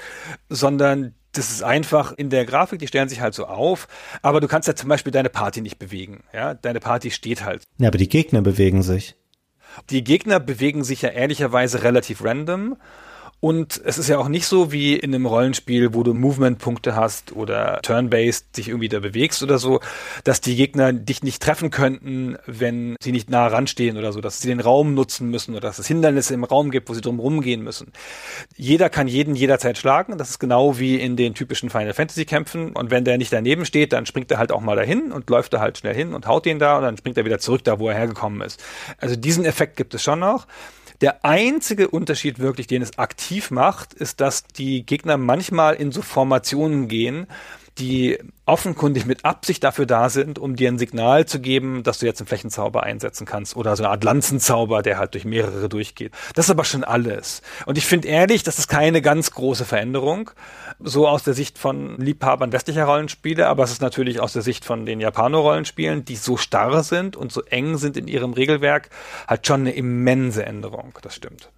sondern 0.49 1.15
das 1.33 1.51
ist 1.51 1.63
einfach 1.63 2.13
in 2.13 2.31
der 2.31 2.45
Grafik, 2.45 2.81
die 2.81 2.87
stellen 2.87 3.09
sich 3.09 3.21
halt 3.21 3.35
so 3.35 3.47
auf, 3.47 3.89
aber 4.23 4.41
du 4.41 4.49
kannst 4.49 4.69
ja 4.69 4.75
zum 4.75 4.89
Beispiel 4.89 5.13
deine 5.13 5.31
Party 5.31 5.61
nicht 5.61 5.79
bewegen. 5.79 6.25
Ja, 6.33 6.55
deine 6.55 6.81
Party 6.81 7.11
steht 7.11 7.45
halt. 7.45 7.63
Ja, 7.79 7.89
aber 7.89 7.99
die 7.99 8.09
Gegner 8.09 8.43
bewegen 8.43 8.83
sich. 8.83 9.15
Die 9.91 10.03
Gegner 10.03 10.41
bewegen 10.41 10.83
sich 10.83 11.03
ja 11.03 11.11
ehrlicherweise 11.11 11.83
relativ 11.83 12.25
random 12.25 12.77
und 13.41 13.81
es 13.85 13.97
ist 13.97 14.09
ja 14.09 14.19
auch 14.19 14.29
nicht 14.29 14.47
so 14.47 14.71
wie 14.71 14.97
in 14.97 15.15
einem 15.15 15.25
Rollenspiel, 15.25 15.95
wo 15.95 16.03
du 16.03 16.13
Movement-Punkte 16.13 16.95
hast 16.95 17.33
oder 17.33 17.81
Turn-Based 17.83 18.57
dich 18.59 18.69
irgendwie 18.69 18.91
da 18.91 19.01
bewegst 19.01 19.43
oder 19.43 19.59
so, 19.59 19.81
dass 20.25 20.43
die 20.43 20.57
Gegner 20.57 20.93
dich 20.93 21.23
nicht 21.23 21.43
treffen 21.43 21.71
könnten, 21.71 22.37
wenn 22.45 22.97
sie 23.01 23.13
nicht 23.13 23.31
nah 23.31 23.47
ranstehen 23.47 23.97
oder 23.97 24.13
so, 24.13 24.21
dass 24.21 24.43
sie 24.43 24.49
den 24.49 24.61
Raum 24.61 24.93
nutzen 24.93 25.31
müssen 25.31 25.53
oder 25.53 25.63
dass 25.63 25.79
es 25.79 25.87
Hindernisse 25.87 26.35
im 26.35 26.45
Raum 26.45 26.71
gibt, 26.71 26.91
wo 26.91 26.95
sie 26.95 27.01
drum 27.01 27.19
rumgehen 27.19 27.63
müssen. 27.63 27.93
Jeder 28.57 28.91
kann 28.91 29.09
jeden 29.09 29.35
jederzeit 29.35 29.79
schlagen. 29.79 30.19
Das 30.19 30.29
ist 30.29 30.39
genau 30.39 30.79
wie 30.79 30.97
in 30.97 31.17
den 31.17 31.33
typischen 31.33 31.71
Final 31.71 31.95
Fantasy 31.95 32.27
Kämpfen. 32.27 32.73
Und 32.73 32.91
wenn 32.91 33.07
der 33.07 33.17
nicht 33.17 33.33
daneben 33.33 33.65
steht, 33.65 33.95
dann 33.95 34.05
springt 34.05 34.31
er 34.31 34.37
halt 34.37 34.53
auch 34.53 34.61
mal 34.61 34.77
dahin 34.77 35.13
und 35.13 35.31
läuft 35.31 35.55
da 35.55 35.61
halt 35.61 35.79
schnell 35.79 35.95
hin 35.95 36.13
und 36.13 36.27
haut 36.27 36.45
den 36.45 36.59
da 36.59 36.77
und 36.77 36.83
dann 36.83 36.99
springt 36.99 37.17
er 37.17 37.25
wieder 37.25 37.39
zurück 37.39 37.65
da, 37.65 37.79
wo 37.79 37.89
er 37.89 37.95
hergekommen 37.95 38.43
ist. 38.43 38.63
Also 38.99 39.17
diesen 39.17 39.47
Effekt 39.47 39.77
gibt 39.77 39.95
es 39.95 40.03
schon 40.03 40.19
noch. 40.19 40.47
Der 41.01 41.25
einzige 41.25 41.89
Unterschied 41.89 42.41
wirklich, 42.41 42.67
den 42.67 42.83
es 42.83 42.99
aktiv 42.99 43.51
macht, 43.51 43.95
ist, 43.95 44.21
dass 44.21 44.45
die 44.45 44.85
Gegner 44.85 45.17
manchmal 45.17 45.75
in 45.75 45.93
so 45.93 46.03
Formationen 46.03 46.89
gehen, 46.89 47.27
die 47.79 48.19
offenkundig 48.47 49.07
mit 49.07 49.25
Absicht 49.25 49.63
dafür 49.63 49.87
da 49.87 50.09
sind, 50.09 50.39
um 50.39 50.57
dir 50.57 50.69
ein 50.69 50.79
Signal 50.79 51.27
zu 51.27 51.41
geben, 51.41 51.83
dass 51.83 51.99
du 51.99 52.07
jetzt 52.07 52.21
einen 52.21 52.27
Flächenzauber 52.27 52.83
einsetzen 52.83 53.25
kannst 53.25 53.57
oder 53.57 53.77
so 53.77 53.85
eine 53.85 53.91
Art 53.91 54.03
Lanzenzauber, 54.05 54.83
der 54.83 54.99
halt 54.99 55.15
durch 55.15 55.25
mehrere 55.25 55.69
durchgeht. 55.69 56.13
Das 56.35 56.47
ist 56.47 56.51
aber 56.51 56.65
schon 56.65 56.85
alles. 56.85 57.43
Und 57.67 57.79
ich 57.79 57.87
finde 57.87 58.09
ehrlich, 58.09 58.43
das 58.43 58.59
ist 58.59 58.69
keine 58.69 59.03
ganz 59.03 59.31
große 59.31 59.65
Veränderung, 59.65 60.31
so 60.81 61.07
aus 61.07 61.23
der 61.23 61.35
Sicht 61.35 61.59
von 61.59 61.99
Liebhabern 61.99 62.53
westlicher 62.53 62.85
Rollenspiele, 62.85 63.47
aber 63.47 63.65
es 63.65 63.71
ist 63.71 63.83
natürlich 63.83 64.21
aus 64.21 64.33
der 64.33 64.43
Sicht 64.43 64.65
von 64.65 64.85
den 64.85 65.01
Japano-Rollenspielen, 65.01 66.05
die 66.05 66.17
so 66.17 66.37
starr 66.37 66.83
sind 66.83 67.17
und 67.17 67.33
so 67.33 67.43
eng 67.43 67.77
sind 67.77 67.97
in 67.97 68.09
ihrem 68.09 68.33
Regelwerk, 68.33 68.91
halt 69.29 69.47
schon 69.47 69.61
eine 69.61 69.73
immense 69.73 70.45
Änderung. 70.45 70.99
Das 71.03 71.15
stimmt. 71.15 71.51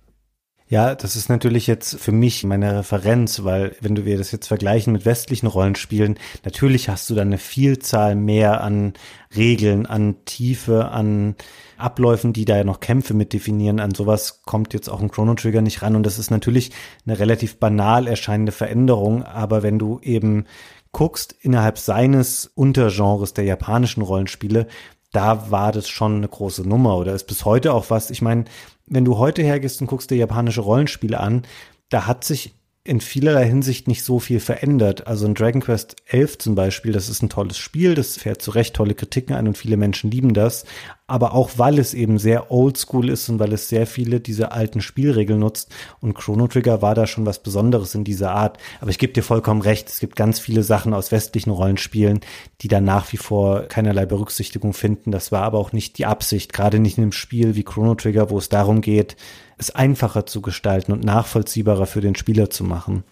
Ja, 0.72 0.94
das 0.94 1.16
ist 1.16 1.28
natürlich 1.28 1.66
jetzt 1.66 2.00
für 2.00 2.12
mich 2.12 2.44
meine 2.44 2.78
Referenz, 2.78 3.44
weil 3.44 3.76
wenn 3.82 3.94
du 3.94 4.06
wir 4.06 4.16
das 4.16 4.32
jetzt 4.32 4.48
vergleichen 4.48 4.94
mit 4.94 5.04
westlichen 5.04 5.46
Rollenspielen, 5.46 6.18
natürlich 6.46 6.88
hast 6.88 7.10
du 7.10 7.14
dann 7.14 7.28
eine 7.28 7.36
Vielzahl 7.36 8.16
mehr 8.16 8.62
an 8.62 8.94
Regeln, 9.36 9.84
an 9.84 10.24
Tiefe, 10.24 10.88
an 10.88 11.34
Abläufen, 11.76 12.32
die 12.32 12.46
da 12.46 12.56
ja 12.56 12.64
noch 12.64 12.80
Kämpfe 12.80 13.12
mit 13.12 13.34
definieren. 13.34 13.80
An 13.80 13.94
sowas 13.94 14.40
kommt 14.46 14.72
jetzt 14.72 14.88
auch 14.88 15.02
ein 15.02 15.10
Chrono 15.10 15.34
Trigger 15.34 15.60
nicht 15.60 15.82
ran 15.82 15.94
und 15.94 16.06
das 16.06 16.18
ist 16.18 16.30
natürlich 16.30 16.70
eine 17.04 17.18
relativ 17.18 17.58
banal 17.58 18.06
erscheinende 18.06 18.52
Veränderung, 18.52 19.24
aber 19.24 19.62
wenn 19.62 19.78
du 19.78 20.00
eben 20.00 20.46
guckst 20.90 21.36
innerhalb 21.42 21.76
seines 21.76 22.46
Untergenres 22.46 23.34
der 23.34 23.44
japanischen 23.44 24.00
Rollenspiele, 24.00 24.68
da 25.12 25.50
war 25.50 25.72
das 25.72 25.88
schon 25.88 26.16
eine 26.16 26.28
große 26.28 26.66
Nummer 26.66 26.96
oder 26.96 27.12
ist 27.12 27.26
bis 27.26 27.44
heute 27.44 27.74
auch 27.74 27.90
was. 27.90 28.10
Ich 28.10 28.22
meine, 28.22 28.46
wenn 28.87 29.05
du 29.05 29.18
heute 29.18 29.43
hergehst 29.43 29.80
und 29.80 29.87
guckst 29.87 30.11
dir 30.11 30.16
japanische 30.16 30.61
Rollenspiele 30.61 31.18
an, 31.18 31.43
da 31.89 32.07
hat 32.07 32.24
sich 32.24 32.55
in 32.85 33.01
vielerlei 33.01 33.47
Hinsicht 33.47 33.87
nicht 33.87 34.03
so 34.03 34.18
viel 34.18 34.41
verändert. 34.41 35.07
Also 35.07 35.24
in 35.26 35.35
Dragon 35.35 35.62
Quest 35.62 35.95
11 36.07 36.39
zum 36.39 36.55
Beispiel, 36.57 36.91
das 36.91 37.09
ist 37.09 37.22
ein 37.22 37.28
tolles 37.28 37.57
Spiel, 37.57 37.95
das 37.95 38.16
fährt 38.16 38.43
zu 38.43 38.51
Recht 38.51 38.74
tolle 38.74 38.97
Kritiken 38.97 39.37
ein 39.37 39.47
und 39.47 39.57
viele 39.57 39.76
Menschen 39.76 40.11
lieben 40.11 40.35
das. 40.35 40.64
Aber 41.07 41.33
auch 41.33 41.51
weil 41.59 41.78
es 41.78 41.95
eben 41.95 42.18
sehr 42.18 42.51
oldschool 42.51 43.09
ist 43.09 43.28
und 43.28 43.39
weil 43.39 43.53
es 43.53 43.68
sehr 43.68 43.87
viele 43.87 44.18
dieser 44.18 44.53
alten 44.53 44.80
Spielregeln 44.80 45.39
nutzt 45.39 45.72
und 46.01 46.14
Chrono 46.14 46.49
Trigger 46.49 46.83
war 46.83 46.97
da 46.97 47.07
schon 47.07 47.24
was 47.24 47.41
Besonderes 47.41 47.95
in 47.95 48.03
dieser 48.03 48.33
Art. 48.33 48.59
Aber 48.80 48.91
ich 48.91 48.99
gebe 48.99 49.12
dir 49.12 49.22
vollkommen 49.22 49.62
recht, 49.62 49.89
es 49.89 50.01
gibt 50.01 50.16
ganz 50.16 50.41
viele 50.41 50.64
Sachen 50.64 50.93
aus 50.93 51.12
westlichen 51.12 51.51
Rollenspielen, 51.51 52.18
die 52.62 52.68
da 52.68 52.80
nach 52.80 53.12
wie 53.12 53.16
vor 53.16 53.62
keinerlei 53.62 54.07
Berücksichtigung 54.07 54.72
finden. 54.72 55.12
Das 55.12 55.30
war 55.30 55.43
aber 55.43 55.59
auch 55.59 55.72
nicht 55.72 55.99
die 55.99 56.07
Absicht, 56.07 56.53
gerade 56.53 56.80
nicht 56.80 56.99
in 56.99 57.05
einem 57.05 57.12
Spiel 57.12 57.55
wie 57.55 57.62
Chrono 57.62 57.95
Trigger, 57.95 58.30
wo 58.30 58.39
es 58.39 58.49
darum 58.49 58.80
geht, 58.80 59.16
es 59.62 59.74
einfacher 59.74 60.26
zu 60.26 60.42
gestalten 60.42 60.92
und 60.92 61.04
nachvollziehbarer 61.04 61.86
für 61.86 62.00
den 62.00 62.14
Spieler 62.14 62.50
zu 62.50 62.64
machen. 62.64 63.04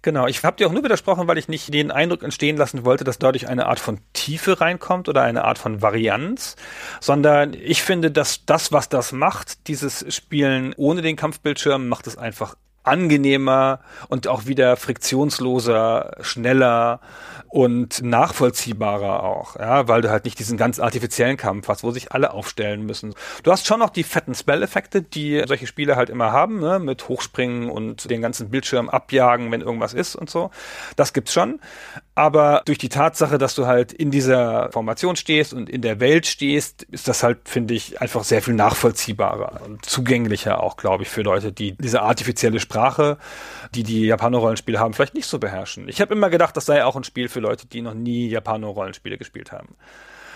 Genau, 0.00 0.26
ich 0.26 0.42
habe 0.42 0.56
dir 0.56 0.66
auch 0.66 0.72
nur 0.72 0.84
widersprochen, 0.84 1.28
weil 1.28 1.38
ich 1.38 1.48
nicht 1.48 1.72
den 1.74 1.90
Eindruck 1.90 2.22
entstehen 2.22 2.56
lassen 2.56 2.84
wollte, 2.84 3.04
dass 3.04 3.18
dadurch 3.18 3.48
eine 3.48 3.66
Art 3.66 3.78
von 3.78 3.98
Tiefe 4.12 4.60
reinkommt 4.60 5.08
oder 5.08 5.22
eine 5.22 5.44
Art 5.44 5.58
von 5.58 5.82
Varianz, 5.82 6.56
sondern 7.00 7.54
ich 7.54 7.82
finde, 7.82 8.10
dass 8.10 8.46
das, 8.46 8.72
was 8.72 8.88
das 8.88 9.12
macht, 9.12 9.68
dieses 9.68 10.04
Spielen 10.14 10.74
ohne 10.76 11.02
den 11.02 11.16
Kampfbildschirm, 11.16 11.88
macht 11.88 12.06
es 12.06 12.16
einfach 12.16 12.56
angenehmer 12.84 13.80
und 14.08 14.26
auch 14.26 14.46
wieder 14.46 14.76
friktionsloser, 14.76 16.16
schneller 16.20 17.00
und 17.52 18.02
nachvollziehbarer 18.02 19.24
auch, 19.24 19.56
ja, 19.56 19.86
weil 19.86 20.00
du 20.00 20.08
halt 20.08 20.24
nicht 20.24 20.38
diesen 20.38 20.56
ganz 20.56 20.78
artifiziellen 20.78 21.36
Kampf 21.36 21.68
hast, 21.68 21.84
wo 21.84 21.90
sich 21.90 22.10
alle 22.10 22.32
aufstellen 22.32 22.86
müssen. 22.86 23.14
Du 23.42 23.52
hast 23.52 23.66
schon 23.66 23.78
noch 23.78 23.90
die 23.90 24.04
fetten 24.04 24.34
Spell-Effekte, 24.34 25.02
die 25.02 25.42
solche 25.46 25.66
Spiele 25.66 25.96
halt 25.96 26.08
immer 26.08 26.32
haben, 26.32 26.60
ne, 26.60 26.78
mit 26.78 27.10
Hochspringen 27.10 27.68
und 27.68 28.08
den 28.08 28.22
ganzen 28.22 28.48
Bildschirm 28.48 28.88
abjagen, 28.88 29.50
wenn 29.52 29.60
irgendwas 29.60 29.92
ist 29.92 30.16
und 30.16 30.30
so. 30.30 30.50
Das 30.96 31.12
gibt's 31.12 31.34
schon. 31.34 31.60
Aber 32.14 32.62
durch 32.64 32.78
die 32.78 32.88
Tatsache, 32.88 33.36
dass 33.36 33.54
du 33.54 33.66
halt 33.66 33.92
in 33.92 34.10
dieser 34.10 34.72
Formation 34.72 35.16
stehst 35.16 35.52
und 35.52 35.68
in 35.68 35.82
der 35.82 36.00
Welt 36.00 36.26
stehst, 36.26 36.84
ist 36.84 37.06
das 37.06 37.22
halt, 37.22 37.50
finde 37.50 37.74
ich, 37.74 38.00
einfach 38.00 38.24
sehr 38.24 38.40
viel 38.40 38.54
nachvollziehbarer 38.54 39.60
und 39.66 39.84
zugänglicher 39.84 40.62
auch, 40.62 40.78
glaube 40.78 41.02
ich, 41.02 41.10
für 41.10 41.20
Leute, 41.20 41.52
die 41.52 41.72
diese 41.72 42.00
artifizielle 42.00 42.60
Sprache, 42.60 43.18
die 43.74 43.82
die 43.82 44.06
Japano-Rollenspiele 44.06 44.78
haben, 44.78 44.94
vielleicht 44.94 45.14
nicht 45.14 45.26
so 45.26 45.38
beherrschen. 45.38 45.86
Ich 45.88 46.00
habe 46.00 46.14
immer 46.14 46.30
gedacht, 46.30 46.56
das 46.56 46.64
sei 46.64 46.82
auch 46.82 46.96
ein 46.96 47.04
Spiel 47.04 47.28
für 47.28 47.41
Leute, 47.42 47.66
die 47.66 47.82
noch 47.82 47.94
nie 47.94 48.28
Japano-Rollenspiele 48.28 49.18
gespielt 49.18 49.52
haben. 49.52 49.76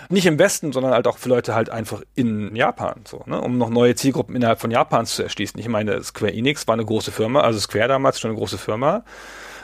Nicht 0.09 0.27
im 0.27 0.39
Westen, 0.39 0.73
sondern 0.73 0.93
halt 0.93 1.07
auch 1.07 1.19
für 1.19 1.29
Leute 1.29 1.55
halt 1.55 1.71
einfach 1.71 2.03
in 2.15 2.55
Japan, 2.55 3.01
so, 3.07 3.23
ne, 3.27 3.41
um 3.41 3.59
noch 3.59 3.71
neue 3.71 3.95
Zielgruppen 3.97 4.37
innerhalb 4.37 4.61
von 4.61 4.71
Japans 4.71 5.17
zu 5.17 5.23
erschließen. 5.23 5.59
Ich 5.59 5.69
meine, 5.69 6.03
Square 6.05 6.33
Enix 6.33 6.69
war 6.69 6.75
eine 6.75 6.85
große 6.85 7.11
Firma, 7.11 7.41
also 7.41 7.59
Square 7.59 7.89
damals 7.89 8.21
schon 8.21 8.31
eine 8.31 8.39
große 8.39 8.59
Firma, 8.59 9.05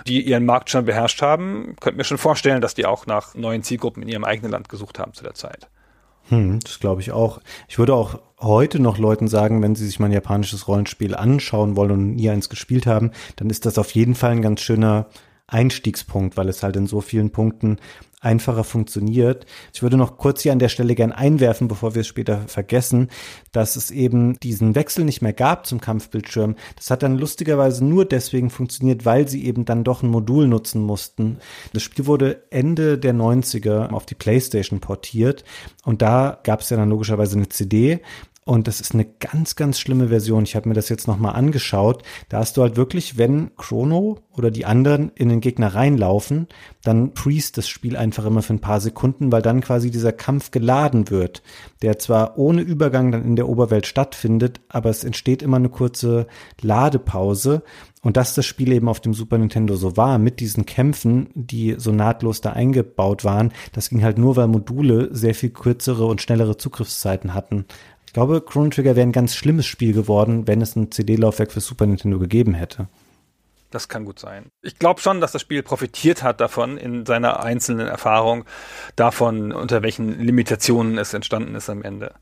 die 0.07 0.21
ihren 0.23 0.45
Markt 0.45 0.71
schon 0.71 0.85
beherrscht 0.85 1.23
haben. 1.23 1.77
Könnt 1.81 1.97
mir 1.97 2.05
schon 2.05 2.19
vorstellen, 2.19 2.61
dass 2.61 2.75
die 2.75 2.87
auch 2.87 3.07
nach 3.07 3.35
neuen 3.35 3.63
Zielgruppen 3.63 4.03
in 4.03 4.09
ihrem 4.09 4.25
eigenen 4.25 4.51
Land 4.51 4.69
gesucht 4.69 4.99
haben 4.99 5.13
zu 5.13 5.23
der 5.23 5.35
Zeit. 5.35 5.69
Hm, 6.29 6.61
das 6.61 6.81
glaube 6.81 7.01
ich 7.01 7.13
auch. 7.13 7.41
Ich 7.69 7.79
würde 7.79 7.95
auch 7.95 8.19
heute 8.41 8.81
noch 8.81 8.99
Leuten 8.99 9.29
sagen, 9.29 9.63
wenn 9.63 9.75
sie 9.75 9.87
sich 9.87 10.01
mal 10.01 10.07
ein 10.07 10.13
japanisches 10.13 10.69
Rollenspiel 10.69 11.15
anschauen 11.15 11.77
wollen 11.77 11.91
und 11.91 12.15
nie 12.15 12.31
eins 12.31 12.49
gespielt 12.49 12.87
haben, 12.87 13.13
dann 13.37 13.51
ist 13.51 13.67
das 13.67 13.79
auf 13.79 13.91
jeden 13.93 14.15
Fall 14.15 14.33
ein 14.33 14.43
ganz 14.43 14.61
schöner 14.61 15.07
Einstiegspunkt, 15.53 16.37
weil 16.37 16.49
es 16.49 16.63
halt 16.63 16.77
in 16.77 16.87
so 16.87 17.01
vielen 17.01 17.31
Punkten 17.31 17.79
einfacher 18.23 18.65
funktioniert. 18.65 19.47
Ich 19.75 19.83
würde 19.83 19.97
noch 19.97 20.17
kurz 20.17 20.43
hier 20.43 20.53
an 20.53 20.61
der 20.61 20.69
Stelle 20.69 20.95
gern 20.95 21.13
einwerfen, 21.13 21.69
bevor 21.69 21.95
wir 21.95 22.01
es 22.01 22.07
später 22.07 22.43
vergessen, 22.47 23.09
dass 23.51 23.77
es 23.77 23.91
eben 23.91 24.39
diesen 24.41 24.75
Wechsel 24.75 25.05
nicht 25.05 25.23
mehr 25.23 25.33
gab 25.33 25.67
zum 25.67 25.81
Kampfbildschirm. 25.81 26.55
Das 26.77 26.91
hat 26.91 27.03
dann 27.03 27.19
lustigerweise 27.19 27.85
nur 27.85 28.05
deswegen 28.05 28.51
funktioniert, 28.51 29.05
weil 29.05 29.29
sie 29.29 29.45
eben 29.45 29.65
dann 29.65 29.85
doch 29.85 30.03
ein 30.03 30.09
Modul 30.11 30.47
nutzen 30.47 30.83
mussten. 30.83 31.39
Das 31.73 31.83
Spiel 31.83 32.07
wurde 32.07 32.45
Ende 32.51 32.97
der 32.97 33.13
90er 33.13 33.91
auf 33.91 34.07
die 34.07 34.15
PlayStation 34.15 34.81
portiert 34.81 35.45
und 35.85 36.01
da 36.01 36.39
gab 36.45 36.61
es 36.61 36.71
ja 36.71 36.77
dann 36.77 36.91
logischerweise 36.91 37.37
eine 37.37 37.49
CD 37.49 38.01
und 38.45 38.67
das 38.67 38.81
ist 38.81 38.93
eine 38.93 39.05
ganz, 39.05 39.55
ganz 39.55 39.79
schlimme 39.79 40.09
Version. 40.09 40.43
Ich 40.43 40.57
habe 40.57 40.69
mir 40.69 40.75
das 40.75 40.89
jetzt 40.89 41.07
nochmal 41.07 41.37
angeschaut. 41.37 42.03
Da 42.29 42.39
hast 42.39 42.57
du 42.57 42.63
halt 42.63 42.77
wirklich, 42.77 43.17
wenn 43.17 43.55
Chrono 43.57 44.19
oder 44.33 44.51
die 44.51 44.65
anderen 44.67 45.13
in 45.15 45.29
den 45.29 45.41
Gegner 45.41 45.77
reinlaufen, 45.77 46.49
dann 46.83 47.15
freeze 47.15 47.53
das 47.53 47.69
Spiel 47.69 47.97
einfach 47.97 48.25
immer 48.25 48.43
für 48.43 48.55
ein 48.55 48.61
paar 48.61 48.81
Sekunden, 48.81 49.31
weil 49.31 49.43
dann 49.43 49.61
quasi 49.61 49.93
dieser 49.93 50.11
Kampf 50.11 50.51
geladen 50.51 51.09
wird, 51.09 51.45
der 51.83 52.01
zwar 52.01 52.37
ohne 52.37 52.63
Übergang 52.63 53.13
dann 53.13 53.25
in 53.25 53.37
der 53.37 53.49
Oberwelt 53.49 53.87
stattfindet, 53.87 54.61
aber 54.69 54.91
es 54.91 55.05
entsteht 55.05 55.41
immer 55.41 55.59
eine 55.59 55.69
kurze 55.69 56.27
Ladepause. 56.61 57.63
Und 58.05 58.17
dass 58.17 58.35
das 58.35 58.47
Spiel 58.47 58.73
eben 58.73 58.89
auf 58.89 58.99
dem 58.99 59.15
Super 59.15 59.39
Nintendo 59.39 59.77
so 59.77 59.97
war, 59.97 60.19
mit 60.19 60.41
diesen 60.41 60.67
Kämpfen, 60.67 61.29
die 61.35 61.77
so 61.79 61.93
nahtlos 61.93 62.41
da 62.41 62.51
eingebaut 62.51 63.23
waren, 63.23 63.53
das 63.73 63.91
ging 63.91 64.03
halt 64.03 64.19
nur, 64.19 64.35
weil 64.35 64.49
Module 64.49 65.11
sehr 65.15 65.37
viel 65.37 65.51
kürzere 65.51 66.07
und 66.07 66.21
schnellere 66.21 66.57
Zugriffszeiten 66.57 67.33
hatten. 67.35 67.67
Ich 68.13 68.15
glaube, 68.15 68.43
Chrono 68.43 68.69
Trigger 68.69 68.95
wäre 68.95 69.07
ein 69.07 69.13
ganz 69.13 69.35
schlimmes 69.35 69.65
Spiel 69.65 69.95
geworden, 69.95 70.47
wenn 70.47 70.61
es 70.61 70.77
ein 70.77 70.91
CD-Laufwerk 70.93 71.51
für 71.51 71.63
Super 71.63 71.87
Nintendo 71.87 72.19
gegeben 72.19 72.53
hätte. 72.53 72.87
Das 73.71 73.89
kann 73.89 74.05
gut 74.05 74.19
sein. 74.19 74.51
Ich 74.61 74.79
glaube 74.79 75.01
schon, 75.01 75.23
dass 75.23 75.33
das 75.33 75.41
Spiel 75.41 75.63
profitiert 75.63 76.23
hat 76.23 76.39
davon 76.43 76.77
in 76.77 77.07
seiner 77.07 77.43
einzelnen 77.43 77.89
Erfahrung, 77.89 78.45
davon, 78.97 79.51
unter 79.51 79.81
welchen 79.83 80.21
Limitationen 80.21 80.99
es 80.99 81.15
entstanden 81.15 81.55
ist 81.55 81.71
am 81.71 81.83
Ende. 81.83 82.13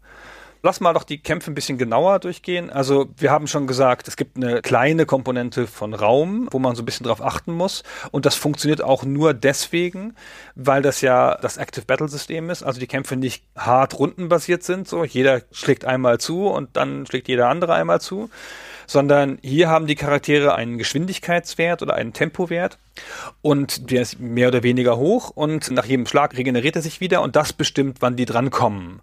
Lass 0.62 0.80
mal 0.80 0.92
doch 0.92 1.04
die 1.04 1.22
Kämpfe 1.22 1.50
ein 1.50 1.54
bisschen 1.54 1.78
genauer 1.78 2.18
durchgehen. 2.18 2.68
Also 2.68 3.08
wir 3.16 3.30
haben 3.30 3.46
schon 3.46 3.66
gesagt, 3.66 4.08
es 4.08 4.16
gibt 4.16 4.36
eine 4.36 4.61
kleine 4.61 5.06
Komponente 5.06 5.66
von 5.66 5.94
Raum, 5.94 6.48
wo 6.50 6.58
man 6.58 6.76
so 6.76 6.82
ein 6.82 6.84
bisschen 6.84 7.06
drauf 7.06 7.22
achten 7.22 7.54
muss. 7.54 7.82
Und 8.11 8.26
das 8.26 8.34
funktioniert 8.34 8.82
auch 8.82 9.02
nur 9.02 9.32
deswegen, 9.32 10.14
weil 10.54 10.82
das 10.82 11.00
ja 11.00 11.36
das 11.40 11.56
Active 11.56 11.86
Battle 11.86 12.08
System 12.08 12.50
ist. 12.50 12.62
Also 12.62 12.78
die 12.78 12.86
Kämpfe 12.86 13.16
nicht 13.16 13.42
hart 13.56 13.98
rundenbasiert 13.98 14.62
sind. 14.62 14.86
So 14.86 15.02
jeder 15.04 15.40
schlägt 15.50 15.86
einmal 15.86 16.18
zu 16.18 16.48
und 16.48 16.76
dann 16.76 17.06
schlägt 17.06 17.28
jeder 17.28 17.48
andere 17.48 17.72
einmal 17.72 18.02
zu. 18.02 18.28
Sondern 18.86 19.38
hier 19.40 19.70
haben 19.70 19.86
die 19.86 19.94
Charaktere 19.94 20.56
einen 20.56 20.76
Geschwindigkeitswert 20.76 21.80
oder 21.80 21.94
einen 21.94 22.12
Tempowert 22.12 22.76
und 23.40 23.90
der 23.90 24.02
ist 24.02 24.18
mehr 24.18 24.48
oder 24.48 24.62
weniger 24.64 24.96
hoch 24.96 25.30
und 25.30 25.70
nach 25.70 25.84
jedem 25.84 26.06
Schlag 26.06 26.36
regeneriert 26.36 26.74
er 26.76 26.82
sich 26.82 27.00
wieder 27.00 27.22
und 27.22 27.36
das 27.36 27.52
bestimmt, 27.52 27.98
wann 28.00 28.16
die 28.16 28.26
drankommen. 28.26 29.00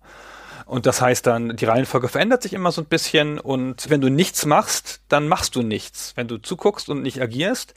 Und 0.67 0.85
das 0.85 0.99
heißt 0.99 1.25
dann, 1.25 1.55
die 1.55 1.63
Reihenfolge 1.63 2.09
verändert 2.09 2.43
sich 2.43 2.51
immer 2.51 2.73
so 2.73 2.81
ein 2.81 2.87
bisschen 2.87 3.39
und 3.39 3.89
wenn 3.89 4.01
du 4.01 4.09
nichts 4.09 4.45
machst, 4.45 4.99
dann 5.07 5.29
machst 5.29 5.55
du 5.55 5.61
nichts. 5.61 6.11
Wenn 6.17 6.27
du 6.27 6.37
zuguckst 6.37 6.89
und 6.89 7.01
nicht 7.01 7.21
agierst, 7.21 7.73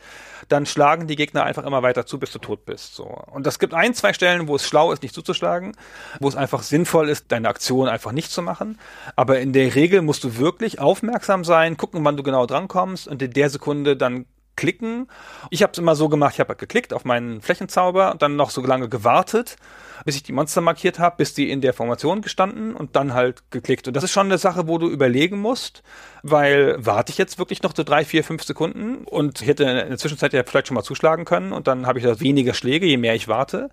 dann 0.49 0.67
schlagen 0.67 1.07
die 1.07 1.15
Gegner 1.15 1.45
einfach 1.45 1.65
immer 1.65 1.85
weiter 1.85 2.05
zu, 2.05 2.19
bis 2.19 2.33
du 2.33 2.41
tot 2.41 2.65
bist. 2.65 2.97
So. 2.97 3.05
Und 3.05 3.47
es 3.47 3.61
gibt 3.61 3.75
ein, 3.75 3.95
zwei 3.95 4.13
Stellen, 4.13 4.49
wo 4.49 4.57
es 4.57 4.67
schlau 4.67 4.91
ist, 4.91 5.05
nicht 5.05 5.15
zuzuschlagen, 5.15 5.77
wo 6.19 6.27
es 6.27 6.35
einfach 6.35 6.65
sinnvoll 6.65 7.09
ist, 7.09 7.27
deine 7.31 7.49
Aktion 7.49 7.89
einfach 7.89 8.11
nicht 8.11 8.33
zu 8.33 8.43
machen. 8.43 8.77
Aber 9.15 9.39
in 9.39 9.53
der 9.53 9.77
Regel 9.77 10.03
musst 10.03 10.25
du 10.25 10.39
wirklich 10.39 10.81
aufmerksam 10.81 11.45
sein, 11.45 11.77
gucken, 11.77 12.05
wann 12.05 12.17
du 12.17 12.25
genau 12.25 12.45
drankommst 12.45 13.07
und 13.07 13.23
in 13.23 13.33
der 13.33 13.51
Sekunde 13.51 13.97
dann 13.97 14.27
klicken. 14.61 15.09
Ich 15.49 15.63
habe 15.63 15.73
es 15.73 15.79
immer 15.79 15.97
so 15.97 16.11
gemacht, 16.11 16.35
ich 16.35 16.41
habe 16.41 16.51
halt 16.51 16.59
geklickt 16.59 16.93
auf 16.93 17.07
meinen 17.07 17.41
Flächenzauber 17.41 18.13
und 18.13 18.21
dann 18.21 18.37
noch 18.37 18.51
so 18.51 18.61
lange 18.61 18.91
gewartet, 18.91 19.57
bis 20.05 20.17
ich 20.17 20.23
die 20.23 20.33
Monster 20.33 20.61
markiert 20.61 20.99
habe, 20.99 21.17
bis 21.17 21.33
die 21.33 21.51
in 21.51 21.63
der 21.63 21.73
Formation 21.73 22.21
gestanden 22.21 22.75
und 22.75 22.95
dann 22.95 23.15
halt 23.15 23.43
geklickt. 23.51 23.89
Und 23.89 23.95
das 23.95 24.05
ist 24.05 24.13
schon 24.13 24.27
eine 24.27 24.37
Sache, 24.37 24.69
wo 24.69 24.77
du 24.77 24.91
überlegen 24.91 25.41
musst, 25.41 25.83
weil 26.23 26.77
warte 26.79 27.11
ich 27.11 27.17
jetzt 27.17 27.39
wirklich 27.39 27.63
noch 27.63 27.75
so 27.75 27.83
drei, 27.85 28.05
vier, 28.05 28.23
fünf 28.23 28.43
Sekunden 28.43 29.05
und 29.07 29.41
ich 29.41 29.49
hätte 29.49 29.65
in 29.65 29.89
der 29.89 29.99
Zwischenzeit 29.99 30.35
ja 30.35 30.45
vielleicht 30.45 30.69
schon 30.69 30.75
mal 30.75 30.83
zuschlagen 30.83 31.25
können 31.25 31.53
und 31.53 31.67
dann 31.67 31.87
habe 31.87 31.99
ich 31.99 32.05
da 32.05 32.21
weniger 32.21 32.53
Schläge, 32.53 32.85
je 32.85 32.99
mehr 32.99 33.15
ich 33.15 33.29
warte 33.29 33.71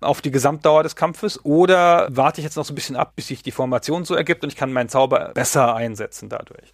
auf 0.00 0.20
die 0.20 0.30
Gesamtdauer 0.30 0.84
des 0.84 0.94
Kampfes 0.94 1.44
oder 1.44 2.06
warte 2.10 2.40
ich 2.40 2.44
jetzt 2.44 2.56
noch 2.56 2.64
so 2.64 2.72
ein 2.72 2.76
bisschen 2.76 2.96
ab, 2.96 3.14
bis 3.16 3.26
sich 3.26 3.42
die 3.42 3.50
Formation 3.50 4.04
so 4.04 4.14
ergibt 4.14 4.44
und 4.44 4.50
ich 4.50 4.56
kann 4.56 4.72
meinen 4.72 4.88
Zauber 4.88 5.32
besser 5.34 5.74
einsetzen 5.74 6.28
dadurch. 6.28 6.72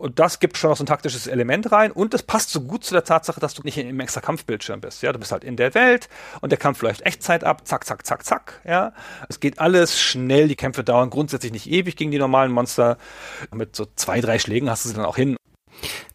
Und 0.00 0.18
das 0.18 0.40
gibt 0.40 0.56
schon 0.56 0.70
noch 0.70 0.78
so 0.78 0.82
ein 0.82 0.86
taktisches 0.86 1.26
Element 1.26 1.72
rein. 1.72 1.92
Und 1.92 2.14
es 2.14 2.22
passt 2.22 2.48
so 2.48 2.62
gut 2.62 2.84
zu 2.84 2.94
der 2.94 3.04
Tatsache, 3.04 3.38
dass 3.38 3.52
du 3.52 3.60
nicht 3.62 3.76
im 3.76 4.00
extra 4.00 4.22
Kampfbildschirm 4.22 4.80
bist. 4.80 5.02
Ja, 5.02 5.12
du 5.12 5.18
bist 5.18 5.30
halt 5.30 5.44
in 5.44 5.56
der 5.56 5.74
Welt 5.74 6.08
und 6.40 6.50
der 6.50 6.58
Kampf 6.58 6.80
läuft 6.80 7.02
Echtzeit 7.02 7.44
ab. 7.44 7.68
Zack, 7.68 7.84
zack, 7.84 8.06
zack, 8.06 8.24
zack. 8.24 8.62
Ja, 8.64 8.94
es 9.28 9.40
geht 9.40 9.58
alles 9.58 10.00
schnell. 10.00 10.48
Die 10.48 10.56
Kämpfe 10.56 10.84
dauern 10.84 11.10
grundsätzlich 11.10 11.52
nicht 11.52 11.70
ewig 11.70 11.96
gegen 11.96 12.10
die 12.10 12.18
normalen 12.18 12.50
Monster. 12.50 12.96
Mit 13.52 13.76
so 13.76 13.86
zwei, 13.94 14.22
drei 14.22 14.38
Schlägen 14.38 14.70
hast 14.70 14.86
du 14.86 14.88
sie 14.88 14.94
dann 14.94 15.04
auch 15.04 15.16
hin. 15.16 15.36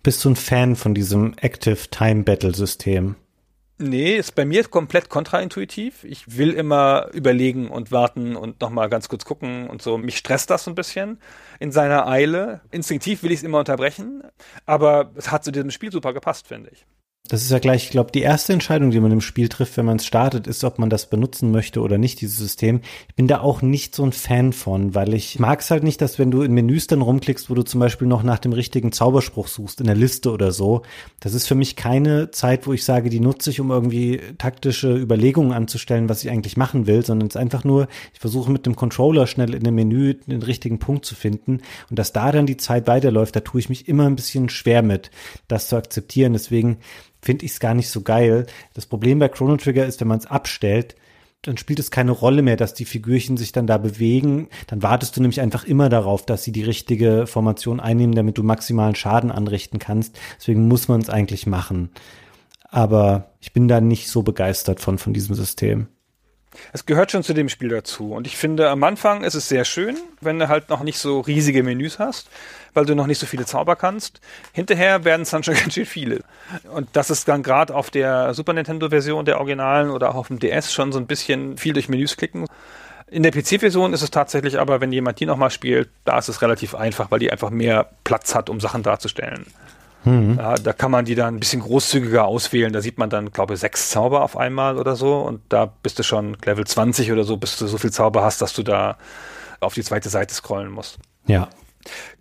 Bist 0.02 0.26
du 0.26 0.32
ein 0.32 0.36
Fan 0.36 0.76
von 0.76 0.96
diesem 0.96 1.36
Active 1.38 1.78
Time 1.92 2.24
Battle 2.24 2.56
System? 2.56 3.16
Nee, 3.78 4.15
ist 4.15 4.36
bei 4.36 4.45
mir 4.45 4.63
komplett 4.63 5.09
kontraintuitiv. 5.09 6.05
Ich 6.05 6.38
will 6.38 6.53
immer 6.53 7.09
überlegen 7.13 7.69
und 7.69 7.91
warten 7.91 8.38
und 8.38 8.61
nochmal 8.61 8.89
ganz 8.89 9.09
kurz 9.09 9.26
gucken 9.26 9.67
und 9.69 9.82
so. 9.82 9.97
Mich 9.97 10.17
stresst 10.17 10.49
das 10.49 10.63
so 10.63 10.71
ein 10.71 10.76
bisschen 10.76 11.19
in 11.59 11.73
seiner 11.73 12.07
Eile. 12.07 12.61
Instinktiv 12.71 13.21
will 13.21 13.32
ich 13.32 13.39
es 13.39 13.43
immer 13.43 13.59
unterbrechen, 13.59 14.23
aber 14.65 15.11
es 15.15 15.30
hat 15.30 15.43
zu 15.43 15.51
diesem 15.51 15.71
Spiel 15.71 15.91
super 15.91 16.13
gepasst, 16.13 16.47
finde 16.47 16.69
ich. 16.71 16.86
Das 17.28 17.41
ist 17.41 17.49
ja 17.49 17.57
gleich, 17.57 17.86
ich 17.86 17.89
glaube, 17.89 18.11
die 18.11 18.21
erste 18.21 18.53
Entscheidung, 18.53 18.91
die 18.91 18.99
man 18.99 19.11
im 19.11 19.21
Spiel 19.21 19.49
trifft, 19.49 19.78
wenn 19.78 19.86
man 19.86 19.97
es 19.97 20.05
startet, 20.05 20.45
ist, 20.45 20.63
ob 20.63 20.78
man 20.78 20.91
das 20.91 21.09
benutzen 21.09 21.51
möchte 21.51 21.82
oder 21.82 21.97
nicht, 21.97 22.21
dieses 22.21 22.38
System. 22.38 22.82
Ich 23.07 23.15
bin 23.15 23.28
da 23.28 23.39
auch 23.39 23.63
nicht 23.63 23.95
so 23.95 24.03
ein 24.03 24.11
Fan 24.11 24.53
von, 24.53 24.93
weil 24.93 25.15
ich 25.15 25.39
mag 25.39 25.61
es 25.61 25.71
halt 25.71 25.84
nicht, 25.84 26.01
dass 26.01 26.19
wenn 26.19 26.30
du 26.30 26.43
in 26.43 26.53
Menüs 26.53 26.86
dann 26.86 27.01
rumklickst, 27.01 27.49
wo 27.49 27.55
du 27.55 27.63
zum 27.63 27.80
Beispiel 27.80 28.07
noch 28.07 28.21
nach 28.21 28.38
dem 28.38 28.53
richtigen 28.53 28.91
Zauberspruch 28.91 29.47
suchst, 29.47 29.80
in 29.80 29.88
der 29.88 29.95
Liste 29.95 30.32
oder 30.32 30.51
so, 30.51 30.84
das 31.19 31.34
ist 31.34 31.47
für 31.47 31.55
mich 31.55 31.76
keine 31.76 32.30
Zeit, 32.30 32.67
wo 32.67 32.73
ich 32.73 32.86
sage, 32.86 33.09
die 33.09 33.19
nutze 33.19 33.49
ich, 33.49 33.59
um 33.59 33.71
irgendwie 33.71 34.21
taktische 34.38 34.95
Überlegungen 34.95 35.51
anzustellen, 35.51 36.09
was 36.09 36.23
ich 36.23 36.30
eigentlich 36.30 36.57
machen 36.57 36.86
will, 36.86 37.03
sondern 37.03 37.28
es 37.28 37.36
ist 37.36 37.41
einfach 37.41 37.63
nur, 37.63 37.88
ich 38.13 38.19
versuche 38.19 38.51
mit 38.51 38.67
dem 38.67 38.76
Controller 38.76 39.26
schnell 39.26 39.55
in 39.55 39.63
dem 39.63 39.73
Menü 39.73 40.13
den 40.13 40.43
richtigen 40.43 40.78
Punkt 40.78 41.05
zu 41.05 41.15
finden 41.15 41.61
und 41.89 41.97
dass 41.97 42.13
da 42.13 42.32
dann 42.32 42.45
die 42.45 42.57
Zeit 42.57 42.86
weiterläuft, 42.86 43.36
da 43.36 43.39
tue 43.39 43.59
ich 43.59 43.69
mich 43.69 43.88
immer 43.88 44.05
ein 44.05 44.15
bisschen 44.15 44.49
schwer 44.49 44.84
mit, 44.84 45.09
das 45.47 45.69
zu 45.69 45.76
akzeptieren. 45.76 46.34
Deswegen 46.34 46.78
finde 47.26 47.45
ich 47.45 47.51
es 47.51 47.59
gar 47.59 47.73
nicht 47.73 47.89
so 47.89 48.01
geil. 48.01 48.45
Das 48.73 48.86
Problem 48.86 49.19
bei 49.19 49.28
Chrono 49.28 49.57
Trigger 49.57 49.86
ist, 49.86 49.99
wenn 49.99 50.07
man 50.07 50.19
es 50.19 50.28
abstellt, 50.28 50.95
dann 51.41 51.57
spielt 51.57 51.80
es 51.80 51.91
keine 51.91 52.11
Rolle 52.11 52.41
mehr, 52.41 52.55
dass 52.55 52.73
die 52.73 52.86
Figürchen 52.86 53.38
sich 53.38 53.51
dann 53.51 53.67
da 53.67 53.78
bewegen. 53.78 54.49
Dann 54.67 54.82
wartest 54.82 55.15
du 55.17 55.21
nämlich 55.21 55.41
einfach 55.41 55.63
immer 55.63 55.89
darauf, 55.89 56.26
dass 56.26 56.43
sie 56.43 56.51
die 56.51 56.63
richtige 56.63 57.28
Formation 57.28 57.80
einnehmen, 57.80 58.15
damit 58.15 58.38
du 58.38 58.43
maximalen 58.43 58.95
Schaden 58.95 59.32
anrichten 59.32 59.80
kannst. 59.80 60.17
Deswegen 60.38 60.67
muss 60.67 60.88
man 60.88 61.01
es 61.01 61.09
eigentlich 61.09 61.45
machen. 61.45 61.89
Aber 62.63 63.32
ich 63.41 63.53
bin 63.53 63.67
da 63.67 63.80
nicht 63.82 64.09
so 64.09 64.23
begeistert 64.23 64.80
von, 64.80 64.97
von 64.97 65.13
diesem 65.13 65.36
System. 65.36 65.88
Es 66.73 66.86
gehört 66.86 67.11
schon 67.11 67.23
zu 67.23 67.34
dem 67.34 67.49
Spiel 67.49 67.69
dazu. 67.69 68.13
Und 68.13 68.28
ich 68.28 68.38
finde, 68.38 68.69
am 68.69 68.84
Anfang 68.84 69.23
ist 69.23 69.36
es 69.36 69.49
sehr 69.49 69.65
schön, 69.65 69.97
wenn 70.21 70.39
du 70.39 70.47
halt 70.47 70.69
noch 70.69 70.84
nicht 70.84 70.97
so 70.97 71.19
riesige 71.19 71.63
Menüs 71.63 71.99
hast, 71.99 72.30
weil 72.76 72.86
du 72.86 72.95
noch 72.95 73.07
nicht 73.07 73.19
so 73.19 73.26
viele 73.26 73.45
Zauber 73.45 73.76
kannst. 73.76 74.21
Hinterher 74.53 75.03
werden 75.03 75.23
es 75.23 75.32
dann 75.32 75.43
schon 75.43 75.53
ganz 75.59 75.73
schön 75.73 75.86
viele. 75.86 76.21
Und 76.71 76.89
das 76.93 77.09
ist 77.09 77.28
dann 77.28 77.43
gerade 77.43 77.73
auf 77.73 77.89
der 77.89 78.34
Super 78.34 78.53
Nintendo-Version 78.53 79.26
der 79.26 79.38
Originalen 79.38 79.89
oder 79.89 80.09
auch 80.09 80.15
auf 80.15 80.28
dem 80.28 80.39
DS 80.39 80.73
schon 80.73 80.91
so 80.91 80.99
ein 80.99 81.07
bisschen 81.07 81.57
viel 81.57 81.73
durch 81.73 81.89
Menüs 81.89 82.17
klicken. 82.17 82.45
In 83.07 83.23
der 83.23 83.32
PC-Version 83.32 83.93
ist 83.93 84.01
es 84.01 84.11
tatsächlich 84.11 84.59
aber, 84.59 84.82
wenn 84.82 84.91
jemand 84.91 85.19
die 85.19 85.26
nochmal 85.26 85.51
spielt, 85.51 85.89
da 86.05 86.17
ist 86.17 86.28
es 86.28 86.41
relativ 86.41 86.73
einfach, 86.73 87.11
weil 87.11 87.19
die 87.19 87.32
einfach 87.32 87.51
mehr 87.51 87.89
Platz 88.03 88.34
hat, 88.34 88.49
um 88.49 88.59
Sachen 88.59 88.82
darzustellen. 88.82 89.45
Mhm. 90.05 90.38
Ja, 90.38 90.55
da 90.55 90.73
kann 90.73 90.91
man 90.91 91.05
die 91.05 91.15
dann 91.15 91.36
ein 91.36 91.39
bisschen 91.39 91.61
großzügiger 91.61 92.26
auswählen. 92.26 92.71
Da 92.71 92.82
sieht 92.82 92.97
man 92.97 93.09
dann, 93.09 93.32
glaube 93.32 93.55
ich, 93.55 93.59
sechs 93.59 93.89
Zauber 93.89 94.21
auf 94.21 94.38
einmal 94.38 94.78
oder 94.78 94.95
so. 94.95 95.19
Und 95.19 95.41
da 95.49 95.65
bist 95.65 95.99
du 95.99 96.03
schon 96.03 96.38
Level 96.45 96.65
20 96.65 97.11
oder 97.11 97.23
so, 97.23 97.38
bis 97.38 97.57
du 97.57 97.67
so 97.67 97.78
viel 97.78 97.91
Zauber 97.91 98.23
hast, 98.23 98.41
dass 98.41 98.53
du 98.53 98.63
da 98.63 98.97
auf 99.59 99.73
die 99.73 99.84
zweite 99.84 100.09
Seite 100.09 100.34
scrollen 100.34 100.71
musst. 100.71 100.99
Ja. 101.26 101.49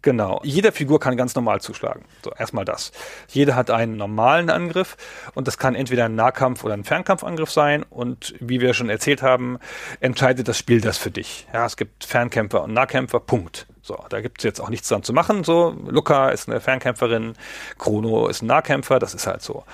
Genau. 0.02 0.40
Jeder 0.44 0.72
Figur 0.72 1.00
kann 1.00 1.16
ganz 1.16 1.34
normal 1.34 1.60
zuschlagen. 1.60 2.04
So, 2.22 2.32
erstmal 2.32 2.64
das. 2.64 2.92
Jeder 3.28 3.56
hat 3.56 3.70
einen 3.70 3.96
normalen 3.96 4.50
Angriff 4.50 4.96
und 5.34 5.46
das 5.46 5.58
kann 5.58 5.74
entweder 5.74 6.04
ein 6.06 6.14
Nahkampf 6.14 6.64
oder 6.64 6.74
ein 6.74 6.84
Fernkampfangriff 6.84 7.50
sein 7.50 7.82
und 7.82 8.34
wie 8.40 8.60
wir 8.60 8.74
schon 8.74 8.90
erzählt 8.90 9.22
haben, 9.22 9.58
entscheidet 10.00 10.48
das 10.48 10.58
Spiel 10.58 10.80
das 10.80 10.98
für 10.98 11.10
dich. 11.10 11.46
Ja, 11.52 11.66
es 11.66 11.76
gibt 11.76 12.04
Fernkämpfer 12.04 12.62
und 12.62 12.72
Nahkämpfer, 12.72 13.20
Punkt. 13.20 13.66
So, 13.86 14.02
da 14.08 14.22
gibt's 14.22 14.42
jetzt 14.44 14.60
auch 14.60 14.70
nichts 14.70 14.88
dran 14.88 15.02
zu 15.02 15.12
machen. 15.12 15.44
So, 15.44 15.76
Luca 15.86 16.30
ist 16.30 16.48
eine 16.48 16.58
Fernkämpferin, 16.58 17.34
Chrono 17.76 18.28
ist 18.28 18.40
ein 18.40 18.46
Nahkämpfer, 18.46 18.98
das 18.98 19.12
ist 19.12 19.26
halt 19.26 19.42
so. 19.42 19.64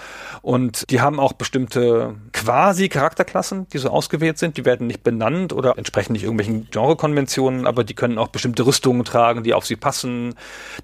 Und 0.42 0.90
die 0.90 1.00
haben 1.00 1.20
auch 1.20 1.32
bestimmte 1.32 2.16
quasi 2.32 2.88
Charakterklassen, 2.88 3.68
die 3.68 3.78
so 3.78 3.88
ausgewählt 3.88 4.36
sind. 4.36 4.56
Die 4.56 4.64
werden 4.64 4.88
nicht 4.88 5.04
benannt 5.04 5.52
oder 5.52 5.78
entsprechen 5.78 6.12
nicht 6.12 6.24
irgendwelchen 6.24 6.68
Genrekonventionen, 6.72 7.68
aber 7.68 7.84
die 7.84 7.94
können 7.94 8.18
auch 8.18 8.26
bestimmte 8.26 8.66
Rüstungen 8.66 9.04
tragen, 9.04 9.44
die 9.44 9.54
auf 9.54 9.64
sie 9.64 9.76
passen. 9.76 10.34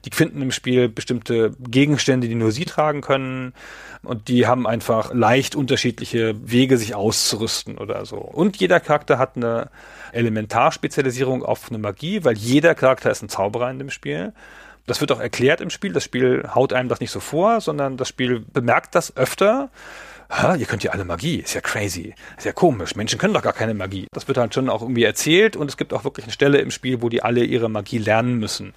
Die 0.04 0.10
finden 0.12 0.40
im 0.40 0.52
Spiel 0.52 0.88
bestimmte 0.88 1.50
Gegenstände, 1.58 2.28
die 2.28 2.36
nur 2.36 2.52
sie 2.52 2.64
tragen 2.64 3.00
können. 3.00 3.54
Und 4.06 4.28
die 4.28 4.46
haben 4.46 4.66
einfach 4.66 5.12
leicht 5.12 5.56
unterschiedliche 5.56 6.36
Wege, 6.48 6.78
sich 6.78 6.94
auszurüsten 6.94 7.76
oder 7.76 8.06
so. 8.06 8.18
Und 8.18 8.56
jeder 8.56 8.78
Charakter 8.78 9.18
hat 9.18 9.36
eine 9.36 9.68
Elementarspezialisierung 10.12 11.42
auf 11.42 11.68
eine 11.68 11.78
Magie, 11.78 12.24
weil 12.24 12.36
jeder 12.36 12.74
Charakter 12.76 13.10
ist 13.10 13.22
ein 13.22 13.28
Zauberer 13.28 13.68
in 13.68 13.78
dem 13.78 13.90
Spiel. 13.90 14.32
Das 14.86 15.00
wird 15.00 15.10
auch 15.10 15.18
erklärt 15.18 15.60
im 15.60 15.70
Spiel. 15.70 15.92
Das 15.92 16.04
Spiel 16.04 16.48
haut 16.54 16.72
einem 16.72 16.88
das 16.88 17.00
nicht 17.00 17.10
so 17.10 17.18
vor, 17.18 17.60
sondern 17.60 17.96
das 17.96 18.08
Spiel 18.08 18.44
bemerkt 18.52 18.94
das 18.94 19.16
öfter. 19.16 19.70
Ha, 20.30 20.54
ihr 20.54 20.66
könnt 20.66 20.84
ja 20.84 20.92
alle 20.92 21.04
Magie, 21.04 21.36
ist 21.36 21.54
ja 21.54 21.60
crazy, 21.60 22.14
ist 22.36 22.46
ja 22.46 22.52
komisch. 22.52 22.96
Menschen 22.96 23.18
können 23.18 23.34
doch 23.34 23.42
gar 23.42 23.52
keine 23.52 23.74
Magie. 23.74 24.06
Das 24.12 24.26
wird 24.26 24.38
halt 24.38 24.54
schon 24.54 24.68
auch 24.68 24.82
irgendwie 24.82 25.04
erzählt 25.04 25.56
und 25.56 25.68
es 25.68 25.76
gibt 25.76 25.92
auch 25.92 26.04
wirklich 26.04 26.26
eine 26.26 26.32
Stelle 26.32 26.58
im 26.58 26.70
Spiel, 26.70 27.02
wo 27.02 27.08
die 27.08 27.22
alle 27.22 27.44
ihre 27.44 27.68
Magie 27.68 27.98
lernen 27.98 28.38
müssen, 28.38 28.74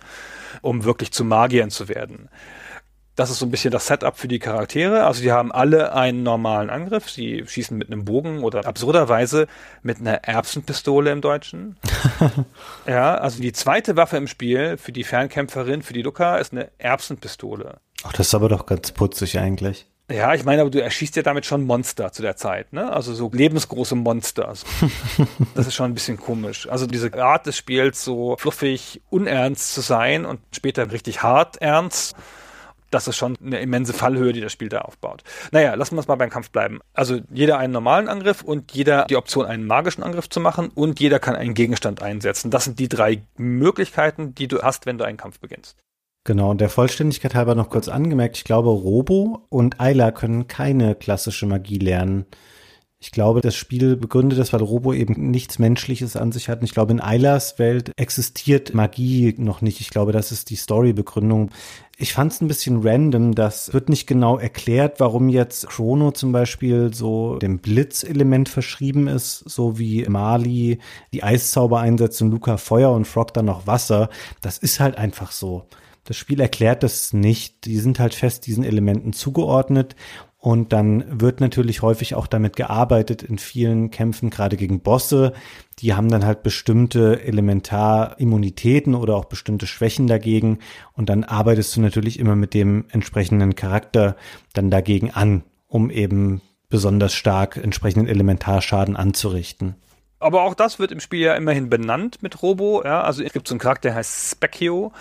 um 0.62 0.84
wirklich 0.84 1.12
zu 1.12 1.24
Magiern 1.24 1.72
zu 1.72 1.88
werden. 1.88 2.30
Das 3.20 3.30
ist 3.30 3.40
so 3.40 3.46
ein 3.46 3.52
bisschen 3.52 3.72
das 3.72 3.86
Setup 3.86 4.18
für 4.18 4.30
die 4.30 4.40
Charaktere. 4.40 5.06
Also 5.06 5.22
die 5.22 5.34
haben 5.34 5.52
alle 5.52 5.92
einen 5.92 6.24
normalen 6.24 6.70
Angriff. 6.70 7.10
Sie 7.10 7.44
schießen 7.46 7.78
mit 7.78 7.92
einem 7.92 8.06
Bogen 8.06 8.44
oder 8.44 8.66
absurderweise 8.66 9.48
mit 9.84 10.00
einer 10.00 10.24
Erbsenpistole 10.24 11.12
im 11.12 11.20
Deutschen. 11.20 11.76
ja, 12.88 13.16
also 13.16 13.42
die 13.42 13.52
zweite 13.52 13.98
Waffe 13.98 14.16
im 14.16 14.28
Spiel 14.28 14.78
für 14.78 14.94
die 14.94 15.04
Fernkämpferin, 15.04 15.82
für 15.82 15.92
die 15.92 16.02
Luca, 16.02 16.38
ist 16.38 16.54
eine 16.54 16.70
Erbsenpistole. 16.78 17.82
Ach, 18.04 18.14
das 18.14 18.28
ist 18.28 18.36
aber 18.36 18.48
doch 18.48 18.66
ganz 18.66 18.94
putzig 18.94 19.38
eigentlich. 19.38 19.86
Ja, 20.10 20.34
ich 20.34 20.46
meine, 20.46 20.62
aber 20.62 20.70
du 20.70 20.82
erschießt 20.82 21.18
ja 21.18 21.22
damit 21.22 21.46
schon 21.46 21.66
Monster 21.66 22.14
zu 22.14 22.22
der 22.22 22.38
Zeit, 22.38 22.72
ne? 22.72 22.90
Also 22.90 23.14
so 23.14 23.30
lebensgroße 23.34 23.96
Monster. 23.96 24.54
das 25.56 25.68
ist 25.68 25.76
schon 25.76 25.92
ein 25.92 25.94
bisschen 25.94 26.16
komisch. 26.16 26.70
Also 26.70 26.88
diese 26.88 27.14
Art 27.22 27.48
des 27.48 27.58
Spiels, 27.58 28.02
so 28.02 28.38
fluffig, 28.40 29.02
unernst 29.10 29.74
zu 29.74 29.82
sein 29.82 30.26
und 30.26 30.40
später 30.54 30.90
richtig 30.94 31.22
hart 31.22 31.58
ernst 31.58 32.16
das 32.90 33.08
ist 33.08 33.18
schon 33.18 33.38
eine 33.44 33.60
immense 33.60 33.94
Fallhöhe, 33.94 34.34
die 34.34 34.42
das 34.42 34.52
Spiel 34.52 34.70
da 34.70 34.82
aufbaut. 34.82 35.24
Naja, 35.52 35.74
lassen 35.76 35.96
wir 35.96 36.00
uns 36.00 36.08
mal 36.08 36.16
beim 36.16 36.30
Kampf 36.30 36.52
bleiben. 36.52 36.80
Also 36.94 37.20
jeder 37.32 37.58
einen 37.58 37.74
normalen 37.74 38.08
Angriff 38.08 38.42
und 38.42 38.74
jeder 38.74 39.06
die 39.06 39.18
Option, 39.18 39.46
einen 39.46 39.66
magischen 39.66 40.04
Angriff 40.04 40.30
zu 40.30 40.40
machen 40.40 40.70
und 40.74 41.00
jeder 41.00 41.20
kann 41.20 41.36
einen 41.36 41.54
Gegenstand 41.54 42.02
einsetzen. 42.02 42.52
Das 42.52 42.66
sind 42.66 42.80
die 42.80 42.90
drei 42.90 43.22
Möglichkeiten, 43.38 44.36
die 44.36 44.48
du 44.48 44.62
hast, 44.62 44.86
wenn 44.86 44.98
du 44.98 45.04
einen 45.06 45.18
Kampf 45.18 45.40
beginnst. 45.40 45.78
Genau, 46.26 46.52
und 46.52 46.62
der 46.62 46.70
Vollständigkeit 46.70 47.34
halber 47.34 47.56
noch 47.56 47.70
kurz 47.70 47.88
angemerkt, 47.88 48.38
ich 48.38 48.44
glaube, 48.44 48.70
Robo 48.70 49.48
und 49.50 49.80
Ayla 49.80 50.12
können 50.12 50.48
keine 50.48 50.96
klassische 50.96 51.46
Magie 51.46 51.80
lernen. 51.80 52.26
Ich 53.02 53.12
glaube, 53.12 53.40
das 53.40 53.56
Spiel 53.56 53.96
begründet 53.96 54.38
das, 54.38 54.52
weil 54.52 54.62
Robo 54.62 54.92
eben 54.94 55.32
nichts 55.32 55.58
Menschliches 55.58 56.18
an 56.18 56.34
sich 56.34 56.50
hat. 56.50 56.60
Und 56.60 56.66
ich 56.66 56.74
glaube, 56.74 56.92
in 56.92 57.00
Aylas 57.00 57.58
Welt 57.58 57.94
existiert 57.96 58.74
Magie 58.74 59.34
noch 59.38 59.62
nicht. 59.62 59.80
Ich 59.80 59.90
glaube, 59.90 60.12
das 60.12 60.34
ist 60.34 60.50
die 60.50 60.58
Storybegründung. 60.58 61.50
Ich 62.02 62.14
fand 62.14 62.32
es 62.32 62.40
ein 62.40 62.48
bisschen 62.48 62.80
random, 62.82 63.36
das 63.36 63.74
wird 63.74 63.90
nicht 63.90 64.08
genau 64.08 64.38
erklärt, 64.38 65.02
warum 65.02 65.28
jetzt 65.28 65.68
Chrono 65.68 66.12
zum 66.12 66.32
Beispiel 66.32 66.94
so 66.94 67.36
dem 67.40 67.60
Blitzelement 67.60 68.48
verschrieben 68.48 69.10
ist, 69.10 69.40
so 69.40 69.78
wie 69.78 70.06
Mali 70.08 70.80
die 71.12 71.24
Eiszauber 71.24 71.82
einsetzt 71.82 72.22
und 72.22 72.32
Luca 72.32 72.56
Feuer 72.56 72.94
und 72.94 73.04
Frog 73.06 73.34
dann 73.34 73.48
noch 73.48 73.68
Wasser. 73.68 74.08
Das 74.40 74.58
ist 74.58 74.80
halt 74.80 74.98
einfach 74.98 75.34
so. 75.34 75.68
Das 76.06 76.16
Spiel 76.16 76.40
erklärt 76.40 76.84
das 76.84 77.12
nicht. 77.12 77.66
Die 77.66 77.78
sind 77.80 78.00
halt 78.00 78.14
fest 78.14 78.48
diesen 78.48 78.64
Elementen 78.64 79.12
zugeordnet 79.12 79.98
und 80.42 80.72
dann 80.72 81.20
wird 81.20 81.42
natürlich 81.42 81.82
häufig 81.82 82.16
auch 82.16 82.26
damit 82.26 82.56
gearbeitet 82.56 83.24
in 83.24 83.38
vielen 83.38 83.92
Kämpfen, 83.92 84.30
gerade 84.30 84.56
gegen 84.56 84.80
Bosse. 84.80 85.34
Die 85.80 85.94
haben 85.94 86.10
dann 86.10 86.26
halt 86.26 86.44
bestimmte 86.44 87.22
Elementarimmunitäten 87.22 88.96
oder 88.96 89.18
auch 89.18 89.26
bestimmte 89.26 89.68
Schwächen 89.68 90.08
dagegen. 90.08 90.60
Und 90.94 91.10
dann 91.10 91.26
arbeitest 91.26 91.76
du 91.76 91.82
natürlich 91.82 92.20
immer 92.20 92.38
mit 92.38 92.54
dem 92.54 92.86
entsprechenden 92.90 93.56
Charakter 93.56 94.16
dann 94.54 94.72
dagegen 94.72 95.12
an, 95.12 95.44
um 95.68 95.90
eben 95.90 96.42
besonders 96.70 97.14
stark 97.14 97.58
entsprechenden 97.58 98.08
Elementarschaden 98.08 98.96
anzurichten. 98.96 99.76
Aber 100.20 100.44
auch 100.44 100.54
das 100.54 100.80
wird 100.80 100.92
im 100.92 101.00
Spiel 101.00 101.22
ja 101.22 101.36
immerhin 101.36 101.70
benannt 101.70 102.22
mit 102.22 102.42
Robo. 102.42 102.84
Ja? 102.84 103.02
Also 103.02 103.24
es 103.24 103.32
gibt 103.32 103.48
so 103.48 103.54
einen 103.54 103.60
Charakter, 103.60 103.90
der 103.90 103.96
heißt 103.96 104.32
Specchio, 104.32 104.92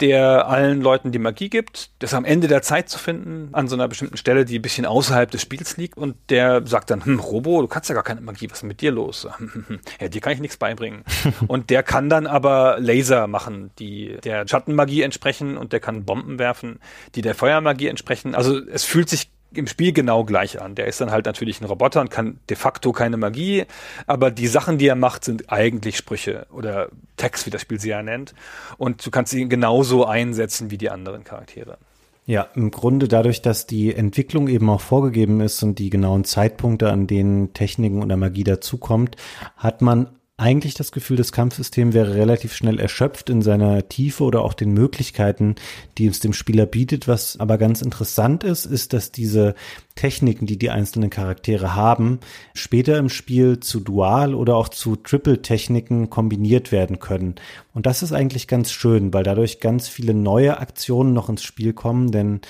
der 0.00 0.48
allen 0.48 0.80
Leuten 0.80 1.12
die 1.12 1.20
Magie 1.20 1.48
gibt. 1.48 1.90
Das 2.00 2.10
ist 2.10 2.14
am 2.14 2.24
Ende 2.24 2.48
der 2.48 2.62
Zeit 2.62 2.88
zu 2.88 2.98
finden, 2.98 3.50
an 3.52 3.68
so 3.68 3.76
einer 3.76 3.86
bestimmten 3.86 4.16
Stelle, 4.16 4.44
die 4.44 4.58
ein 4.58 4.62
bisschen 4.62 4.84
außerhalb 4.84 5.30
des 5.30 5.42
Spiels 5.42 5.76
liegt. 5.76 5.96
Und 5.96 6.16
der 6.28 6.66
sagt 6.66 6.90
dann, 6.90 7.04
hm, 7.04 7.20
Robo, 7.20 7.62
du 7.62 7.68
kannst 7.68 7.88
ja 7.88 7.94
gar 7.94 8.02
keine 8.02 8.20
Magie, 8.20 8.50
was 8.50 8.58
ist 8.58 8.64
mit 8.64 8.80
dir 8.80 8.90
los? 8.90 9.28
ja, 10.00 10.08
dir 10.08 10.20
kann 10.20 10.32
ich 10.32 10.40
nichts 10.40 10.56
beibringen. 10.56 11.04
und 11.46 11.70
der 11.70 11.84
kann 11.84 12.08
dann 12.08 12.26
aber 12.26 12.78
Laser 12.80 13.28
machen, 13.28 13.70
die 13.78 14.18
der 14.24 14.46
Schattenmagie 14.48 15.02
entsprechen 15.02 15.56
und 15.56 15.72
der 15.72 15.80
kann 15.80 16.04
Bomben 16.04 16.38
werfen, 16.40 16.80
die 17.14 17.22
der 17.22 17.36
Feuermagie 17.36 17.86
entsprechen. 17.86 18.34
Also 18.34 18.58
es 18.58 18.82
fühlt 18.84 19.08
sich 19.08 19.30
im 19.58 19.66
Spiel 19.66 19.92
genau 19.92 20.24
gleich 20.24 20.60
an. 20.60 20.74
Der 20.74 20.86
ist 20.86 21.00
dann 21.00 21.10
halt 21.10 21.26
natürlich 21.26 21.60
ein 21.60 21.64
Roboter 21.64 22.00
und 22.00 22.10
kann 22.10 22.38
de 22.48 22.56
facto 22.56 22.92
keine 22.92 23.16
Magie, 23.16 23.64
aber 24.06 24.30
die 24.30 24.46
Sachen, 24.46 24.78
die 24.78 24.86
er 24.86 24.96
macht, 24.96 25.24
sind 25.24 25.52
eigentlich 25.52 25.96
Sprüche 25.96 26.46
oder 26.52 26.88
Text, 27.16 27.46
wie 27.46 27.50
das 27.50 27.62
Spiel 27.62 27.80
sie 27.80 27.90
ja 27.90 28.02
nennt. 28.02 28.34
Und 28.78 29.04
du 29.04 29.10
kannst 29.10 29.32
ihn 29.34 29.48
genauso 29.48 30.04
einsetzen 30.04 30.70
wie 30.70 30.78
die 30.78 30.90
anderen 30.90 31.24
Charaktere. 31.24 31.78
Ja, 32.26 32.48
im 32.54 32.70
Grunde 32.70 33.06
dadurch, 33.06 33.42
dass 33.42 33.66
die 33.66 33.94
Entwicklung 33.94 34.48
eben 34.48 34.70
auch 34.70 34.80
vorgegeben 34.80 35.40
ist 35.40 35.62
und 35.62 35.78
die 35.78 35.90
genauen 35.90 36.24
Zeitpunkte, 36.24 36.90
an 36.90 37.06
denen 37.06 37.52
Techniken 37.52 38.02
oder 38.02 38.16
Magie 38.16 38.44
dazukommt, 38.44 39.16
hat 39.56 39.82
man 39.82 40.08
eigentlich 40.36 40.74
das 40.74 40.90
Gefühl, 40.90 41.16
das 41.16 41.30
Kampfsystem 41.30 41.92
wäre 41.92 42.16
relativ 42.16 42.54
schnell 42.54 42.80
erschöpft 42.80 43.30
in 43.30 43.40
seiner 43.40 43.88
Tiefe 43.88 44.24
oder 44.24 44.42
auch 44.42 44.54
den 44.54 44.72
Möglichkeiten, 44.72 45.54
die 45.96 46.06
es 46.06 46.18
dem 46.18 46.32
Spieler 46.32 46.66
bietet. 46.66 47.06
Was 47.06 47.38
aber 47.38 47.56
ganz 47.56 47.82
interessant 47.82 48.42
ist, 48.42 48.66
ist, 48.66 48.92
dass 48.92 49.12
diese 49.12 49.54
Techniken, 49.94 50.46
die 50.46 50.58
die 50.58 50.70
einzelnen 50.70 51.08
Charaktere 51.08 51.76
haben, 51.76 52.18
später 52.52 52.98
im 52.98 53.10
Spiel 53.10 53.60
zu 53.60 53.78
Dual- 53.78 54.34
oder 54.34 54.56
auch 54.56 54.68
zu 54.68 54.96
Triple-Techniken 54.96 56.10
kombiniert 56.10 56.72
werden 56.72 56.98
können. 56.98 57.36
Und 57.72 57.86
das 57.86 58.02
ist 58.02 58.12
eigentlich 58.12 58.48
ganz 58.48 58.72
schön, 58.72 59.14
weil 59.14 59.22
dadurch 59.22 59.60
ganz 59.60 59.86
viele 59.86 60.14
neue 60.14 60.58
Aktionen 60.58 61.12
noch 61.12 61.28
ins 61.28 61.44
Spiel 61.44 61.72
kommen, 61.74 62.10
denn 62.10 62.40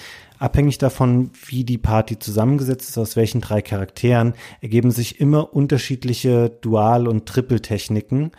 Abhängig 0.44 0.76
davon, 0.76 1.30
wie 1.46 1.64
die 1.64 1.78
Party 1.78 2.18
zusammengesetzt 2.18 2.90
ist, 2.90 2.98
aus 2.98 3.16
welchen 3.16 3.40
drei 3.40 3.62
Charakteren, 3.62 4.34
ergeben 4.60 4.90
sich 4.90 5.18
immer 5.18 5.54
unterschiedliche 5.54 6.50
Dual- 6.60 7.08
und 7.08 7.24
Triple-Techniken. 7.24 8.30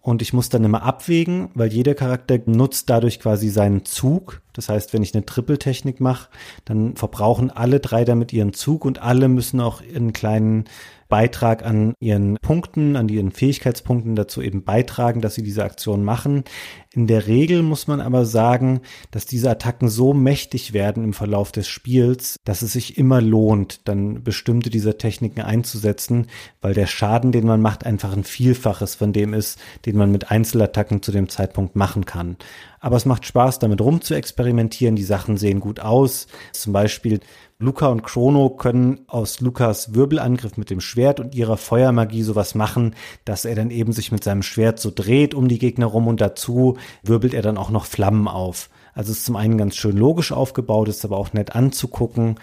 Und 0.00 0.22
ich 0.22 0.32
muss 0.32 0.50
dann 0.50 0.62
immer 0.62 0.84
abwägen, 0.84 1.50
weil 1.54 1.72
jeder 1.72 1.96
Charakter 1.96 2.38
nutzt 2.46 2.88
dadurch 2.88 3.18
quasi 3.18 3.48
seinen 3.48 3.84
Zug. 3.84 4.40
Das 4.52 4.68
heißt, 4.68 4.92
wenn 4.92 5.02
ich 5.02 5.16
eine 5.16 5.26
Triple-Technik 5.26 6.00
mache, 6.00 6.28
dann 6.64 6.94
verbrauchen 6.94 7.50
alle 7.50 7.80
drei 7.80 8.04
damit 8.04 8.32
ihren 8.32 8.52
Zug 8.52 8.84
und 8.84 9.02
alle 9.02 9.26
müssen 9.26 9.60
auch 9.60 9.82
einen 9.82 10.12
kleinen 10.12 10.66
Beitrag 11.08 11.64
an 11.64 11.94
ihren 12.00 12.36
Punkten, 12.42 12.96
an 12.96 13.08
ihren 13.08 13.32
Fähigkeitspunkten 13.32 14.14
dazu 14.14 14.42
eben 14.42 14.64
beitragen, 14.64 15.20
dass 15.20 15.34
sie 15.34 15.42
diese 15.42 15.64
Aktion 15.64 16.04
machen. 16.04 16.44
In 16.92 17.06
der 17.06 17.26
Regel 17.26 17.62
muss 17.62 17.86
man 17.86 18.00
aber 18.00 18.24
sagen, 18.24 18.80
dass 19.10 19.26
diese 19.26 19.50
Attacken 19.50 19.88
so 19.88 20.14
mächtig 20.14 20.72
werden 20.72 21.04
im 21.04 21.12
Verlauf 21.12 21.52
des 21.52 21.68
Spiels, 21.68 22.36
dass 22.44 22.62
es 22.62 22.72
sich 22.72 22.98
immer 22.98 23.20
lohnt, 23.20 23.88
dann 23.88 24.22
bestimmte 24.22 24.70
dieser 24.70 24.98
Techniken 24.98 25.40
einzusetzen, 25.40 26.26
weil 26.60 26.74
der 26.74 26.86
Schaden, 26.86 27.32
den 27.32 27.46
man 27.46 27.60
macht, 27.60 27.86
einfach 27.86 28.12
ein 28.12 28.24
Vielfaches 28.24 28.94
von 28.94 29.12
dem 29.12 29.34
ist, 29.34 29.58
den 29.86 29.96
man 29.96 30.10
mit 30.10 30.30
Einzelattacken 30.30 31.02
zu 31.02 31.12
dem 31.12 31.28
Zeitpunkt 31.28 31.76
machen 31.76 32.04
kann. 32.04 32.36
Aber 32.80 32.96
es 32.96 33.06
macht 33.06 33.26
Spaß, 33.26 33.58
damit 33.58 33.80
rum 33.80 34.00
zu 34.00 34.14
experimentieren. 34.14 34.96
Die 34.96 35.02
Sachen 35.02 35.36
sehen 35.36 35.60
gut 35.60 35.80
aus. 35.80 36.26
Zum 36.52 36.72
Beispiel 36.72 37.20
Luca 37.60 37.88
und 37.88 38.04
Chrono 38.04 38.50
können 38.50 39.00
aus 39.08 39.40
Lukas 39.40 39.92
Wirbelangriff 39.92 40.56
mit 40.56 40.70
dem 40.70 40.80
Schwert 40.80 41.18
und 41.18 41.34
ihrer 41.34 41.56
Feuermagie 41.56 42.22
sowas 42.22 42.54
machen, 42.54 42.94
dass 43.24 43.44
er 43.44 43.56
dann 43.56 43.72
eben 43.72 43.90
sich 43.90 44.12
mit 44.12 44.22
seinem 44.22 44.44
Schwert 44.44 44.78
so 44.78 44.92
dreht 44.94 45.34
um 45.34 45.48
die 45.48 45.58
Gegner 45.58 45.86
rum 45.86 46.06
und 46.06 46.20
dazu 46.20 46.76
wirbelt 47.02 47.34
er 47.34 47.42
dann 47.42 47.58
auch 47.58 47.70
noch 47.70 47.86
Flammen 47.86 48.28
auf. 48.28 48.70
Also 48.94 49.10
ist 49.10 49.24
zum 49.24 49.34
einen 49.34 49.58
ganz 49.58 49.74
schön 49.74 49.96
logisch 49.96 50.30
aufgebaut, 50.30 50.86
ist 50.86 51.04
aber 51.04 51.16
auch 51.16 51.32
nett 51.32 51.56
anzugucken. 51.56 52.36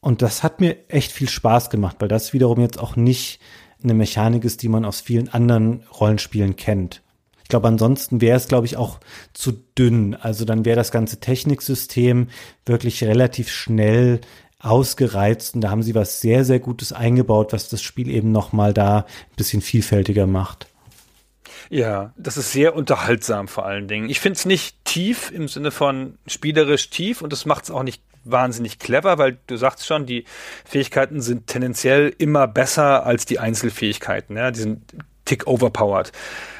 Und 0.00 0.20
das 0.20 0.42
hat 0.42 0.60
mir 0.60 0.76
echt 0.88 1.12
viel 1.12 1.28
Spaß 1.28 1.70
gemacht, 1.70 1.98
weil 2.00 2.08
das 2.08 2.32
wiederum 2.32 2.60
jetzt 2.60 2.80
auch 2.80 2.96
nicht 2.96 3.38
eine 3.84 3.94
Mechanik 3.94 4.44
ist, 4.44 4.62
die 4.62 4.68
man 4.68 4.84
aus 4.84 5.00
vielen 5.00 5.28
anderen 5.28 5.84
Rollenspielen 6.00 6.56
kennt. 6.56 7.02
Glaube, 7.50 7.68
ansonsten 7.68 8.20
wäre 8.20 8.36
es, 8.36 8.48
glaube 8.48 8.66
ich, 8.66 8.76
auch 8.76 8.98
zu 9.34 9.52
dünn. 9.52 10.14
Also 10.14 10.44
dann 10.44 10.64
wäre 10.64 10.76
das 10.76 10.90
ganze 10.90 11.20
Techniksystem 11.20 12.28
wirklich 12.64 13.04
relativ 13.04 13.50
schnell 13.50 14.20
ausgereizt 14.60 15.54
und 15.54 15.62
da 15.62 15.70
haben 15.70 15.82
sie 15.82 15.94
was 15.94 16.20
sehr, 16.20 16.44
sehr 16.44 16.60
Gutes 16.60 16.92
eingebaut, 16.92 17.52
was 17.52 17.68
das 17.68 17.82
Spiel 17.82 18.08
eben 18.08 18.30
nochmal 18.30 18.74
da 18.74 18.98
ein 18.98 19.36
bisschen 19.36 19.62
vielfältiger 19.62 20.26
macht. 20.26 20.66
Ja, 21.70 22.12
das 22.16 22.36
ist 22.36 22.52
sehr 22.52 22.74
unterhaltsam 22.74 23.48
vor 23.48 23.64
allen 23.64 23.88
Dingen. 23.88 24.10
Ich 24.10 24.20
finde 24.20 24.36
es 24.36 24.44
nicht 24.44 24.84
tief 24.84 25.30
im 25.30 25.48
Sinne 25.48 25.70
von 25.70 26.18
spielerisch 26.26 26.90
tief 26.90 27.22
und 27.22 27.32
das 27.32 27.46
macht 27.46 27.64
es 27.64 27.70
auch 27.70 27.82
nicht 27.82 28.02
wahnsinnig 28.24 28.78
clever, 28.78 29.18
weil 29.18 29.38
du 29.46 29.56
sagst 29.56 29.86
schon, 29.86 30.04
die 30.04 30.24
Fähigkeiten 30.64 31.20
sind 31.20 31.46
tendenziell 31.46 32.14
immer 32.18 32.46
besser 32.46 33.06
als 33.06 33.24
die 33.24 33.38
Einzelfähigkeiten. 33.38 34.36
Ja? 34.36 34.50
Die 34.50 34.60
sind 34.60 34.94
tick 35.30 35.46
overpowered. 35.46 36.10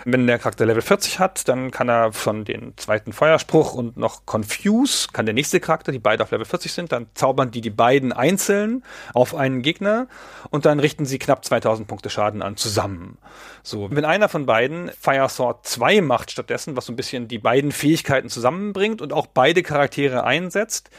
Wenn 0.04 0.26
der 0.26 0.38
Charakter 0.38 0.64
Level 0.64 0.80
40 0.80 1.18
hat, 1.18 1.48
dann 1.48 1.70
kann 1.70 1.88
er 1.88 2.12
von 2.12 2.44
den 2.44 2.72
zweiten 2.76 3.12
Feuerspruch 3.12 3.74
und 3.74 3.96
noch 3.96 4.24
Confuse, 4.24 5.08
kann 5.12 5.26
der 5.26 5.34
nächste 5.34 5.60
Charakter, 5.60 5.92
die 5.92 5.98
beide 5.98 6.22
auf 6.22 6.30
Level 6.30 6.46
40 6.46 6.72
sind, 6.72 6.92
dann 6.92 7.08
zaubern 7.14 7.50
die 7.50 7.60
die 7.60 7.70
beiden 7.70 8.12
einzeln 8.12 8.82
auf 9.12 9.34
einen 9.34 9.60
Gegner 9.60 10.06
und 10.50 10.64
dann 10.64 10.80
richten 10.80 11.04
sie 11.04 11.18
knapp 11.18 11.44
2000 11.44 11.86
Punkte 11.86 12.08
Schaden 12.10 12.42
an 12.42 12.56
zusammen. 12.56 13.18
So, 13.62 13.90
wenn 13.90 14.06
einer 14.06 14.28
von 14.28 14.46
beiden 14.46 14.90
Fire 14.98 15.28
Sword 15.28 15.66
2 15.66 16.00
macht 16.00 16.30
stattdessen, 16.30 16.76
was 16.76 16.86
so 16.86 16.92
ein 16.92 16.96
bisschen 16.96 17.28
die 17.28 17.38
beiden 17.38 17.72
Fähigkeiten 17.72 18.28
zusammenbringt 18.30 19.02
und 19.02 19.12
auch 19.12 19.26
beide 19.26 19.62
Charaktere 19.62 20.24
einsetzt, 20.24 20.90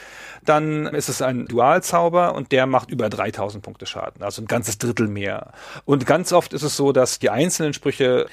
dann 0.44 0.88
ist 0.88 1.10
es 1.10 1.22
ein 1.22 1.46
Dualzauber 1.48 2.36
und 2.36 2.52
der 2.52 2.66
macht 2.66 2.92
über 2.92 3.10
3000 3.10 3.64
Punkte 3.64 3.86
Schaden, 3.86 4.22
also 4.22 4.42
ein 4.42 4.48
ganzes 4.48 4.78
Drittel 4.78 5.08
mehr. 5.08 5.54
Und 5.86 6.06
ganz 6.06 6.34
oft 6.34 6.54
ist 6.54 6.64
es 6.64 6.76
so, 6.76 6.92
dass 6.92 7.20
die 7.20 7.30
einzelnen 7.30 7.61
Sprüche 7.74 8.26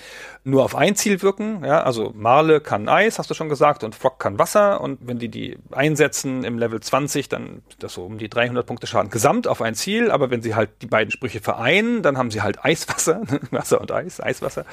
nur 0.48 0.64
auf 0.64 0.74
ein 0.74 0.96
Ziel 0.96 1.20
wirken. 1.22 1.62
Ja, 1.64 1.82
also 1.82 2.12
Marle 2.14 2.60
kann 2.60 2.88
Eis, 2.88 3.18
hast 3.18 3.28
du 3.30 3.34
schon 3.34 3.48
gesagt, 3.48 3.84
und 3.84 3.94
Frog 3.94 4.18
kann 4.18 4.38
Wasser. 4.38 4.80
Und 4.80 4.98
wenn 5.02 5.18
die 5.18 5.28
die 5.28 5.58
einsetzen 5.70 6.44
im 6.44 6.58
Level 6.58 6.80
20, 6.80 7.28
dann 7.28 7.62
das 7.78 7.94
so 7.94 8.04
um 8.04 8.18
die 8.18 8.28
300 8.28 8.66
Punkte 8.66 8.86
Schaden 8.86 9.10
gesamt 9.10 9.46
auf 9.46 9.60
ein 9.60 9.74
Ziel. 9.74 10.10
Aber 10.10 10.30
wenn 10.30 10.42
sie 10.42 10.54
halt 10.54 10.70
die 10.82 10.86
beiden 10.86 11.10
Sprüche 11.10 11.40
vereinen, 11.40 12.02
dann 12.02 12.16
haben 12.16 12.30
sie 12.30 12.42
halt 12.42 12.64
Eiswasser, 12.64 13.22
Wasser 13.50 13.80
und 13.80 13.92
Eis, 13.92 14.20
Eiswasser. 14.20 14.64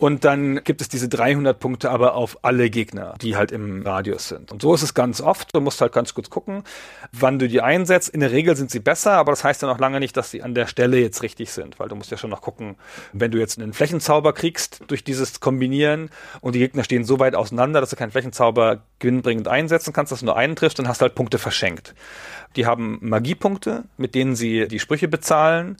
und 0.00 0.24
dann 0.24 0.62
gibt 0.64 0.80
es 0.80 0.88
diese 0.88 1.08
300 1.08 1.58
Punkte 1.58 1.90
aber 1.90 2.14
auf 2.14 2.38
alle 2.42 2.70
Gegner, 2.70 3.14
die 3.20 3.36
halt 3.36 3.52
im 3.52 3.82
Radius 3.82 4.28
sind. 4.28 4.50
Und 4.50 4.62
so 4.62 4.74
ist 4.74 4.82
es 4.82 4.94
ganz 4.94 5.20
oft. 5.20 5.54
Du 5.54 5.60
musst 5.60 5.80
halt 5.80 5.92
ganz 5.92 6.14
kurz 6.14 6.30
gucken, 6.30 6.64
wann 7.12 7.38
du 7.38 7.48
die 7.48 7.60
einsetzt. 7.60 8.08
In 8.08 8.20
der 8.20 8.32
Regel 8.32 8.56
sind 8.56 8.70
sie 8.70 8.80
besser, 8.80 9.12
aber 9.12 9.32
das 9.32 9.44
heißt 9.44 9.62
ja 9.62 9.68
noch 9.68 9.78
lange 9.78 10.00
nicht, 10.00 10.16
dass 10.16 10.30
sie 10.30 10.42
an 10.42 10.54
der 10.54 10.66
Stelle 10.66 10.98
jetzt 10.98 11.22
richtig 11.22 11.52
sind, 11.52 11.78
weil 11.78 11.88
du 11.88 11.96
musst 11.96 12.10
ja 12.10 12.16
schon 12.16 12.30
noch 12.30 12.40
gucken, 12.40 12.76
wenn 13.12 13.30
du 13.30 13.38
jetzt 13.38 13.58
einen 13.58 13.72
Flächenzauber 13.72 14.32
kriegst 14.32 14.82
durch 14.86 15.04
dieses 15.18 15.40
Kombinieren 15.40 16.10
und 16.40 16.54
die 16.54 16.58
Gegner 16.58 16.84
stehen 16.84 17.04
so 17.04 17.18
weit 17.18 17.34
auseinander, 17.34 17.80
dass 17.80 17.90
du 17.90 17.96
keinen 17.96 18.10
Flächenzauber 18.10 18.82
gewinnbringend 18.98 19.48
einsetzen 19.48 19.92
kannst, 19.92 20.12
dass 20.12 20.20
du 20.20 20.26
nur 20.26 20.36
einen 20.36 20.56
triffst, 20.56 20.78
dann 20.78 20.88
hast 20.88 21.00
du 21.00 21.02
halt 21.02 21.14
Punkte 21.14 21.38
verschenkt. 21.38 21.94
Die 22.56 22.66
haben 22.66 22.98
Magiepunkte, 23.00 23.84
mit 23.96 24.14
denen 24.14 24.34
sie 24.34 24.68
die 24.68 24.78
Sprüche 24.78 25.08
bezahlen. 25.08 25.76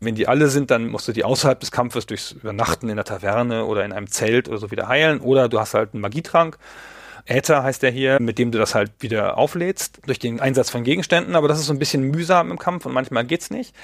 Wenn 0.00 0.14
die 0.14 0.28
alle 0.28 0.48
sind, 0.48 0.70
dann 0.70 0.88
musst 0.88 1.08
du 1.08 1.12
die 1.12 1.24
außerhalb 1.24 1.60
des 1.60 1.70
Kampfes 1.70 2.06
durchs 2.06 2.32
Übernachten 2.32 2.88
in 2.88 2.96
der 2.96 3.04
Taverne 3.04 3.64
oder 3.64 3.84
in 3.84 3.92
einem 3.92 4.08
Zelt 4.08 4.48
oder 4.48 4.58
so 4.58 4.70
wieder 4.70 4.88
heilen. 4.88 5.20
Oder 5.20 5.48
du 5.48 5.58
hast 5.58 5.74
halt 5.74 5.92
einen 5.92 6.00
Magietrank. 6.00 6.58
Äther 7.26 7.62
heißt 7.62 7.82
der 7.82 7.90
hier, 7.90 8.18
mit 8.20 8.38
dem 8.38 8.52
du 8.52 8.58
das 8.58 8.74
halt 8.74 8.90
wieder 9.00 9.36
auflädst 9.36 10.00
durch 10.06 10.18
den 10.18 10.40
Einsatz 10.40 10.70
von 10.70 10.82
Gegenständen. 10.82 11.36
Aber 11.36 11.46
das 11.46 11.58
ist 11.58 11.66
so 11.66 11.72
ein 11.72 11.78
bisschen 11.78 12.02
mühsam 12.02 12.50
im 12.50 12.58
Kampf 12.58 12.86
und 12.86 12.92
manchmal 12.92 13.24
geht's 13.24 13.50
nicht 13.50 13.74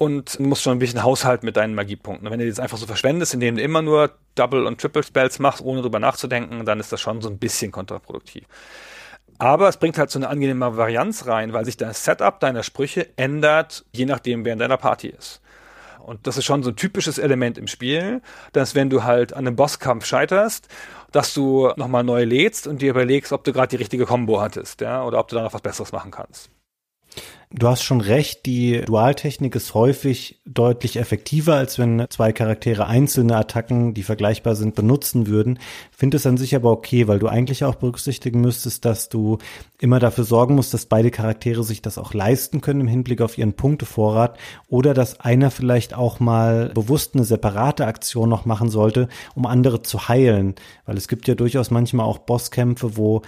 und 0.00 0.40
musst 0.40 0.62
schon 0.62 0.72
ein 0.72 0.78
bisschen 0.78 1.02
haushalten 1.02 1.44
mit 1.44 1.58
deinen 1.58 1.74
Magiepunkten. 1.74 2.30
Wenn 2.30 2.38
du 2.38 2.46
jetzt 2.46 2.58
einfach 2.58 2.78
so 2.78 2.86
verschwendest, 2.86 3.34
indem 3.34 3.56
du 3.56 3.62
immer 3.62 3.82
nur 3.82 4.12
Double- 4.34 4.64
und 4.66 4.80
Triple-Spells 4.80 5.40
machst, 5.40 5.60
ohne 5.62 5.82
drüber 5.82 5.98
nachzudenken, 5.98 6.64
dann 6.64 6.80
ist 6.80 6.90
das 6.90 7.02
schon 7.02 7.20
so 7.20 7.28
ein 7.28 7.36
bisschen 7.36 7.70
kontraproduktiv. 7.70 8.46
Aber 9.36 9.68
es 9.68 9.76
bringt 9.76 9.98
halt 9.98 10.10
so 10.10 10.18
eine 10.18 10.28
angenehme 10.30 10.74
Varianz 10.78 11.26
rein, 11.26 11.52
weil 11.52 11.66
sich 11.66 11.76
das 11.76 12.02
Setup 12.02 12.40
deiner 12.40 12.62
Sprüche 12.62 13.08
ändert, 13.16 13.84
je 13.92 14.06
nachdem, 14.06 14.46
wer 14.46 14.54
in 14.54 14.58
deiner 14.58 14.78
Party 14.78 15.08
ist. 15.08 15.42
Und 15.98 16.26
das 16.26 16.38
ist 16.38 16.46
schon 16.46 16.62
so 16.62 16.70
ein 16.70 16.76
typisches 16.76 17.18
Element 17.18 17.58
im 17.58 17.66
Spiel, 17.66 18.22
dass 18.54 18.74
wenn 18.74 18.88
du 18.88 19.04
halt 19.04 19.34
an 19.34 19.46
einem 19.46 19.56
Bosskampf 19.56 20.06
scheiterst, 20.06 20.68
dass 21.12 21.34
du 21.34 21.72
nochmal 21.76 22.04
neu 22.04 22.24
lädst 22.24 22.66
und 22.66 22.80
dir 22.80 22.88
überlegst, 22.88 23.32
ob 23.34 23.44
du 23.44 23.52
gerade 23.52 23.68
die 23.68 23.76
richtige 23.76 24.06
Combo 24.06 24.40
hattest, 24.40 24.80
ja, 24.80 25.04
oder 25.04 25.18
ob 25.18 25.28
du 25.28 25.36
da 25.36 25.42
noch 25.42 25.52
was 25.52 25.60
Besseres 25.60 25.92
machen 25.92 26.10
kannst. 26.10 26.50
Du 27.52 27.66
hast 27.66 27.82
schon 27.82 28.00
recht, 28.00 28.46
die 28.46 28.80
Dualtechnik 28.82 29.56
ist 29.56 29.74
häufig 29.74 30.40
deutlich 30.46 30.98
effektiver, 30.98 31.56
als 31.56 31.80
wenn 31.80 32.06
zwei 32.08 32.32
Charaktere 32.32 32.86
einzelne 32.86 33.34
Attacken, 33.36 33.92
die 33.92 34.04
vergleichbar 34.04 34.54
sind, 34.54 34.76
benutzen 34.76 35.26
würden. 35.26 35.58
Finde 35.90 36.18
es 36.18 36.26
an 36.26 36.36
sich 36.36 36.54
aber 36.54 36.70
okay, 36.70 37.08
weil 37.08 37.18
du 37.18 37.26
eigentlich 37.26 37.64
auch 37.64 37.74
berücksichtigen 37.74 38.40
müsstest, 38.40 38.84
dass 38.84 39.08
du 39.08 39.38
immer 39.80 39.98
dafür 39.98 40.22
sorgen 40.22 40.54
musst, 40.54 40.74
dass 40.74 40.86
beide 40.86 41.10
Charaktere 41.10 41.64
sich 41.64 41.82
das 41.82 41.98
auch 41.98 42.14
leisten 42.14 42.60
können 42.60 42.82
im 42.82 42.86
Hinblick 42.86 43.20
auf 43.20 43.36
ihren 43.36 43.54
Punktevorrat 43.54 44.38
oder 44.68 44.94
dass 44.94 45.18
einer 45.18 45.50
vielleicht 45.50 45.92
auch 45.92 46.20
mal 46.20 46.68
bewusst 46.68 47.16
eine 47.16 47.24
separate 47.24 47.84
Aktion 47.84 48.28
noch 48.28 48.46
machen 48.46 48.70
sollte, 48.70 49.08
um 49.34 49.46
andere 49.46 49.82
zu 49.82 50.06
heilen. 50.06 50.54
Weil 50.86 50.96
es 50.96 51.08
gibt 51.08 51.26
ja 51.26 51.34
durchaus 51.34 51.72
manchmal 51.72 52.06
auch 52.06 52.18
Bosskämpfe, 52.18 52.96
wo 52.96 53.22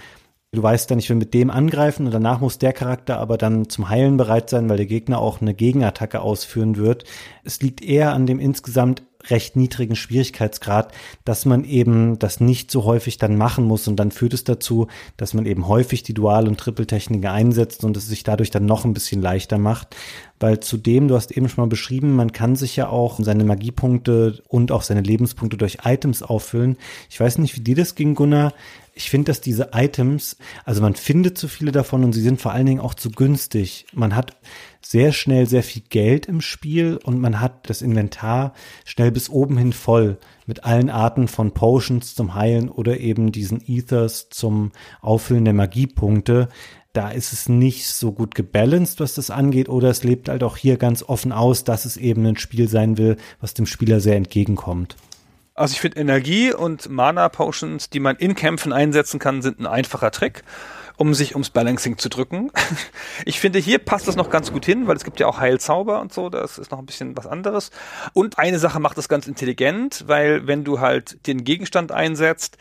Du 0.53 0.61
weißt 0.61 0.91
dann, 0.91 0.99
ich 0.99 1.09
will 1.09 1.15
mit 1.15 1.33
dem 1.33 1.49
angreifen 1.49 2.05
und 2.05 2.11
danach 2.13 2.39
muss 2.39 2.59
der 2.59 2.73
Charakter 2.73 3.17
aber 3.17 3.39
dann 3.39 3.69
zum 3.69 3.89
Heilen 3.89 4.17
bereit 4.17 4.51
sein, 4.51 4.69
weil 4.69 4.77
der 4.77 4.85
Gegner 4.85 5.17
auch 5.17 5.41
eine 5.41 5.55
Gegenattacke 5.55 6.21
ausführen 6.21 6.77
wird. 6.77 7.05
Es 7.43 7.59
liegt 7.61 7.81
eher 7.81 8.13
an 8.13 8.27
dem 8.27 8.39
insgesamt 8.39 9.01
recht 9.29 9.55
niedrigen 9.55 9.95
Schwierigkeitsgrad, 9.95 10.93
dass 11.25 11.45
man 11.45 11.63
eben 11.63 12.19
das 12.19 12.39
nicht 12.39 12.69
so 12.69 12.83
häufig 12.83 13.17
dann 13.17 13.37
machen 13.37 13.65
muss 13.65 13.87
und 13.87 13.95
dann 13.95 14.11
führt 14.11 14.33
es 14.33 14.43
dazu, 14.43 14.87
dass 15.17 15.33
man 15.33 15.45
eben 15.45 15.67
häufig 15.67 16.03
die 16.03 16.13
Dual- 16.13 16.47
und 16.47 16.59
Triple-Techniken 16.59 17.27
einsetzt 17.27 17.83
und 17.83 17.95
es 17.97 18.07
sich 18.07 18.23
dadurch 18.23 18.51
dann 18.51 18.65
noch 18.65 18.85
ein 18.85 18.93
bisschen 18.93 19.21
leichter 19.21 19.57
macht, 19.57 19.95
weil 20.39 20.59
zudem, 20.59 21.07
du 21.07 21.15
hast 21.15 21.31
eben 21.31 21.47
schon 21.47 21.63
mal 21.63 21.69
beschrieben, 21.69 22.15
man 22.15 22.31
kann 22.33 22.55
sich 22.55 22.75
ja 22.75 22.89
auch 22.89 23.17
seine 23.21 23.45
Magiepunkte 23.45 24.43
und 24.49 24.71
auch 24.71 24.83
seine 24.83 25.01
Lebenspunkte 25.01 25.57
durch 25.57 25.79
Items 25.85 26.21
auffüllen. 26.21 26.77
Ich 27.09 27.19
weiß 27.19 27.37
nicht, 27.37 27.55
wie 27.55 27.61
dir 27.61 27.75
das 27.75 27.95
ging, 27.95 28.15
Gunnar 28.15 28.53
ich 28.95 29.09
finde, 29.09 29.31
dass 29.31 29.41
diese 29.41 29.69
Items, 29.73 30.37
also 30.65 30.81
man 30.81 30.93
findet 30.93 31.37
zu 31.37 31.47
viele 31.47 31.71
davon 31.71 32.03
und 32.03 32.13
sie 32.13 32.21
sind 32.21 32.41
vor 32.41 32.51
allen 32.51 32.67
Dingen 32.67 32.79
auch 32.79 32.93
zu 32.93 33.09
günstig. 33.09 33.87
Man 33.93 34.15
hat 34.15 34.37
sehr 34.81 35.13
schnell 35.13 35.47
sehr 35.47 35.63
viel 35.63 35.81
Geld 35.89 36.27
im 36.27 36.41
Spiel 36.41 36.99
und 37.03 37.19
man 37.19 37.39
hat 37.39 37.69
das 37.69 37.81
Inventar 37.81 38.53
schnell 38.85 39.11
bis 39.11 39.29
oben 39.29 39.57
hin 39.57 39.73
voll 39.73 40.17
mit 40.45 40.63
allen 40.63 40.89
Arten 40.89 41.27
von 41.27 41.53
Potions 41.53 42.13
zum 42.13 42.35
Heilen 42.35 42.69
oder 42.69 42.99
eben 42.99 43.31
diesen 43.31 43.61
Ethers 43.65 44.29
zum 44.29 44.71
Auffüllen 45.01 45.45
der 45.45 45.53
Magiepunkte. 45.53 46.49
Da 46.91 47.09
ist 47.09 47.33
es 47.33 47.49
nicht 47.49 47.87
so 47.87 48.11
gut 48.11 48.35
gebalanced, 48.35 48.99
was 48.99 49.15
das 49.15 49.31
angeht, 49.31 49.67
oder 49.67 49.89
es 49.89 50.03
lebt 50.03 50.29
halt 50.29 50.43
auch 50.43 50.57
hier 50.57 50.77
ganz 50.77 51.01
offen 51.01 51.31
aus, 51.31 51.63
dass 51.63 51.85
es 51.85 51.97
eben 51.97 52.23
ein 52.27 52.37
Spiel 52.37 52.67
sein 52.67 52.99
will, 52.99 53.17
was 53.41 53.55
dem 53.55 53.65
Spieler 53.65 53.99
sehr 53.99 54.15
entgegenkommt. 54.15 54.95
Also 55.55 55.73
ich 55.73 55.81
finde 55.81 55.99
Energie 55.99 56.51
und 56.51 56.89
Mana 56.89 57.29
Potions, 57.29 57.89
die 57.89 57.99
man 57.99 58.15
in 58.15 58.33
Kämpfen 58.33 58.73
einsetzen 58.73 59.19
kann, 59.19 59.43
sind 59.43 59.59
ein 59.59 59.67
einfacher 59.67 60.09
Trick, 60.09 60.43
um 60.97 61.13
sich 61.13 61.33
ums 61.35 61.51
Balancing 61.51 61.97
zu 61.97 62.09
drücken. 62.09 62.51
Ich 63.25 63.39
finde, 63.39 63.59
hier 63.59 63.77
passt 63.77 64.07
das 64.07 64.15
noch 64.15 64.29
ganz 64.29 64.51
gut 64.51 64.65
hin, 64.65 64.87
weil 64.87 64.97
es 64.97 65.03
gibt 65.03 65.19
ja 65.19 65.27
auch 65.27 65.39
Heilzauber 65.39 66.01
und 66.01 66.11
so, 66.11 66.29
das 66.29 66.57
ist 66.57 66.71
noch 66.71 66.79
ein 66.79 66.85
bisschen 66.85 67.15
was 67.15 67.27
anderes. 67.27 67.69
Und 68.13 68.39
eine 68.39 68.59
Sache 68.59 68.79
macht 68.79 68.97
das 68.97 69.07
ganz 69.07 69.27
intelligent, 69.27 70.03
weil 70.07 70.47
wenn 70.47 70.63
du 70.63 70.79
halt 70.79 71.25
den 71.27 71.43
Gegenstand 71.43 71.91
einsetzt, 71.91 72.57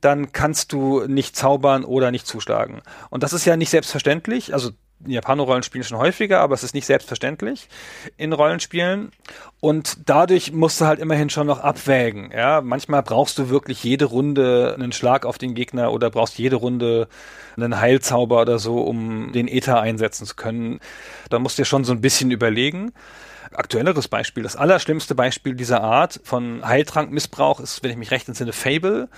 dann 0.00 0.32
kannst 0.32 0.72
du 0.72 1.06
nicht 1.06 1.36
zaubern 1.36 1.84
oder 1.84 2.10
nicht 2.10 2.26
zuschlagen. 2.26 2.82
Und 3.08 3.22
das 3.22 3.32
ist 3.32 3.44
ja 3.44 3.56
nicht 3.56 3.70
selbstverständlich. 3.70 4.52
Also 4.52 4.70
Japano-Rollenspielen 5.06 5.84
schon 5.84 5.98
häufiger, 5.98 6.40
aber 6.40 6.54
es 6.54 6.62
ist 6.62 6.74
nicht 6.74 6.86
selbstverständlich 6.86 7.68
in 8.16 8.32
Rollenspielen. 8.32 9.12
Und 9.60 9.98
dadurch 10.06 10.52
musst 10.52 10.80
du 10.80 10.86
halt 10.86 11.00
immerhin 11.00 11.30
schon 11.30 11.46
noch 11.46 11.60
abwägen. 11.60 12.30
Ja, 12.34 12.60
manchmal 12.60 13.02
brauchst 13.02 13.38
du 13.38 13.48
wirklich 13.48 13.82
jede 13.84 14.06
Runde 14.06 14.74
einen 14.76 14.92
Schlag 14.92 15.26
auf 15.26 15.38
den 15.38 15.54
Gegner 15.54 15.92
oder 15.92 16.10
brauchst 16.10 16.38
jede 16.38 16.56
Runde 16.56 17.08
einen 17.56 17.80
Heilzauber 17.80 18.40
oder 18.40 18.58
so, 18.58 18.80
um 18.80 19.32
den 19.32 19.48
Ether 19.48 19.80
einsetzen 19.80 20.26
zu 20.26 20.34
können. 20.34 20.80
Da 21.30 21.38
musst 21.38 21.58
du 21.58 21.62
dir 21.62 21.66
schon 21.66 21.84
so 21.84 21.92
ein 21.92 22.00
bisschen 22.00 22.30
überlegen. 22.30 22.92
Aktuelleres 23.52 24.08
Beispiel, 24.08 24.42
das 24.42 24.56
allerschlimmste 24.56 25.14
Beispiel 25.14 25.54
dieser 25.54 25.82
Art 25.82 26.20
von 26.24 26.66
Heiltrankmissbrauch 26.66 27.60
ist, 27.60 27.82
wenn 27.82 27.90
ich 27.90 27.96
mich 27.96 28.10
recht 28.10 28.28
entsinne, 28.28 28.52
Fable 28.52 29.08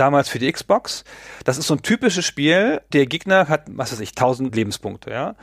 damals 0.00 0.28
für 0.28 0.38
die 0.38 0.50
Xbox. 0.50 1.04
Das 1.44 1.58
ist 1.58 1.66
so 1.66 1.74
ein 1.74 1.82
typisches 1.82 2.24
Spiel. 2.24 2.80
Der 2.92 3.06
Gegner 3.06 3.48
hat, 3.48 3.64
was 3.68 3.92
weiß 3.92 4.00
ich, 4.00 4.10
1000 4.10 4.54
Lebenspunkte, 4.54 5.10
ja. 5.10 5.34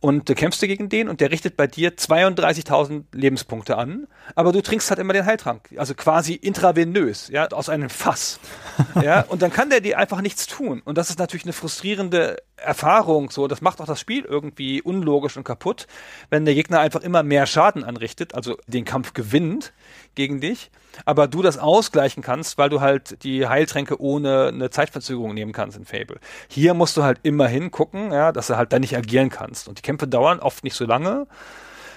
Und 0.00 0.28
du 0.28 0.34
kämpfst 0.34 0.62
du 0.62 0.66
gegen 0.66 0.88
den 0.88 1.08
und 1.08 1.20
der 1.20 1.30
richtet 1.30 1.56
bei 1.56 1.66
dir 1.66 1.96
32.000 1.96 3.04
Lebenspunkte 3.12 3.76
an. 3.76 4.06
Aber 4.34 4.52
du 4.52 4.62
trinkst 4.62 4.90
halt 4.90 4.98
immer 4.98 5.12
den 5.12 5.26
Heiltrank. 5.26 5.68
Also 5.76 5.94
quasi 5.94 6.34
intravenös, 6.34 7.28
ja, 7.28 7.46
aus 7.48 7.68
einem 7.68 7.90
Fass. 7.90 8.40
ja. 9.02 9.20
Und 9.28 9.42
dann 9.42 9.52
kann 9.52 9.70
der 9.70 9.80
dir 9.80 9.98
einfach 9.98 10.20
nichts 10.22 10.46
tun. 10.46 10.82
Und 10.84 10.98
das 10.98 11.10
ist 11.10 11.18
natürlich 11.18 11.44
eine 11.44 11.52
frustrierende 11.52 12.38
Erfahrung, 12.56 13.30
so. 13.30 13.48
Das 13.48 13.60
macht 13.60 13.80
auch 13.80 13.86
das 13.86 14.00
Spiel 14.00 14.24
irgendwie 14.24 14.80
unlogisch 14.80 15.36
und 15.36 15.44
kaputt, 15.44 15.86
wenn 16.30 16.44
der 16.44 16.54
Gegner 16.54 16.80
einfach 16.80 17.02
immer 17.02 17.22
mehr 17.22 17.46
Schaden 17.46 17.84
anrichtet, 17.84 18.34
also 18.34 18.56
den 18.66 18.84
Kampf 18.84 19.12
gewinnt 19.12 19.72
gegen 20.16 20.40
dich 20.40 20.70
aber 21.04 21.28
du 21.28 21.42
das 21.42 21.58
ausgleichen 21.58 22.22
kannst, 22.22 22.58
weil 22.58 22.70
du 22.70 22.80
halt 22.80 23.22
die 23.22 23.46
Heiltränke 23.46 24.00
ohne 24.00 24.48
eine 24.48 24.70
Zeitverzögerung 24.70 25.34
nehmen 25.34 25.52
kannst 25.52 25.76
in 25.76 25.84
Fable. 25.84 26.18
Hier 26.48 26.74
musst 26.74 26.96
du 26.96 27.02
halt 27.02 27.20
immer 27.22 27.48
hingucken, 27.48 28.12
ja, 28.12 28.32
dass 28.32 28.46
du 28.46 28.56
halt 28.56 28.72
da 28.72 28.78
nicht 28.78 28.96
agieren 28.96 29.30
kannst. 29.30 29.68
Und 29.68 29.78
die 29.78 29.82
Kämpfe 29.82 30.08
dauern 30.08 30.40
oft 30.40 30.64
nicht 30.64 30.74
so 30.74 30.86
lange. 30.86 31.26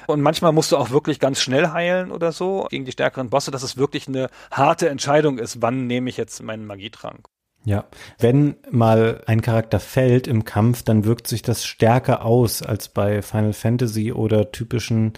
Und 0.07 0.21
manchmal 0.21 0.51
musst 0.51 0.71
du 0.71 0.77
auch 0.77 0.89
wirklich 0.89 1.19
ganz 1.19 1.39
schnell 1.39 1.69
heilen 1.71 2.11
oder 2.11 2.31
so 2.31 2.67
gegen 2.69 2.85
die 2.85 2.91
stärkeren 2.91 3.29
Bosse, 3.29 3.51
dass 3.51 3.61
es 3.61 3.77
wirklich 3.77 4.07
eine 4.07 4.29
harte 4.49 4.89
Entscheidung 4.89 5.37
ist, 5.37 5.61
wann 5.61 5.85
nehme 5.85 6.09
ich 6.09 6.17
jetzt 6.17 6.41
meinen 6.41 6.65
Magietrank. 6.65 7.27
Ja, 7.65 7.85
wenn 8.17 8.55
mal 8.71 9.21
ein 9.27 9.41
Charakter 9.41 9.79
fällt 9.79 10.27
im 10.27 10.45
Kampf, 10.45 10.81
dann 10.81 11.03
wirkt 11.03 11.27
sich 11.27 11.41
das 11.41 11.65
stärker 11.65 12.25
aus 12.25 12.63
als 12.63 12.87
bei 12.87 13.21
Final 13.21 13.53
Fantasy 13.53 14.13
oder 14.13 14.51
typischen 14.51 15.13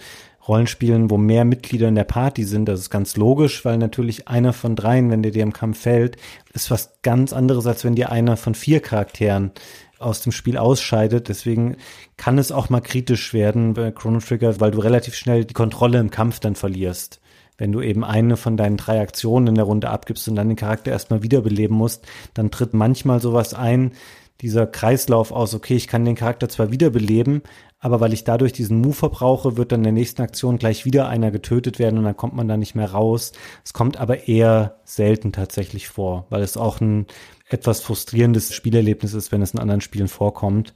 Rollenspielen, 0.48 1.10
wo 1.10 1.18
mehr 1.18 1.44
Mitglieder 1.44 1.88
in 1.88 1.94
der 1.94 2.04
Party 2.04 2.44
sind. 2.44 2.66
Das 2.66 2.80
ist 2.80 2.90
ganz 2.90 3.16
logisch, 3.16 3.64
weil 3.64 3.78
natürlich 3.78 4.28
einer 4.28 4.52
von 4.52 4.74
dreien, 4.74 5.10
wenn 5.10 5.22
der 5.22 5.32
dir 5.32 5.42
im 5.42 5.52
Kampf 5.52 5.80
fällt, 5.80 6.16
ist 6.52 6.70
was 6.70 6.98
ganz 7.02 7.32
anderes, 7.32 7.66
als 7.66 7.84
wenn 7.84 7.94
dir 7.94 8.10
einer 8.10 8.36
von 8.36 8.54
vier 8.54 8.80
Charakteren 8.80 9.52
aus 9.98 10.20
dem 10.20 10.32
Spiel 10.32 10.56
ausscheidet. 10.56 11.28
Deswegen 11.28 11.76
kann 12.16 12.38
es 12.38 12.50
auch 12.50 12.70
mal 12.70 12.80
kritisch 12.80 13.32
werden 13.32 13.74
bei 13.74 13.92
Chrono 13.92 14.18
Trigger, 14.18 14.60
weil 14.60 14.72
du 14.72 14.80
relativ 14.80 15.14
schnell 15.14 15.44
die 15.44 15.54
Kontrolle 15.54 15.98
im 15.98 16.10
Kampf 16.10 16.40
dann 16.40 16.56
verlierst. 16.56 17.20
Wenn 17.56 17.70
du 17.70 17.80
eben 17.80 18.02
eine 18.02 18.36
von 18.36 18.56
deinen 18.56 18.76
drei 18.76 19.00
Aktionen 19.00 19.48
in 19.48 19.54
der 19.54 19.64
Runde 19.64 19.90
abgibst 19.90 20.26
und 20.26 20.34
dann 20.34 20.48
den 20.48 20.56
Charakter 20.56 20.90
erstmal 20.90 21.22
wiederbeleben 21.22 21.76
musst, 21.76 22.04
dann 22.34 22.50
tritt 22.50 22.74
manchmal 22.74 23.20
sowas 23.20 23.54
ein, 23.54 23.92
dieser 24.40 24.66
Kreislauf 24.66 25.30
aus, 25.30 25.54
okay, 25.54 25.76
ich 25.76 25.86
kann 25.86 26.04
den 26.04 26.16
Charakter 26.16 26.48
zwar 26.48 26.72
wiederbeleben, 26.72 27.42
aber 27.82 28.00
weil 28.00 28.12
ich 28.12 28.22
dadurch 28.22 28.52
diesen 28.52 28.80
Move 28.80 28.94
verbrauche, 28.94 29.56
wird 29.56 29.72
dann 29.72 29.80
in 29.80 29.84
der 29.84 29.92
nächsten 29.92 30.22
Aktion 30.22 30.56
gleich 30.56 30.84
wieder 30.84 31.08
einer 31.08 31.32
getötet 31.32 31.80
werden 31.80 31.98
und 31.98 32.04
dann 32.04 32.16
kommt 32.16 32.32
man 32.32 32.46
da 32.46 32.56
nicht 32.56 32.76
mehr 32.76 32.92
raus. 32.92 33.32
Es 33.64 33.72
kommt 33.72 33.96
aber 33.96 34.28
eher 34.28 34.76
selten 34.84 35.32
tatsächlich 35.32 35.88
vor, 35.88 36.24
weil 36.30 36.42
es 36.42 36.56
auch 36.56 36.80
ein 36.80 37.06
etwas 37.48 37.80
frustrierendes 37.80 38.54
Spielerlebnis 38.54 39.14
ist, 39.14 39.32
wenn 39.32 39.42
es 39.42 39.52
in 39.52 39.58
anderen 39.58 39.80
Spielen 39.80 40.06
vorkommt. 40.06 40.74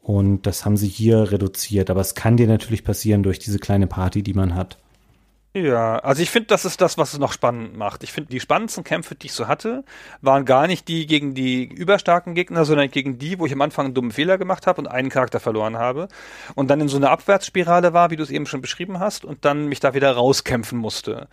Und 0.00 0.46
das 0.46 0.64
haben 0.64 0.78
sie 0.78 0.88
hier 0.88 1.32
reduziert. 1.32 1.90
Aber 1.90 2.00
es 2.00 2.14
kann 2.14 2.38
dir 2.38 2.46
natürlich 2.46 2.82
passieren 2.82 3.22
durch 3.22 3.38
diese 3.38 3.58
kleine 3.58 3.86
Party, 3.86 4.22
die 4.22 4.32
man 4.32 4.54
hat. 4.54 4.78
Ja, 5.62 5.98
also 5.98 6.22
ich 6.22 6.30
finde, 6.30 6.46
das 6.48 6.64
ist 6.64 6.80
das, 6.80 6.98
was 6.98 7.14
es 7.14 7.18
noch 7.18 7.32
spannend 7.32 7.76
macht. 7.76 8.04
Ich 8.04 8.12
finde, 8.12 8.30
die 8.30 8.38
spannendsten 8.38 8.84
Kämpfe, 8.84 9.16
die 9.16 9.26
ich 9.26 9.32
so 9.32 9.48
hatte, 9.48 9.82
waren 10.22 10.44
gar 10.44 10.68
nicht 10.68 10.86
die 10.86 11.06
gegen 11.06 11.34
die 11.34 11.64
überstarken 11.64 12.34
Gegner, 12.34 12.64
sondern 12.64 12.90
gegen 12.90 13.18
die, 13.18 13.38
wo 13.38 13.46
ich 13.46 13.52
am 13.52 13.60
Anfang 13.62 13.86
einen 13.86 13.94
dummen 13.94 14.12
Fehler 14.12 14.38
gemacht 14.38 14.68
habe 14.68 14.80
und 14.80 14.86
einen 14.86 15.08
Charakter 15.08 15.40
verloren 15.40 15.76
habe 15.76 16.06
und 16.54 16.68
dann 16.68 16.80
in 16.80 16.86
so 16.86 16.96
einer 16.96 17.10
Abwärtsspirale 17.10 17.92
war, 17.92 18.10
wie 18.10 18.16
du 18.16 18.22
es 18.22 18.30
eben 18.30 18.46
schon 18.46 18.60
beschrieben 18.60 19.00
hast, 19.00 19.24
und 19.24 19.44
dann 19.44 19.66
mich 19.66 19.80
da 19.80 19.94
wieder 19.94 20.12
rauskämpfen 20.12 20.78
musste. 20.78 21.28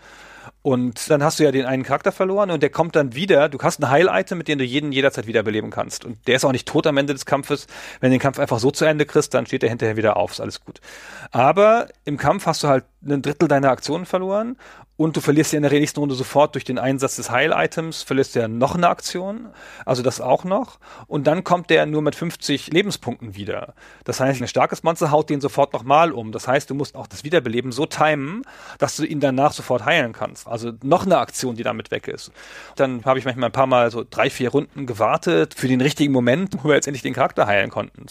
Und 0.66 1.12
dann 1.12 1.22
hast 1.22 1.38
du 1.38 1.44
ja 1.44 1.52
den 1.52 1.68
einen 1.68 1.84
Charakter 1.84 2.12
verloren 2.12 2.50
und 2.50 2.64
der 2.64 2.72
kommt 2.72 2.96
dann 2.96 3.14
wieder. 3.14 3.50
Du 3.50 3.60
hast 3.60 3.80
ein 3.80 3.92
Heil-Item, 3.92 4.40
mit 4.40 4.48
dem 4.48 4.58
du 4.58 4.64
jeden 4.64 4.92
jederzeit 4.92 5.28
wiederbeleben 5.28 5.70
kannst. 5.70 6.06
Und 6.06 6.18
der 6.26 6.38
ist 6.38 6.44
auch 6.44 6.52
nicht 6.52 6.68
tot 6.68 6.88
am 6.88 6.98
Ende 6.98 7.14
des 7.14 7.28
Kampfes. 7.28 7.68
Wenn 8.00 8.10
du 8.10 8.16
den 8.16 8.20
Kampf 8.20 8.40
einfach 8.40 8.58
so 8.58 8.72
zu 8.72 8.84
Ende 8.84 9.06
kriegst, 9.06 9.36
dann 9.36 9.46
steht 9.46 9.62
er 9.62 9.70
hinterher 9.70 9.96
wieder 9.96 10.18
auf. 10.18 10.32
Ist 10.32 10.42
alles 10.42 10.62
gut. 10.62 10.82
Aber 11.30 11.90
im 12.04 12.18
Kampf 12.18 12.48
hast 12.48 12.64
du 12.64 12.68
halt 12.68 12.84
ein 13.06 13.22
Drittel 13.22 13.48
deiner 13.48 13.70
Aktionen 13.70 14.08
verloren 14.08 14.58
und 14.98 15.18
du 15.18 15.22
verlierst 15.22 15.52
ja 15.52 15.58
in 15.58 15.64
der 15.64 15.72
nächsten 15.72 16.00
Runde 16.00 16.16
sofort 16.16 16.56
durch 16.56 16.64
den 16.64 16.80
Einsatz 16.80 17.18
des 17.18 17.30
Heil-Items, 17.30 18.04
verlierst 18.04 18.34
ja 18.36 18.48
noch 18.48 18.76
eine 18.76 18.88
Aktion, 18.88 19.48
also 19.86 20.02
das 20.02 20.22
auch 20.22 20.46
noch. 20.46 20.80
Und 21.08 21.28
dann 21.28 21.44
kommt 21.44 21.70
der 21.70 21.86
nur 21.86 22.02
mit 22.02 22.16
50 22.16 22.72
Lebenspunkten 22.72 23.36
wieder. 23.36 23.74
Das 24.06 24.22
heißt, 24.22 24.42
ein 24.42 24.48
starkes 24.48 24.84
Monster 24.84 25.12
haut 25.12 25.30
den 25.30 25.42
sofort 25.42 25.74
nochmal 25.74 26.14
um. 26.14 26.32
Das 26.32 26.48
heißt, 26.48 26.70
du 26.70 26.76
musst 26.76 26.96
auch 26.96 27.08
das 27.08 27.26
Wiederbeleben 27.26 27.74
so 27.74 27.86
timen, 27.86 28.44
dass 28.78 28.96
du 28.96 29.04
ihn 29.04 29.20
danach 29.20 29.52
sofort 29.52 29.84
heilen 29.84 30.14
kannst. 30.14 30.48
Also 30.48 30.72
noch 30.82 31.06
eine 31.06 31.18
Aktion, 31.18 31.56
die 31.56 31.64
damit 31.64 31.92
weg 31.92 32.08
ist. 32.08 32.32
Dann 32.78 33.04
habe 33.04 33.20
ich 33.20 33.26
manchmal 33.26 33.50
ein 33.50 33.54
paar 33.54 33.68
Mal 33.68 33.92
so 33.92 34.06
drei, 34.10 34.30
vier 34.30 34.50
Runden 34.50 34.86
gewartet 34.86 35.56
für 35.56 35.68
den 35.68 35.82
richtigen 35.82 36.14
Moment, 36.14 36.56
wo 36.64 36.70
wir 36.70 36.76
jetzt 36.76 36.88
endlich 36.88 37.04
den 37.04 37.14
Charakter 37.14 37.48
heilen 37.48 37.70
konnten. 37.70 38.06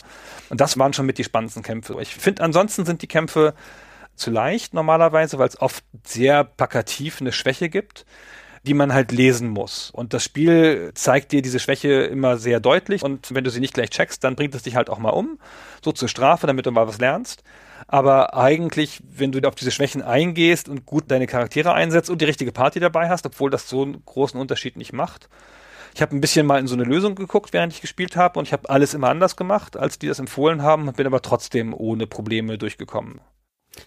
Und 0.51 0.61
das 0.61 0.79
waren 0.79 0.93
schon 0.93 1.07
mit 1.07 1.17
die 1.17 1.25
spannendsten 1.25 1.63
Kämpfe. 1.63 1.97
Ich 2.01 2.15
finde, 2.15 2.43
ansonsten 2.43 2.85
sind 2.85 3.01
die 3.01 3.09
Kämpfe 3.09 3.55
zu 4.17 4.31
leicht 4.31 4.75
normalerweise, 4.75 5.39
weil 5.39 5.49
es 5.49 5.61
oft 5.61 5.85
sehr 6.07 6.45
plakativ 6.45 7.21
eine 7.21 7.33
Schwäche 7.33 7.69
gibt, 7.69 8.05
die 8.67 8.75
man 8.75 8.95
halt 8.95 9.13
lesen 9.13 9.49
muss. 9.49 9.91
Und 9.91 10.15
das 10.15 10.25
Spiel 10.25 10.93
zeigt 10.95 11.33
dir 11.33 11.43
diese 11.43 11.61
Schwäche 11.61 12.05
immer 12.05 12.39
sehr 12.39 12.61
deutlich 12.61 13.03
und 13.03 13.35
wenn 13.35 13.45
du 13.45 13.51
sie 13.51 13.61
nicht 13.61 13.75
gleich 13.75 13.91
checkst, 13.91 14.25
dann 14.25 14.37
bringt 14.37 14.55
es 14.55 14.63
dich 14.63 14.77
halt 14.77 14.89
auch 14.89 14.99
mal 14.99 15.11
um, 15.11 15.39
so 15.85 15.93
zur 15.93 16.09
Strafe, 16.09 16.47
damit 16.47 16.67
du 16.67 16.71
mal 16.71 16.89
was 16.89 16.99
lernst. 16.99 17.43
Aber 17.87 18.35
eigentlich, 18.35 19.03
wenn 19.11 19.33
du 19.33 19.47
auf 19.47 19.55
diese 19.55 19.71
Schwächen 19.71 20.01
eingehst 20.01 20.69
und 20.69 20.87
gut 20.87 21.11
deine 21.11 21.27
Charaktere 21.27 21.75
einsetzt 21.75 22.09
und 22.09 22.21
die 22.23 22.25
richtige 22.25 22.53
Party 22.53 22.81
dabei 22.81 23.11
hast, 23.11 23.27
obwohl 23.27 23.51
das 23.51 23.69
so 23.69 23.83
einen 23.83 24.03
großen 24.05 24.41
Unterschied 24.41 24.77
nicht 24.77 24.95
macht, 24.95 25.29
ich 25.95 26.03
habe 26.03 26.17
ein 26.17 26.21
bisschen 26.21 26.47
mal 26.47 26.59
in 26.59 26.67
so 26.67 26.75
eine 26.75 26.85
Lösung 26.85 27.15
geguckt, 27.15 27.53
während 27.53 27.73
ich 27.73 27.81
gespielt 27.81 28.17
habe 28.17 28.39
und 28.39 28.47
ich 28.47 28.53
habe 28.53 28.69
alles 28.69 28.95
immer 28.95 29.11
anders 29.11 29.37
gemacht, 29.37 29.77
als 29.77 29.99
die 29.99 30.09
das 30.09 30.19
empfohlen 30.19 30.63
haben, 30.63 30.93
bin 30.93 31.07
aber 31.07 31.23
trotzdem 31.23 31.73
ohne 31.73 32.07
Probleme 32.07 32.59
durchgekommen. 32.59 33.21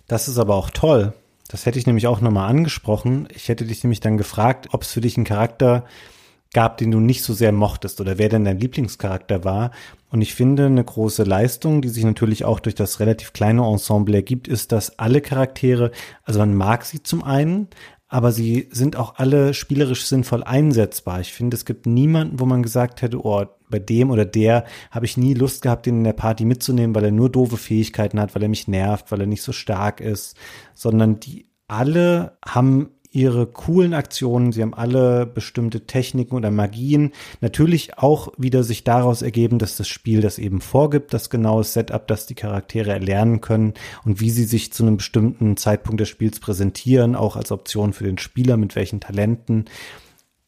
Das 0.08 0.28
ist 0.28 0.38
aber 0.38 0.56
auch 0.56 0.70
toll. 0.70 1.14
Das 1.48 1.66
hätte 1.66 1.80
ich 1.80 1.88
nämlich 1.88 2.08
auch 2.08 2.22
nochmal 2.22 2.50
angesprochen. 2.50 3.28
Ich 3.34 3.48
hätte 3.48 3.66
dich 3.66 3.84
nämlich 3.84 4.00
dann 4.00 4.18
gefragt, 4.18 4.70
ob 4.72 4.84
es 4.84 4.92
für 4.92 5.02
dich 5.02 5.18
einen 5.18 5.26
Charakter 5.26 5.86
gab, 6.54 6.78
den 6.78 6.92
du 6.92 7.00
nicht 7.00 7.24
so 7.24 7.34
sehr 7.34 7.52
mochtest 7.52 8.02
oder 8.02 8.18
wer 8.18 8.30
denn 8.30 8.46
dein 8.46 8.60
Lieblingscharakter 8.60 9.44
war. 9.44 9.72
Und 10.10 10.22
ich 10.22 10.34
finde, 10.34 10.66
eine 10.66 10.84
große 10.84 11.24
Leistung, 11.24 11.82
die 11.82 11.90
sich 11.90 12.04
natürlich 12.04 12.46
auch 12.46 12.60
durch 12.60 12.76
das 12.76 13.00
relativ 13.00 13.34
kleine 13.34 13.66
Ensemble 13.66 14.16
ergibt, 14.16 14.48
ist, 14.48 14.72
dass 14.72 14.98
alle 14.98 15.22
Charaktere, 15.22 15.92
also 16.24 16.40
man 16.40 16.56
mag 16.56 16.86
sie 16.86 17.04
zum 17.04 17.24
einen, 17.24 17.68
aber 18.10 18.32
sie 18.32 18.70
sind 18.72 18.96
auch 18.96 19.16
alle 19.16 19.54
spielerisch 19.54 20.06
sinnvoll 20.06 20.44
einsetzbar. 20.44 21.20
Ich 21.20 21.34
finde, 21.34 21.56
es 21.56 21.66
gibt 21.66 21.86
niemanden, 21.86 22.40
wo 22.40 22.46
man 22.46 22.64
gesagt 22.64 23.02
hätte, 23.02 23.24
oh, 23.26 23.46
bei 23.70 23.80
dem 23.80 24.12
oder 24.12 24.24
der 24.24 24.64
habe 24.92 25.06
ich 25.06 25.18
nie 25.18 25.34
Lust 25.34 25.62
gehabt, 25.62 25.86
den 25.86 25.98
in 25.98 26.04
der 26.06 26.14
Party 26.14 26.46
mitzunehmen, 26.46 26.96
weil 26.96 27.06
er 27.06 27.12
nur 27.12 27.30
doofe 27.30 27.58
Fähigkeiten 27.58 28.20
hat, 28.20 28.34
weil 28.34 28.44
er 28.44 28.50
mich 28.50 28.68
nervt, 28.68 29.12
weil 29.12 29.22
er 29.22 29.28
nicht 29.28 29.42
so 29.42 29.52
stark 29.52 30.00
ist, 30.00 30.38
sondern 30.74 31.20
die 31.20 31.48
alle 31.68 32.38
haben 32.46 32.92
ihre 33.12 33.48
coolen 33.48 33.94
Aktionen, 33.94 34.52
sie 34.52 34.62
haben 34.62 34.74
alle 34.74 35.26
bestimmte 35.26 35.86
Techniken 35.86 36.36
oder 36.36 36.52
Magien. 36.52 37.14
Natürlich 37.42 37.98
auch 37.98 38.34
wieder 38.38 38.64
sich 38.64 38.84
daraus 38.84 39.22
ergeben, 39.22 39.60
dass 39.60 39.78
das 39.78 39.88
Spiel 39.88 40.22
das 40.22 40.40
eben 40.40 40.62
vorgibt, 40.62 41.14
das 41.14 41.30
genaue 41.30 41.64
Setup, 41.64 42.08
das 42.08 42.26
die 42.26 42.36
Charaktere 42.36 42.92
erlernen 42.92 43.42
können 43.42 43.74
und 44.06 44.20
wie 44.20 44.30
sie 44.30 44.46
sich 44.46 44.74
zu 44.74 44.84
einem 44.84 44.98
bestimmten 44.98 45.58
Zeitpunkt 45.58 46.02
des 46.02 46.10
Spiels 46.10 46.40
präsentieren, 46.40 47.16
auch 47.16 47.36
als 47.36 47.52
Option 47.52 47.94
für 47.94 48.04
den 48.04 48.18
Spieler, 48.18 48.58
mit 48.58 48.76
welchen 48.76 49.00
Talenten. 49.00 49.66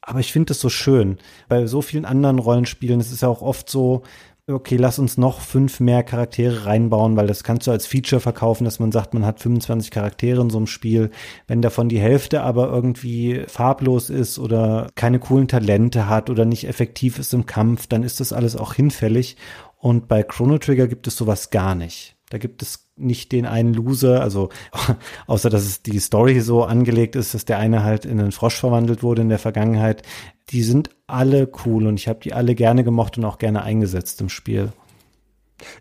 Aber 0.02 0.20
ich 0.20 0.32
finde 0.32 0.54
es 0.54 0.60
so 0.60 0.70
schön. 0.70 1.20
Bei 1.50 1.68
so 1.68 1.82
vielen 1.82 2.06
anderen 2.06 2.40
Rollenspielen, 2.40 3.00
es 3.00 3.12
ist 3.12 3.22
ja 3.22 3.28
auch 3.28 3.44
oft 3.44 3.70
so, 3.70 4.02
okay, 4.50 4.78
lass 4.78 5.00
uns 5.00 5.18
noch 5.18 5.42
fünf 5.42 5.80
mehr 5.80 6.04
Charaktere 6.04 6.66
reinbauen, 6.66 7.16
weil 7.16 7.28
das 7.28 7.44
kannst 7.44 7.68
du 7.68 7.72
als 7.72 7.88
Feature 7.88 8.20
verkaufen, 8.20 8.66
dass 8.66 8.80
man 8.80 8.92
sagt, 8.92 9.14
man 9.14 9.26
hat 9.26 9.40
25 9.40 9.92
Charaktere 9.92 10.42
in 10.42 10.50
so 10.50 10.58
einem 10.58 10.68
Spiel. 10.68 11.12
Wenn 11.48 11.62
davon 11.62 11.90
die 11.90 12.00
Hälfte 12.00 12.42
aber 12.42 12.70
irgendwie 12.70 13.44
farblos 13.48 14.10
ist 14.10 14.40
oder 14.40 14.90
keine 14.96 15.20
coolen 15.20 15.48
Talente 15.48 16.10
hat 16.10 16.30
oder 16.30 16.46
nicht 16.46 16.68
effektiv 16.68 17.20
ist 17.20 17.34
im 17.34 17.46
Kampf, 17.46 17.88
dann 17.88 18.04
ist 18.04 18.20
das 18.20 18.34
alles 18.34 18.56
auch 18.56 18.74
hinfällig. 18.74 19.38
Und 19.78 20.08
bei 20.08 20.24
Chrono 20.24 20.58
Trigger 20.58 20.88
gibt 20.88 21.08
es 21.08 21.16
sowas 21.16 21.52
gar 21.52 21.76
nicht. 21.76 22.18
Da 22.30 22.38
gibt 22.38 22.62
es 22.62 22.89
nicht 23.00 23.32
den 23.32 23.46
einen 23.46 23.74
Loser, 23.74 24.22
also 24.22 24.50
außer 25.28 25.50
dass 25.50 25.64
es 25.64 25.82
die 25.82 26.00
Story 26.00 26.40
so 26.42 26.64
angelegt 26.64 27.16
ist, 27.16 27.34
dass 27.34 27.46
der 27.46 27.58
eine 27.58 27.84
halt 27.84 28.06
in 28.06 28.20
einen 28.20 28.32
Frosch 28.32 28.56
verwandelt 28.56 29.04
wurde 29.04 29.22
in 29.22 29.30
der 29.30 29.40
Vergangenheit. 29.40 30.04
Die 30.50 30.64
sind 30.64 30.90
alle 31.08 31.50
cool 31.66 31.88
und 31.88 32.00
ich 32.00 32.08
habe 32.08 32.20
die 32.20 32.34
alle 32.34 32.56
gerne 32.56 32.84
gemocht 32.84 33.18
und 33.18 33.26
auch 33.26 33.38
gerne 33.38 33.64
eingesetzt 33.64 34.22
im 34.22 34.30
Spiel. 34.30 34.72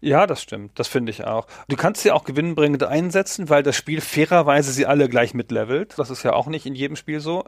Ja, 0.01 0.27
das 0.27 0.43
stimmt. 0.43 0.79
Das 0.79 0.89
finde 0.89 1.11
ich 1.11 1.25
auch. 1.25 1.47
Du 1.69 1.77
kannst 1.77 2.03
sie 2.03 2.11
auch 2.11 2.25
gewinnbringend 2.25 2.83
einsetzen, 2.85 3.49
weil 3.49 3.63
das 3.63 3.77
Spiel 3.77 4.01
fairerweise 4.01 4.73
sie 4.73 4.87
alle 4.87 5.09
gleich 5.09 5.35
mitlevelt. 5.35 5.95
Das 5.99 6.11
ist 6.11 6.23
ja 6.23 6.33
auch 6.33 6.47
nicht 6.47 6.67
in 6.67 6.75
jedem 6.75 6.97
Spiel 6.97 7.21
so. 7.21 7.45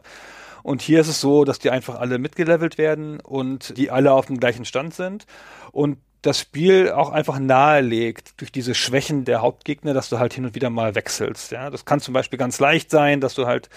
Und 0.63 0.81
hier 0.81 1.01
ist 1.01 1.07
es 1.07 1.21
so, 1.21 1.43
dass 1.43 1.59
die 1.59 1.71
einfach 1.71 1.99
alle 1.99 2.19
mitgelevelt 2.19 2.77
werden 2.77 3.19
und 3.19 3.77
die 3.77 3.89
alle 3.91 4.13
auf 4.13 4.27
dem 4.27 4.39
gleichen 4.39 4.65
Stand 4.65 4.93
sind. 4.93 5.25
Und 5.71 5.97
das 6.21 6.39
Spiel 6.39 6.91
auch 6.91 7.09
einfach 7.09 7.39
nahelegt 7.39 8.39
durch 8.39 8.51
diese 8.51 8.75
Schwächen 8.75 9.25
der 9.25 9.41
Hauptgegner, 9.41 9.93
dass 9.93 10.09
du 10.09 10.19
halt 10.19 10.33
hin 10.33 10.45
und 10.45 10.55
wieder 10.55 10.69
mal 10.69 10.93
wechselst. 10.95 11.51
Ja, 11.51 11.69
das 11.69 11.85
kann 11.85 11.99
zum 11.99 12.13
Beispiel 12.13 12.37
ganz 12.37 12.59
leicht 12.59 12.91
sein, 12.91 13.21
dass 13.21 13.33
du 13.33 13.47
halt 13.47 13.69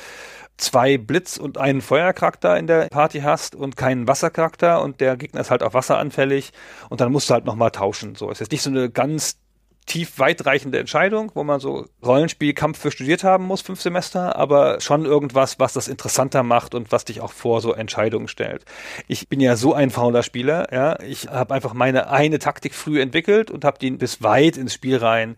zwei 0.57 0.99
Blitz- 0.99 1.39
und 1.39 1.59
einen 1.59 1.81
Feuercharakter 1.81 2.57
in 2.59 2.67
der 2.67 2.89
Party 2.89 3.21
hast 3.21 3.55
und 3.55 3.77
keinen 3.77 4.07
Wassercharakter 4.07 4.83
und 4.83 5.01
der 5.01 5.17
Gegner 5.17 5.41
ist 5.41 5.51
halt 5.51 5.63
auf 5.63 5.75
Wasser 5.75 5.99
anfällig 5.99 6.53
und 6.91 7.01
dann 7.01 7.11
musst 7.13 7.31
du 7.31 7.35
halt 7.35 7.45
nochmal 7.45 7.71
tauschen. 7.71 8.15
So 8.15 8.31
ist 8.31 8.41
jetzt 8.41 8.53
nicht 8.53 8.63
so 8.63 8.71
eine 8.71 8.91
ganz 8.91 9.39
tief 9.87 10.19
weitreichende 10.19 10.79
Entscheidung, 10.79 11.31
wo 11.35 11.45
man 11.45 11.61
so 11.61 11.87
Rollenspielkampf 12.05 12.79
für 12.79 12.91
studiert 12.91 13.25
haben 13.25 13.45
muss, 13.45 13.61
fünf 13.61 13.81
Semester, 13.81 14.37
aber 14.37 14.81
schon 14.81 15.05
irgendwas, 15.05 15.59
was 15.59 15.73
das 15.73 15.89
interessanter 15.89 16.43
macht 16.43 16.75
und 16.75 16.91
was 16.91 17.05
dich 17.05 17.21
auch 17.21 17.33
vor 17.33 17.61
so 17.61 17.73
Entscheidungen 17.73 18.29
stellt. 18.29 18.65
Ich 19.09 19.29
bin 19.29 19.41
ja 19.41 19.57
so 19.57 19.75
ein 19.75 19.91
fauler 19.91 20.23
Spieler, 20.23 20.73
ja. 20.73 20.99
Ich 21.01 21.29
habe 21.29 21.55
einfach 21.55 21.75
meine 21.75 22.11
eine 22.11 22.39
Taktik 22.39 22.75
früh 22.75 23.01
entwickelt 23.01 23.51
und 23.51 23.65
habe 23.65 23.79
die 23.79 23.91
bis 23.91 24.23
weit 24.23 24.57
ins 24.57 24.75
Spiel 24.75 24.97
rein, 24.97 25.37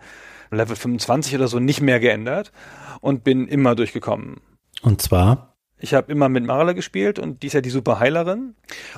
Level 0.50 0.76
25 0.76 1.34
oder 1.34 1.48
so, 1.48 1.58
nicht 1.58 1.80
mehr 1.80 1.98
geändert 1.98 2.52
und 3.00 3.24
bin 3.24 3.48
immer 3.48 3.74
durchgekommen. 3.74 4.40
Und 4.82 5.02
zwar? 5.02 5.56
Ich 5.78 5.92
habe 5.92 6.10
immer 6.10 6.28
mit 6.28 6.44
Marle 6.44 6.74
gespielt 6.74 7.18
und 7.18 7.42
die 7.42 7.48
ist 7.48 7.52
ja 7.52 7.60
die 7.60 7.70
Superheilerin 7.70 8.54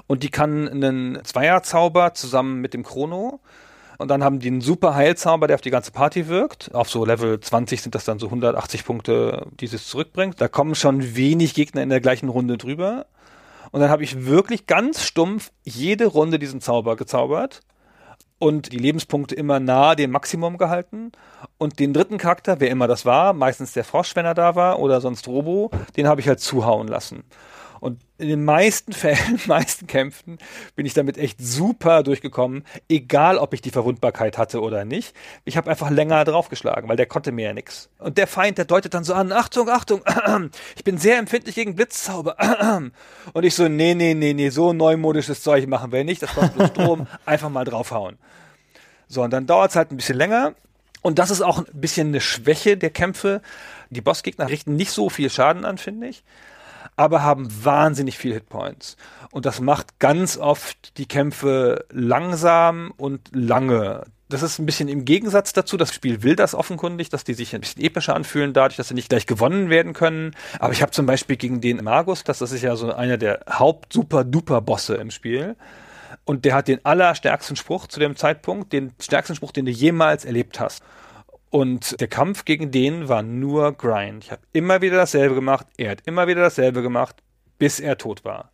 und 0.06 0.22
die 0.22 0.30
kann 0.30 0.68
einen 0.68 1.24
Zweierzauber 1.24 2.14
zusammen 2.14 2.60
mit 2.60 2.72
dem 2.74 2.84
Chrono 2.84 3.40
Und 3.98 4.08
dann 4.08 4.22
haben 4.22 4.38
die 4.38 4.46
einen 4.46 4.60
super 4.60 4.94
Heilzauber, 4.94 5.48
der 5.48 5.56
auf 5.56 5.60
die 5.60 5.70
ganze 5.70 5.90
Party 5.90 6.28
wirkt. 6.28 6.72
Auf 6.72 6.88
so 6.88 7.04
Level 7.04 7.40
20 7.40 7.82
sind 7.82 7.94
das 7.96 8.04
dann 8.04 8.20
so 8.20 8.26
180 8.26 8.84
Punkte, 8.84 9.46
die 9.58 9.66
es 9.66 9.88
zurückbringt. 9.88 10.40
Da 10.40 10.46
kommen 10.46 10.76
schon 10.76 11.16
wenig 11.16 11.52
Gegner 11.52 11.82
in 11.82 11.88
der 11.90 12.00
gleichen 12.00 12.28
Runde 12.28 12.56
drüber. 12.58 13.06
Und 13.72 13.80
dann 13.80 13.90
habe 13.90 14.04
ich 14.04 14.24
wirklich 14.24 14.66
ganz 14.66 15.02
stumpf 15.02 15.50
jede 15.64 16.06
Runde 16.06 16.38
diesen 16.38 16.60
Zauber 16.60 16.94
gezaubert 16.96 17.60
und 18.38 18.72
die 18.72 18.78
Lebenspunkte 18.78 19.34
immer 19.34 19.60
nahe 19.60 19.96
dem 19.96 20.12
Maximum 20.12 20.58
gehalten. 20.58 21.12
Und 21.58 21.80
den 21.80 21.92
dritten 21.92 22.18
Charakter, 22.18 22.60
wer 22.60 22.70
immer 22.70 22.86
das 22.86 23.04
war, 23.04 23.32
meistens 23.32 23.72
der 23.72 23.84
Frosch, 23.84 24.14
wenn 24.14 24.24
er 24.24 24.34
da 24.34 24.54
war, 24.54 24.78
oder 24.78 25.00
sonst 25.00 25.26
Robo, 25.26 25.70
den 25.96 26.06
habe 26.06 26.20
ich 26.20 26.28
halt 26.28 26.40
zuhauen 26.40 26.88
lassen. 26.88 27.24
In 28.20 28.26
den 28.26 28.44
meisten 28.44 28.92
Fällen, 28.92 29.40
meisten 29.46 29.86
Kämpfen 29.86 30.38
bin 30.74 30.84
ich 30.84 30.92
damit 30.92 31.16
echt 31.18 31.40
super 31.40 32.02
durchgekommen, 32.02 32.64
egal 32.88 33.38
ob 33.38 33.54
ich 33.54 33.62
die 33.62 33.70
Verwundbarkeit 33.70 34.36
hatte 34.38 34.60
oder 34.60 34.84
nicht. 34.84 35.14
Ich 35.44 35.56
habe 35.56 35.70
einfach 35.70 35.88
länger 35.88 36.24
draufgeschlagen, 36.24 36.88
weil 36.88 36.96
der 36.96 37.06
konnte 37.06 37.30
mir 37.30 37.46
ja 37.46 37.52
nichts. 37.52 37.90
Und 37.98 38.18
der 38.18 38.26
Feind, 38.26 38.58
der 38.58 38.64
deutet 38.64 38.92
dann 38.92 39.04
so 39.04 39.14
an, 39.14 39.30
Achtung, 39.30 39.68
Achtung, 39.68 40.02
ich 40.76 40.82
bin 40.82 40.98
sehr 40.98 41.18
empfindlich 41.18 41.54
gegen 41.54 41.76
Blitzzauber. 41.76 42.36
Und 43.34 43.44
ich 43.44 43.54
so, 43.54 43.68
nee, 43.68 43.94
nee, 43.94 44.14
nee, 44.14 44.34
nee, 44.34 44.48
so 44.48 44.72
neumodisches 44.72 45.44
Zeug 45.44 45.68
machen 45.68 45.92
wir 45.92 46.02
nicht, 46.02 46.20
das 46.20 46.34
kostet 46.34 46.54
bloß 46.54 46.68
Strom, 46.70 47.06
einfach 47.24 47.50
mal 47.50 47.64
draufhauen. 47.64 48.18
So, 49.06 49.22
und 49.22 49.32
dann 49.32 49.46
dauert 49.46 49.70
es 49.70 49.76
halt 49.76 49.90
ein 49.90 49.96
bisschen 49.96 50.18
länger. 50.18 50.54
Und 51.00 51.18
das 51.18 51.30
ist 51.30 51.40
auch 51.40 51.58
ein 51.58 51.66
bisschen 51.72 52.08
eine 52.08 52.20
Schwäche 52.20 52.76
der 52.76 52.90
Kämpfe. 52.90 53.40
Die 53.88 54.02
Bossgegner 54.02 54.48
richten 54.48 54.76
nicht 54.76 54.90
so 54.90 55.08
viel 55.08 55.30
Schaden 55.30 55.64
an, 55.64 55.78
finde 55.78 56.08
ich 56.08 56.24
aber 56.98 57.22
haben 57.22 57.48
wahnsinnig 57.64 58.18
viel 58.18 58.34
Hitpoints. 58.34 58.96
Und 59.30 59.46
das 59.46 59.60
macht 59.60 60.00
ganz 60.00 60.36
oft 60.36 60.98
die 60.98 61.06
Kämpfe 61.06 61.86
langsam 61.90 62.92
und 62.96 63.20
lange. 63.32 64.02
Das 64.28 64.42
ist 64.42 64.58
ein 64.58 64.66
bisschen 64.66 64.88
im 64.88 65.04
Gegensatz 65.04 65.52
dazu. 65.52 65.76
Das 65.76 65.94
Spiel 65.94 66.24
will 66.24 66.34
das 66.34 66.54
offenkundig, 66.54 67.08
dass 67.08 67.22
die 67.22 67.34
sich 67.34 67.54
ein 67.54 67.60
bisschen 67.60 67.82
epischer 67.82 68.16
anfühlen, 68.16 68.52
dadurch, 68.52 68.76
dass 68.76 68.88
sie 68.88 68.94
nicht 68.94 69.08
gleich 69.08 69.26
gewonnen 69.26 69.70
werden 69.70 69.92
können. 69.92 70.34
Aber 70.58 70.72
ich 70.72 70.82
habe 70.82 70.90
zum 70.90 71.06
Beispiel 71.06 71.36
gegen 71.36 71.60
den 71.60 71.82
Magus, 71.84 72.24
das, 72.24 72.40
das 72.40 72.50
ist 72.50 72.62
ja 72.62 72.74
so 72.74 72.92
einer 72.92 73.16
der 73.16 73.40
Haupt-Super-Duper-Bosse 73.48 74.96
im 74.96 75.12
Spiel. 75.12 75.54
Und 76.24 76.44
der 76.44 76.54
hat 76.54 76.66
den 76.66 76.84
allerstärksten 76.84 77.56
Spruch 77.56 77.86
zu 77.86 78.00
dem 78.00 78.16
Zeitpunkt, 78.16 78.72
den 78.72 78.92
stärksten 79.00 79.36
Spruch, 79.36 79.52
den 79.52 79.66
du 79.66 79.70
jemals 79.70 80.24
erlebt 80.24 80.58
hast. 80.58 80.82
Und 81.50 82.00
der 82.00 82.08
Kampf 82.08 82.44
gegen 82.44 82.70
den 82.70 83.08
war 83.08 83.22
nur 83.22 83.72
Grind. 83.72 84.24
Ich 84.24 84.30
habe 84.30 84.42
immer 84.52 84.82
wieder 84.82 84.96
dasselbe 84.96 85.34
gemacht, 85.34 85.66
er 85.76 85.92
hat 85.92 86.02
immer 86.04 86.26
wieder 86.26 86.42
dasselbe 86.42 86.82
gemacht, 86.82 87.16
bis 87.58 87.80
er 87.80 87.96
tot 87.96 88.24
war. 88.24 88.52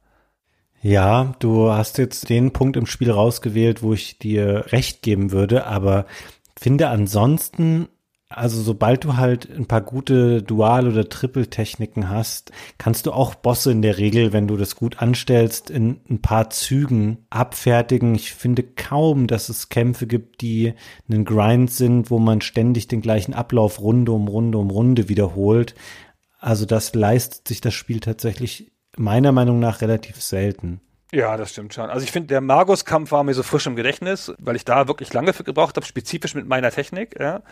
Ja, 0.80 1.34
du 1.38 1.70
hast 1.70 1.98
jetzt 1.98 2.28
den 2.28 2.52
Punkt 2.52 2.76
im 2.76 2.86
Spiel 2.86 3.10
rausgewählt, 3.10 3.82
wo 3.82 3.94
ich 3.94 4.18
dir 4.18 4.66
recht 4.68 5.02
geben 5.02 5.32
würde, 5.32 5.66
aber 5.66 6.04
finde 6.58 6.88
ansonsten 6.88 7.88
also 8.28 8.60
sobald 8.62 9.04
du 9.04 9.16
halt 9.16 9.48
ein 9.50 9.66
paar 9.66 9.82
gute 9.82 10.42
Dual- 10.42 10.88
oder 10.88 11.08
Triple-Techniken 11.08 12.08
hast, 12.08 12.50
kannst 12.78 13.06
du 13.06 13.12
auch 13.12 13.34
Bosse 13.34 13.70
in 13.70 13.82
der 13.82 13.98
Regel, 13.98 14.32
wenn 14.32 14.48
du 14.48 14.56
das 14.56 14.76
gut 14.76 15.00
anstellst, 15.00 15.70
in 15.70 16.00
ein 16.08 16.20
paar 16.20 16.50
Zügen 16.50 17.26
abfertigen. 17.30 18.14
Ich 18.14 18.32
finde 18.32 18.62
kaum, 18.62 19.26
dass 19.26 19.48
es 19.48 19.68
Kämpfe 19.68 20.06
gibt, 20.06 20.40
die 20.40 20.74
einen 21.08 21.24
Grind 21.24 21.70
sind, 21.70 22.10
wo 22.10 22.18
man 22.18 22.40
ständig 22.40 22.88
den 22.88 23.02
gleichen 23.02 23.34
Ablauf 23.34 23.80
Runde 23.80 24.12
um 24.12 24.26
Runde 24.26 24.58
um 24.58 24.70
Runde 24.70 25.08
wiederholt. 25.08 25.74
Also 26.40 26.66
das 26.66 26.94
leistet 26.94 27.46
sich 27.46 27.60
das 27.60 27.74
Spiel 27.74 28.00
tatsächlich 28.00 28.72
meiner 28.96 29.32
Meinung 29.32 29.60
nach 29.60 29.80
relativ 29.80 30.20
selten. 30.22 30.80
Ja, 31.14 31.36
das 31.36 31.50
stimmt 31.50 31.72
schon. 31.72 31.90
Also 31.90 32.02
ich 32.02 32.10
finde, 32.10 32.26
der 32.26 32.40
Magus-Kampf 32.40 33.12
war 33.12 33.22
mir 33.22 33.34
so 33.34 33.44
frisch 33.44 33.68
im 33.68 33.76
Gedächtnis, 33.76 34.32
weil 34.38 34.56
ich 34.56 34.64
da 34.64 34.88
wirklich 34.88 35.12
lange 35.12 35.32
für 35.32 35.44
gebraucht 35.44 35.76
habe, 35.76 35.86
spezifisch 35.86 36.34
mit 36.34 36.48
meiner 36.48 36.72
Technik. 36.72 37.14
Ja. 37.20 37.42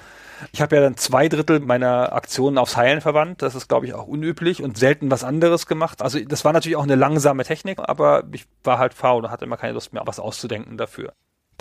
Ich 0.51 0.61
habe 0.61 0.75
ja 0.75 0.83
dann 0.83 0.97
zwei 0.97 1.29
Drittel 1.29 1.61
meiner 1.61 2.13
Aktionen 2.13 2.59
aufs 2.59 2.77
Heilen 2.77 3.01
verwandt. 3.01 3.41
Das 3.41 3.55
ist, 3.55 3.69
glaube 3.69 3.87
ich, 3.87 3.95
auch 3.95 4.09
unüblich 4.09 4.65
und 4.65 4.77
selten 4.77 5.13
was 5.13 5.23
anderes 5.23 5.69
gemacht. 5.69 6.03
Also 6.03 6.19
das 6.19 6.45
war 6.45 6.53
natürlich 6.53 6.75
auch 6.75 6.83
eine 6.83 6.97
langsame 6.97 7.45
Technik, 7.45 7.79
aber 7.79 8.25
ich 8.33 8.47
war 8.65 8.79
halt 8.79 8.95
faul 8.95 9.23
und 9.25 9.31
hatte 9.31 9.45
immer 9.45 9.59
keine 9.59 9.75
Lust 9.75 9.93
mehr, 9.93 10.03
was 10.07 10.19
auszudenken 10.19 10.77
dafür. 10.77 11.13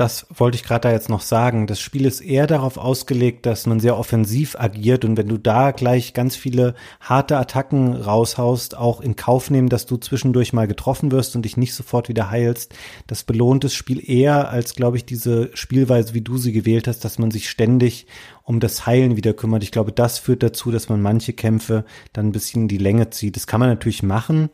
Das 0.01 0.25
wollte 0.33 0.55
ich 0.55 0.63
gerade 0.63 0.87
da 0.87 0.91
jetzt 0.91 1.09
noch 1.09 1.21
sagen. 1.21 1.67
Das 1.67 1.79
Spiel 1.79 2.07
ist 2.07 2.21
eher 2.21 2.47
darauf 2.47 2.79
ausgelegt, 2.79 3.45
dass 3.45 3.67
man 3.67 3.79
sehr 3.79 3.99
offensiv 3.99 4.55
agiert 4.57 5.05
und 5.05 5.15
wenn 5.15 5.27
du 5.27 5.37
da 5.37 5.69
gleich 5.69 6.15
ganz 6.15 6.35
viele 6.35 6.73
harte 6.99 7.37
Attacken 7.37 7.93
raushaust, 7.93 8.75
auch 8.75 8.99
in 9.01 9.15
Kauf 9.15 9.51
nehmen, 9.51 9.69
dass 9.69 9.85
du 9.85 9.97
zwischendurch 9.97 10.53
mal 10.53 10.67
getroffen 10.67 11.11
wirst 11.11 11.35
und 11.35 11.43
dich 11.43 11.55
nicht 11.55 11.75
sofort 11.75 12.09
wieder 12.09 12.31
heilst, 12.31 12.73
das 13.05 13.23
belohnt 13.23 13.63
das 13.63 13.75
Spiel 13.75 14.01
eher 14.03 14.49
als, 14.49 14.73
glaube 14.73 14.97
ich, 14.97 15.05
diese 15.05 15.55
Spielweise, 15.55 16.15
wie 16.15 16.21
du 16.21 16.39
sie 16.39 16.51
gewählt 16.51 16.87
hast, 16.87 17.05
dass 17.05 17.19
man 17.19 17.29
sich 17.29 17.47
ständig 17.47 18.07
um 18.41 18.59
das 18.59 18.87
Heilen 18.87 19.17
wieder 19.17 19.33
kümmert. 19.33 19.61
Ich 19.61 19.71
glaube, 19.71 19.91
das 19.91 20.17
führt 20.17 20.41
dazu, 20.41 20.71
dass 20.71 20.89
man 20.89 21.03
manche 21.03 21.33
Kämpfe 21.33 21.85
dann 22.11 22.29
ein 22.29 22.31
bisschen 22.31 22.63
in 22.63 22.69
die 22.69 22.79
Länge 22.79 23.11
zieht. 23.11 23.35
Das 23.35 23.45
kann 23.45 23.59
man 23.59 23.69
natürlich 23.69 24.01
machen, 24.01 24.49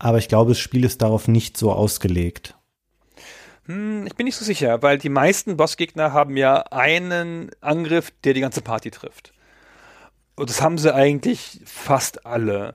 aber 0.00 0.18
ich 0.18 0.26
glaube, 0.26 0.50
das 0.50 0.58
Spiel 0.58 0.82
ist 0.82 1.02
darauf 1.02 1.28
nicht 1.28 1.56
so 1.56 1.70
ausgelegt. 1.70 2.56
Hm, 3.66 4.06
ich 4.06 4.14
bin 4.14 4.24
nicht 4.24 4.36
so 4.36 4.44
sicher, 4.44 4.82
weil 4.82 4.98
die 4.98 5.08
meisten 5.08 5.56
Bossgegner 5.56 6.12
haben 6.12 6.36
ja 6.36 6.64
einen 6.70 7.50
Angriff, 7.60 8.12
der 8.24 8.34
die 8.34 8.40
ganze 8.40 8.60
Party 8.62 8.90
trifft. 8.90 9.32
Und 10.34 10.50
das 10.50 10.62
haben 10.62 10.78
sie 10.78 10.94
eigentlich 10.94 11.60
fast 11.64 12.26
alle. 12.26 12.74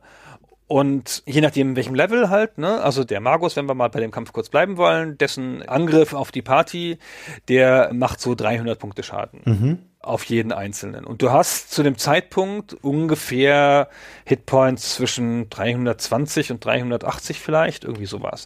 Und 0.68 1.24
je 1.26 1.42
nachdem, 1.42 1.76
welchem 1.76 1.96
Level 1.96 2.30
halt, 2.30 2.58
ne, 2.58 2.82
also 2.82 3.04
der 3.04 3.22
Magus, 3.22 3.56
wenn 3.56 3.68
wir 3.68 3.74
mal 3.74 3.90
bei 3.90 4.02
dem 4.02 4.12
Kampf 4.12 4.34
kurz 4.34 4.50
bleiben 4.50 4.78
wollen, 4.78 5.18
dessen 5.18 5.64
Angriff 5.64 6.14
auf 6.14 6.32
die 6.32 6.42
Party, 6.42 7.00
der 7.48 7.94
macht 7.94 8.20
so 8.20 8.36
300 8.36 8.78
Punkte 8.78 9.04
Schaden. 9.04 9.42
Mhm 9.46 9.80
auf 10.08 10.24
jeden 10.26 10.52
einzelnen. 10.52 11.06
Und 11.06 11.22
du 11.22 11.32
hast 11.32 11.72
zu 11.72 11.84
dem 11.84 11.98
Zeitpunkt 11.98 12.74
ungefähr 12.82 13.90
Hitpoints 14.26 14.96
zwischen 14.96 15.50
320 15.50 16.52
und 16.52 16.64
380 16.64 17.40
vielleicht, 17.40 17.84
irgendwie 17.84 18.06
sowas. 18.06 18.46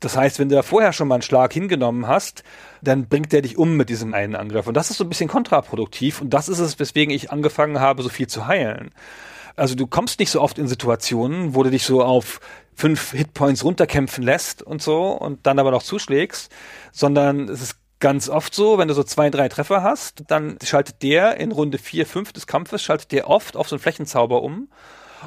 Das 0.00 0.16
heißt, 0.16 0.38
wenn 0.38 0.48
du 0.48 0.56
da 0.56 0.62
vorher 0.62 0.92
schon 0.92 1.08
mal 1.08 1.16
einen 1.16 1.22
Schlag 1.22 1.52
hingenommen 1.52 2.06
hast, 2.06 2.42
dann 2.80 3.08
bringt 3.08 3.32
der 3.32 3.42
dich 3.42 3.58
um 3.58 3.76
mit 3.76 3.88
diesem 3.88 4.14
einen 4.14 4.34
Angriff. 4.34 4.66
Und 4.66 4.74
das 4.74 4.90
ist 4.90 4.98
so 4.98 5.04
ein 5.04 5.08
bisschen 5.08 5.28
kontraproduktiv. 5.28 6.20
Und 6.20 6.30
das 6.30 6.48
ist 6.48 6.58
es, 6.58 6.78
weswegen 6.78 7.14
ich 7.14 7.30
angefangen 7.30 7.80
habe, 7.80 8.02
so 8.02 8.08
viel 8.08 8.26
zu 8.26 8.46
heilen. 8.46 8.90
Also 9.54 9.74
du 9.74 9.86
kommst 9.86 10.18
nicht 10.18 10.30
so 10.30 10.40
oft 10.40 10.58
in 10.58 10.66
Situationen, 10.66 11.54
wo 11.54 11.62
du 11.62 11.70
dich 11.70 11.84
so 11.84 12.02
auf 12.02 12.40
fünf 12.74 13.12
Hitpoints 13.12 13.64
runterkämpfen 13.64 14.24
lässt 14.24 14.62
und 14.62 14.82
so 14.82 15.08
und 15.08 15.46
dann 15.46 15.58
aber 15.58 15.70
noch 15.70 15.82
zuschlägst, 15.82 16.50
sondern 16.90 17.48
es 17.48 17.60
ist 17.60 17.76
ganz 18.02 18.28
oft 18.28 18.54
so, 18.54 18.76
wenn 18.78 18.88
du 18.88 18.94
so 18.94 19.04
zwei, 19.04 19.30
drei 19.30 19.48
Treffer 19.48 19.82
hast, 19.82 20.24
dann 20.26 20.58
schaltet 20.62 21.02
der 21.02 21.38
in 21.38 21.52
Runde 21.52 21.78
vier, 21.78 22.04
fünf 22.04 22.32
des 22.32 22.46
Kampfes, 22.46 22.82
schaltet 22.82 23.12
der 23.12 23.30
oft 23.30 23.56
auf 23.56 23.68
so 23.68 23.76
einen 23.76 23.80
Flächenzauber 23.80 24.42
um 24.42 24.68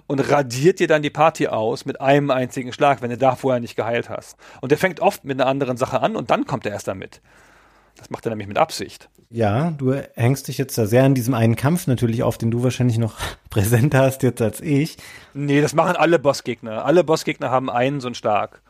und 0.07 0.19
radiert 0.19 0.80
dir 0.80 0.88
dann 0.88 1.02
die 1.02 1.10
Party 1.10 1.47
aus 1.47 1.85
mit 1.85 2.02
einem 2.02 2.30
einzigen 2.30 2.73
Schlag, 2.73 3.02
wenn 3.02 3.10
du 3.10 3.18
da 3.18 3.35
vorher 3.35 3.61
nicht 3.61 3.77
geheilt 3.77 4.10
hast. 4.10 4.35
Und 4.60 4.72
der 4.72 4.77
fängt 4.77 4.99
oft 4.99 5.23
mit 5.23 5.39
einer 5.39 5.49
anderen 5.49 5.77
Sache 5.77 6.02
an 6.02 6.18
und 6.18 6.30
dann 6.30 6.45
kommt 6.45 6.65
er 6.65 6.73
erst 6.73 6.89
damit. 6.89 7.22
Das 7.95 8.10
macht 8.10 8.26
er 8.26 8.31
nämlich 8.31 8.49
mit 8.49 8.57
Absicht. 8.57 9.10
Ja, 9.30 9.72
du 9.72 9.93
hängst 10.15 10.49
dich 10.49 10.57
jetzt 10.57 10.77
da 10.77 10.85
sehr 10.85 11.06
an 11.06 11.15
diesem 11.15 11.34
einen 11.34 11.56
Kampf 11.56 11.88
natürlich 11.88 12.23
auf, 12.23 12.38
den 12.38 12.52
du 12.52 12.61
wahrscheinlich 12.61 12.97
noch 12.97 13.15
präsenter 13.49 13.99
hast 13.99 14.22
jetzt 14.22 14.41
als 14.41 14.60
ich. 14.60 14.97
Nee, 15.34 15.61
das 15.61 15.73
machen 15.73 15.95
alle 15.95 16.19
Bossgegner. 16.19 16.84
Alle 16.84 17.06
Bossgegner 17.06 17.49
haben 17.49 17.69
einen 17.69 18.02
so 18.02 18.10
einen 18.10 18.15
Stark, 18.15 18.61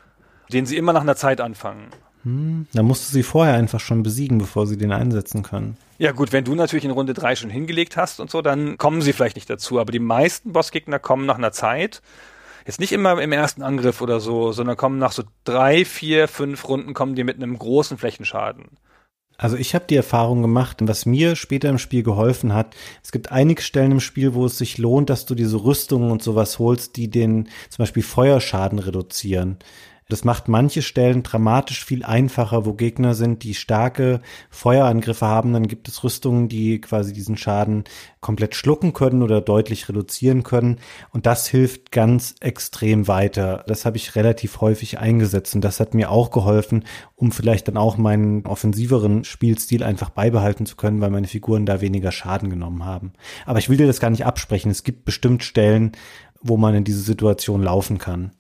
den 0.53 0.68
sie 0.68 0.77
immer 0.77 0.94
nach 0.94 1.02
einer 1.02 1.15
Zeit 1.15 1.41
anfangen. 1.41 1.88
Hm, 2.26 2.65
da 2.73 2.81
musst 2.81 3.07
du 3.07 3.14
sie 3.14 3.23
vorher 3.23 3.53
einfach 3.53 3.80
schon 3.80 4.02
besiegen, 4.02 4.39
bevor 4.39 4.65
sie 4.65 4.77
den 4.77 4.91
einsetzen 4.91 5.43
können. 5.43 5.77
Ja 5.99 6.11
gut, 6.11 6.34
wenn 6.34 6.43
du 6.43 6.56
natürlich 6.56 6.84
in 6.84 6.91
Runde 6.91 7.14
3 7.14 7.35
schon 7.35 7.49
hingelegt 7.52 7.95
hast 7.95 8.19
und 8.19 8.31
so, 8.31 8.41
dann 8.41 8.77
kommen 8.77 9.02
sie 9.02 9.14
vielleicht 9.14 9.38
nicht 9.38 9.49
dazu. 9.49 9.80
Aber 9.80 9.91
die 9.91 9.99
meisten 9.99 10.52
Bossgegner 10.52 10.99
kommen 10.99 11.27
nach 11.27 11.38
einer 11.38 11.52
Zeit. 11.52 12.02
Jetzt 12.65 12.80
nicht 12.80 12.91
immer 12.91 13.22
im 13.22 13.31
ersten 13.31 13.61
Angriff 13.61 14.02
oder 14.02 14.19
so, 14.19 14.52
sondern 14.52 14.76
kommen 14.76 14.97
nach 14.97 15.11
so 15.11 15.23
drei, 15.43 15.85
vier, 15.85 16.27
fünf 16.27 16.68
Runden 16.68 16.95
kommen 16.95 17.14
die 17.14 17.23
mit 17.23 17.35
einem 17.35 17.57
großen 17.57 17.99
Flächenschaden. 17.99 18.65
Also 19.38 19.56
ich 19.57 19.76
habe 19.76 19.85
die 19.88 19.97
Erfahrung 19.97 20.41
gemacht, 20.41 20.77
was 20.81 21.06
mir 21.06 21.35
später 21.35 21.69
im 21.69 21.77
Spiel 21.77 22.02
geholfen 22.02 22.53
hat. 22.53 22.76
Es 23.03 23.11
gibt 23.11 23.31
einige 23.31 23.61
Stellen 23.61 23.91
im 23.91 23.99
Spiel, 23.99 24.34
wo 24.34 24.45
es 24.45 24.57
sich 24.57 24.80
lohnt, 24.80 25.10
dass 25.11 25.26
du 25.26 25.35
diese 25.35 25.64
Rüstungen 25.64 26.10
und 26.10 26.23
sowas 26.23 26.57
holst, 26.57 26.95
die 26.95 27.10
den 27.10 27.49
zum 27.69 27.84
Beispiel 27.84 28.02
Feuerschaden 28.02 28.80
reduzieren. 28.80 29.57
Das 30.07 30.23
macht 30.23 30.48
manche 30.48 30.84
Stellen 30.84 31.23
dramatisch 31.23 31.84
viel 31.84 32.06
einfacher, 32.06 32.64
wo 32.64 32.73
Gegner 32.73 33.15
sind, 33.15 33.41
die 33.41 33.56
starke 33.56 34.22
Feuerangriffe 34.52 35.26
haben. 35.26 35.52
Dann 35.52 35.68
gibt 35.68 35.88
es 35.88 36.03
Rüstungen, 36.03 36.48
die 36.48 36.80
quasi 36.80 37.11
diesen 37.11 37.38
Schaden 37.38 37.86
komplett 38.22 38.53
schlucken 38.53 38.94
können 38.94 39.23
oder 39.23 39.41
deutlich 39.41 39.90
reduzieren 39.90 40.44
können. 40.44 40.77
Und 41.10 41.26
das 41.26 41.48
hilft 41.48 41.91
ganz 41.91 42.36
extrem 42.40 43.07
weiter. 43.07 43.64
Das 43.65 43.86
habe 43.86 43.98
ich 43.98 44.15
relativ 44.15 44.61
häufig 44.61 44.99
eingesetzt 44.99 45.56
und 45.56 45.61
das 45.61 45.80
hat 45.80 45.95
mir 45.95 46.11
auch 46.11 46.30
geholfen, 46.30 46.84
um 47.15 47.32
vielleicht 47.32 47.68
dann 47.68 47.77
auch 47.77 47.98
meinen 47.98 48.45
offensiveren 48.45 49.23
Spielstil 49.23 49.84
einfach 49.84 50.11
beibehalten 50.11 50.68
zu 50.68 50.76
können, 50.76 51.02
weil 51.02 51.10
meine 51.10 51.27
Figuren 51.27 51.65
da 51.65 51.82
weniger 51.82 52.11
Schaden 52.11 52.52
genommen 52.52 52.86
haben. 52.86 53.14
Aber 53.48 53.57
ich 53.57 53.69
will 53.69 53.77
dir 53.77 53.88
das 53.88 53.99
gar 53.99 54.11
nicht 54.11 54.26
absprechen. 54.26 54.69
Es 54.69 54.84
gibt 54.84 55.03
bestimmt 55.03 55.44
Stellen, 55.44 55.94
wo 56.41 56.57
man 56.57 56.76
in 56.76 56.84
diese 56.84 57.02
Situation 57.02 57.64
laufen 57.64 57.98
kann. 57.98 58.34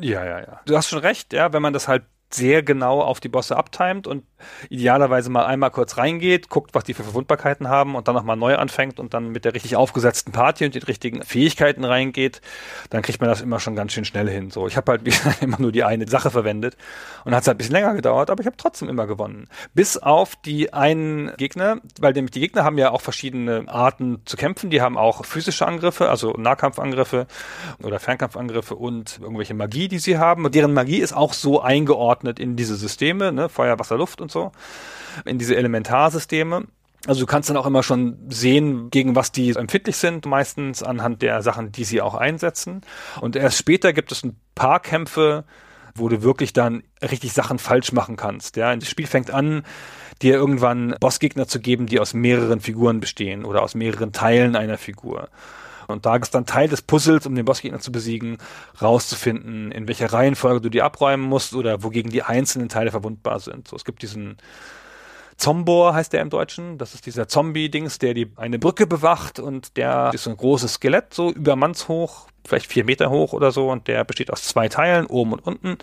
Ja, 0.00 0.24
ja, 0.24 0.40
ja. 0.40 0.60
Du 0.66 0.76
hast 0.76 0.88
schon 0.88 0.98
recht, 0.98 1.32
ja, 1.32 1.52
wenn 1.52 1.62
man 1.62 1.72
das 1.72 1.88
halt 1.88 2.04
sehr 2.30 2.62
genau 2.62 3.00
auf 3.00 3.20
die 3.20 3.28
Bosse 3.28 3.56
abtimet 3.56 4.06
und 4.06 4.24
idealerweise 4.68 5.30
mal 5.30 5.46
einmal 5.46 5.70
kurz 5.70 5.96
reingeht, 5.96 6.48
guckt, 6.48 6.74
was 6.74 6.84
die 6.84 6.94
für 6.94 7.04
Verwundbarkeiten 7.04 7.68
haben 7.68 7.94
und 7.94 8.08
dann 8.08 8.14
nochmal 8.14 8.36
neu 8.36 8.56
anfängt 8.56 9.00
und 9.00 9.14
dann 9.14 9.30
mit 9.30 9.44
der 9.44 9.54
richtig 9.54 9.76
aufgesetzten 9.76 10.32
Party 10.32 10.64
und 10.64 10.74
den 10.74 10.82
richtigen 10.82 11.22
Fähigkeiten 11.22 11.84
reingeht, 11.84 12.40
dann 12.90 13.02
kriegt 13.02 13.20
man 13.20 13.30
das 13.30 13.40
immer 13.40 13.60
schon 13.60 13.76
ganz 13.76 13.92
schön 13.92 14.04
schnell 14.04 14.28
hin. 14.28 14.50
So, 14.50 14.66
ich 14.66 14.76
habe 14.76 14.92
halt 14.92 15.02
immer 15.40 15.60
nur 15.60 15.72
die 15.72 15.84
eine 15.84 16.08
Sache 16.08 16.30
verwendet 16.30 16.76
und 17.24 17.34
hat 17.34 17.42
es 17.42 17.48
halt 17.48 17.56
ein 17.56 17.58
bisschen 17.58 17.74
länger 17.74 17.94
gedauert, 17.94 18.30
aber 18.30 18.40
ich 18.40 18.46
habe 18.46 18.56
trotzdem 18.56 18.88
immer 18.88 19.06
gewonnen. 19.06 19.48
Bis 19.74 19.96
auf 19.96 20.36
die 20.36 20.72
einen 20.72 21.32
Gegner, 21.36 21.78
weil 22.00 22.12
nämlich 22.12 22.32
die 22.32 22.40
Gegner 22.40 22.64
haben 22.64 22.78
ja 22.78 22.90
auch 22.90 23.00
verschiedene 23.00 23.64
Arten 23.68 24.22
zu 24.24 24.36
kämpfen. 24.36 24.70
Die 24.70 24.80
haben 24.80 24.96
auch 24.96 25.24
physische 25.24 25.66
Angriffe, 25.66 26.08
also 26.08 26.32
Nahkampfangriffe 26.32 27.26
oder 27.82 28.00
Fernkampfangriffe 28.00 28.74
und 28.74 29.18
irgendwelche 29.20 29.54
Magie, 29.54 29.88
die 29.88 29.98
sie 29.98 30.18
haben. 30.18 30.44
Und 30.44 30.54
deren 30.54 30.72
Magie 30.72 30.98
ist 30.98 31.14
auch 31.14 31.32
so 31.32 31.60
eingeordnet 31.60 32.38
in 32.38 32.56
diese 32.56 32.76
Systeme, 32.76 33.32
ne? 33.32 33.48
Feuer, 33.48 33.78
Wasser, 33.78 33.96
Luft 33.96 34.20
und 34.20 34.30
so, 34.30 34.33
in 35.24 35.38
diese 35.38 35.56
Elementarsysteme. 35.56 36.64
Also 37.06 37.20
du 37.20 37.26
kannst 37.26 37.50
dann 37.50 37.56
auch 37.56 37.66
immer 37.66 37.82
schon 37.82 38.16
sehen, 38.30 38.90
gegen 38.90 39.14
was 39.14 39.30
die 39.30 39.50
empfindlich 39.50 39.96
sind, 39.96 40.24
meistens 40.24 40.82
anhand 40.82 41.20
der 41.20 41.42
Sachen, 41.42 41.70
die 41.70 41.84
sie 41.84 42.00
auch 42.00 42.14
einsetzen. 42.14 42.80
Und 43.20 43.36
erst 43.36 43.58
später 43.58 43.92
gibt 43.92 44.10
es 44.10 44.24
ein 44.24 44.36
paar 44.54 44.80
Kämpfe, 44.80 45.44
wo 45.94 46.08
du 46.08 46.22
wirklich 46.22 46.52
dann 46.52 46.82
richtig 47.02 47.32
Sachen 47.34 47.58
falsch 47.58 47.92
machen 47.92 48.16
kannst. 48.16 48.56
Ja, 48.56 48.74
das 48.74 48.88
Spiel 48.88 49.06
fängt 49.06 49.30
an, 49.30 49.64
dir 50.22 50.34
irgendwann 50.34 50.94
Bossgegner 50.98 51.46
zu 51.46 51.60
geben, 51.60 51.86
die 51.86 52.00
aus 52.00 52.14
mehreren 52.14 52.60
Figuren 52.60 53.00
bestehen 53.00 53.44
oder 53.44 53.62
aus 53.62 53.74
mehreren 53.74 54.12
Teilen 54.12 54.56
einer 54.56 54.78
Figur. 54.78 55.28
Und 55.86 56.06
da 56.06 56.16
ist 56.16 56.34
dann 56.34 56.46
Teil 56.46 56.68
des 56.68 56.82
Puzzles, 56.82 57.26
um 57.26 57.34
den 57.34 57.44
Bossgegner 57.44 57.80
zu 57.80 57.92
besiegen, 57.92 58.38
rauszufinden, 58.80 59.72
in 59.72 59.88
welcher 59.88 60.12
Reihenfolge 60.12 60.60
du 60.62 60.68
die 60.68 60.82
abräumen 60.82 61.26
musst 61.26 61.54
oder 61.54 61.82
wogegen 61.82 62.10
die 62.10 62.22
einzelnen 62.22 62.68
Teile 62.68 62.90
verwundbar 62.90 63.40
sind. 63.40 63.68
So, 63.68 63.76
es 63.76 63.84
gibt 63.84 64.02
diesen 64.02 64.36
Zombor 65.36 65.94
heißt 65.94 66.12
der 66.12 66.22
im 66.22 66.30
Deutschen. 66.30 66.78
Das 66.78 66.94
ist 66.94 67.06
dieser 67.06 67.28
Zombie-Dings, 67.28 67.98
der 67.98 68.14
die 68.14 68.30
eine 68.36 68.58
Brücke 68.58 68.86
bewacht 68.86 69.38
und 69.38 69.76
der 69.76 70.10
ist 70.14 70.24
so 70.24 70.30
ein 70.30 70.36
großes 70.36 70.74
Skelett, 70.74 71.12
so 71.12 71.30
übermannshoch, 71.30 72.28
vielleicht 72.46 72.66
vier 72.66 72.84
Meter 72.84 73.10
hoch 73.10 73.32
oder 73.32 73.50
so 73.50 73.70
und 73.70 73.88
der 73.88 74.04
besteht 74.04 74.30
aus 74.30 74.42
zwei 74.44 74.68
Teilen, 74.68 75.06
oben 75.06 75.32
und 75.32 75.40
unten. 75.40 75.78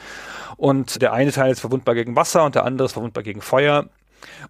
Und 0.58 1.02
der 1.02 1.14
eine 1.14 1.32
Teil 1.32 1.52
ist 1.52 1.60
verwundbar 1.60 1.96
gegen 1.96 2.16
Wasser 2.16 2.46
und 2.46 2.56
der 2.56 2.66
andere 2.66 2.86
ist 2.86 2.94
verwundbar 2.94 3.24
gegen 3.24 3.42
Feuer. 3.42 3.90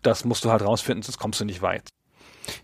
Das 0.01 0.25
musst 0.25 0.45
du 0.45 0.51
halt 0.51 0.61
rausfinden, 0.61 1.01
sonst 1.03 1.17
kommst 1.17 1.39
du 1.39 1.45
nicht 1.45 1.61
weit. 1.61 1.89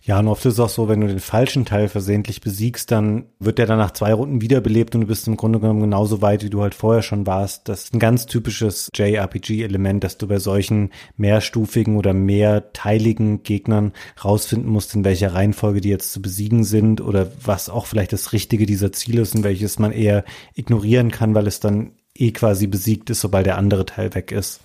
Ja, 0.02 0.20
und 0.20 0.28
oft 0.28 0.46
ist 0.46 0.54
es 0.54 0.60
auch 0.60 0.70
so, 0.70 0.88
wenn 0.88 1.02
du 1.02 1.08
den 1.08 1.20
falschen 1.20 1.66
Teil 1.66 1.88
versehentlich 1.88 2.42
besiegst, 2.42 2.92
dann 2.92 3.26
wird 3.40 3.58
der 3.58 3.66
dann 3.66 3.78
nach 3.78 3.92
zwei 3.92 4.14
Runden 4.14 4.42
wiederbelebt 4.42 4.96
und 4.96 5.02
du 5.02 5.08
bist 5.08 5.28
im 5.28 5.38
Grunde 5.38 5.60
genommen 5.60 5.82
genauso 5.82 6.22
weit, 6.22 6.44
wie 6.44 6.50
du 6.50 6.62
halt 6.62 6.76
vorher 6.76 7.04
schon 7.04 7.28
warst. 7.28 7.70
Das 7.70 7.86
ist 7.86 7.94
ein 7.94 8.00
ganz 8.00 8.26
typisches 8.26 8.90
JRPG-Element, 8.96 10.04
dass 10.04 10.18
du 10.18 10.28
bei 10.28 10.40
solchen 10.40 10.92
mehrstufigen 11.16 11.98
oder 11.98 12.14
mehrteiligen 12.14 13.44
Gegnern 13.44 13.94
rausfinden 14.24 14.70
musst, 14.72 14.96
in 14.96 15.04
welcher 15.06 15.34
Reihenfolge 15.34 15.82
die 15.82 15.90
jetzt 15.90 16.12
zu 16.12 16.22
besiegen 16.22 16.64
sind 16.64 17.02
oder 17.02 17.32
was 17.44 17.70
auch 17.70 17.86
vielleicht 17.86 18.14
das 18.14 18.34
Richtige 18.34 18.66
dieser 18.66 18.92
Ziele 18.92 19.22
ist 19.22 19.36
und 19.36 19.44
welches 19.44 19.80
man 19.80 19.92
eher 19.92 20.24
ignorieren 20.56 21.12
kann, 21.12 21.36
weil 21.36 21.48
es 21.48 21.60
dann 21.60 21.92
eh 22.16 22.32
quasi 22.32 22.68
besiegt 22.68 23.10
ist, 23.10 23.22
sobald 23.22 23.46
der 23.46 23.58
andere 23.58 23.86
Teil 23.86 24.14
weg 24.16 24.32
ist. 24.32 24.62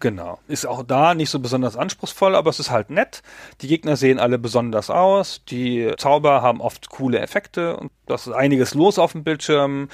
Genau. 0.00 0.38
Ist 0.46 0.64
auch 0.64 0.84
da 0.84 1.14
nicht 1.14 1.30
so 1.30 1.40
besonders 1.40 1.76
anspruchsvoll, 1.76 2.36
aber 2.36 2.50
es 2.50 2.60
ist 2.60 2.70
halt 2.70 2.90
nett. 2.90 3.22
Die 3.60 3.66
Gegner 3.66 3.96
sehen 3.96 4.20
alle 4.20 4.38
besonders 4.38 4.90
aus. 4.90 5.42
Die 5.46 5.92
Zauber 5.96 6.40
haben 6.40 6.60
oft 6.60 6.88
coole 6.90 7.18
Effekte 7.18 7.76
und 7.76 7.90
das 8.06 8.28
ist 8.28 8.32
einiges 8.32 8.74
los 8.74 8.98
auf 8.98 9.12
dem 9.12 9.24
Bildschirm. 9.24 9.88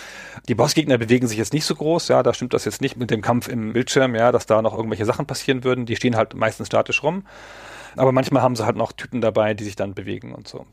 Die 0.49 0.55
Bossgegner 0.55 0.99
bewegen 0.99 1.27
sich 1.27 1.39
jetzt 1.39 1.55
nicht 1.55 1.65
so 1.65 1.75
groß, 1.75 2.09
ja, 2.09 2.23
da 2.23 2.35
stimmt 2.35 2.53
das 2.53 2.67
jetzt 2.67 2.83
nicht 2.83 2.97
mit 2.97 3.11
dem 3.11 3.23
Kampf 3.23 3.49
im 3.49 3.73
Bildschirm, 3.73 4.15
ja, 4.15 4.31
dass 4.31 4.45
da 4.47 4.61
noch 4.61 4.77
irgendwelche 4.77 5.07
Sachen 5.07 5.27
passieren 5.27 5.65
würden. 5.65 5.87
Die 5.87 5.97
stehen 5.97 6.17
halt 6.17 6.35
meistens 6.35 6.67
statisch 6.67 7.03
rum. 7.03 7.25
Aber 7.97 8.13
manchmal 8.13 8.43
haben 8.43 8.57
sie 8.57 8.67
halt 8.67 8.77
noch 8.77 8.93
Typen 8.93 9.21
dabei, 9.21 9.55
die 9.55 9.65
sich 9.65 9.77
dann 9.77 9.95
bewegen 9.95 10.35
und 10.35 10.49
so. 10.49 10.67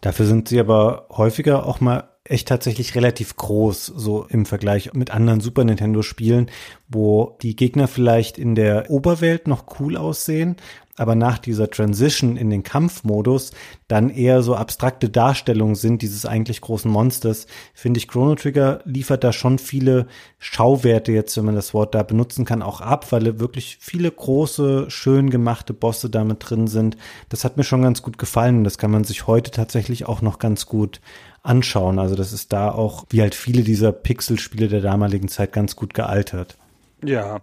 Dafür 0.00 0.26
sind 0.26 0.48
sie 0.48 0.60
aber 0.60 1.06
häufiger 1.10 1.66
auch 1.66 1.80
mal 1.80 2.08
echt 2.24 2.48
tatsächlich 2.48 2.94
relativ 2.94 3.36
groß, 3.36 3.86
so 3.86 4.24
im 4.28 4.46
Vergleich 4.46 4.92
mit 4.94 5.10
anderen 5.10 5.40
Super 5.40 5.64
Nintendo 5.64 6.02
Spielen, 6.02 6.50
wo 6.88 7.36
die 7.42 7.56
Gegner 7.56 7.88
vielleicht 7.88 8.38
in 8.38 8.54
der 8.54 8.90
Oberwelt 8.90 9.48
noch 9.48 9.80
cool 9.80 9.96
aussehen, 9.96 10.56
aber 10.96 11.14
nach 11.14 11.38
dieser 11.38 11.70
Transition 11.70 12.36
in 12.36 12.50
den 12.50 12.62
Kampfmodus 12.62 13.52
dann 13.88 14.10
eher 14.10 14.42
so 14.42 14.54
abstrakte 14.54 15.08
Darstellungen 15.08 15.74
sind 15.74 16.02
dieses 16.02 16.26
eigentlich 16.26 16.60
großen 16.60 16.90
Monsters, 16.90 17.46
finde 17.72 17.98
ich 17.98 18.08
Chrono 18.08 18.34
Trigger 18.34 18.80
liefert 18.84 19.24
da 19.24 19.32
schon 19.32 19.58
viele 19.58 20.06
Schauwerte 20.38 21.12
jetzt, 21.12 21.36
wenn 21.36 21.46
man 21.46 21.54
das 21.54 21.72
Wort 21.72 21.94
da 21.94 22.02
benutzen 22.02 22.44
kann, 22.44 22.62
auch 22.62 22.80
ab, 22.80 23.10
weil 23.10 23.40
wirklich 23.40 23.78
viele 23.80 24.10
große, 24.10 24.90
schön 24.90 25.30
gemachte 25.30 25.72
Bosse 25.72 26.10
damit 26.10 26.38
drin 26.40 26.66
sind. 26.66 26.98
Das 27.30 27.44
hat 27.44 27.56
mir 27.56 27.64
schon 27.64 27.82
ganz 27.82 28.02
gut 28.02 28.18
gefallen 28.18 28.58
und 28.58 28.64
das 28.64 28.76
kann 28.76 28.90
man 28.90 29.04
sich 29.04 29.26
heute 29.26 29.50
tatsächlich 29.50 30.06
auch 30.06 30.20
noch 30.20 30.38
ganz 30.38 30.66
gut 30.66 31.00
anschauen. 31.42 31.98
Also 31.98 32.14
das 32.14 32.32
ist 32.32 32.52
da 32.52 32.70
auch, 32.70 33.06
wie 33.08 33.22
halt 33.22 33.34
viele 33.34 33.62
dieser 33.62 33.92
Pixel-Spiele 33.92 34.68
der 34.68 34.80
damaligen 34.80 35.28
Zeit 35.28 35.52
ganz 35.52 35.74
gut 35.74 35.94
gealtert. 35.94 36.56
Ja. 37.02 37.40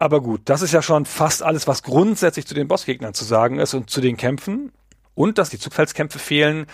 Aber 0.00 0.22
gut, 0.22 0.40
das 0.46 0.62
ist 0.62 0.72
ja 0.72 0.80
schon 0.80 1.04
fast 1.04 1.42
alles, 1.42 1.66
was 1.66 1.82
grundsätzlich 1.82 2.46
zu 2.46 2.54
den 2.54 2.68
Bossgegnern 2.68 3.12
zu 3.12 3.22
sagen 3.22 3.58
ist 3.58 3.74
und 3.74 3.90
zu 3.90 4.00
den 4.00 4.16
Kämpfen. 4.16 4.72
Und 5.14 5.36
dass 5.36 5.50
die 5.50 5.58
Zugfeldskämpfe 5.58 6.18
fehlen, 6.18 6.66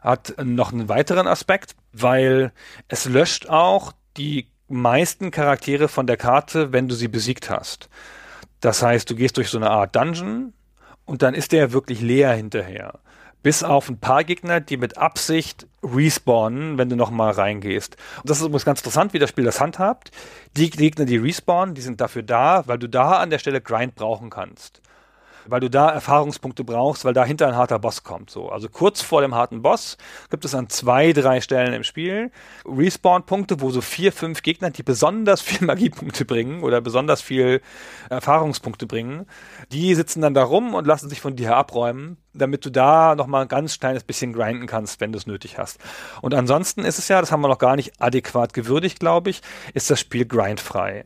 hat 0.00 0.34
noch 0.42 0.72
einen 0.72 0.88
weiteren 0.88 1.28
Aspekt, 1.28 1.76
weil 1.92 2.52
es 2.88 3.04
löscht 3.04 3.48
auch 3.48 3.92
die 4.16 4.48
meisten 4.66 5.30
Charaktere 5.30 5.86
von 5.86 6.08
der 6.08 6.16
Karte, 6.16 6.72
wenn 6.72 6.88
du 6.88 6.96
sie 6.96 7.06
besiegt 7.06 7.50
hast. 7.50 7.88
Das 8.58 8.82
heißt, 8.82 9.08
du 9.08 9.14
gehst 9.14 9.36
durch 9.36 9.48
so 9.48 9.58
eine 9.58 9.70
Art 9.70 9.94
Dungeon 9.94 10.52
und 11.04 11.22
dann 11.22 11.34
ist 11.34 11.52
der 11.52 11.72
wirklich 11.72 12.00
leer 12.00 12.32
hinterher. 12.32 12.98
Bis 13.42 13.62
auf 13.62 13.88
ein 13.88 13.98
paar 13.98 14.24
Gegner, 14.24 14.60
die 14.60 14.76
mit 14.76 14.98
Absicht 14.98 15.66
respawnen, 15.82 16.78
wenn 16.78 16.88
du 16.88 16.96
nochmal 16.96 17.32
reingehst. 17.32 17.96
Und 18.18 18.30
das 18.30 18.38
ist 18.38 18.44
übrigens 18.44 18.64
ganz 18.64 18.80
interessant, 18.80 19.12
wie 19.12 19.18
das 19.18 19.30
Spiel 19.30 19.44
das 19.44 19.60
handhabt. 19.60 20.10
Die 20.56 20.70
Gegner, 20.70 21.04
die 21.04 21.16
respawnen, 21.16 21.74
die 21.74 21.82
sind 21.82 22.00
dafür 22.00 22.22
da, 22.22 22.62
weil 22.66 22.78
du 22.78 22.88
da 22.88 23.18
an 23.18 23.30
der 23.30 23.38
Stelle 23.38 23.60
Grind 23.60 23.96
brauchen 23.96 24.30
kannst 24.30 24.82
weil 25.46 25.60
du 25.60 25.70
da 25.70 25.90
Erfahrungspunkte 25.90 26.64
brauchst, 26.64 27.04
weil 27.04 27.14
dahinter 27.14 27.48
ein 27.48 27.56
harter 27.56 27.78
Boss 27.78 28.02
kommt. 28.02 28.30
So, 28.30 28.48
also 28.48 28.68
kurz 28.68 29.02
vor 29.02 29.20
dem 29.20 29.34
harten 29.34 29.62
Boss 29.62 29.96
gibt 30.30 30.44
es 30.44 30.54
an 30.54 30.68
zwei, 30.68 31.12
drei 31.12 31.40
Stellen 31.40 31.72
im 31.72 31.84
Spiel 31.84 32.30
Respawn-Punkte, 32.64 33.60
wo 33.60 33.70
so 33.70 33.80
vier, 33.80 34.12
fünf 34.12 34.42
Gegner, 34.42 34.70
die 34.70 34.82
besonders 34.82 35.40
viel 35.40 35.66
Magiepunkte 35.66 36.24
bringen 36.24 36.62
oder 36.62 36.80
besonders 36.80 37.22
viel 37.22 37.60
Erfahrungspunkte 38.10 38.86
bringen, 38.86 39.26
die 39.70 39.94
sitzen 39.94 40.20
dann 40.20 40.34
da 40.34 40.44
rum 40.44 40.74
und 40.74 40.86
lassen 40.86 41.08
sich 41.08 41.20
von 41.20 41.36
dir 41.36 41.56
abräumen, 41.56 42.16
damit 42.34 42.64
du 42.64 42.70
da 42.70 43.14
nochmal 43.14 43.42
ein 43.42 43.48
ganz 43.48 43.78
kleines 43.78 44.04
bisschen 44.04 44.32
grinden 44.32 44.66
kannst, 44.66 45.00
wenn 45.00 45.12
du 45.12 45.18
es 45.18 45.26
nötig 45.26 45.58
hast. 45.58 45.78
Und 46.20 46.34
ansonsten 46.34 46.84
ist 46.84 46.98
es 46.98 47.08
ja, 47.08 47.20
das 47.20 47.32
haben 47.32 47.42
wir 47.42 47.48
noch 47.48 47.58
gar 47.58 47.76
nicht 47.76 48.00
adäquat 48.00 48.52
gewürdigt, 48.52 49.00
glaube 49.00 49.30
ich, 49.30 49.42
ist 49.74 49.90
das 49.90 50.00
Spiel 50.00 50.26
grindfrei 50.26 51.04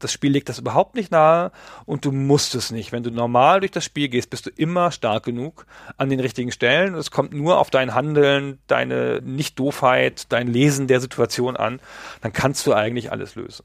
das 0.00 0.12
Spiel 0.12 0.32
legt 0.32 0.48
das 0.48 0.58
überhaupt 0.58 0.96
nicht 0.96 1.12
nahe 1.12 1.52
und 1.86 2.04
du 2.04 2.12
musst 2.12 2.54
es 2.54 2.70
nicht. 2.70 2.92
Wenn 2.92 3.02
du 3.02 3.10
normal 3.10 3.60
durch 3.60 3.70
das 3.70 3.84
Spiel 3.84 4.08
gehst, 4.08 4.30
bist 4.30 4.46
du 4.46 4.50
immer 4.50 4.90
stark 4.90 5.24
genug 5.24 5.66
an 5.96 6.08
den 6.08 6.20
richtigen 6.20 6.52
Stellen. 6.52 6.94
Es 6.94 7.10
kommt 7.10 7.32
nur 7.32 7.58
auf 7.58 7.70
dein 7.70 7.94
Handeln, 7.94 8.58
deine 8.66 9.20
Nicht-Doofheit, 9.22 10.32
dein 10.32 10.48
Lesen 10.48 10.86
der 10.86 11.00
Situation 11.00 11.56
an. 11.56 11.80
Dann 12.22 12.32
kannst 12.32 12.66
du 12.66 12.74
eigentlich 12.74 13.12
alles 13.12 13.34
lösen. 13.34 13.64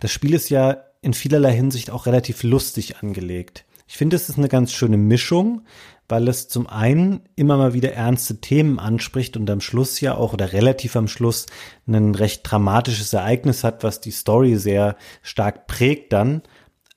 Das 0.00 0.10
Spiel 0.10 0.34
ist 0.34 0.48
ja 0.48 0.84
in 1.00 1.14
vielerlei 1.14 1.52
Hinsicht 1.52 1.90
auch 1.90 2.06
relativ 2.06 2.42
lustig 2.42 2.96
angelegt. 2.98 3.64
Ich 3.86 3.96
finde, 3.96 4.16
es 4.16 4.28
ist 4.28 4.38
eine 4.38 4.48
ganz 4.48 4.72
schöne 4.72 4.98
Mischung, 4.98 5.62
weil 6.08 6.26
es 6.28 6.48
zum 6.48 6.66
einen 6.66 7.20
immer 7.36 7.56
mal 7.56 7.74
wieder 7.74 7.92
ernste 7.92 8.40
Themen 8.40 8.78
anspricht 8.78 9.36
und 9.36 9.48
am 9.50 9.60
Schluss 9.60 10.00
ja 10.00 10.14
auch 10.14 10.32
oder 10.32 10.52
relativ 10.52 10.96
am 10.96 11.08
Schluss 11.08 11.46
ein 11.86 12.14
recht 12.14 12.42
dramatisches 12.44 13.12
Ereignis 13.12 13.64
hat, 13.64 13.84
was 13.84 14.00
die 14.00 14.10
Story 14.10 14.56
sehr 14.56 14.96
stark 15.22 15.66
prägt 15.66 16.12
dann. 16.12 16.42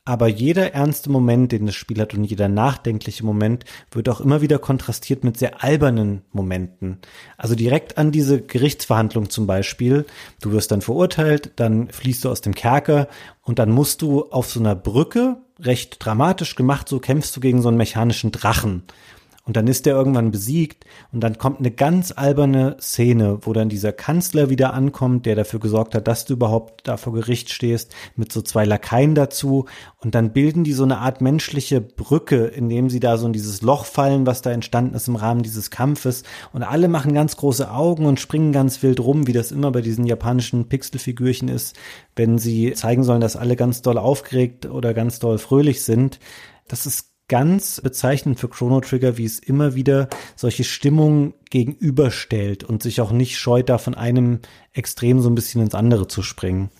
Aber 0.04 0.28
jeder 0.28 0.74
ernste 0.74 1.12
Moment, 1.12 1.52
den 1.52 1.68
das 1.68 1.76
Spiel 1.76 2.02
hat 2.02 2.16
und 2.16 2.24
jeder 2.24 2.50
nachdenkliche 2.50 3.24
Moment 3.24 3.66
wird 3.92 4.10
auch 4.10 4.20
immer 4.20 4.42
wieder 4.42 4.58
kontrastiert 4.58 5.24
mit 5.24 5.38
sehr 5.38 5.64
albernen 5.64 6.24
Momenten. 6.32 6.98
Also 7.38 7.54
direkt 7.54 8.00
an 8.00 8.12
diese 8.12 8.42
Gerichtsverhandlung 8.42 9.30
zum 9.30 9.46
Beispiel. 9.46 10.06
Du 10.42 10.52
wirst 10.54 10.72
dann 10.72 10.82
verurteilt, 10.82 11.52
dann 11.58 11.88
fließt 11.90 12.26
du 12.26 12.30
aus 12.30 12.42
dem 12.42 12.56
Kerker 12.56 13.10
und 13.44 13.60
dann 13.60 13.70
musst 13.70 14.02
du 14.02 14.24
auf 14.32 14.50
so 14.50 14.60
einer 14.60 14.76
Brücke 14.76 15.38
recht 15.60 16.04
dramatisch 16.04 16.56
gemacht, 16.56 16.90
so 16.90 17.00
kämpfst 17.00 17.36
du 17.36 17.40
gegen 17.40 17.62
so 17.62 17.68
einen 17.68 17.78
mechanischen 17.78 18.32
Drachen. 18.32 18.84
Und 19.52 19.58
dann 19.58 19.68
ist 19.68 19.86
der 19.86 19.96
irgendwann 19.96 20.32
besiegt 20.32 20.86
und 21.12 21.20
dann 21.20 21.38
kommt 21.38 21.60
eine 21.60 21.72
ganz 21.72 22.14
alberne 22.16 22.78
Szene, 22.80 23.40
wo 23.42 23.52
dann 23.52 23.68
dieser 23.68 23.92
Kanzler 23.92 24.50
wieder 24.50 24.74
ankommt, 24.74 25.26
der 25.26 25.36
dafür 25.36 25.60
gesorgt 25.60 25.94
hat, 25.94 26.08
dass 26.08 26.24
du 26.24 26.36
überhaupt 26.36 26.88
da 26.88 26.96
vor 26.96 27.12
Gericht 27.12 27.50
stehst, 27.50 27.94
mit 28.16 28.32
so 28.32 28.42
zwei 28.42 28.64
Lakaien 28.64 29.14
dazu. 29.14 29.66
Und 30.00 30.16
dann 30.16 30.32
bilden 30.32 30.64
die 30.64 30.72
so 30.72 30.86
eine 30.86 31.00
Art 31.00 31.20
menschliche 31.20 31.82
Brücke, 31.82 32.46
indem 32.46 32.90
sie 32.90 33.02
da 33.02 33.18
so 33.18 33.28
in 33.28 33.34
dieses 33.34 33.62
Loch 33.62 33.84
fallen, 33.84 34.26
was 34.26 34.42
da 34.42 34.52
entstanden 34.52 34.96
ist 34.96 35.10
im 35.10 35.18
Rahmen 35.18 35.44
dieses 35.44 35.70
Kampfes. 35.70 36.24
Und 36.54 36.64
alle 36.64 36.88
machen 36.88 37.14
ganz 37.14 37.36
große 37.36 37.70
Augen 37.70 38.06
und 38.06 38.22
springen 38.22 38.54
ganz 38.54 38.82
wild 38.84 39.02
rum, 39.02 39.28
wie 39.28 39.34
das 39.34 39.52
immer 39.52 39.70
bei 39.74 39.82
diesen 39.82 40.06
japanischen 40.06 40.70
Pixelfigürchen 40.70 41.50
ist, 41.50 41.76
wenn 42.16 42.38
sie 42.38 42.72
zeigen 42.72 43.04
sollen, 43.04 43.20
dass 43.20 43.36
alle 43.36 43.58
ganz 43.58 43.82
doll 43.82 43.98
aufgeregt 43.98 44.66
oder 44.68 44.94
ganz 44.94 45.20
doll 45.20 45.40
fröhlich 45.40 45.84
sind. 45.84 46.22
Das 46.70 46.86
ist 46.86 47.11
ganz 47.32 47.80
bezeichnend 47.80 48.42
für 48.42 48.50
Chrono 48.50 48.82
Trigger, 48.82 49.18
wie 49.18 49.24
es 49.24 49.40
immer 49.40 49.74
wieder 49.74 50.10
solche 50.36 50.66
Stimmungen 50.66 51.34
gegenüberstellt 51.50 52.66
und 52.66 52.84
sich 52.84 53.00
auch 53.00 53.14
nicht 53.14 53.40
scheut, 53.40 53.70
da 53.70 53.78
von 53.78 53.96
einem 53.96 54.40
Extrem 54.74 55.22
so 55.22 55.30
ein 55.30 55.36
bisschen 55.36 55.62
ins 55.62 55.74
andere 55.74 56.10
zu 56.10 56.24
springen. 56.24 56.72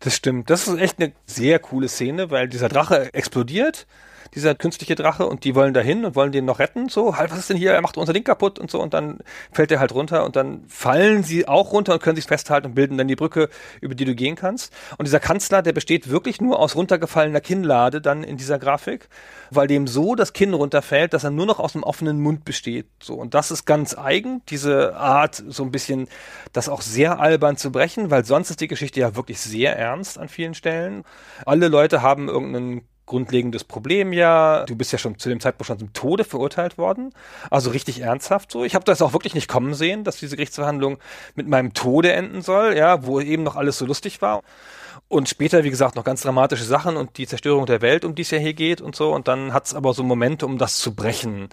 Das 0.00 0.14
stimmt. 0.14 0.50
Das 0.50 0.68
ist 0.68 0.78
echt 0.78 1.00
eine 1.00 1.14
sehr 1.24 1.58
coole 1.60 1.88
Szene, 1.88 2.30
weil 2.30 2.46
dieser 2.46 2.68
Drache 2.68 3.14
explodiert 3.14 3.86
dieser 4.34 4.54
künstliche 4.54 4.94
Drache 4.94 5.26
und 5.26 5.44
die 5.44 5.54
wollen 5.54 5.74
dahin 5.74 6.04
und 6.04 6.16
wollen 6.16 6.32
den 6.32 6.44
noch 6.44 6.58
retten, 6.58 6.88
so, 6.88 7.16
halt, 7.16 7.30
was 7.30 7.38
ist 7.38 7.50
denn 7.50 7.56
hier, 7.56 7.72
er 7.72 7.80
macht 7.80 7.96
unser 7.96 8.12
Ding 8.12 8.24
kaputt 8.24 8.58
und 8.58 8.70
so 8.70 8.80
und 8.80 8.94
dann 8.94 9.18
fällt 9.52 9.70
er 9.70 9.80
halt 9.80 9.92
runter 9.92 10.24
und 10.24 10.36
dann 10.36 10.64
fallen 10.68 11.22
sie 11.22 11.46
auch 11.48 11.72
runter 11.72 11.94
und 11.94 12.02
können 12.02 12.16
sich 12.16 12.26
festhalten 12.26 12.68
und 12.68 12.74
bilden 12.74 12.98
dann 12.98 13.08
die 13.08 13.16
Brücke, 13.16 13.48
über 13.80 13.94
die 13.94 14.04
du 14.04 14.14
gehen 14.14 14.36
kannst. 14.36 14.72
Und 14.98 15.06
dieser 15.06 15.20
Kanzler, 15.20 15.62
der 15.62 15.72
besteht 15.72 16.10
wirklich 16.10 16.40
nur 16.40 16.58
aus 16.58 16.76
runtergefallener 16.76 17.40
Kinnlade 17.40 18.00
dann 18.00 18.24
in 18.24 18.36
dieser 18.36 18.58
Grafik, 18.58 19.08
weil 19.50 19.66
dem 19.66 19.86
so 19.86 20.14
das 20.14 20.32
Kinn 20.32 20.54
runterfällt, 20.54 21.12
dass 21.12 21.24
er 21.24 21.30
nur 21.30 21.46
noch 21.46 21.58
aus 21.58 21.72
dem 21.72 21.82
offenen 21.82 22.20
Mund 22.20 22.44
besteht, 22.44 22.86
so. 23.02 23.14
Und 23.14 23.34
das 23.34 23.50
ist 23.50 23.64
ganz 23.64 23.96
eigen, 23.96 24.42
diese 24.48 24.96
Art, 24.96 25.42
so 25.48 25.62
ein 25.62 25.70
bisschen, 25.70 26.08
das 26.52 26.68
auch 26.68 26.82
sehr 26.82 27.20
albern 27.20 27.56
zu 27.56 27.70
brechen, 27.70 28.10
weil 28.10 28.24
sonst 28.24 28.50
ist 28.50 28.60
die 28.60 28.68
Geschichte 28.68 29.00
ja 29.00 29.16
wirklich 29.16 29.40
sehr 29.40 29.76
ernst 29.76 30.18
an 30.18 30.28
vielen 30.28 30.54
Stellen. 30.54 31.04
Alle 31.46 31.68
Leute 31.68 32.02
haben 32.02 32.28
irgendeinen 32.28 32.82
grundlegendes 33.06 33.64
Problem 33.64 34.12
ja. 34.12 34.64
Du 34.66 34.76
bist 34.76 34.92
ja 34.92 34.98
schon 34.98 35.18
zu 35.18 35.28
dem 35.28 35.40
Zeitpunkt 35.40 35.66
schon 35.66 35.78
zum 35.78 35.92
Tode 35.92 36.24
verurteilt 36.24 36.78
worden. 36.78 37.12
Also 37.50 37.70
richtig 37.70 38.00
ernsthaft 38.00 38.50
so. 38.50 38.64
Ich 38.64 38.74
habe 38.74 38.84
das 38.84 39.02
auch 39.02 39.12
wirklich 39.12 39.34
nicht 39.34 39.48
kommen 39.48 39.74
sehen, 39.74 40.04
dass 40.04 40.16
diese 40.16 40.36
Gerichtsverhandlung 40.36 40.98
mit 41.34 41.48
meinem 41.48 41.74
Tode 41.74 42.12
enden 42.12 42.42
soll, 42.42 42.76
ja, 42.76 43.06
wo 43.06 43.20
eben 43.20 43.42
noch 43.42 43.56
alles 43.56 43.78
so 43.78 43.86
lustig 43.86 44.22
war. 44.22 44.42
Und 45.08 45.28
später, 45.28 45.64
wie 45.64 45.70
gesagt, 45.70 45.96
noch 45.96 46.04
ganz 46.04 46.22
dramatische 46.22 46.64
Sachen 46.64 46.96
und 46.96 47.18
die 47.18 47.26
Zerstörung 47.26 47.66
der 47.66 47.82
Welt, 47.82 48.04
um 48.04 48.14
die 48.14 48.22
es 48.22 48.30
ja 48.30 48.38
hier 48.38 48.54
geht 48.54 48.80
und 48.80 48.96
so. 48.96 49.12
Und 49.12 49.28
dann 49.28 49.52
hat 49.52 49.66
es 49.66 49.74
aber 49.74 49.92
so 49.92 50.02
Momente, 50.02 50.46
um 50.46 50.58
das 50.58 50.78
zu 50.78 50.94
brechen. 50.94 51.48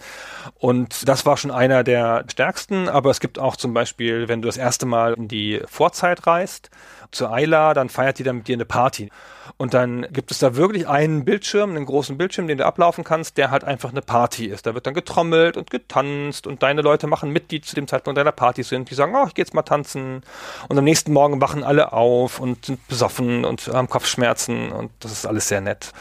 Und 0.56 1.07
das 1.07 1.26
war 1.26 1.38
schon 1.38 1.52
einer 1.52 1.84
der 1.84 2.23
stärksten. 2.32 2.88
Aber 2.88 3.11
es 3.11 3.19
gibt 3.19 3.40
auch 3.40 3.56
zum 3.56 3.73
Beispiel, 3.73 4.28
wenn 4.28 4.41
du 4.41 4.48
das 4.48 4.57
erste 4.57 4.86
Mal 4.86 5.14
in 5.14 5.28
die 5.28 5.61
Vorzeit 5.68 6.26
reist, 6.26 6.69
zu 7.11 7.29
Ayla, 7.29 7.73
dann 7.73 7.89
feiert 7.89 8.19
die 8.19 8.23
dann 8.23 8.38
mit 8.38 8.47
dir 8.47 8.55
eine 8.55 8.65
Party. 8.65 9.09
Und 9.57 9.73
dann 9.73 10.07
gibt 10.11 10.31
es 10.31 10.39
da 10.39 10.55
wirklich 10.55 10.88
einen 10.88 11.25
Bildschirm, 11.25 11.71
einen 11.71 11.85
großen 11.85 12.17
Bildschirm, 12.17 12.47
den 12.47 12.57
du 12.57 12.65
ablaufen 12.65 13.03
kannst, 13.03 13.38
der 13.38 13.51
halt 13.51 13.63
einfach 13.63 13.91
eine 13.91 14.01
Party 14.01 14.45
ist. 14.45 14.65
Da 14.65 14.73
wird 14.73 14.88
dann 14.88 14.93
getrommelt 14.93 15.57
und 15.57 15.69
getanzt 15.69 16.47
und 16.47 16.63
deine 16.63 16.81
Leute 16.81 17.07
machen 17.07 17.31
mit, 17.31 17.51
die 17.51 17.61
zu 17.61 17.75
dem 17.75 17.88
Zeitpunkt 17.88 18.17
deiner 18.17 18.31
Party 18.31 18.63
sind. 18.63 18.89
Die 18.89 18.95
sagen, 18.95 19.13
oh, 19.15 19.25
ich 19.27 19.33
geh 19.33 19.41
jetzt 19.41 19.53
mal 19.53 19.61
tanzen. 19.63 20.23
Und 20.69 20.77
am 20.77 20.83
nächsten 20.83 21.13
Morgen 21.13 21.41
wachen 21.41 21.63
alle 21.63 21.93
auf 21.93 22.39
und 22.39 22.65
sind 22.65 22.88
besoffen 22.88 23.45
und 23.45 23.67
haben 23.67 23.89
Kopfschmerzen 23.89 24.71
und 24.71 24.91
das 24.99 25.11
ist 25.11 25.25
alles 25.25 25.47
sehr 25.47 25.61
nett. 25.61 25.91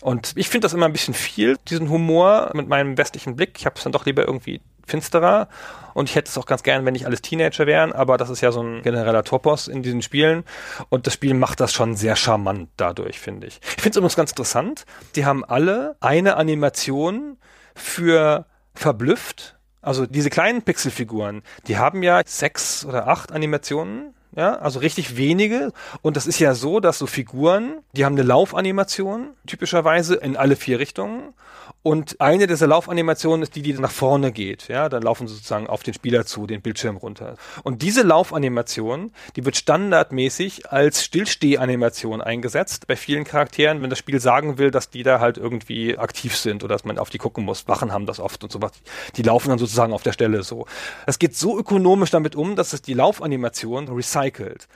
Und 0.00 0.32
ich 0.36 0.48
finde 0.48 0.64
das 0.64 0.72
immer 0.72 0.86
ein 0.86 0.92
bisschen 0.92 1.14
viel, 1.14 1.56
diesen 1.68 1.90
Humor 1.90 2.50
mit 2.54 2.68
meinem 2.68 2.96
westlichen 2.96 3.36
Blick. 3.36 3.56
Ich 3.58 3.66
habe 3.66 3.76
es 3.76 3.82
dann 3.82 3.92
doch 3.92 4.06
lieber 4.06 4.26
irgendwie 4.26 4.60
finsterer. 4.90 5.48
Und 5.94 6.08
ich 6.08 6.14
hätte 6.14 6.28
es 6.28 6.38
auch 6.38 6.46
ganz 6.46 6.62
gern, 6.62 6.84
wenn 6.84 6.92
nicht 6.92 7.06
alles 7.06 7.22
Teenager 7.22 7.66
wären, 7.66 7.92
aber 7.92 8.16
das 8.16 8.30
ist 8.30 8.40
ja 8.40 8.52
so 8.52 8.62
ein 8.62 8.82
genereller 8.82 9.24
Topos 9.24 9.68
in 9.68 9.82
diesen 9.82 10.02
Spielen. 10.02 10.44
Und 10.88 11.06
das 11.06 11.14
Spiel 11.14 11.34
macht 11.34 11.60
das 11.60 11.72
schon 11.72 11.96
sehr 11.96 12.16
charmant 12.16 12.68
dadurch, 12.76 13.18
finde 13.18 13.46
ich. 13.46 13.60
Ich 13.62 13.82
finde 13.82 13.90
es 13.90 13.96
übrigens 13.96 14.16
ganz 14.16 14.30
interessant. 14.30 14.84
Die 15.16 15.24
haben 15.24 15.44
alle 15.44 15.96
eine 16.00 16.36
Animation 16.36 17.38
für 17.74 18.46
verblüfft. 18.74 19.56
Also 19.82 20.06
diese 20.06 20.30
kleinen 20.30 20.62
Pixelfiguren, 20.62 21.42
die 21.66 21.78
haben 21.78 22.02
ja 22.02 22.20
sechs 22.24 22.84
oder 22.84 23.08
acht 23.08 23.32
Animationen 23.32 24.14
ja, 24.36 24.54
also 24.56 24.78
richtig 24.78 25.16
wenige. 25.16 25.72
Und 26.02 26.16
das 26.16 26.26
ist 26.26 26.38
ja 26.38 26.54
so, 26.54 26.80
dass 26.80 26.98
so 26.98 27.06
Figuren, 27.06 27.80
die 27.92 28.04
haben 28.04 28.14
eine 28.14 28.22
Laufanimation, 28.22 29.30
typischerweise 29.46 30.14
in 30.14 30.36
alle 30.36 30.56
vier 30.56 30.78
Richtungen. 30.78 31.34
Und 31.82 32.20
eine 32.20 32.46
dieser 32.46 32.66
Laufanimationen 32.66 33.42
ist 33.42 33.56
die, 33.56 33.62
die 33.62 33.72
nach 33.72 33.90
vorne 33.90 34.32
geht. 34.32 34.68
Ja, 34.68 34.90
dann 34.90 35.02
laufen 35.02 35.26
sie 35.26 35.34
sozusagen 35.34 35.66
auf 35.66 35.82
den 35.82 35.94
Spieler 35.94 36.26
zu, 36.26 36.46
den 36.46 36.60
Bildschirm 36.60 36.98
runter. 36.98 37.36
Und 37.62 37.80
diese 37.80 38.02
Laufanimation, 38.02 39.12
die 39.34 39.46
wird 39.46 39.56
standardmäßig 39.56 40.70
als 40.70 41.02
Stillstehanimation 41.02 42.20
eingesetzt 42.20 42.86
bei 42.86 42.96
vielen 42.96 43.24
Charakteren, 43.24 43.80
wenn 43.80 43.88
das 43.88 43.98
Spiel 43.98 44.20
sagen 44.20 44.58
will, 44.58 44.70
dass 44.70 44.90
die 44.90 45.02
da 45.02 45.20
halt 45.20 45.38
irgendwie 45.38 45.96
aktiv 45.96 46.36
sind 46.36 46.62
oder 46.64 46.74
dass 46.74 46.84
man 46.84 46.98
auf 46.98 47.08
die 47.08 47.18
gucken 47.18 47.46
muss. 47.46 47.66
Wachen 47.66 47.92
haben 47.92 48.04
das 48.04 48.20
oft 48.20 48.44
und 48.44 48.52
sowas. 48.52 48.72
Die 49.16 49.22
laufen 49.22 49.48
dann 49.48 49.58
sozusagen 49.58 49.94
auf 49.94 50.02
der 50.02 50.12
Stelle 50.12 50.42
so. 50.42 50.66
Das 51.06 51.18
geht 51.18 51.34
so 51.34 51.58
ökonomisch 51.58 52.10
damit 52.10 52.36
um, 52.36 52.56
dass 52.56 52.74
es 52.74 52.82
die 52.82 52.94
Laufanimation 52.94 53.88
recycelt 53.88 54.68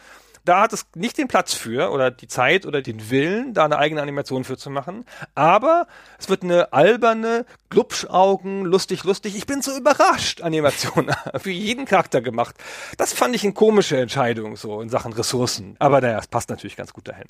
da 0.45 0.63
hat 0.63 0.73
es 0.73 0.87
nicht 0.95 1.19
den 1.19 1.29
Platz 1.29 1.55
für 1.55 1.91
oder 1.91 2.11
die 2.11 2.29
Zeit 2.29 2.67
oder 2.67 2.83
den 2.83 3.11
Willen, 3.11 3.55
da 3.55 3.65
eine 3.65 3.79
eigene 3.79 4.03
Animation 4.03 4.45
für 4.45 4.57
zu 4.57 4.71
machen. 4.71 5.05
Aber 5.35 5.87
es 6.19 6.29
wird 6.29 6.43
eine 6.43 6.73
alberne, 6.73 7.47
Glubschaugen, 7.71 8.65
lustig, 8.65 9.05
lustig, 9.05 9.37
ich 9.37 9.47
bin 9.47 9.63
so 9.63 9.77
überrascht 9.77 10.43
Animation 10.43 11.11
für 11.37 11.51
jeden 11.51 11.87
Charakter 11.87 12.21
gemacht. 12.21 12.57
Das 12.99 13.13
fand 13.13 13.35
ich 13.35 13.45
eine 13.45 13.55
komische 13.55 13.99
Entscheidung 13.99 14.57
so 14.57 14.81
in 14.81 14.89
Sachen 14.89 15.13
Ressourcen. 15.13 15.77
Aber 15.79 16.01
naja, 16.01 16.19
es 16.19 16.27
passt 16.27 16.51
natürlich 16.51 16.77
ganz 16.77 16.93
gut 16.93 17.09
dahin. 17.09 17.29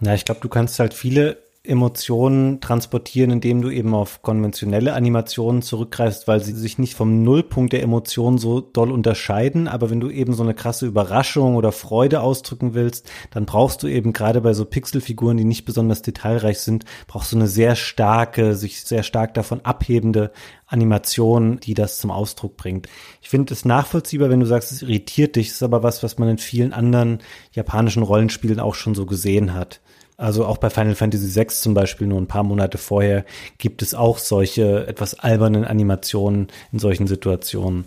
Na, 0.00 0.14
ich 0.14 0.24
glaube, 0.24 0.40
du 0.40 0.48
kannst 0.48 0.78
halt 0.78 0.94
viele 0.94 1.47
Emotionen 1.68 2.62
transportieren, 2.62 3.30
indem 3.30 3.60
du 3.60 3.68
eben 3.68 3.94
auf 3.94 4.22
konventionelle 4.22 4.94
Animationen 4.94 5.60
zurückgreifst, 5.60 6.26
weil 6.26 6.40
sie 6.40 6.52
sich 6.52 6.78
nicht 6.78 6.94
vom 6.94 7.22
Nullpunkt 7.22 7.74
der 7.74 7.82
Emotionen 7.82 8.38
so 8.38 8.60
doll 8.60 8.90
unterscheiden. 8.90 9.68
Aber 9.68 9.90
wenn 9.90 10.00
du 10.00 10.08
eben 10.08 10.32
so 10.32 10.42
eine 10.42 10.54
krasse 10.54 10.86
Überraschung 10.86 11.56
oder 11.56 11.70
Freude 11.70 12.22
ausdrücken 12.22 12.72
willst, 12.72 13.10
dann 13.30 13.44
brauchst 13.44 13.82
du 13.82 13.86
eben 13.86 14.14
gerade 14.14 14.40
bei 14.40 14.54
so 14.54 14.64
Pixelfiguren, 14.64 15.36
die 15.36 15.44
nicht 15.44 15.66
besonders 15.66 16.00
detailreich 16.00 16.60
sind, 16.60 16.86
brauchst 17.06 17.32
du 17.32 17.36
eine 17.36 17.48
sehr 17.48 17.76
starke, 17.76 18.54
sich 18.54 18.82
sehr 18.84 19.02
stark 19.02 19.34
davon 19.34 19.60
abhebende 19.62 20.32
Animation, 20.66 21.60
die 21.60 21.74
das 21.74 21.98
zum 21.98 22.10
Ausdruck 22.10 22.56
bringt. 22.56 22.88
Ich 23.20 23.28
finde 23.28 23.52
es 23.52 23.66
nachvollziehbar, 23.66 24.30
wenn 24.30 24.40
du 24.40 24.46
sagst, 24.46 24.72
es 24.72 24.82
irritiert 24.82 25.36
dich. 25.36 25.48
Das 25.48 25.56
ist 25.56 25.62
aber 25.62 25.82
was, 25.82 26.02
was 26.02 26.18
man 26.18 26.30
in 26.30 26.38
vielen 26.38 26.72
anderen 26.72 27.18
japanischen 27.52 28.02
Rollenspielen 28.02 28.58
auch 28.58 28.74
schon 28.74 28.94
so 28.94 29.04
gesehen 29.04 29.52
hat. 29.52 29.80
Also 30.18 30.44
auch 30.44 30.58
bei 30.58 30.68
Final 30.68 30.96
Fantasy 30.96 31.34
VI 31.34 31.46
zum 31.46 31.74
Beispiel 31.74 32.08
nur 32.08 32.20
ein 32.20 32.26
paar 32.26 32.42
Monate 32.42 32.76
vorher 32.76 33.24
gibt 33.56 33.82
es 33.82 33.94
auch 33.94 34.18
solche 34.18 34.84
etwas 34.88 35.18
albernen 35.18 35.64
Animationen 35.64 36.48
in 36.72 36.80
solchen 36.80 37.06
Situationen. 37.06 37.84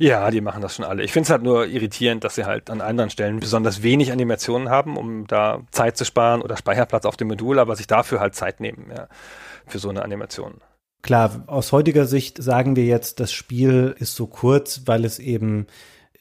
Ja, 0.00 0.30
die 0.32 0.40
machen 0.40 0.60
das 0.60 0.74
schon 0.74 0.84
alle. 0.84 1.04
Ich 1.04 1.12
finde 1.12 1.26
es 1.26 1.30
halt 1.30 1.44
nur 1.44 1.66
irritierend, 1.66 2.24
dass 2.24 2.34
sie 2.34 2.46
halt 2.46 2.68
an 2.68 2.80
anderen 2.80 3.10
Stellen 3.10 3.38
besonders 3.38 3.82
wenig 3.82 4.10
Animationen 4.10 4.70
haben, 4.70 4.96
um 4.96 5.26
da 5.28 5.62
Zeit 5.70 5.96
zu 5.96 6.04
sparen 6.04 6.42
oder 6.42 6.56
Speicherplatz 6.56 7.04
auf 7.04 7.16
dem 7.16 7.28
Modul, 7.28 7.60
aber 7.60 7.76
sich 7.76 7.86
dafür 7.86 8.18
halt 8.18 8.34
Zeit 8.34 8.60
nehmen, 8.60 8.90
ja, 8.94 9.06
für 9.66 9.78
so 9.78 9.88
eine 9.88 10.02
Animation. 10.02 10.54
Klar, 11.02 11.44
aus 11.46 11.70
heutiger 11.70 12.06
Sicht 12.06 12.42
sagen 12.42 12.74
wir 12.74 12.84
jetzt, 12.84 13.20
das 13.20 13.32
Spiel 13.32 13.94
ist 13.98 14.16
so 14.16 14.26
kurz, 14.26 14.82
weil 14.86 15.04
es 15.04 15.20
eben 15.20 15.66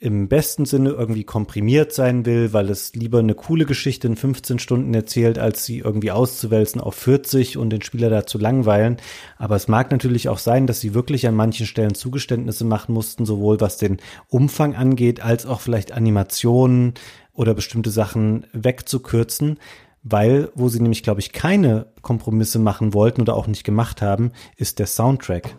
im 0.02 0.28
besten 0.28 0.66
Sinne 0.66 0.90
irgendwie 0.90 1.24
komprimiert 1.24 1.94
sein 1.94 2.26
will, 2.26 2.54
weil 2.54 2.72
es 2.72 2.96
lieber 2.96 3.20
eine 3.20 3.36
coole 3.36 3.68
Geschichte 3.68 4.08
in 4.08 4.16
15 4.16 4.58
Stunden 4.58 4.96
erzählt, 4.96 5.38
als 5.38 5.64
sie 5.64 5.78
irgendwie 5.78 6.10
auszuwälzen 6.10 6.82
auf 6.82 6.96
40 6.96 7.60
und 7.60 7.70
den 7.70 7.84
Spieler 7.84 8.10
dazu 8.10 8.40
langweilen. 8.40 8.98
Aber 9.38 9.56
es 9.56 9.68
mag 9.68 9.92
natürlich 9.92 10.28
auch 10.28 10.40
sein, 10.40 10.66
dass 10.66 10.80
sie 10.80 10.96
wirklich 10.96 11.28
an 11.28 11.36
manchen 11.36 11.68
Stellen 11.68 11.94
Zugeständnisse 11.94 12.66
machen 12.66 12.96
mussten, 12.96 13.28
sowohl 13.28 13.62
was 13.62 13.78
den 13.78 13.98
Umfang 14.28 14.74
angeht, 14.76 15.24
als 15.24 15.46
auch 15.46 15.62
vielleicht 15.62 15.92
Animationen 15.92 16.96
oder 17.32 17.54
bestimmte 17.54 17.92
Sachen 17.92 18.48
wegzukürzen. 18.54 19.60
Weil, 20.02 20.50
wo 20.56 20.68
sie 20.68 20.80
nämlich, 20.80 21.04
glaube 21.04 21.20
ich, 21.20 21.32
keine 21.32 21.86
Kompromisse 22.02 22.58
machen 22.58 22.96
wollten 22.96 23.22
oder 23.22 23.36
auch 23.36 23.46
nicht 23.46 23.64
gemacht 23.64 24.02
haben, 24.02 24.32
ist 24.58 24.80
der 24.80 24.88
Soundtrack. 24.88 25.58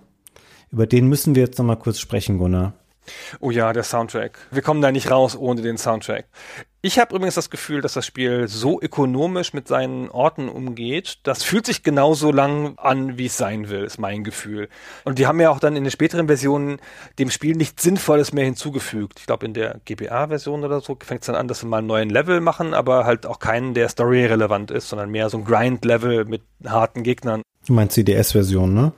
Über 0.73 0.89
den 0.89 1.07
müssen 1.07 1.37
wir 1.37 1.45
jetzt 1.45 1.59
nochmal 1.59 1.79
kurz 1.79 2.01
sprechen, 2.01 2.39
Gunnar. 2.39 2.75
Oh 3.41 3.51
ja, 3.51 3.73
der 3.73 3.83
Soundtrack. 3.83 4.39
Wir 4.51 4.63
kommen 4.63 4.81
da 4.81 4.93
nicht 4.93 5.11
raus 5.11 5.37
ohne 5.37 5.63
den 5.63 5.79
Soundtrack. 5.79 6.27
Ich 6.85 6.99
habe 6.99 7.15
übrigens 7.15 7.37
das 7.37 7.49
Gefühl, 7.49 7.81
dass 7.81 7.93
das 7.93 8.05
Spiel 8.05 8.49
so 8.49 8.81
ökonomisch 8.81 9.53
mit 9.53 9.69
seinen 9.69 10.11
Orten 10.11 10.49
umgeht. 10.49 11.19
Das 11.23 11.45
fühlt 11.45 11.65
sich 11.65 11.85
genauso 11.85 12.33
lang 12.33 12.77
an, 12.77 13.19
wie 13.19 13.27
es 13.27 13.37
sein 13.37 13.69
will, 13.69 13.85
ist 13.85 13.99
mein 13.99 14.25
Gefühl. 14.25 14.69
Und 15.05 15.21
die 15.21 15.29
haben 15.29 15.41
ja 15.41 15.51
auch 15.51 15.61
dann 15.61 15.77
in 15.77 15.85
den 15.85 15.93
späteren 15.93 16.27
Versionen 16.27 16.79
dem 17.21 17.31
Spiel 17.31 17.55
nichts 17.55 17.85
Sinnvolles 17.85 18.33
mehr 18.33 18.45
hinzugefügt. 18.45 19.21
Ich 19.21 19.27
glaube, 19.27 19.47
in 19.47 19.55
der 19.55 19.81
GBA-Version 19.85 20.65
oder 20.65 20.81
so 20.81 20.99
fängt 21.01 21.21
es 21.21 21.27
dann 21.27 21.37
an, 21.37 21.47
dass 21.47 21.61
sie 21.61 21.67
mal 21.67 21.79
einen 21.79 21.87
neuen 21.87 22.11
Level 22.11 22.41
machen, 22.41 22.75
aber 22.75 23.05
halt 23.05 23.27
auch 23.27 23.39
keinen, 23.39 23.75
der 23.75 23.89
story-relevant 23.89 24.73
ist, 24.73 24.89
sondern 24.89 25.11
mehr 25.11 25.31
so 25.31 25.39
ein 25.39 25.45
Grind-Level 25.45 26.25
mit 26.25 26.43
harten 26.67 27.05
Gegnern. 27.05 27.43
Du 27.65 27.75
meinst 27.75 27.97
die 27.97 28.05
DS-Version, 28.05 28.75
ne? 28.75 28.93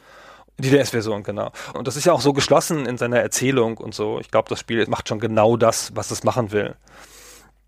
Die 0.59 0.71
DS-Version, 0.71 1.25
genau. 1.25 1.51
Und 1.75 1.89
das 1.89 1.97
ist 1.97 2.05
ja 2.05 2.13
auch 2.13 2.21
so 2.21 2.33
geschlossen 2.33 2.87
in 2.87 2.97
seiner 2.97 3.19
Erzählung 3.19 3.77
und 3.79 3.95
so. 3.95 4.21
Ich 4.21 4.31
glaube, 4.31 4.49
das 4.49 4.61
Spiel 4.61 4.87
macht 4.87 5.09
schon 5.09 5.19
genau 5.19 5.57
das, 5.57 5.95
was 5.97 6.11
es 6.11 6.23
machen 6.23 6.53
will. 6.53 6.77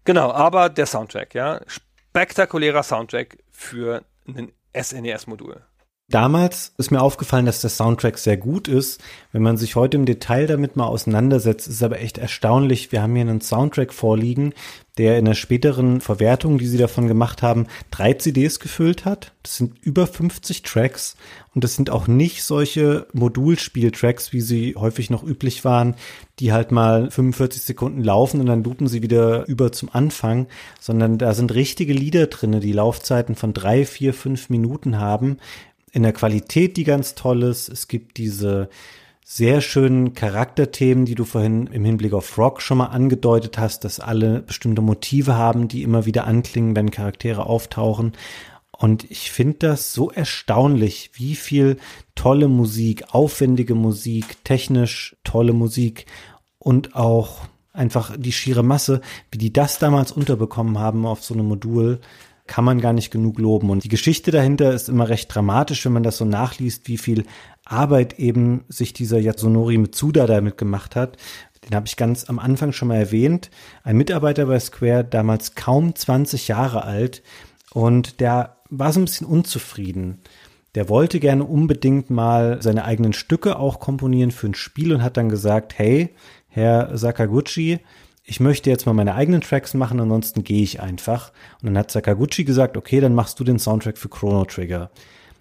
Genau, 0.05 0.31
aber 0.31 0.69
der 0.69 0.87
Soundtrack, 0.87 1.35
ja. 1.35 1.61
Spektakulärer 1.67 2.85
Soundtrack 2.85 3.39
für 3.51 4.05
ein 4.29 4.53
SNES-Modul. 4.75 5.63
Damals 6.09 6.73
ist 6.79 6.93
mir 6.93 7.03
aufgefallen, 7.03 7.47
dass 7.47 7.63
der 7.63 7.71
Soundtrack 7.71 8.17
sehr 8.19 8.37
gut 8.37 8.69
ist. 8.69 9.03
Wenn 9.33 9.43
man 9.43 9.57
sich 9.57 9.75
heute 9.75 9.97
im 9.97 10.07
Detail 10.07 10.47
damit 10.47 10.77
mal 10.77 10.87
auseinandersetzt, 10.87 11.67
ist 11.67 11.83
aber 11.83 12.01
echt 12.01 12.17
erstaunlich. 12.17 12.93
Wir 12.93 13.03
haben 13.03 13.17
hier 13.17 13.23
einen 13.23 13.41
Soundtrack 13.41 13.93
vorliegen, 13.93 14.55
der 14.99 15.19
in 15.19 15.25
der 15.25 15.35
späteren 15.35 16.01
Verwertung, 16.01 16.59
die 16.59 16.69
sie 16.69 16.79
davon 16.79 17.09
gemacht 17.09 17.43
haben, 17.43 17.67
drei 17.91 18.13
CDs 18.13 18.61
gefüllt 18.61 19.05
hat. 19.05 19.33
Das 19.43 19.57
sind 19.57 19.75
über 19.83 20.07
50 20.07 20.63
Tracks 20.63 21.17
und 21.57 21.65
das 21.65 21.75
sind 21.75 21.91
auch 21.91 22.07
nicht 22.07 22.45
solche 22.45 23.09
Modulspieltracks, 23.13 24.33
wie 24.33 24.43
sie 24.43 24.77
häufig 24.77 25.11
noch 25.11 25.25
üblich 25.25 25.65
waren, 25.65 25.97
die 26.39 26.53
halt 26.53 26.71
mal 26.71 27.11
45 27.11 27.63
Sekunden 27.63 28.05
laufen 28.05 28.39
und 28.39 28.47
dann 28.47 28.63
loopen 28.63 28.87
sie 28.87 29.03
wieder 29.03 29.45
über 29.49 29.73
zum 29.73 29.89
Anfang, 29.93 30.47
sondern 30.79 31.19
da 31.19 31.35
sind 31.35 31.53
richtige 31.53 31.93
Lieder 31.93 32.29
drinne, 32.29 32.61
die 32.61 32.73
Laufzeiten 32.73 33.35
von 33.35 33.53
drei, 33.53 33.85
vier, 33.85 34.15
fünf 34.15 34.51
Minuten 34.51 35.01
haben 35.01 35.39
in 35.97 36.03
der 36.03 36.13
Qualität, 36.13 36.77
die 36.77 36.85
ganz 36.85 37.15
toll 37.15 37.43
ist. 37.43 37.71
Es 37.71 37.89
gibt 37.89 38.19
diese 38.19 38.69
sehr 39.25 39.63
schönen 39.63 40.13
Charakterthemen, 40.13 41.07
die 41.07 41.15
du 41.15 41.25
vorhin 41.25 41.69
im 41.69 41.87
Hinblick 41.87 42.13
auf 42.13 42.37
Rock 42.37 42.61
schon 42.61 42.77
mal 42.77 42.89
angedeutet 42.89 43.57
hast, 43.57 43.83
dass 43.83 43.99
alle 43.99 44.43
bestimmte 44.43 44.83
Motive 44.83 45.37
haben, 45.37 45.69
die 45.69 45.83
immer 45.83 46.05
wieder 46.05 46.27
anklingen, 46.27 46.77
wenn 46.77 46.91
Charaktere 46.91 47.47
auftauchen. 47.47 48.13
Und 48.73 49.11
ich 49.11 49.31
finde 49.31 49.57
das 49.69 49.95
so 49.95 50.11
erstaunlich, 50.11 51.13
wie 51.15 51.35
viel 51.35 51.79
tolle 52.15 52.49
Musik, 52.49 53.15
aufwendige 53.15 53.75
Musik, 53.75 54.45
technisch 54.45 55.17
tolle 55.25 55.55
Musik 55.55 56.05
und 56.59 56.95
auch 56.95 57.49
einfach 57.73 58.15
die 58.19 58.33
schiere 58.33 58.63
Masse, 58.63 59.01
wie 59.31 59.39
die 59.39 59.53
das 59.53 59.79
damals 59.79 60.13
unterbekommen 60.13 60.79
haben 60.79 61.07
auf 61.07 61.25
so 61.25 61.33
einem 61.33 61.47
Modul, 61.47 62.01
kann 62.47 62.65
man 62.65 62.81
gar 62.81 62.93
nicht 62.93 63.11
genug 63.11 63.39
loben. 63.39 63.71
Und 63.71 63.85
die 63.85 63.89
Geschichte 63.89 64.31
dahinter 64.31 64.73
ist 64.73 64.89
immer 64.89 65.09
recht 65.09 65.35
dramatisch, 65.35 65.85
wenn 65.85 65.93
man 65.93 66.03
das 66.03 66.19
so 66.19 66.25
nachliest, 66.25 66.89
wie 66.89 66.99
viel 66.99 67.25
Arbeit 67.65 68.19
eben 68.19 68.65
sich 68.69 68.93
dieser 68.93 69.19
Yasunori 69.19 69.79
Mitsuda 69.79 70.27
damit 70.27 70.57
gemacht 70.57 70.97
hat. 70.97 71.17
Den 71.65 71.75
habe 71.75 71.87
ich 71.87 71.97
ganz 71.97 72.25
am 72.25 72.39
Anfang 72.39 72.73
schon 72.73 72.89
mal 72.89 72.97
erwähnt. 72.97 73.51
Ein 73.83 73.97
Mitarbeiter 73.97 74.47
bei 74.47 74.61
Square, 74.61 75.05
damals 75.05 75.55
kaum 75.55 75.95
20 75.95 76.49
Jahre 76.49 76.85
alt. 76.85 77.23
Und 77.73 78.21
der 78.21 78.57
war 78.71 78.93
so 78.93 79.01
ein 79.01 79.05
bisschen 79.05 79.27
unzufrieden. 79.27 80.21
Der 80.75 80.89
wollte 80.89 81.21
gerne 81.21 81.45
unbedingt 81.45 82.11
mal 82.11 82.63
seine 82.63 82.85
eigenen 82.85 83.15
Stücke 83.15 83.59
auch 83.59 83.81
komponieren 83.81 84.31
für 84.31 84.47
ein 84.47 84.55
Spiel 84.55 84.93
und 84.93 85.03
hat 85.03 85.17
dann 85.17 85.29
gesagt, 85.29 85.79
hey, 85.79 86.15
Herr 86.49 86.97
Sakaguchi, 86.97 87.81
ich 88.29 88.41
möchte 88.41 88.71
jetzt 88.71 88.87
mal 88.87 88.93
meine 88.93 89.15
eigenen 89.15 89.41
Tracks 89.41 89.73
machen, 89.73 90.01
ansonsten 90.01 90.43
gehe 90.43 90.63
ich 90.63 90.81
einfach. 90.81 91.33
Und 91.63 91.67
dann 91.67 91.79
hat 91.79 91.93
Sakaguchi 91.93 92.45
gesagt, 92.45 92.77
okay, 92.77 93.01
dann 93.01 93.15
machst 93.15 93.39
du 93.39 93.45
den 93.45 93.61
Soundtrack 93.61 93.97
für 93.97 94.09
Chrono 94.09 94.45
Trigger. 94.45 94.91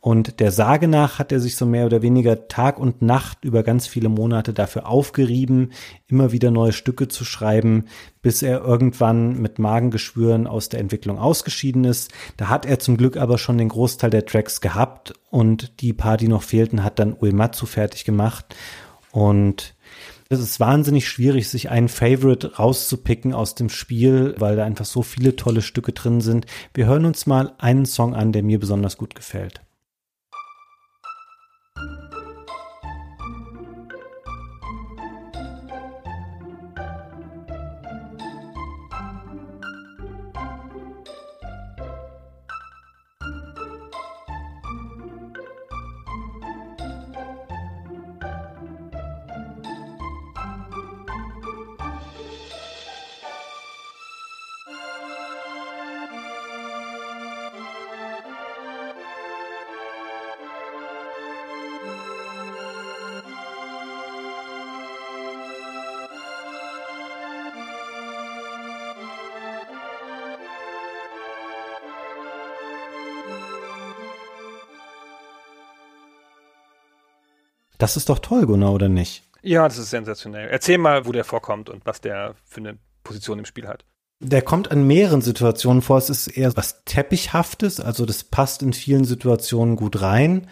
Und 0.02 0.40
der 0.40 0.52
Sage 0.52 0.88
nach 0.88 1.18
hat 1.18 1.32
er 1.32 1.40
sich 1.40 1.56
so 1.56 1.66
mehr 1.66 1.88
oder 1.88 2.03
weniger 2.03 2.48
Tag 2.48 2.78
und 2.78 3.02
Nacht 3.02 3.44
über 3.44 3.64
ganz 3.64 3.88
viele 3.88 4.07
Monate 4.07 4.53
dafür 4.53 4.88
aufgerieben, 4.88 5.72
immer 6.06 6.32
wieder 6.32 6.52
neue 6.52 6.74
Stücke 6.74 7.07
zu 7.07 7.26
schreiben, 7.26 7.86
bis 8.22 8.44
er 8.44 8.64
irgendwann 8.64 9.41
mit 9.41 9.57
Magengeschwüren 9.57 10.45
aus 10.45 10.70
der 10.70 10.80
Entwicklung 10.80 11.18
ausgeschieden 11.18 11.86
ist. 11.86 12.14
Da 12.38 12.49
hat 12.49 12.68
er 12.68 12.78
zum 12.78 12.98
Glück 12.98 13.18
aber 13.18 13.40
schon 13.40 13.57
den 13.57 13.70
Großteil 13.70 14.12
der 14.12 14.28
Tracks 14.28 14.62
gehabt 14.62 15.16
und 15.32 15.82
die 15.82 15.91
paar, 15.91 16.18
die 16.18 16.28
noch 16.28 16.44
fehlten, 16.44 16.84
hat 16.84 16.99
dann 16.99 17.18
Uematsu 17.20 17.66
fertig 17.66 18.06
gemacht. 18.06 18.56
Und 19.12 19.74
es 20.30 20.39
ist 20.39 20.60
wahnsinnig 20.60 21.07
schwierig, 21.07 21.49
sich 21.49 21.69
einen 21.69 21.88
Favorite 21.88 22.56
rauszupicken 22.56 23.34
aus 23.34 23.56
dem 23.56 23.69
Spiel, 23.69 24.35
weil 24.38 24.56
da 24.56 24.65
einfach 24.65 24.85
so 24.85 25.03
viele 25.03 25.35
tolle 25.35 25.61
Stücke 25.61 25.91
drin 25.91 26.22
sind. 26.22 26.45
Wir 26.73 26.88
hören 26.88 27.06
uns 27.06 27.26
mal 27.26 27.53
einen 27.60 27.85
Song 27.85 28.15
an, 28.15 28.31
der 28.31 28.43
mir 28.43 28.60
besonders 28.60 28.97
gut 28.97 29.14
gefällt. 29.14 29.64
Das 77.77 77.97
ist 77.97 78.10
doch 78.10 78.19
toll, 78.19 78.45
Gunnar, 78.45 78.73
oder 78.73 78.89
nicht? 78.89 79.23
Ja, 79.41 79.68
das 79.68 79.77
ist 79.77 79.89
sensationell. 79.89 80.47
Erzähl 80.49 80.77
mal, 80.77 81.06
wo 81.06 81.11
der 81.11 81.23
vorkommt 81.23 81.69
und 81.69 81.85
was 81.85 82.02
der 82.02 82.35
für 82.45 82.61
eine 82.61 82.77
Position 83.03 83.39
im 83.39 83.45
Spiel 83.45 83.68
hat. 83.68 83.85
Der 84.19 84.41
kommt 84.41 84.72
an 84.72 84.88
mehreren 84.88 85.22
Situationen 85.22 85.81
vor. 85.81 85.97
Es 85.97 86.10
ist 86.10 86.27
eher 86.27 86.56
was 86.56 86.84
Teppichhaftes, 86.85 87.80
also 87.80 88.06
das 88.06 88.23
passt 88.23 88.64
in 88.64 88.73
vielen 88.73 89.06
Situationen 89.06 89.76
gut 89.76 90.02
rein. 90.02 90.47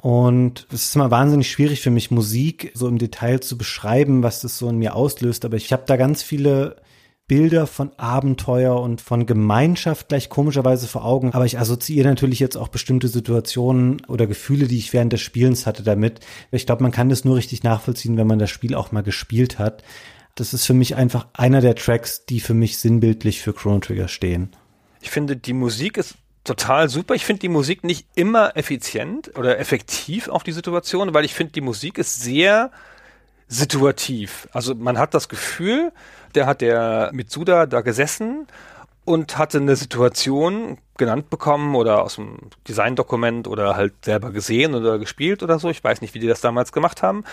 Und 0.00 0.68
es 0.72 0.84
ist 0.84 0.94
immer 0.94 1.10
wahnsinnig 1.10 1.50
schwierig 1.50 1.80
für 1.80 1.90
mich, 1.90 2.10
Musik 2.12 2.70
so 2.74 2.86
im 2.86 2.98
Detail 2.98 3.40
zu 3.40 3.58
beschreiben, 3.58 4.22
was 4.22 4.40
das 4.40 4.58
so 4.58 4.68
in 4.68 4.78
mir 4.78 4.94
auslöst. 4.94 5.44
Aber 5.44 5.56
ich 5.56 5.72
habe 5.72 5.82
da 5.86 5.96
ganz 5.96 6.22
viele 6.22 6.76
Bilder 7.28 7.66
von 7.66 7.92
Abenteuer 7.98 8.80
und 8.80 9.02
von 9.02 9.26
Gemeinschaft 9.26 10.08
gleich 10.08 10.30
komischerweise 10.30 10.88
vor 10.88 11.04
Augen. 11.04 11.32
Aber 11.34 11.44
ich 11.44 11.58
assoziiere 11.58 12.08
natürlich 12.08 12.40
jetzt 12.40 12.56
auch 12.56 12.68
bestimmte 12.68 13.08
Situationen 13.08 14.04
oder 14.06 14.26
Gefühle, 14.26 14.66
die 14.66 14.78
ich 14.78 14.94
während 14.94 15.12
des 15.12 15.20
Spielens 15.20 15.66
hatte 15.66 15.82
damit. 15.82 16.20
Ich 16.50 16.66
glaube, 16.66 16.82
man 16.82 16.90
kann 16.90 17.10
das 17.10 17.24
nur 17.24 17.36
richtig 17.36 17.62
nachvollziehen, 17.62 18.16
wenn 18.16 18.26
man 18.26 18.38
das 18.38 18.50
Spiel 18.50 18.74
auch 18.74 18.92
mal 18.92 19.02
gespielt 19.02 19.58
hat. 19.58 19.84
Das 20.34 20.54
ist 20.54 20.64
für 20.64 20.74
mich 20.74 20.96
einfach 20.96 21.26
einer 21.34 21.60
der 21.60 21.74
Tracks, 21.74 22.24
die 22.24 22.40
für 22.40 22.54
mich 22.54 22.78
sinnbildlich 22.78 23.42
für 23.42 23.52
Chrono 23.52 23.80
Trigger 23.80 24.08
stehen. 24.08 24.50
Ich 25.02 25.10
finde, 25.10 25.36
die 25.36 25.52
Musik 25.52 25.98
ist 25.98 26.14
total 26.44 26.88
super. 26.88 27.14
Ich 27.14 27.26
finde 27.26 27.40
die 27.40 27.48
Musik 27.48 27.84
nicht 27.84 28.06
immer 28.14 28.56
effizient 28.56 29.36
oder 29.36 29.58
effektiv 29.58 30.28
auf 30.28 30.44
die 30.44 30.52
Situation, 30.52 31.12
weil 31.12 31.26
ich 31.26 31.34
finde, 31.34 31.52
die 31.52 31.60
Musik 31.60 31.98
ist 31.98 32.22
sehr 32.22 32.70
situativ. 33.48 34.48
Also 34.52 34.74
man 34.74 34.98
hat 34.98 35.14
das 35.14 35.28
Gefühl, 35.28 35.92
der 36.34 36.46
hat 36.46 36.60
der 36.60 37.10
Mitsuda 37.12 37.66
da 37.66 37.80
gesessen 37.80 38.46
und 39.04 39.38
hatte 39.38 39.58
eine 39.58 39.76
Situation, 39.76 40.78
genannt 40.98 41.30
bekommen 41.30 41.74
oder 41.74 42.02
aus 42.02 42.16
dem 42.16 42.36
Designdokument 42.66 43.48
oder 43.48 43.76
halt 43.76 44.04
selber 44.04 44.30
gesehen 44.30 44.74
oder 44.74 44.98
gespielt 44.98 45.42
oder 45.42 45.58
so. 45.58 45.70
Ich 45.70 45.82
weiß 45.82 46.00
nicht, 46.00 46.14
wie 46.14 46.18
die 46.18 46.26
das 46.26 46.40
damals 46.40 46.72
gemacht 46.72 47.02
haben. 47.02 47.24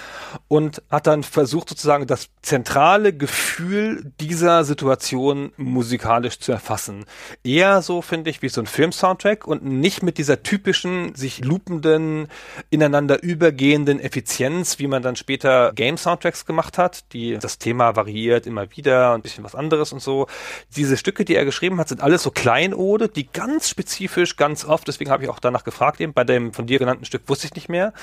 Und 0.48 0.82
hat 0.90 1.08
dann 1.08 1.24
versucht 1.24 1.70
sozusagen 1.70 2.08
das 2.08 2.30
zentrale 2.42 3.12
Gefühl 3.12 4.12
dieser 4.20 4.64
Situation 4.64 5.52
musikalisch 5.58 6.40
zu 6.40 6.52
erfassen. 6.52 7.06
Eher 7.44 7.82
so, 7.82 8.02
finde 8.02 8.30
ich, 8.30 8.42
wie 8.42 8.50
so 8.50 8.62
ein 8.62 8.68
Film-Soundtrack 8.68 9.48
und 9.48 9.66
nicht 9.66 10.04
mit 10.04 10.18
dieser 10.18 10.44
typischen, 10.44 11.16
sich 11.16 11.44
loopenden, 11.44 12.28
ineinander 12.70 13.22
übergehenden 13.24 14.00
Effizienz, 14.00 14.80
wie 14.80 14.88
man 14.88 15.02
dann 15.02 15.16
später 15.16 15.74
Game-Soundtracks 15.74 16.46
gemacht 16.46 16.78
hat, 16.78 17.12
die 17.14 17.38
das 17.40 17.58
Thema 17.58 17.96
variiert 17.96 18.46
immer 18.46 18.70
wieder 18.76 19.14
und 19.14 19.20
ein 19.20 19.22
bisschen 19.24 19.44
was 19.44 19.56
anderes 19.56 19.92
und 19.92 20.02
so. 20.02 20.28
Diese 20.76 20.98
Stücke, 20.98 21.26
die 21.26 21.36
er 21.36 21.46
geschrieben 21.46 21.80
hat, 21.80 21.90
sind 21.90 22.02
alles 22.02 22.22
so 22.24 22.30
Kleinode, 22.30 23.10
die 23.10 23.32
ganz 23.32 23.55
ganz 23.56 23.70
spezifisch, 23.70 24.36
ganz 24.36 24.66
oft, 24.66 24.86
deswegen 24.86 25.10
habe 25.10 25.24
ich 25.24 25.30
auch 25.30 25.40
danach 25.40 25.64
gefragt 25.64 26.02
eben, 26.02 26.12
bei 26.12 26.26
dem 26.26 26.52
von 26.52 26.68
dir 26.68 26.78
genannten 26.78 27.06
Stück 27.06 27.22
wusste 27.28 27.48
ich 27.48 27.56
nicht 27.56 27.70
mehr, 27.70 27.94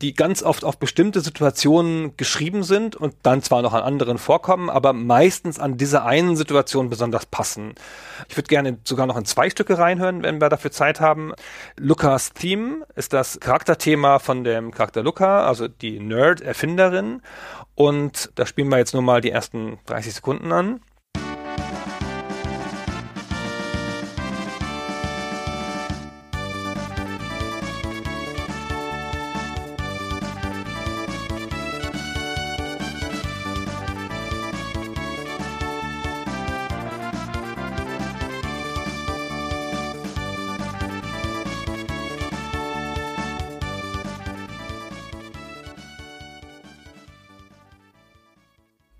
die 0.00 0.14
ganz 0.14 0.44
oft 0.44 0.64
auf 0.64 0.78
bestimmte 0.78 1.20
Situationen 1.20 2.16
geschrieben 2.16 2.62
sind 2.62 2.94
und 2.94 3.12
dann 3.24 3.42
zwar 3.42 3.62
noch 3.62 3.72
an 3.72 3.82
anderen 3.82 4.18
vorkommen, 4.18 4.70
aber 4.70 4.92
meistens 4.92 5.58
an 5.58 5.76
diese 5.76 6.04
einen 6.04 6.36
Situation 6.36 6.88
besonders 6.88 7.26
passen. 7.26 7.74
Ich 8.28 8.36
würde 8.36 8.46
gerne 8.46 8.78
sogar 8.84 9.08
noch 9.08 9.16
in 9.16 9.24
zwei 9.24 9.50
Stücke 9.50 9.76
reinhören, 9.76 10.22
wenn 10.22 10.40
wir 10.40 10.48
dafür 10.48 10.70
Zeit 10.70 11.00
haben. 11.00 11.32
Lukas 11.76 12.32
Theme 12.32 12.86
ist 12.94 13.12
das 13.12 13.40
Charakterthema 13.40 14.20
von 14.20 14.44
dem 14.44 14.70
Charakter 14.70 15.02
Luca, 15.02 15.48
also 15.48 15.66
die 15.66 15.98
Nerd-Erfinderin. 15.98 17.22
Und 17.74 18.30
da 18.36 18.46
spielen 18.46 18.68
wir 18.68 18.78
jetzt 18.78 18.92
nur 18.92 19.02
mal 19.02 19.20
die 19.20 19.32
ersten 19.32 19.80
30 19.86 20.14
Sekunden 20.14 20.52
an. 20.52 20.80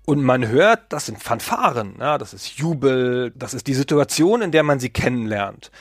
Und 0.05 0.21
man 0.21 0.47
hört, 0.47 0.91
das 0.91 1.05
sind 1.05 1.21
Fanfaren, 1.23 1.95
ja, 1.99 2.17
das 2.17 2.33
ist 2.33 2.57
Jubel, 2.57 3.31
das 3.35 3.53
ist 3.53 3.67
die 3.67 3.73
Situation, 3.73 4.41
in 4.41 4.51
der 4.51 4.63
man 4.63 4.79
sie 4.79 4.89
kennenlernt. 4.89 5.71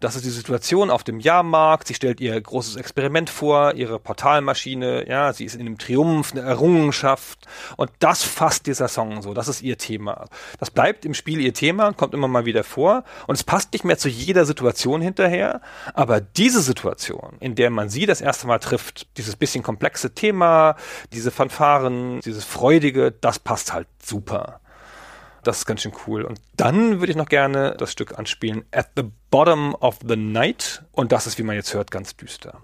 Das 0.00 0.16
ist 0.16 0.24
die 0.24 0.30
Situation 0.30 0.90
auf 0.90 1.04
dem 1.04 1.20
Jahrmarkt. 1.20 1.88
Sie 1.88 1.94
stellt 1.94 2.20
ihr 2.20 2.40
großes 2.40 2.76
Experiment 2.76 3.30
vor, 3.30 3.74
ihre 3.74 3.98
Portalmaschine. 3.98 5.08
Ja, 5.08 5.32
sie 5.32 5.44
ist 5.44 5.54
in 5.54 5.62
einem 5.62 5.78
Triumph, 5.78 6.32
eine 6.32 6.42
Errungenschaft. 6.42 7.46
Und 7.76 7.90
das 7.98 8.22
fasst 8.22 8.66
dieser 8.66 8.88
Song 8.88 9.22
so. 9.22 9.34
Das 9.34 9.48
ist 9.48 9.62
ihr 9.62 9.78
Thema. 9.78 10.26
Das 10.58 10.70
bleibt 10.70 11.04
im 11.04 11.14
Spiel 11.14 11.40
ihr 11.40 11.54
Thema, 11.54 11.92
kommt 11.92 12.14
immer 12.14 12.28
mal 12.28 12.44
wieder 12.44 12.64
vor. 12.64 13.04
Und 13.26 13.36
es 13.36 13.44
passt 13.44 13.72
nicht 13.72 13.84
mehr 13.84 13.98
zu 13.98 14.08
jeder 14.08 14.44
Situation 14.44 15.00
hinterher. 15.00 15.60
Aber 15.94 16.20
diese 16.20 16.60
Situation, 16.60 17.36
in 17.40 17.54
der 17.54 17.70
man 17.70 17.88
sie 17.88 18.06
das 18.06 18.20
erste 18.20 18.46
Mal 18.46 18.58
trifft, 18.58 19.06
dieses 19.16 19.36
bisschen 19.36 19.62
komplexe 19.62 20.14
Thema, 20.14 20.76
diese 21.12 21.30
Fanfaren, 21.30 22.20
dieses 22.20 22.44
Freudige, 22.44 23.12
das 23.12 23.38
passt 23.38 23.72
halt 23.72 23.88
super. 24.02 24.60
Das 25.46 25.58
ist 25.58 25.66
ganz 25.66 25.82
schön 25.82 25.92
cool. 26.06 26.22
Und 26.22 26.40
dann 26.56 26.98
würde 26.98 27.12
ich 27.12 27.16
noch 27.16 27.28
gerne 27.28 27.76
das 27.78 27.92
Stück 27.92 28.18
anspielen, 28.18 28.64
At 28.72 28.88
the 28.96 29.04
Bottom 29.30 29.76
of 29.76 29.98
the 30.04 30.16
Night. 30.16 30.82
Und 30.90 31.12
das 31.12 31.28
ist, 31.28 31.38
wie 31.38 31.44
man 31.44 31.54
jetzt 31.54 31.72
hört, 31.72 31.92
ganz 31.92 32.16
düster. 32.16 32.60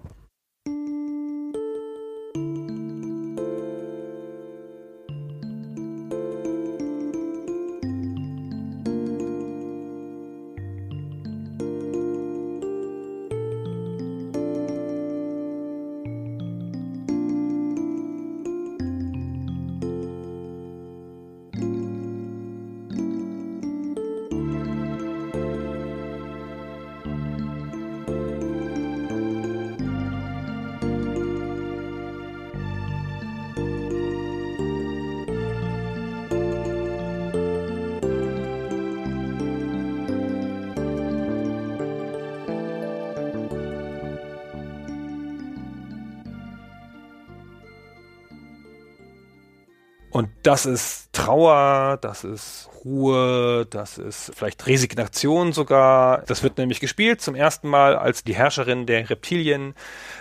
Das 50.43 50.65
ist 50.65 51.11
Trauer, 51.13 51.97
das 52.01 52.23
ist 52.23 52.69
Ruhe, 52.83 53.65
das 53.69 53.97
ist 53.97 54.31
vielleicht 54.35 54.67
Resignation 54.67 55.53
sogar. 55.53 56.23
Das 56.27 56.43
wird 56.43 56.57
nämlich 56.57 56.79
gespielt 56.79 57.21
zum 57.21 57.33
ersten 57.33 57.69
Mal 57.69 57.95
als 57.95 58.23
die 58.23 58.35
Herrscherin 58.35 58.85
der 58.85 59.09
Reptilien, 59.09 59.73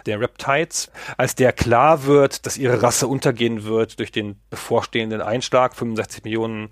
der 0.07 0.20
Reptides, 0.20 0.90
als 1.16 1.35
der 1.35 1.53
klar 1.53 2.05
wird, 2.05 2.47
dass 2.47 2.57
ihre 2.57 2.82
Rasse 2.82 3.09
untergehen 3.09 3.65
wird 3.65 3.99
durch 3.99 4.12
den 4.12 4.36
bevorstehenden 4.49 5.20
Einschlag, 5.20 5.74
65 5.74 6.24
Millionen 6.24 6.70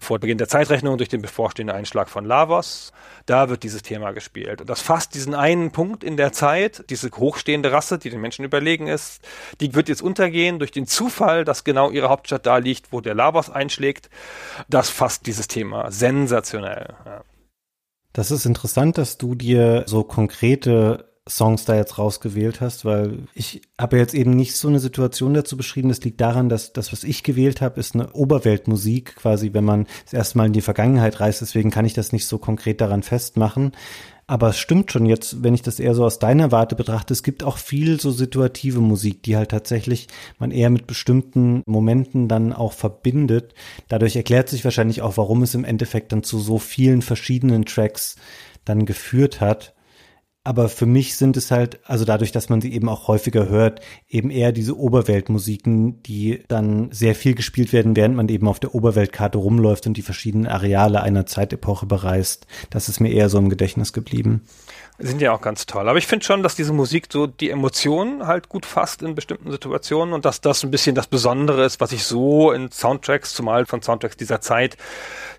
vor 0.00 0.18
Beginn 0.18 0.38
der 0.38 0.48
Zeitrechnung 0.48 0.98
durch 0.98 1.08
den 1.08 1.22
bevorstehenden 1.22 1.76
Einschlag 1.76 2.08
von 2.08 2.24
Lavos. 2.24 2.92
Da 3.26 3.48
wird 3.48 3.62
dieses 3.62 3.82
Thema 3.82 4.12
gespielt. 4.12 4.60
Und 4.60 4.70
das 4.70 4.80
fasst 4.80 5.14
diesen 5.14 5.34
einen 5.34 5.70
Punkt 5.70 6.04
in 6.04 6.16
der 6.16 6.32
Zeit, 6.32 6.84
diese 6.90 7.10
hochstehende 7.10 7.72
Rasse, 7.72 7.98
die 7.98 8.10
den 8.10 8.20
Menschen 8.20 8.44
überlegen 8.44 8.86
ist, 8.86 9.22
die 9.60 9.74
wird 9.74 9.88
jetzt 9.88 10.02
untergehen 10.02 10.58
durch 10.58 10.70
den 10.70 10.86
Zufall, 10.86 11.44
dass 11.44 11.64
genau 11.64 11.90
ihre 11.90 12.08
Hauptstadt 12.08 12.46
da 12.46 12.58
liegt, 12.58 12.92
wo 12.92 13.00
der 13.00 13.14
Lavos 13.14 13.50
einschlägt. 13.50 14.08
Das 14.68 14.90
fasst 14.90 15.26
dieses 15.26 15.48
Thema 15.48 15.90
sensationell. 15.90 16.94
Ja. 17.04 17.22
Das 18.12 18.30
ist 18.30 18.46
interessant, 18.46 18.98
dass 18.98 19.18
du 19.18 19.34
dir 19.34 19.84
so 19.86 20.02
konkrete 20.02 21.07
Songs 21.28 21.64
da 21.64 21.76
jetzt 21.76 21.98
rausgewählt 21.98 22.60
hast, 22.60 22.84
weil 22.84 23.24
ich 23.34 23.62
habe 23.78 23.98
jetzt 23.98 24.14
eben 24.14 24.30
nicht 24.30 24.56
so 24.56 24.68
eine 24.68 24.80
Situation 24.80 25.34
dazu 25.34 25.56
beschrieben. 25.56 25.88
Das 25.88 26.02
liegt 26.02 26.20
daran, 26.20 26.48
dass 26.48 26.72
das, 26.72 26.92
was 26.92 27.04
ich 27.04 27.22
gewählt 27.22 27.60
habe, 27.60 27.78
ist 27.80 27.94
eine 27.94 28.12
Oberweltmusik, 28.12 29.16
quasi, 29.16 29.52
wenn 29.52 29.64
man 29.64 29.86
das 30.04 30.14
erste 30.14 30.38
Mal 30.38 30.46
in 30.46 30.52
die 30.52 30.60
Vergangenheit 30.60 31.20
reist. 31.20 31.40
Deswegen 31.40 31.70
kann 31.70 31.84
ich 31.84 31.94
das 31.94 32.12
nicht 32.12 32.26
so 32.26 32.38
konkret 32.38 32.80
daran 32.80 33.02
festmachen. 33.02 33.72
Aber 34.30 34.50
es 34.50 34.58
stimmt 34.58 34.92
schon 34.92 35.06
jetzt, 35.06 35.42
wenn 35.42 35.54
ich 35.54 35.62
das 35.62 35.80
eher 35.80 35.94
so 35.94 36.04
aus 36.04 36.18
deiner 36.18 36.52
Warte 36.52 36.76
betrachte, 36.76 37.14
es 37.14 37.22
gibt 37.22 37.42
auch 37.42 37.56
viel 37.56 37.98
so 37.98 38.10
situative 38.10 38.80
Musik, 38.80 39.22
die 39.22 39.38
halt 39.38 39.50
tatsächlich 39.50 40.06
man 40.38 40.50
eher 40.50 40.68
mit 40.68 40.86
bestimmten 40.86 41.62
Momenten 41.64 42.28
dann 42.28 42.52
auch 42.52 42.74
verbindet. 42.74 43.54
Dadurch 43.88 44.16
erklärt 44.16 44.50
sich 44.50 44.64
wahrscheinlich 44.64 45.00
auch, 45.00 45.16
warum 45.16 45.42
es 45.42 45.54
im 45.54 45.64
Endeffekt 45.64 46.12
dann 46.12 46.22
zu 46.22 46.38
so 46.40 46.58
vielen 46.58 47.00
verschiedenen 47.00 47.64
Tracks 47.64 48.16
dann 48.66 48.84
geführt 48.84 49.40
hat. 49.40 49.74
Aber 50.48 50.70
für 50.70 50.86
mich 50.86 51.16
sind 51.16 51.36
es 51.36 51.50
halt, 51.50 51.78
also 51.84 52.06
dadurch, 52.06 52.32
dass 52.32 52.48
man 52.48 52.62
sie 52.62 52.72
eben 52.72 52.88
auch 52.88 53.06
häufiger 53.06 53.50
hört, 53.50 53.82
eben 54.08 54.30
eher 54.30 54.50
diese 54.50 54.78
Oberweltmusiken, 54.78 56.02
die 56.04 56.42
dann 56.48 56.90
sehr 56.90 57.14
viel 57.14 57.34
gespielt 57.34 57.74
werden, 57.74 57.96
während 57.96 58.16
man 58.16 58.30
eben 58.30 58.48
auf 58.48 58.58
der 58.58 58.74
Oberweltkarte 58.74 59.36
rumläuft 59.36 59.86
und 59.86 59.98
die 59.98 60.02
verschiedenen 60.02 60.46
Areale 60.46 61.02
einer 61.02 61.26
Zeitepoche 61.26 61.84
bereist. 61.84 62.46
Das 62.70 62.88
ist 62.88 62.98
mir 62.98 63.12
eher 63.12 63.28
so 63.28 63.36
im 63.36 63.50
Gedächtnis 63.50 63.92
geblieben. 63.92 64.40
Sind 65.00 65.20
ja 65.20 65.32
auch 65.32 65.40
ganz 65.40 65.66
toll. 65.66 65.88
Aber 65.88 65.96
ich 65.96 66.08
finde 66.08 66.24
schon, 66.24 66.42
dass 66.42 66.56
diese 66.56 66.72
Musik 66.72 67.06
so 67.12 67.28
die 67.28 67.50
Emotionen 67.50 68.26
halt 68.26 68.48
gut 68.48 68.66
fasst 68.66 69.00
in 69.02 69.14
bestimmten 69.14 69.48
Situationen 69.52 70.12
und 70.12 70.24
dass 70.24 70.40
das 70.40 70.64
ein 70.64 70.72
bisschen 70.72 70.96
das 70.96 71.06
Besondere 71.06 71.64
ist, 71.64 71.80
was 71.80 71.92
ich 71.92 72.02
so 72.02 72.50
in 72.50 72.72
Soundtracks, 72.72 73.32
zumal 73.32 73.64
von 73.64 73.80
Soundtracks 73.80 74.16
dieser 74.16 74.40
Zeit, 74.40 74.76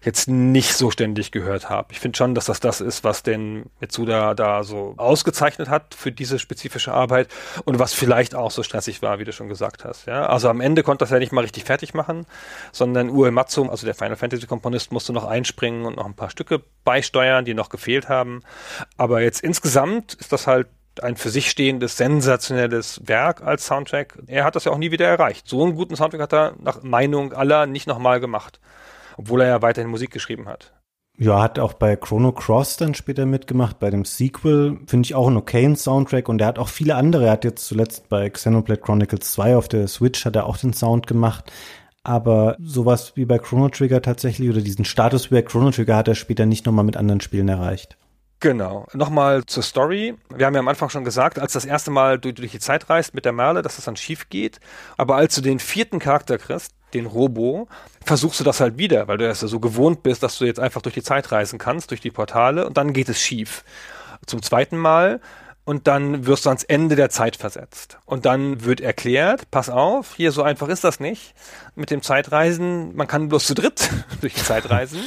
jetzt 0.02 0.30
nicht 0.30 0.74
so 0.76 0.92
ständig 0.92 1.32
gehört 1.32 1.70
habe. 1.70 1.90
Ich 1.92 2.00
finde 2.00 2.18
schon, 2.18 2.36
dass 2.36 2.46
das 2.46 2.62
das 2.62 2.80
ist, 2.80 3.04
was 3.04 3.22
den 3.22 3.66
Mitsuda 3.82 4.34
da 4.34 4.64
so 4.64 4.94
ausgezeichnet 4.96 5.68
hat 5.68 5.94
für 5.94 6.14
diese 6.14 6.40
spezifische 6.40 6.94
Arbeit 6.94 7.28
und 7.66 7.80
was 7.80 7.94
vielleicht 7.94 8.36
auch 8.36 8.52
so 8.52 8.64
stressig 8.64 9.02
war, 9.02 9.20
wie 9.20 9.26
du 9.26 9.34
schon 9.34 9.50
gesagt 9.50 9.84
hast. 9.84 10.06
Ja, 10.06 10.28
also 10.28 10.48
am 10.48 10.62
Ende 10.62 10.84
konnte 10.84 11.04
das 11.04 11.10
ja 11.10 11.20
nicht 11.20 11.34
mal 11.34 11.42
richtig 11.42 11.66
fertig 11.66 11.94
machen, 11.94 12.26
sondern 12.72 13.10
Uematsu, 13.10 13.66
also 13.66 13.86
der 13.86 13.96
Final 13.96 14.16
Fantasy 14.16 14.48
Komponist, 14.48 14.94
musste 14.94 15.12
noch 15.12 15.26
einspringen 15.26 15.86
und 15.86 15.98
noch 15.98 16.06
ein 16.06 16.14
paar 16.14 16.30
Stücke 16.30 16.62
beisteuern, 16.86 17.44
die 17.44 17.54
noch 17.54 17.68
gefehlt 17.68 18.08
haben. 18.08 18.42
Aber 18.96 19.22
jetzt 19.22 19.44
insgesamt 19.50 20.14
ist 20.14 20.32
das 20.32 20.46
halt 20.46 20.68
ein 21.02 21.16
für 21.16 21.30
sich 21.30 21.50
stehendes, 21.50 21.98
sensationelles 21.98 23.02
Werk 23.06 23.42
als 23.42 23.66
Soundtrack. 23.66 24.20
Er 24.28 24.44
hat 24.44 24.56
das 24.56 24.66
ja 24.66 24.72
auch 24.72 24.78
nie 24.78 24.92
wieder 24.92 25.08
erreicht. 25.08 25.48
So 25.48 25.64
einen 25.64 25.76
guten 25.76 25.96
Soundtrack 25.96 26.22
hat 26.22 26.34
er 26.34 26.54
nach 26.62 26.84
Meinung 26.84 27.34
aller 27.34 27.66
nicht 27.66 27.88
nochmal 27.88 28.20
gemacht. 28.20 28.60
Obwohl 29.18 29.42
er 29.42 29.48
ja 29.48 29.62
weiterhin 29.64 29.90
Musik 29.90 30.12
geschrieben 30.12 30.48
hat. 30.48 30.74
Ja, 31.18 31.42
hat 31.42 31.58
auch 31.58 31.74
bei 31.74 31.96
Chrono 31.96 32.32
Cross 32.32 32.78
dann 32.78 32.94
später 32.94 33.26
mitgemacht, 33.26 33.80
bei 33.80 33.90
dem 33.90 34.06
Sequel. 34.06 34.80
Finde 34.86 35.08
ich 35.08 35.16
auch 35.16 35.28
einen 35.28 35.38
okayen 35.38 35.76
Soundtrack 35.76 36.30
und 36.30 36.40
er 36.40 36.48
hat 36.48 36.60
auch 36.60 36.70
viele 36.70 36.96
andere. 36.96 37.26
Er 37.26 37.32
hat 37.32 37.44
jetzt 37.44 37.66
zuletzt 37.66 38.08
bei 38.08 38.30
Xenoblade 38.30 38.80
Chronicles 38.80 39.32
2 39.32 39.58
auf 39.58 39.68
der 39.68 39.88
Switch 39.88 40.24
hat 40.26 40.36
er 40.36 40.46
auch 40.46 40.58
den 40.58 40.74
Sound 40.74 41.08
gemacht. 41.08 41.52
Aber 42.04 42.56
sowas 42.62 43.14
wie 43.16 43.26
bei 43.26 43.40
Chrono 43.40 43.68
Trigger 43.70 44.02
tatsächlich 44.02 44.50
oder 44.50 44.62
diesen 44.62 44.86
Status 44.86 45.30
wie 45.30 45.36
bei 45.36 45.42
Chrono 45.42 45.72
Trigger 45.72 45.98
hat 45.98 46.08
er 46.08 46.16
später 46.16 46.46
nicht 46.46 46.66
nochmal 46.66 46.86
mit 46.86 46.96
anderen 46.96 47.20
Spielen 47.22 47.50
erreicht. 47.50 47.98
Genau. 48.40 48.88
Nochmal 48.94 49.46
zur 49.46 49.64
Story. 49.64 50.16
Wir 50.34 50.46
haben 50.46 50.54
ja 50.54 50.62
am 50.62 50.68
Anfang 50.68 50.90
schon 50.90 51.04
gesagt, 51.04 51.40
als 51.40 51.54
das 51.54 51.66
erste 51.66 51.92
Mal 51.92 52.20
du 52.20 52.34
durch 52.34 52.52
die 52.52 52.60
Zeit 52.60 52.90
reist 52.90 53.14
mit 53.14 53.26
der 53.26 53.34
Merle, 53.34 53.62
dass 53.62 53.76
das 53.76 53.86
dann 53.86 53.98
schief 53.98 54.30
geht. 54.30 54.60
Aber 54.98 55.16
als 55.16 55.36
du 55.36 55.42
den 55.42 55.60
vierten 55.60 56.00
Charakter 56.00 56.38
kriegst, 56.38 56.74
den 56.94 57.06
Robo, 57.06 57.68
versuchst 58.06 58.40
du 58.40 58.44
das 58.44 58.62
halt 58.62 58.78
wieder, 58.78 59.08
weil 59.08 59.18
du 59.18 59.26
erst 59.26 59.42
so 59.42 59.60
gewohnt 59.60 60.04
bist, 60.04 60.24
dass 60.24 60.38
du 60.38 60.46
jetzt 60.46 60.60
einfach 60.60 60.82
durch 60.82 60.96
die 60.96 61.04
Zeit 61.04 61.32
reisen 61.32 61.60
kannst, 61.60 61.92
durch 61.92 62.02
die 62.02 62.12
Portale, 62.12 62.66
und 62.66 62.78
dann 62.78 62.94
geht 62.94 63.10
es 63.10 63.22
schief. 63.22 63.64
Zum 64.26 64.42
zweiten 64.42 64.78
Mal 64.78 65.20
und 65.66 65.88
dann 65.88 66.26
wirst 66.26 66.46
du 66.46 66.50
ans 66.50 66.64
Ende 66.64 66.96
der 66.96 67.10
Zeit 67.10 67.36
versetzt. 67.36 68.00
Und 68.06 68.26
dann 68.26 68.64
wird 68.64 68.82
erklärt, 68.82 69.52
pass 69.52 69.70
auf, 69.70 70.16
hier 70.16 70.32
so 70.32 70.42
einfach 70.42 70.68
ist 70.68 70.84
das 70.84 71.00
nicht 71.00 71.36
mit 71.76 71.92
dem 71.92 72.02
Zeitreisen. 72.02 72.96
Man 72.96 73.06
kann 73.06 73.30
bloß 73.30 73.46
zu 73.46 73.54
dritt 73.54 73.90
durch 74.22 74.34
die 74.34 74.44
Zeit 74.44 74.70
reisen. 74.70 75.00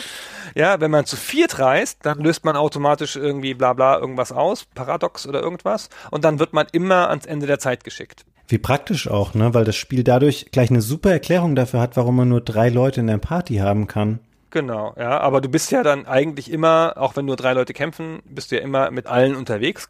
Ja, 0.55 0.81
wenn 0.81 0.91
man 0.91 1.07
zu 1.07 1.17
viert 1.17 1.59
reist, 1.59 1.99
dann 2.03 2.21
löst 2.21 2.45
man 2.45 2.57
automatisch 2.57 3.17
irgendwie 3.17 3.55
bla 3.55 3.73
bla 3.73 3.99
irgendwas 3.99 4.33
aus, 4.33 4.65
Paradox 4.75 5.27
oder 5.27 5.41
irgendwas, 5.41 5.89
und 6.11 6.25
dann 6.25 6.39
wird 6.39 6.53
man 6.53 6.67
immer 6.73 7.09
ans 7.09 7.27
Ende 7.27 7.47
der 7.47 7.59
Zeit 7.59 7.85
geschickt. 7.85 8.25
Wie 8.49 8.59
praktisch 8.59 9.09
auch, 9.09 9.35
ne? 9.35 9.55
Weil 9.55 9.65
das 9.65 9.77
Spiel 9.77 10.05
dadurch 10.05 10.47
gleich 10.53 10.71
eine 10.71 10.83
super 10.83 11.11
Erklärung 11.11 11.55
dafür 11.55 11.81
hat, 11.81 11.97
warum 11.97 12.17
man 12.17 12.29
nur 12.29 12.41
drei 12.41 12.69
Leute 12.69 13.01
in 13.01 13.07
der 13.07 13.19
Party 13.19 13.57
haben 13.57 13.87
kann. 13.87 14.19
Genau, 14.53 14.95
ja, 14.99 15.19
aber 15.19 15.41
du 15.41 15.49
bist 15.49 15.73
ja 15.73 15.83
dann 15.83 16.05
eigentlich 16.05 16.53
immer, 16.53 16.93
auch 16.97 17.17
wenn 17.17 17.25
nur 17.25 17.37
drei 17.37 17.55
Leute 17.55 17.73
kämpfen, 17.73 18.21
bist 18.27 18.53
du 18.53 18.57
ja 18.57 18.61
immer 18.61 18.91
mit 18.91 19.07
allen 19.07 19.35
unterwegs. 19.35 19.89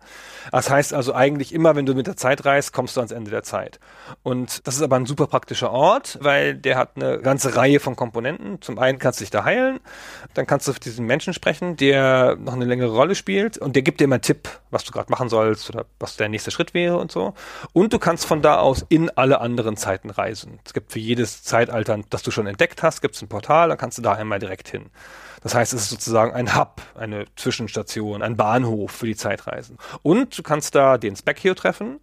Das 0.53 0.71
heißt 0.71 0.95
also 0.95 1.15
eigentlich 1.15 1.53
immer, 1.53 1.75
wenn 1.75 1.85
du 1.85 1.95
mit 1.95 2.07
der 2.07 2.17
Zeit 2.17 2.45
reist, 2.45 2.73
kommst 2.73 2.97
du 2.97 3.01
ans 3.01 3.11
Ende 3.11 3.33
der 3.33 3.43
Zeit. 3.43 3.81
Und 4.23 4.65
das 4.65 4.77
ist 4.77 4.83
aber 4.83 4.95
ein 4.95 5.07
super 5.07 5.27
praktischer 5.27 5.73
Ort, 5.73 6.17
weil 6.21 6.55
der 6.55 6.77
hat 6.77 6.91
eine 6.95 7.19
ganze 7.19 7.57
Reihe 7.57 7.81
von 7.81 7.97
Komponenten. 7.97 8.63
Zum 8.63 8.79
einen 8.79 9.01
kannst 9.01 9.19
du 9.19 9.25
dich 9.25 9.31
da 9.31 9.43
heilen, 9.43 9.81
dann 10.35 10.47
kannst 10.47 10.69
du 10.69 10.73
mit 10.73 10.85
diesem 10.85 11.07
Menschen 11.07 11.35
sprechen, 11.35 11.77
der 11.77 12.37
noch 12.37 12.53
eine 12.53 12.65
längere 12.65 12.95
Rolle 12.95 13.17
spielt 13.17 13.59
und 13.59 13.75
der 13.75 13.83
gibt 13.83 13.99
dir 13.99 14.05
immer 14.05 14.15
einen 14.15 14.23
Tipp, 14.23 14.49
was 14.71 14.85
du 14.85 14.93
gerade 14.93 15.11
machen 15.11 15.29
sollst 15.29 15.71
oder 15.71 15.87
was 15.99 16.17
der 16.17 16.29
nächste 16.29 16.53
Schritt 16.53 16.73
wäre 16.73 16.99
und 16.99 17.11
so. 17.11 17.35
Und 17.73 17.93
du 17.93 17.99
kannst 17.99 18.27
von 18.27 18.43
da 18.43 18.61
aus 18.61 18.87
in 18.89 19.11
alle 19.11 19.41
anderen 19.41 19.77
Zeiten 19.77 20.11
reisen. 20.11 20.61
Es 20.65 20.73
gibt 20.73 20.93
für 20.93 21.01
jedes 21.01 21.43
Zeitalter, 21.43 21.99
das 22.11 22.23
du 22.23 22.31
schon 22.31 22.47
entdeckt 22.47 22.85
hast, 22.85 23.01
gibt 23.01 23.17
es 23.17 23.23
ein 23.23 23.29
Portal, 23.29 23.69
dann 23.69 23.79
kannst 23.79 23.99
du 23.99 24.03
da 24.03 24.13
einmal 24.13 24.39
direkt 24.39 24.52
hin. 24.61 24.91
Das 25.43 25.55
heißt, 25.55 25.73
es 25.73 25.83
ist 25.83 25.91
sozusagen 25.91 26.33
ein 26.33 26.57
Hub, 26.57 26.83
eine 26.95 27.25
Zwischenstation, 27.37 28.23
ein 28.23 28.37
Bahnhof 28.37 28.93
für 28.93 29.07
die 29.07 29.17
Zeitreisen. 29.17 29.79
Und 30.03 30.37
du 30.39 30.43
kannst 30.43 30.75
da 30.75 30.99
den 30.99 31.17
Specchio 31.17 31.55
treffen. 31.55 32.01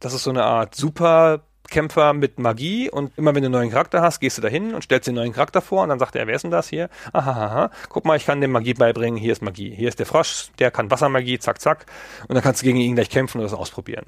Das 0.00 0.12
ist 0.12 0.24
so 0.24 0.30
eine 0.30 0.44
Art 0.44 0.74
super 0.74 1.42
Kämpfer 1.72 2.12
mit 2.12 2.38
Magie 2.38 2.90
und 2.90 3.16
immer 3.16 3.34
wenn 3.34 3.42
du 3.42 3.46
einen 3.46 3.54
neuen 3.54 3.70
Charakter 3.70 4.02
hast, 4.02 4.20
gehst 4.20 4.36
du 4.36 4.42
da 4.42 4.48
hin 4.48 4.74
und 4.74 4.84
stellst 4.84 5.08
den 5.08 5.14
neuen 5.14 5.32
Charakter 5.32 5.62
vor 5.62 5.82
und 5.82 5.88
dann 5.88 5.98
sagt 5.98 6.14
er, 6.14 6.26
wer 6.26 6.34
ist 6.34 6.42
denn 6.42 6.50
das 6.50 6.68
hier? 6.68 6.90
Aha, 7.12 7.30
aha, 7.30 7.70
guck 7.88 8.04
mal, 8.04 8.16
ich 8.16 8.26
kann 8.26 8.40
dem 8.42 8.52
Magie 8.52 8.74
beibringen, 8.74 9.18
hier 9.18 9.32
ist 9.32 9.40
Magie. 9.42 9.74
Hier 9.74 9.88
ist 9.88 9.98
der 9.98 10.06
Frosch, 10.06 10.48
der 10.58 10.70
kann 10.70 10.90
Wassermagie, 10.90 11.38
zack, 11.38 11.60
zack. 11.60 11.86
Und 12.28 12.34
dann 12.34 12.42
kannst 12.42 12.60
du 12.60 12.66
gegen 12.66 12.78
ihn 12.78 12.94
gleich 12.94 13.08
kämpfen 13.08 13.38
und 13.38 13.44
das 13.44 13.54
ausprobieren. 13.54 14.04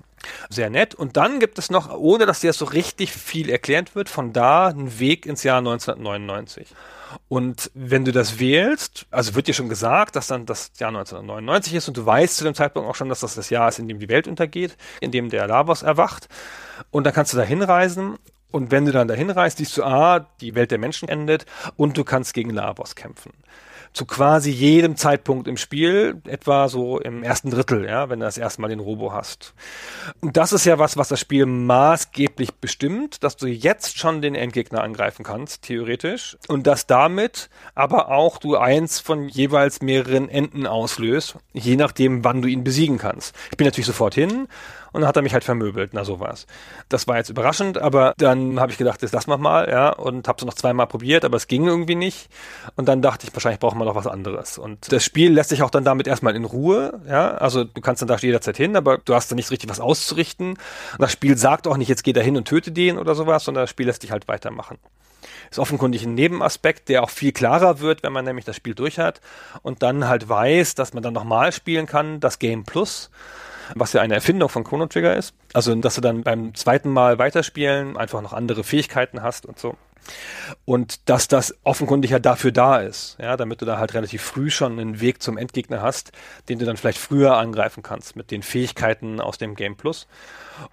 Sehr 0.50 0.68
nett. 0.68 0.94
Und 0.94 1.16
dann 1.16 1.40
gibt 1.40 1.58
es 1.58 1.70
noch, 1.70 1.90
ohne 1.96 2.26
dass 2.26 2.40
dir 2.40 2.48
das 2.48 2.58
so 2.58 2.66
richtig 2.66 3.12
viel 3.12 3.48
erklärt 3.48 3.94
wird, 3.94 4.10
von 4.10 4.34
da 4.34 4.68
einen 4.68 4.98
Weg 4.98 5.24
ins 5.24 5.42
Jahr 5.42 5.58
1999. 5.58 6.68
Und 7.28 7.70
wenn 7.74 8.04
du 8.04 8.12
das 8.12 8.38
wählst, 8.38 9.06
also 9.10 9.34
wird 9.34 9.46
dir 9.46 9.54
schon 9.54 9.68
gesagt, 9.68 10.16
dass 10.16 10.26
dann 10.26 10.46
das 10.46 10.72
Jahr 10.78 10.88
1999 10.88 11.74
ist 11.74 11.88
und 11.88 11.96
du 11.96 12.06
weißt 12.06 12.36
zu 12.36 12.44
dem 12.44 12.54
Zeitpunkt 12.54 12.88
auch 12.88 12.94
schon, 12.94 13.08
dass 13.08 13.20
das 13.20 13.34
das 13.34 13.50
Jahr 13.50 13.68
ist, 13.68 13.78
in 13.78 13.88
dem 13.88 13.98
die 13.98 14.08
Welt 14.08 14.28
untergeht, 14.28 14.76
in 15.00 15.10
dem 15.10 15.30
der 15.30 15.46
Lavos 15.46 15.82
erwacht. 15.82 16.28
Und 16.90 17.04
dann 17.04 17.12
kannst 17.12 17.32
du 17.32 17.36
da 17.36 17.42
hinreisen 17.42 18.18
und 18.50 18.70
wenn 18.70 18.84
du 18.84 18.92
dann 18.92 19.08
dahin 19.08 19.30
reist, 19.30 19.58
siehst 19.58 19.76
du, 19.76 19.84
ah, 19.84 20.26
die 20.40 20.54
Welt 20.54 20.70
der 20.70 20.78
Menschen 20.78 21.08
endet 21.08 21.46
und 21.76 21.96
du 21.96 22.04
kannst 22.04 22.34
gegen 22.34 22.50
Lavos 22.50 22.94
kämpfen 22.94 23.32
zu 23.94 24.06
quasi 24.06 24.50
jedem 24.50 24.96
Zeitpunkt 24.96 25.46
im 25.46 25.56
Spiel, 25.56 26.20
etwa 26.26 26.68
so 26.68 26.98
im 26.98 27.22
ersten 27.22 27.50
Drittel, 27.50 27.86
ja, 27.86 28.10
wenn 28.10 28.18
du 28.18 28.26
das 28.26 28.36
erste 28.36 28.60
Mal 28.60 28.68
den 28.68 28.80
Robo 28.80 29.12
hast. 29.12 29.54
Und 30.20 30.36
das 30.36 30.52
ist 30.52 30.66
ja 30.66 30.80
was, 30.80 30.96
was 30.96 31.08
das 31.08 31.20
Spiel 31.20 31.46
maßgeblich 31.46 32.54
bestimmt, 32.54 33.22
dass 33.22 33.36
du 33.36 33.46
jetzt 33.46 33.96
schon 33.96 34.20
den 34.20 34.34
Endgegner 34.34 34.82
angreifen 34.82 35.24
kannst, 35.24 35.62
theoretisch, 35.62 36.36
und 36.48 36.66
dass 36.66 36.88
damit 36.88 37.48
aber 37.76 38.10
auch 38.10 38.38
du 38.38 38.56
eins 38.56 38.98
von 38.98 39.28
jeweils 39.28 39.80
mehreren 39.80 40.28
Enden 40.28 40.66
auslöst, 40.66 41.36
je 41.52 41.76
nachdem, 41.76 42.24
wann 42.24 42.42
du 42.42 42.48
ihn 42.48 42.64
besiegen 42.64 42.98
kannst. 42.98 43.34
Ich 43.52 43.56
bin 43.56 43.64
natürlich 43.64 43.86
sofort 43.86 44.14
hin 44.14 44.48
und 44.94 45.00
dann 45.00 45.08
hat 45.08 45.16
er 45.16 45.22
mich 45.22 45.32
halt 45.32 45.42
vermöbelt, 45.42 45.90
na 45.92 46.04
sowas. 46.04 46.46
Das 46.88 47.08
war 47.08 47.16
jetzt 47.16 47.28
überraschend, 47.28 47.78
aber 47.78 48.14
dann 48.16 48.60
habe 48.60 48.70
ich 48.70 48.78
gedacht, 48.78 49.02
das 49.02 49.10
lass 49.10 49.26
mal 49.26 49.38
mal, 49.38 49.68
ja, 49.68 49.88
und 49.88 50.28
habe 50.28 50.36
es 50.38 50.44
noch 50.44 50.54
zweimal 50.54 50.86
probiert, 50.86 51.24
aber 51.24 51.36
es 51.36 51.48
ging 51.48 51.66
irgendwie 51.66 51.96
nicht. 51.96 52.28
Und 52.76 52.86
dann 52.86 53.02
dachte 53.02 53.26
ich, 53.26 53.34
wahrscheinlich 53.34 53.58
braucht 53.58 53.74
man 53.76 53.88
noch 53.88 53.96
was 53.96 54.06
anderes. 54.06 54.56
Und 54.56 54.92
das 54.92 55.04
Spiel 55.04 55.32
lässt 55.32 55.50
sich 55.50 55.64
auch 55.64 55.70
dann 55.70 55.84
damit 55.84 56.06
erstmal 56.06 56.36
in 56.36 56.44
Ruhe, 56.44 57.00
ja, 57.08 57.32
also 57.32 57.64
du 57.64 57.80
kannst 57.80 58.02
dann 58.02 58.08
da 58.08 58.16
jederzeit 58.16 58.56
hin, 58.56 58.76
aber 58.76 58.98
du 58.98 59.16
hast 59.16 59.32
dann 59.32 59.36
nicht 59.36 59.50
richtig 59.50 59.68
was 59.68 59.80
auszurichten. 59.80 60.50
Und 60.50 60.58
das 61.00 61.10
Spiel 61.10 61.36
sagt 61.36 61.66
auch 61.66 61.76
nicht, 61.76 61.88
jetzt 61.88 62.04
geh 62.04 62.12
da 62.12 62.20
hin 62.20 62.36
und 62.36 62.46
töte 62.46 62.70
den 62.70 62.96
oder 62.96 63.16
sowas, 63.16 63.44
sondern 63.44 63.64
das 63.64 63.70
Spiel 63.70 63.86
lässt 63.86 64.04
dich 64.04 64.12
halt 64.12 64.28
weitermachen 64.28 64.78
ist 65.50 65.58
offenkundig 65.58 66.04
ein 66.04 66.14
Nebenaspekt, 66.14 66.88
der 66.88 67.02
auch 67.02 67.10
viel 67.10 67.32
klarer 67.32 67.78
wird, 67.78 68.02
wenn 68.02 68.12
man 68.12 68.24
nämlich 68.24 68.44
das 68.44 68.56
Spiel 68.56 68.74
durch 68.74 68.98
hat 68.98 69.20
und 69.62 69.82
dann 69.82 70.08
halt 70.08 70.28
weiß, 70.28 70.74
dass 70.74 70.94
man 70.94 71.02
dann 71.02 71.14
nochmal 71.14 71.52
spielen 71.52 71.86
kann, 71.86 72.18
das 72.18 72.38
Game 72.38 72.64
Plus 72.64 73.10
was 73.74 73.92
ja 73.92 74.00
eine 74.00 74.14
Erfindung 74.14 74.48
von 74.48 74.64
Chrono 74.64 74.86
Trigger 74.86 75.16
ist. 75.16 75.34
Also, 75.52 75.74
dass 75.74 75.94
du 75.94 76.00
dann 76.00 76.22
beim 76.22 76.54
zweiten 76.54 76.90
Mal 76.90 77.18
weiterspielen 77.18 77.96
einfach 77.96 78.22
noch 78.22 78.32
andere 78.32 78.64
Fähigkeiten 78.64 79.22
hast 79.22 79.46
und 79.46 79.58
so. 79.58 79.76
Und 80.64 81.08
dass 81.08 81.28
das 81.28 81.54
offenkundig 81.62 82.10
ja 82.10 82.18
dafür 82.18 82.52
da 82.52 82.78
ist, 82.78 83.16
ja, 83.20 83.36
damit 83.36 83.62
du 83.62 83.64
da 83.64 83.78
halt 83.78 83.94
relativ 83.94 84.22
früh 84.22 84.50
schon 84.50 84.78
einen 84.78 85.00
Weg 85.00 85.22
zum 85.22 85.38
Endgegner 85.38 85.82
hast, 85.82 86.12
den 86.48 86.58
du 86.58 86.66
dann 86.66 86.76
vielleicht 86.76 86.98
früher 86.98 87.36
angreifen 87.36 87.82
kannst 87.82 88.16
mit 88.16 88.30
den 88.30 88.42
Fähigkeiten 88.42 89.20
aus 89.20 89.38
dem 89.38 89.54
Game 89.54 89.76
Plus. 89.76 90.06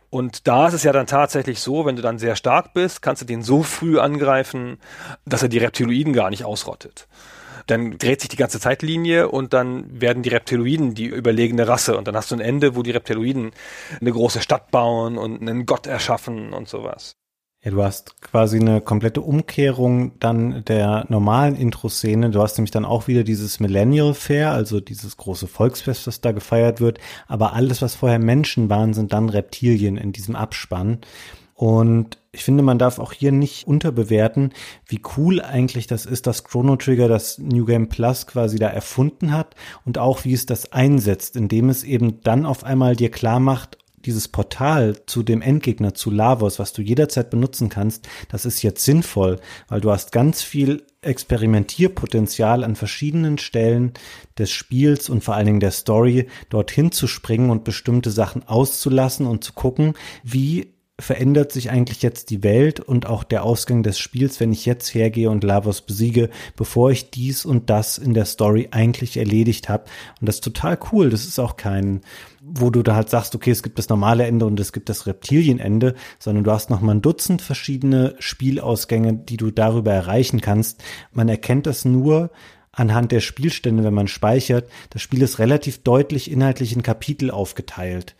Und 0.10 0.48
da 0.48 0.68
ist 0.68 0.74
es 0.74 0.84
ja 0.84 0.92
dann 0.92 1.08
tatsächlich 1.08 1.62
so, 1.62 1.86
wenn 1.86 1.96
du 1.96 2.02
dann 2.02 2.20
sehr 2.20 2.36
stark 2.36 2.74
bist, 2.74 3.02
kannst 3.02 3.22
du 3.22 3.26
den 3.26 3.42
so 3.42 3.64
früh 3.64 4.00
angreifen, 4.00 4.80
dass 5.26 5.44
er 5.44 5.50
die 5.50 5.60
Reptiloiden 5.60 6.14
gar 6.14 6.30
nicht 6.30 6.46
ausrottet 6.46 7.08
dann 7.72 7.98
dreht 7.98 8.22
sich 8.22 8.30
die 8.30 8.38
ganze 8.38 8.60
Zeitlinie 8.60 9.30
und 9.30 9.54
dann 9.54 10.02
werden 10.02 10.24
die 10.24 10.30
Reptiloiden 10.30 10.94
die 10.94 11.06
überlegene 11.06 11.68
Rasse 11.68 11.98
und 11.98 12.08
dann 12.08 12.16
hast 12.16 12.32
du 12.32 12.36
ein 12.36 12.42
Ende, 12.42 12.76
wo 12.76 12.84
die 12.84 12.92
Reptiloiden 12.92 13.52
eine 14.00 14.12
große 14.12 14.42
Stadt 14.42 14.72
bauen 14.72 15.18
und 15.18 15.42
einen 15.42 15.66
Gott 15.66 15.88
erschaffen 15.88 16.54
und 16.54 16.68
sowas. 16.68 17.16
Ja, 17.64 17.70
du 17.70 17.84
hast 17.84 18.20
quasi 18.22 18.60
eine 18.60 18.82
komplette 18.82 19.22
Umkehrung 19.22 20.18
dann 20.20 20.66
der 20.66 21.06
normalen 21.10 21.56
Intro-Szene. 21.56 22.32
Du 22.32 22.42
hast 22.42 22.58
nämlich 22.58 22.72
dann 22.72 22.86
auch 22.86 23.08
wieder 23.08 23.24
dieses 23.24 23.60
Millennial 23.60 24.16
Fair, 24.16 24.52
also 24.52 24.80
dieses 24.80 25.16
große 25.16 25.46
Volksfest, 25.46 26.08
das 26.08 26.22
da 26.22 26.32
gefeiert 26.32 26.82
wird. 26.82 27.00
Aber 27.28 27.54
alles, 27.54 27.84
was 27.84 27.94
vorher 27.94 28.18
Menschen 28.18 28.70
waren, 28.72 28.96
sind 28.96 29.14
dann 29.14 29.30
Reptilien 29.30 29.98
in 29.98 30.12
diesem 30.12 30.36
Abspann. 30.36 31.02
Und 31.54 32.18
ich 32.34 32.44
finde, 32.46 32.64
man 32.64 32.80
darf 32.80 32.98
auch 32.98 33.12
hier 33.12 33.34
nicht 33.34 33.68
unterbewerten, 33.68 34.54
wie 34.88 35.02
cool 35.18 35.42
eigentlich 35.42 35.88
das 35.88 36.06
ist, 36.06 36.28
dass 36.28 36.46
Chrono 36.46 36.78
Trigger 36.78 37.10
das 37.10 37.38
New 37.40 37.66
Game 37.66 37.90
Plus 37.90 38.26
quasi 38.26 38.58
da 38.58 38.68
erfunden 38.68 39.34
hat 39.34 39.56
und 39.86 39.98
auch 39.98 40.24
wie 40.24 40.34
es 40.34 40.46
das 40.46 40.72
einsetzt, 40.72 41.36
indem 41.36 41.70
es 41.70 41.84
eben 41.84 42.22
dann 42.22 42.46
auf 42.46 42.64
einmal 42.64 42.96
dir 42.96 43.12
klar 43.12 43.42
macht, 43.42 43.78
dieses 44.06 44.30
Portal 44.30 44.96
zu 45.06 45.24
dem 45.24 45.42
Endgegner, 45.42 45.94
zu 45.94 46.10
Lavos, 46.10 46.58
was 46.58 46.74
du 46.74 46.82
jederzeit 46.82 47.30
benutzen 47.30 47.70
kannst, 47.70 48.08
das 48.30 48.46
ist 48.46 48.64
jetzt 48.64 48.84
sinnvoll, 48.84 49.40
weil 49.68 49.82
du 49.82 49.92
hast 49.92 50.12
ganz 50.12 50.42
viel 50.42 50.84
Experimentierpotenzial 51.02 52.64
an 52.64 52.76
verschiedenen 52.76 53.38
Stellen 53.38 53.94
des 54.38 54.50
Spiels 54.50 55.10
und 55.10 55.24
vor 55.24 55.36
allen 55.36 55.46
Dingen 55.48 55.60
der 55.60 55.72
Story 55.72 56.28
dorthin 56.50 56.92
zu 56.92 57.08
springen 57.08 57.50
und 57.50 57.64
bestimmte 57.64 58.10
Sachen 58.10 58.48
auszulassen 58.48 59.28
und 59.28 59.44
zu 59.44 59.54
gucken, 59.54 59.94
wie 60.24 60.74
verändert 61.02 61.52
sich 61.52 61.70
eigentlich 61.70 62.02
jetzt 62.02 62.30
die 62.30 62.44
Welt 62.44 62.80
und 62.80 63.06
auch 63.06 63.24
der 63.24 63.44
Ausgang 63.44 63.84
des 63.84 64.00
Spiels, 64.00 64.40
wenn 64.40 64.52
ich 64.52 64.66
jetzt 64.66 64.94
hergehe 64.94 65.30
und 65.30 65.44
Lavos 65.44 65.82
besiege, 65.82 66.30
bevor 66.56 66.92
ich 66.92 67.10
dies 67.10 67.46
und 67.46 67.70
das 67.70 67.98
in 67.98 68.14
der 68.14 68.26
Story 68.26 68.70
eigentlich 68.72 69.18
erledigt 69.18 69.70
habe. 69.70 69.86
Und 70.20 70.28
das 70.28 70.36
ist 70.36 70.44
total 70.44 70.78
cool. 70.92 71.10
Das 71.10 71.26
ist 71.26 71.40
auch 71.40 71.58
kein, 71.58 72.02
wo 72.42 72.70
du 72.70 72.84
da 72.84 72.96
halt 72.96 73.10
sagst, 73.10 73.36
okay, 73.36 73.52
es 73.52 73.64
gibt 73.64 73.78
das 73.78 73.90
normale 73.90 74.26
Ende 74.26 74.46
und 74.46 74.60
es 74.60 74.74
gibt 74.74 74.90
das 74.90 75.06
Reptilienende, 75.08 75.96
sondern 76.20 76.44
du 76.44 76.52
hast 76.52 76.70
noch 76.70 76.82
mal 76.82 76.96
ein 76.96 77.02
Dutzend 77.02 77.42
verschiedene 77.42 78.16
Spielausgänge, 78.20 79.14
die 79.14 79.38
du 79.38 79.52
darüber 79.52 79.92
erreichen 79.92 80.42
kannst. 80.42 80.84
Man 81.12 81.30
erkennt 81.30 81.66
das 81.66 81.86
nur, 81.86 82.32
anhand 82.72 83.12
der 83.12 83.20
Spielstände, 83.20 83.84
wenn 83.84 83.94
man 83.94 84.08
speichert. 84.08 84.70
Das 84.92 85.02
Spiel 85.02 85.22
ist 85.22 85.40
relativ 85.40 85.84
deutlich 85.84 86.32
inhaltlich 86.32 86.74
in 86.74 86.84
Kapitel 86.84 87.32
aufgeteilt. 87.32 88.16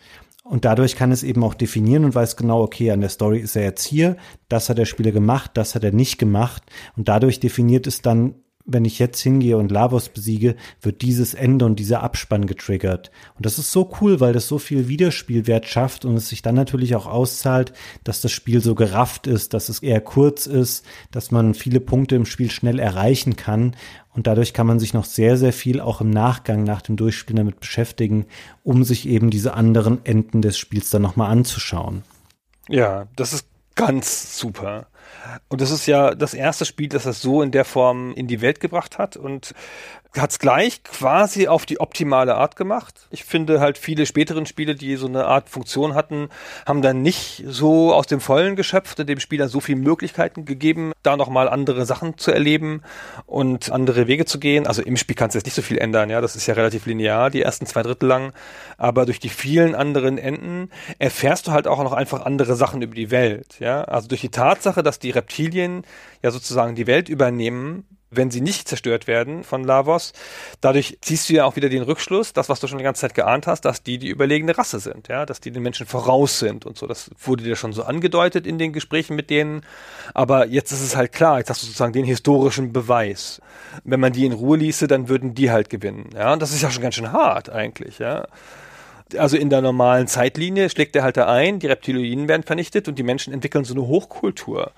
Und 0.52 0.66
dadurch 0.66 0.98
kann 0.98 1.14
es 1.14 1.24
eben 1.24 1.46
auch 1.46 1.54
definieren 1.54 2.04
und 2.04 2.14
weiß 2.14 2.36
genau, 2.36 2.62
okay, 2.62 2.92
an 2.92 3.00
der 3.00 3.10
Story 3.10 3.40
ist 3.40 3.56
er 3.56 3.64
jetzt 3.64 3.86
hier, 3.86 4.18
das 4.50 4.68
hat 4.68 4.78
der 4.78 4.84
Spieler 4.84 5.14
gemacht, 5.14 5.52
das 5.54 5.76
hat 5.76 5.84
er 5.86 5.94
nicht 5.94 6.18
gemacht. 6.18 6.62
Und 6.98 7.08
dadurch 7.08 7.40
definiert 7.40 7.88
es 7.88 8.02
dann, 8.02 8.36
wenn 8.66 8.86
ich 8.86 9.00
jetzt 9.00 9.20
hingehe 9.20 9.58
und 9.58 9.72
Lavos 9.72 10.10
besiege, 10.10 10.56
wird 10.82 11.02
dieses 11.02 11.34
Ende 11.34 11.66
und 11.66 11.78
dieser 11.78 12.04
Abspann 12.04 12.46
getriggert. 12.46 13.12
Und 13.36 13.46
das 13.46 13.60
ist 13.60 13.72
so 13.72 13.92
cool, 14.02 14.20
weil 14.20 14.34
das 14.34 14.48
so 14.48 14.58
viel 14.58 14.88
Wiederspielwert 14.88 15.66
schafft 15.68 16.06
und 16.06 16.16
es 16.16 16.30
sich 16.30 16.42
dann 16.42 16.56
natürlich 16.56 16.96
auch 16.96 17.06
auszahlt, 17.06 17.74
dass 18.04 18.22
das 18.22 18.32
Spiel 18.32 18.62
so 18.62 18.76
gerafft 18.76 19.28
ist, 19.28 19.54
dass 19.54 19.70
es 19.70 19.80
eher 19.80 20.02
kurz 20.02 20.48
ist, 20.48 20.86
dass 21.12 21.32
man 21.32 21.54
viele 21.54 21.80
Punkte 21.80 22.16
im 22.16 22.26
Spiel 22.26 22.52
schnell 22.52 22.80
erreichen 22.80 23.36
kann 23.36 23.76
und 24.14 24.28
dadurch 24.28 24.54
kann 24.54 24.68
man 24.68 24.80
sich 24.80 24.94
noch 24.94 25.06
sehr, 25.06 25.38
sehr 25.38 25.54
viel 25.54 25.80
auch 25.80 26.02
im 26.02 26.10
Nachgang 26.10 26.64
nach 26.64 26.82
dem 26.82 26.98
Durchspielen 26.98 27.38
damit 27.38 27.60
beschäftigen, 27.60 28.26
um 28.64 28.84
sich 28.84 29.08
eben 29.08 29.30
diese 29.30 29.54
anderen 29.54 30.06
Enden 30.06 30.42
des 30.42 30.58
Spiels 30.58 30.90
dann 30.90 31.02
nochmal 31.02 31.32
anzuschauen. 31.32 32.04
Ja, 32.68 33.08
das 33.16 33.34
ist 33.34 33.48
ganz 33.76 34.38
super. 34.38 34.88
Und 35.50 35.62
das 35.62 35.72
ist 35.72 35.86
ja 35.86 36.16
das 36.16 36.34
erste 36.34 36.66
Spiel, 36.66 36.90
das 36.90 37.04
das 37.04 37.22
so 37.22 37.42
in 37.42 37.52
der 37.52 37.66
Form 37.66 38.14
in 38.14 38.28
die 38.28 38.42
Welt 38.42 38.60
gebracht 38.60 38.98
hat. 38.98 39.18
Und 39.18 39.54
hat 40.20 40.32
es 40.32 40.40
gleich 40.40 40.84
quasi 40.84 41.48
auf 41.48 41.66
die 41.66 41.80
optimale 41.80 42.36
Art 42.36 42.58
gemacht. 42.58 43.08
Ich 43.12 43.24
finde 43.24 43.62
halt 43.62 43.78
viele 43.78 44.06
späteren 44.06 44.46
Spiele, 44.46 44.76
die 44.76 44.98
so 44.98 45.08
eine 45.08 45.26
Art 45.26 45.48
Funktion 45.48 45.96
hatten, 45.96 46.28
haben 46.66 46.82
dann 46.82 47.02
nicht 47.02 47.44
so 47.48 47.94
aus 47.94 48.08
dem 48.08 48.20
Vollen 48.20 48.58
geschöpft 48.58 49.00
und 49.00 49.08
dem 49.08 49.22
Spieler 49.22 49.48
so 49.48 49.62
viele 49.62 49.80
Möglichkeiten 49.80 50.44
gegeben, 50.44 50.92
da 51.02 51.16
nochmal 51.16 51.48
andere 51.48 51.86
Sachen 51.86 52.18
zu 52.18 52.32
erleben 52.32 52.82
und 53.26 53.72
andere 53.72 54.08
Wege 54.08 54.26
zu 54.26 54.38
gehen. 54.38 54.68
Also 54.68 54.82
im 54.82 54.98
Spiel 54.98 55.16
kannst 55.16 55.36
du 55.36 55.38
jetzt 55.38 55.46
nicht 55.46 55.56
so 55.56 55.62
viel 55.62 55.78
ändern, 55.78 56.10
ja, 56.10 56.20
das 56.20 56.36
ist 56.36 56.46
ja 56.46 56.56
relativ 56.56 56.86
linear, 56.88 57.30
die 57.30 57.42
ersten 57.42 57.66
zwei 57.66 57.82
Drittel 57.82 58.08
lang. 58.08 58.34
Aber 58.78 59.06
durch 59.06 59.20
die 59.20 59.30
vielen 59.30 59.76
anderen 59.76 60.18
Enden 60.18 60.70
erfährst 61.00 61.48
du 61.48 61.52
halt 61.52 61.68
auch 61.68 61.82
noch 61.82 61.94
einfach 61.94 62.26
andere 62.26 62.56
Sachen 62.56 62.82
über 62.82 62.96
die 62.96 63.12
Welt, 63.12 63.60
ja. 63.60 63.86
Also 63.86 64.10
durch 64.10 64.22
die 64.22 64.30
Tatsache, 64.30 64.84
dass 64.84 65.00
die 65.04 65.12
Reptilien 65.12 65.84
ja 66.22 66.32
sozusagen 66.32 66.76
die 66.76 66.88
Welt 66.88 67.10
übernehmen, 67.10 67.86
wenn 68.12 68.30
sie 68.30 68.42
nicht 68.42 68.68
zerstört 68.68 69.08
werden 69.08 69.44
von 69.44 69.64
Lavos. 69.64 70.12
Dadurch 70.60 70.98
ziehst 71.02 71.30
du 71.30 71.34
ja 71.34 71.46
auch 71.46 71.56
wieder 71.56 71.70
den 71.70 71.82
Rückschluss, 71.82 72.34
das, 72.34 72.50
was 72.50 72.60
du 72.60 72.68
schon 72.68 72.78
die 72.78 72.84
ganze 72.84 73.02
Zeit 73.02 73.16
geahnt 73.16 73.48
hast, 73.48 73.62
dass 73.62 73.84
die 73.84 73.98
die 73.98 74.10
überlegene 74.10 74.58
Rasse 74.58 74.80
sind, 74.80 75.08
ja, 75.08 75.26
dass 75.26 75.40
die 75.40 75.52
den 75.52 75.64
Menschen 75.64 75.88
voraus 75.88 76.38
sind 76.38 76.66
und 76.66 76.78
so. 76.78 76.88
Das 76.88 77.10
wurde 77.24 77.44
dir 77.44 77.56
schon 77.56 77.72
so 77.74 77.84
angedeutet 77.84 78.46
in 78.46 78.60
den 78.60 78.74
Gesprächen 78.74 79.16
mit 79.16 79.30
denen. 79.30 79.62
Aber 80.14 80.46
jetzt 80.46 80.74
ist 80.74 80.82
es 80.82 80.96
halt 80.96 81.14
klar, 81.14 81.40
jetzt 81.40 81.50
hast 81.50 81.62
du 81.62 81.68
sozusagen 81.68 81.94
den 81.94 82.06
historischen 82.06 82.74
Beweis. 82.74 83.42
Wenn 83.86 84.02
man 84.02 84.12
die 84.12 84.26
in 84.26 84.34
Ruhe 84.34 84.58
ließe, 84.58 84.88
dann 84.88 85.08
würden 85.08 85.34
die 85.34 85.50
halt 85.50 85.70
gewinnen, 85.70 86.10
ja. 86.14 86.34
Und 86.34 86.42
das 86.42 86.52
ist 86.52 86.62
ja 86.62 86.70
schon 86.70 86.84
ganz 86.84 86.96
schön 86.96 87.14
hart 87.14 87.50
eigentlich, 87.50 88.00
ja 88.00 88.28
also 89.18 89.38
in 89.38 89.50
der 89.50 89.62
normalen 89.62 90.08
Zeitlinie 90.08 90.70
schlägt 90.70 90.96
er 90.96 91.04
halt 91.04 91.18
da 91.18 91.28
ein, 91.28 91.60
die 91.60 91.68
Reptiloiden 91.68 92.28
werden 92.28 92.44
vernichtet 92.44 92.88
und 92.88 92.98
die 92.98 93.04
Menschen 93.04 93.34
entwickeln 93.34 93.66
so 93.66 93.74
eine 93.74 93.88
Hochkultur 93.88 94.72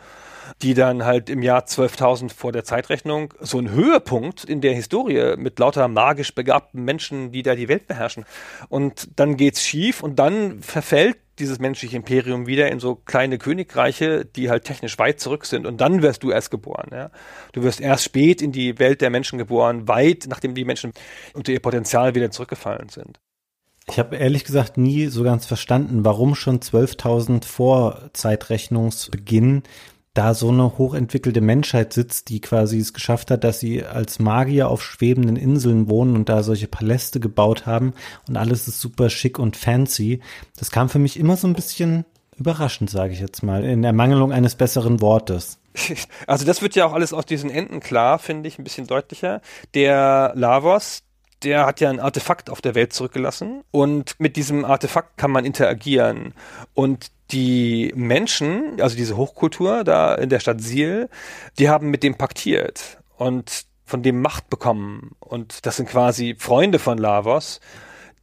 die 0.61 0.73
dann 0.73 1.05
halt 1.05 1.29
im 1.29 1.41
Jahr 1.41 1.63
12.000 1.63 2.33
vor 2.33 2.51
der 2.51 2.63
Zeitrechnung 2.63 3.33
so 3.39 3.59
ein 3.59 3.71
Höhepunkt 3.71 4.43
in 4.43 4.61
der 4.61 4.73
Historie 4.73 5.35
mit 5.37 5.59
lauter 5.59 5.87
magisch 5.87 6.33
begabten 6.35 6.83
Menschen, 6.83 7.31
die 7.31 7.43
da 7.43 7.55
die 7.55 7.67
Welt 7.67 7.87
beherrschen. 7.87 8.25
Und 8.69 9.19
dann 9.19 9.37
geht's 9.37 9.63
schief 9.63 10.03
und 10.03 10.17
dann 10.17 10.61
verfällt 10.61 11.17
dieses 11.39 11.59
menschliche 11.59 11.95
Imperium 11.95 12.45
wieder 12.45 12.71
in 12.71 12.79
so 12.79 12.95
kleine 12.95 13.39
Königreiche, 13.39 14.23
die 14.23 14.51
halt 14.51 14.65
technisch 14.65 14.99
weit 14.99 15.19
zurück 15.19 15.45
sind. 15.45 15.65
Und 15.65 15.81
dann 15.81 16.03
wirst 16.03 16.21
du 16.21 16.29
erst 16.29 16.51
geboren. 16.51 16.89
Ja? 16.91 17.09
Du 17.53 17.63
wirst 17.63 17.81
erst 17.81 18.03
spät 18.03 18.41
in 18.41 18.51
die 18.51 18.77
Welt 18.77 19.01
der 19.01 19.09
Menschen 19.09 19.39
geboren, 19.39 19.87
weit 19.87 20.25
nachdem 20.29 20.53
die 20.53 20.65
Menschen 20.65 20.93
unter 21.33 21.51
ihr 21.51 21.59
Potenzial 21.59 22.13
wieder 22.13 22.29
zurückgefallen 22.29 22.89
sind. 22.89 23.19
Ich 23.89 23.99
habe 23.99 24.15
ehrlich 24.15 24.45
gesagt 24.45 24.77
nie 24.77 25.07
so 25.07 25.23
ganz 25.23 25.45
verstanden, 25.45 26.05
warum 26.05 26.35
schon 26.35 26.59
12.000 26.59 27.45
vor 27.45 28.09
Zeitrechnungsbeginn 28.13 29.63
da 30.13 30.35
so 30.35 30.49
eine 30.49 30.77
hochentwickelte 30.77 31.41
Menschheit 31.41 31.91
sitzt, 31.91 32.29
die 32.29 32.39
quasi 32.39 32.77
es 32.77 32.93
geschafft 32.93 33.31
hat, 33.31 33.43
dass 33.43 33.59
sie 33.59 33.83
als 33.83 34.19
Magier 34.19 34.69
auf 34.69 34.83
schwebenden 34.83 35.35
Inseln 35.35 35.89
wohnen 35.89 36.15
und 36.15 36.29
da 36.29 36.43
solche 36.43 36.67
Paläste 36.67 37.19
gebaut 37.19 37.65
haben 37.65 37.93
und 38.27 38.37
alles 38.37 38.67
ist 38.67 38.79
super 38.79 39.09
schick 39.09 39.39
und 39.39 39.57
fancy. 39.57 40.21
Das 40.57 40.69
kam 40.69 40.87
für 40.89 40.99
mich 40.99 41.19
immer 41.19 41.35
so 41.35 41.47
ein 41.47 41.53
bisschen 41.53 42.05
überraschend, 42.37 42.89
sage 42.89 43.13
ich 43.13 43.19
jetzt 43.19 43.43
mal, 43.43 43.63
in 43.63 43.83
Ermangelung 43.83 44.31
eines 44.31 44.55
besseren 44.55 45.01
Wortes. 45.01 45.59
Also 46.27 46.45
das 46.45 46.61
wird 46.61 46.75
ja 46.75 46.85
auch 46.85 46.93
alles 46.93 47.13
aus 47.13 47.25
diesen 47.25 47.49
Enden 47.49 47.79
klar, 47.79 48.19
finde 48.19 48.47
ich, 48.47 48.59
ein 48.59 48.63
bisschen 48.63 48.87
deutlicher. 48.87 49.41
Der 49.73 50.31
Lavos, 50.35 51.02
der 51.43 51.65
hat 51.65 51.79
ja 51.79 51.89
ein 51.89 51.99
Artefakt 51.99 52.49
auf 52.49 52.61
der 52.61 52.75
Welt 52.75 52.93
zurückgelassen 52.93 53.63
und 53.71 54.19
mit 54.19 54.35
diesem 54.35 54.65
Artefakt 54.65 55.17
kann 55.17 55.31
man 55.31 55.45
interagieren. 55.45 56.33
Und 56.73 57.11
die 57.31 57.91
Menschen, 57.95 58.79
also 58.79 58.95
diese 58.95 59.17
Hochkultur 59.17 59.83
da 59.83 60.15
in 60.15 60.29
der 60.29 60.39
Stadt 60.39 60.61
Siel, 60.61 61.09
die 61.57 61.69
haben 61.69 61.89
mit 61.89 62.03
dem 62.03 62.15
paktiert 62.15 62.99
und 63.17 63.65
von 63.85 64.03
dem 64.03 64.21
Macht 64.21 64.49
bekommen. 64.49 65.11
Und 65.19 65.65
das 65.65 65.77
sind 65.77 65.89
quasi 65.89 66.35
Freunde 66.37 66.79
von 66.79 66.97
Lavos, 66.97 67.59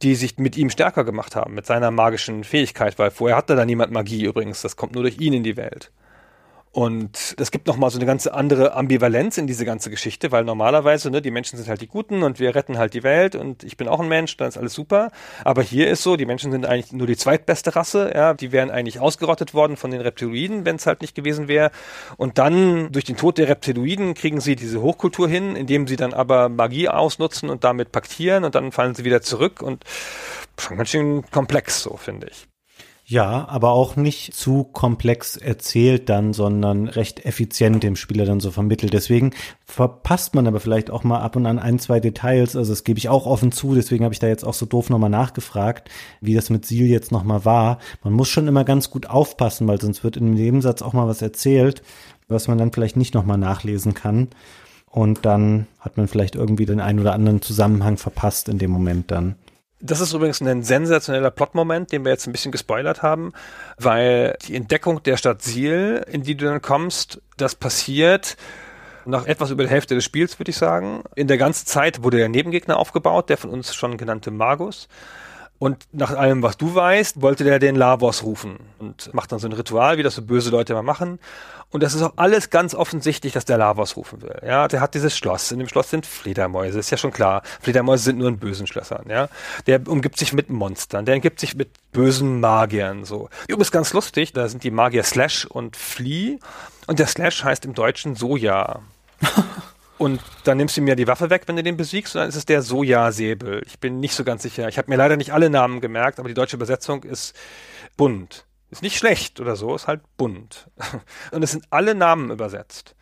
die 0.01 0.15
sich 0.15 0.37
mit 0.37 0.57
ihm 0.57 0.69
stärker 0.69 1.03
gemacht 1.03 1.35
haben, 1.35 1.53
mit 1.53 1.65
seiner 1.65 1.91
magischen 1.91 2.43
Fähigkeit, 2.43 2.97
weil 2.97 3.11
vorher 3.11 3.37
hatte 3.37 3.55
da 3.55 3.65
niemand 3.65 3.91
Magie 3.91 4.25
übrigens, 4.25 4.61
das 4.61 4.75
kommt 4.75 4.93
nur 4.93 5.03
durch 5.03 5.19
ihn 5.19 5.33
in 5.33 5.43
die 5.43 5.57
Welt. 5.57 5.91
Und 6.73 7.35
es 7.37 7.51
gibt 7.51 7.67
nochmal 7.67 7.89
so 7.89 7.97
eine 7.97 8.05
ganze 8.05 8.33
andere 8.33 8.73
Ambivalenz 8.75 9.37
in 9.37 9.45
diese 9.45 9.65
ganze 9.65 9.89
Geschichte, 9.89 10.31
weil 10.31 10.45
normalerweise, 10.45 11.11
ne, 11.11 11.21
die 11.21 11.29
Menschen 11.29 11.57
sind 11.57 11.67
halt 11.67 11.81
die 11.81 11.87
Guten 11.87 12.23
und 12.23 12.39
wir 12.39 12.55
retten 12.55 12.77
halt 12.77 12.93
die 12.93 13.03
Welt 13.03 13.35
und 13.35 13.65
ich 13.65 13.75
bin 13.75 13.89
auch 13.89 13.99
ein 13.99 14.07
Mensch, 14.07 14.37
dann 14.37 14.47
ist 14.47 14.57
alles 14.57 14.73
super. 14.73 15.11
Aber 15.43 15.63
hier 15.63 15.89
ist 15.89 16.01
so, 16.01 16.15
die 16.15 16.25
Menschen 16.25 16.49
sind 16.53 16.65
eigentlich 16.65 16.93
nur 16.93 17.07
die 17.07 17.17
zweitbeste 17.17 17.75
Rasse, 17.75 18.13
ja, 18.15 18.33
die 18.33 18.53
wären 18.53 18.71
eigentlich 18.71 19.01
ausgerottet 19.01 19.53
worden 19.53 19.75
von 19.75 19.91
den 19.91 19.99
Reptiloiden, 19.99 20.63
wenn 20.63 20.77
es 20.77 20.85
halt 20.85 21.01
nicht 21.01 21.13
gewesen 21.13 21.49
wäre. 21.49 21.71
Und 22.15 22.37
dann 22.37 22.93
durch 22.93 23.03
den 23.03 23.17
Tod 23.17 23.37
der 23.37 23.49
Reptiloiden 23.49 24.13
kriegen 24.13 24.39
sie 24.39 24.55
diese 24.55 24.81
Hochkultur 24.81 25.27
hin, 25.27 25.57
indem 25.57 25.87
sie 25.87 25.97
dann 25.97 26.13
aber 26.13 26.47
Magie 26.47 26.87
ausnutzen 26.87 27.49
und 27.49 27.65
damit 27.65 27.91
paktieren 27.91 28.45
und 28.45 28.55
dann 28.55 28.71
fallen 28.71 28.95
sie 28.95 29.03
wieder 29.03 29.21
zurück 29.21 29.61
und 29.61 29.83
schon 30.57 30.77
ganz 30.77 30.89
schön 30.89 31.29
komplex 31.31 31.83
so, 31.83 31.97
finde 31.97 32.27
ich. 32.27 32.50
Ja, 33.11 33.45
aber 33.49 33.71
auch 33.71 33.97
nicht 33.97 34.33
zu 34.33 34.63
komplex 34.63 35.35
erzählt 35.35 36.07
dann, 36.07 36.31
sondern 36.31 36.87
recht 36.87 37.25
effizient 37.25 37.83
dem 37.83 37.97
Spieler 37.97 38.23
dann 38.23 38.39
so 38.39 38.51
vermittelt. 38.51 38.93
Deswegen 38.93 39.31
verpasst 39.65 40.33
man 40.33 40.47
aber 40.47 40.61
vielleicht 40.61 40.89
auch 40.89 41.03
mal 41.03 41.19
ab 41.19 41.35
und 41.35 41.45
an 41.45 41.59
ein, 41.59 41.77
zwei 41.77 41.99
Details. 41.99 42.55
Also 42.55 42.71
das 42.71 42.85
gebe 42.85 42.99
ich 42.99 43.09
auch 43.09 43.25
offen 43.25 43.51
zu. 43.51 43.75
Deswegen 43.75 44.05
habe 44.05 44.13
ich 44.13 44.21
da 44.21 44.27
jetzt 44.27 44.45
auch 44.45 44.53
so 44.53 44.65
doof 44.65 44.89
nochmal 44.89 45.09
nachgefragt, 45.09 45.89
wie 46.21 46.33
das 46.33 46.49
mit 46.49 46.65
Seal 46.65 46.85
jetzt 46.85 47.11
nochmal 47.11 47.43
war. 47.43 47.79
Man 48.01 48.13
muss 48.13 48.29
schon 48.29 48.47
immer 48.47 48.63
ganz 48.63 48.89
gut 48.89 49.09
aufpassen, 49.09 49.67
weil 49.67 49.81
sonst 49.81 50.05
wird 50.05 50.15
in 50.15 50.27
dem 50.27 50.35
Nebensatz 50.35 50.81
auch 50.81 50.93
mal 50.93 51.09
was 51.09 51.21
erzählt, 51.21 51.83
was 52.29 52.47
man 52.47 52.57
dann 52.57 52.71
vielleicht 52.71 52.95
nicht 52.95 53.13
nochmal 53.13 53.37
nachlesen 53.37 53.93
kann. 53.93 54.29
Und 54.89 55.25
dann 55.25 55.67
hat 55.81 55.97
man 55.97 56.07
vielleicht 56.07 56.35
irgendwie 56.35 56.65
den 56.65 56.79
einen 56.79 57.01
oder 57.01 57.11
anderen 57.11 57.41
Zusammenhang 57.41 57.97
verpasst 57.97 58.47
in 58.47 58.57
dem 58.57 58.71
Moment 58.71 59.11
dann. 59.11 59.35
Das 59.81 59.99
ist 59.99 60.13
übrigens 60.13 60.41
ein 60.41 60.63
sensationeller 60.63 61.31
Plotmoment, 61.31 61.91
den 61.91 62.05
wir 62.05 62.11
jetzt 62.11 62.27
ein 62.27 62.31
bisschen 62.31 62.51
gespoilert 62.51 63.01
haben, 63.01 63.33
weil 63.77 64.37
die 64.47 64.55
Entdeckung 64.55 65.01
der 65.01 65.17
Stadt 65.17 65.41
Siel, 65.41 66.05
in 66.07 66.21
die 66.21 66.35
du 66.35 66.45
dann 66.45 66.61
kommst, 66.61 67.19
das 67.37 67.55
passiert 67.55 68.37
nach 69.05 69.25
etwas 69.25 69.49
über 69.49 69.63
der 69.63 69.71
Hälfte 69.71 69.95
des 69.95 70.03
Spiels, 70.03 70.37
würde 70.39 70.51
ich 70.51 70.57
sagen. 70.57 71.03
In 71.15 71.27
der 71.27 71.37
ganzen 71.37 71.65
Zeit 71.65 72.03
wurde 72.03 72.17
der 72.17 72.29
Nebengegner 72.29 72.77
aufgebaut, 72.77 73.29
der 73.29 73.37
von 73.37 73.49
uns 73.49 73.73
schon 73.73 73.97
genannte 73.97 74.29
Magus. 74.29 74.87
Und 75.61 75.85
nach 75.91 76.09
allem, 76.17 76.41
was 76.41 76.57
du 76.57 76.73
weißt, 76.73 77.21
wollte 77.21 77.43
der 77.43 77.59
den 77.59 77.75
Lavos 77.75 78.23
rufen 78.23 78.57
und 78.79 79.13
macht 79.13 79.31
dann 79.31 79.37
so 79.37 79.47
ein 79.47 79.53
Ritual, 79.53 79.99
wie 79.99 80.01
das 80.01 80.15
so 80.15 80.23
böse 80.23 80.49
Leute 80.49 80.73
immer 80.73 80.81
machen. 80.81 81.19
Und 81.69 81.83
das 81.83 81.93
ist 81.93 82.01
auch 82.01 82.13
alles 82.15 82.49
ganz 82.49 82.73
offensichtlich, 82.73 83.33
dass 83.33 83.45
der 83.45 83.59
Lavos 83.59 83.95
rufen 83.95 84.23
will. 84.23 84.41
Ja, 84.43 84.67
der 84.67 84.81
hat 84.81 84.95
dieses 84.95 85.15
Schloss. 85.15 85.51
In 85.51 85.59
dem 85.59 85.67
Schloss 85.67 85.91
sind 85.91 86.07
Fledermäuse, 86.07 86.79
ist 86.79 86.89
ja 86.89 86.97
schon 86.97 87.11
klar. 87.11 87.43
Fledermäuse 87.59 88.05
sind 88.05 88.17
nur 88.17 88.29
in 88.29 88.39
bösen 88.39 88.65
Schlössern. 88.65 89.05
Ja, 89.07 89.29
der 89.67 89.87
umgibt 89.87 90.17
sich 90.17 90.33
mit 90.33 90.49
Monstern, 90.49 91.05
der 91.05 91.13
umgibt 91.13 91.39
sich 91.39 91.55
mit 91.55 91.69
bösen 91.91 92.39
Magiern. 92.39 93.05
So. 93.05 93.29
Übrigens 93.47 93.69
ganz 93.69 93.93
lustig, 93.93 94.33
da 94.33 94.49
sind 94.49 94.63
die 94.63 94.71
Magier 94.71 95.03
Slash 95.03 95.45
und 95.45 95.77
Flea. 95.77 96.37
Und 96.87 96.97
der 96.97 97.05
Slash 97.05 97.43
heißt 97.43 97.65
im 97.65 97.75
Deutschen 97.75 98.15
Soja. 98.15 98.79
Und 100.01 100.19
dann 100.45 100.57
nimmst 100.57 100.75
du 100.75 100.81
mir 100.81 100.95
die 100.95 101.05
Waffe 101.05 101.29
weg, 101.29 101.43
wenn 101.45 101.57
du 101.57 101.61
den 101.61 101.77
besiegst, 101.77 102.15
und 102.15 102.21
dann 102.21 102.29
ist 102.29 102.35
es 102.35 102.45
der 102.45 102.63
Sojasäbel. 102.63 103.61
Ich 103.67 103.79
bin 103.79 103.99
nicht 103.99 104.15
so 104.15 104.23
ganz 104.23 104.41
sicher. 104.41 104.67
Ich 104.67 104.79
habe 104.79 104.89
mir 104.89 104.95
leider 104.95 105.15
nicht 105.15 105.31
alle 105.31 105.51
Namen 105.51 105.79
gemerkt, 105.79 106.17
aber 106.17 106.27
die 106.27 106.33
deutsche 106.33 106.55
Übersetzung 106.55 107.03
ist 107.03 107.35
bunt. 107.97 108.47
Ist 108.71 108.81
nicht 108.81 108.97
schlecht 108.97 109.39
oder 109.39 109.55
so, 109.55 109.75
ist 109.75 109.85
halt 109.85 110.01
bunt. 110.17 110.71
Und 111.31 111.43
es 111.43 111.51
sind 111.51 111.65
alle 111.69 111.93
Namen 111.93 112.31
übersetzt. 112.31 112.95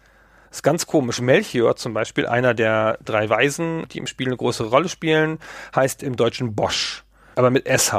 Ist 0.51 0.61
ganz 0.61 0.87
komisch. 0.87 1.21
Melchior 1.21 1.77
zum 1.77 1.93
Beispiel, 1.93 2.25
einer 2.25 2.53
der 2.53 2.97
drei 3.05 3.29
Weisen, 3.29 3.87
die 3.87 3.99
im 3.99 4.05
Spiel 4.05 4.27
eine 4.27 4.35
große 4.35 4.65
Rolle 4.65 4.89
spielen, 4.89 5.39
heißt 5.73 6.03
im 6.03 6.17
Deutschen 6.17 6.53
Bosch. 6.53 7.05
Aber 7.35 7.49
mit 7.49 7.65
SH. 7.65 7.93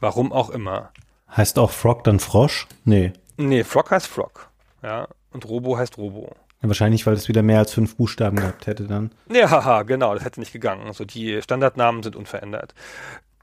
Warum 0.00 0.32
auch 0.32 0.48
immer. 0.48 0.90
Heißt 1.36 1.58
auch 1.58 1.70
Frog 1.70 2.02
dann 2.04 2.18
Frosch? 2.18 2.66
Nee. 2.86 3.12
Nee, 3.36 3.62
Frog 3.62 3.90
heißt 3.90 4.06
Frog. 4.06 4.48
Ja. 4.82 5.06
Und 5.32 5.46
Robo 5.46 5.76
heißt 5.76 5.98
Robo. 5.98 6.34
Ja, 6.60 6.68
wahrscheinlich, 6.68 7.06
weil 7.06 7.14
es 7.14 7.28
wieder 7.28 7.42
mehr 7.42 7.58
als 7.58 7.72
fünf 7.72 7.96
Buchstaben 7.96 8.36
gehabt 8.36 8.66
hätte 8.66 8.84
dann. 8.84 9.10
Ja, 9.32 9.50
haha, 9.50 9.82
genau, 9.82 10.14
das 10.14 10.24
hätte 10.24 10.40
nicht 10.40 10.52
gegangen. 10.52 10.86
Also 10.86 11.04
die 11.04 11.40
Standardnamen 11.40 12.02
sind 12.02 12.16
unverändert. 12.16 12.74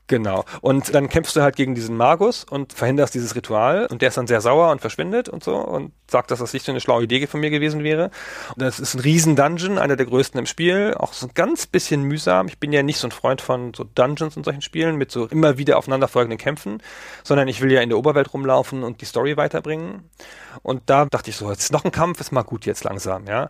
Genau. 0.08 0.46
Und 0.62 0.94
dann 0.94 1.10
kämpfst 1.10 1.36
du 1.36 1.42
halt 1.42 1.56
gegen 1.56 1.74
diesen 1.74 1.98
Magus 1.98 2.46
und 2.48 2.74
verhinderst 2.74 3.16
dieses 3.16 3.36
Ritual 3.36 3.88
und 3.90 4.04
der 4.04 4.10
ist 4.10 4.18
dann 4.18 4.28
sehr 4.28 4.40
sauer 4.40 4.70
und 4.70 4.80
verschwindet 4.80 5.30
und 5.30 5.44
so 5.44 5.56
und 5.56 5.94
sagt, 6.08 6.30
dass 6.30 6.38
das 6.38 6.54
nicht 6.54 6.64
so 6.64 6.72
eine 6.72 6.80
schlaue 6.80 7.04
Idee 7.04 7.26
von 7.26 7.40
mir 7.40 7.50
gewesen 7.50 7.84
wäre. 7.84 8.12
Und 8.50 8.62
das 8.62 8.80
ist 8.80 8.94
ein 8.94 9.00
riesen 9.00 9.36
Dungeon, 9.36 9.80
einer 9.80 9.96
der 9.96 10.06
größten 10.06 10.40
im 10.40 10.46
Spiel, 10.46 10.94
auch 10.96 11.14
so 11.14 11.26
ein 11.26 11.32
ganz 11.34 11.66
bisschen 11.66 12.04
mühsam. 12.04 12.48
Ich 12.48 12.60
bin 12.60 12.72
ja 12.72 12.84
nicht 12.84 13.00
so 13.00 13.08
ein 13.08 13.12
Freund 13.12 13.42
von 13.42 13.74
so 13.74 13.84
Dungeons 13.84 14.38
und 14.38 14.44
solchen 14.44 14.62
Spielen 14.62 14.96
mit 14.96 15.10
so 15.10 15.26
immer 15.26 15.58
wieder 15.58 15.78
aufeinanderfolgenden 15.78 16.38
Kämpfen, 16.38 16.84
sondern 17.24 17.48
ich 17.48 17.62
will 17.62 17.72
ja 17.72 17.82
in 17.82 17.90
der 17.90 17.98
Oberwelt 17.98 18.32
rumlaufen 18.32 18.84
und 18.84 19.02
die 19.02 19.06
Story 19.06 19.38
weiterbringen. 19.38 20.08
Und 20.62 20.84
da 20.86 21.06
dachte 21.06 21.32
ich 21.32 21.36
so, 21.36 21.50
jetzt 21.50 21.72
noch 21.72 21.84
ein 21.84 21.92
Kampf, 21.92 22.22
ist 22.22 22.32
mal 22.32 22.44
gut 22.44 22.66
jetzt 22.66 22.84
langsam, 22.84 23.26
ja. 23.26 23.50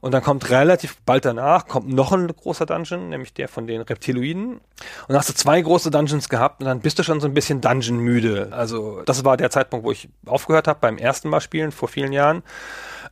Und 0.00 0.12
dann 0.12 0.22
kommt 0.22 0.50
relativ 0.50 0.96
bald 1.04 1.24
danach, 1.24 1.66
kommt 1.66 1.88
noch 1.88 2.12
ein 2.12 2.28
großer 2.28 2.66
Dungeon, 2.66 3.08
nämlich 3.08 3.34
der 3.34 3.48
von 3.48 3.66
den 3.66 3.80
Reptiloiden. 3.80 4.52
Und 4.52 4.60
dann 5.08 5.16
hast 5.16 5.28
du 5.28 5.34
zwei 5.34 5.60
große 5.60 5.90
Dungeons 5.96 6.28
gehabt 6.28 6.60
und 6.60 6.66
dann 6.66 6.80
bist 6.80 6.98
du 6.98 7.02
schon 7.02 7.20
so 7.20 7.26
ein 7.26 7.34
bisschen 7.34 7.60
Dungeon-müde. 7.60 8.48
Also 8.52 9.02
das 9.02 9.24
war 9.24 9.36
der 9.36 9.50
Zeitpunkt, 9.50 9.86
wo 9.86 9.92
ich 9.92 10.08
aufgehört 10.26 10.68
habe 10.68 10.78
beim 10.80 10.98
ersten 10.98 11.28
Mal 11.28 11.40
spielen 11.40 11.72
vor 11.72 11.88
vielen 11.88 12.12
Jahren. 12.12 12.42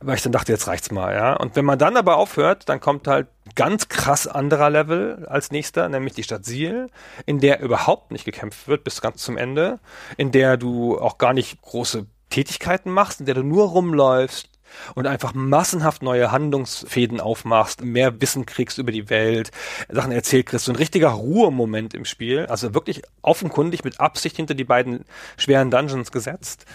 Weil 0.01 0.15
ich 0.15 0.21
dann 0.21 0.33
dachte, 0.33 0.51
jetzt 0.51 0.67
reicht's 0.67 0.91
mal, 0.91 1.13
ja. 1.13 1.33
Und 1.33 1.55
wenn 1.55 1.65
man 1.65 1.79
dann 1.79 1.95
aber 1.97 2.17
aufhört, 2.17 2.67
dann 2.67 2.81
kommt 2.81 3.07
halt 3.07 3.27
ganz 3.55 3.87
krass 3.87 4.27
anderer 4.27 4.69
Level 4.69 5.25
als 5.27 5.51
nächster, 5.51 5.87
nämlich 5.87 6.13
die 6.13 6.23
Stadt 6.23 6.45
Siel, 6.45 6.89
in 7.25 7.39
der 7.39 7.61
überhaupt 7.61 8.11
nicht 8.11 8.25
gekämpft 8.25 8.67
wird 8.67 8.83
bis 8.83 9.01
ganz 9.01 9.23
zum 9.23 9.37
Ende, 9.37 9.79
in 10.17 10.31
der 10.31 10.57
du 10.57 10.99
auch 10.99 11.17
gar 11.17 11.33
nicht 11.33 11.61
große 11.61 12.05
Tätigkeiten 12.29 12.91
machst, 12.91 13.21
in 13.21 13.25
der 13.25 13.35
du 13.35 13.43
nur 13.43 13.69
rumläufst, 13.69 14.49
und 14.95 15.07
einfach 15.07 15.33
massenhaft 15.33 16.03
neue 16.03 16.31
Handlungsfäden 16.31 17.19
aufmachst, 17.19 17.83
mehr 17.83 18.21
Wissen 18.21 18.45
kriegst 18.45 18.77
über 18.77 18.91
die 18.91 19.09
Welt, 19.09 19.51
Sachen 19.89 20.11
erzählt 20.11 20.47
kriegst, 20.47 20.65
so 20.65 20.71
ein 20.71 20.77
richtiger 20.77 21.09
Ruhemoment 21.09 21.93
im 21.93 22.05
Spiel, 22.05 22.45
also 22.47 22.73
wirklich 22.73 23.01
offenkundig 23.21 23.83
mit 23.83 23.99
Absicht 23.99 24.35
hinter 24.35 24.53
die 24.53 24.63
beiden 24.63 25.05
schweren 25.37 25.71
Dungeons 25.71 26.11
gesetzt. 26.11 26.65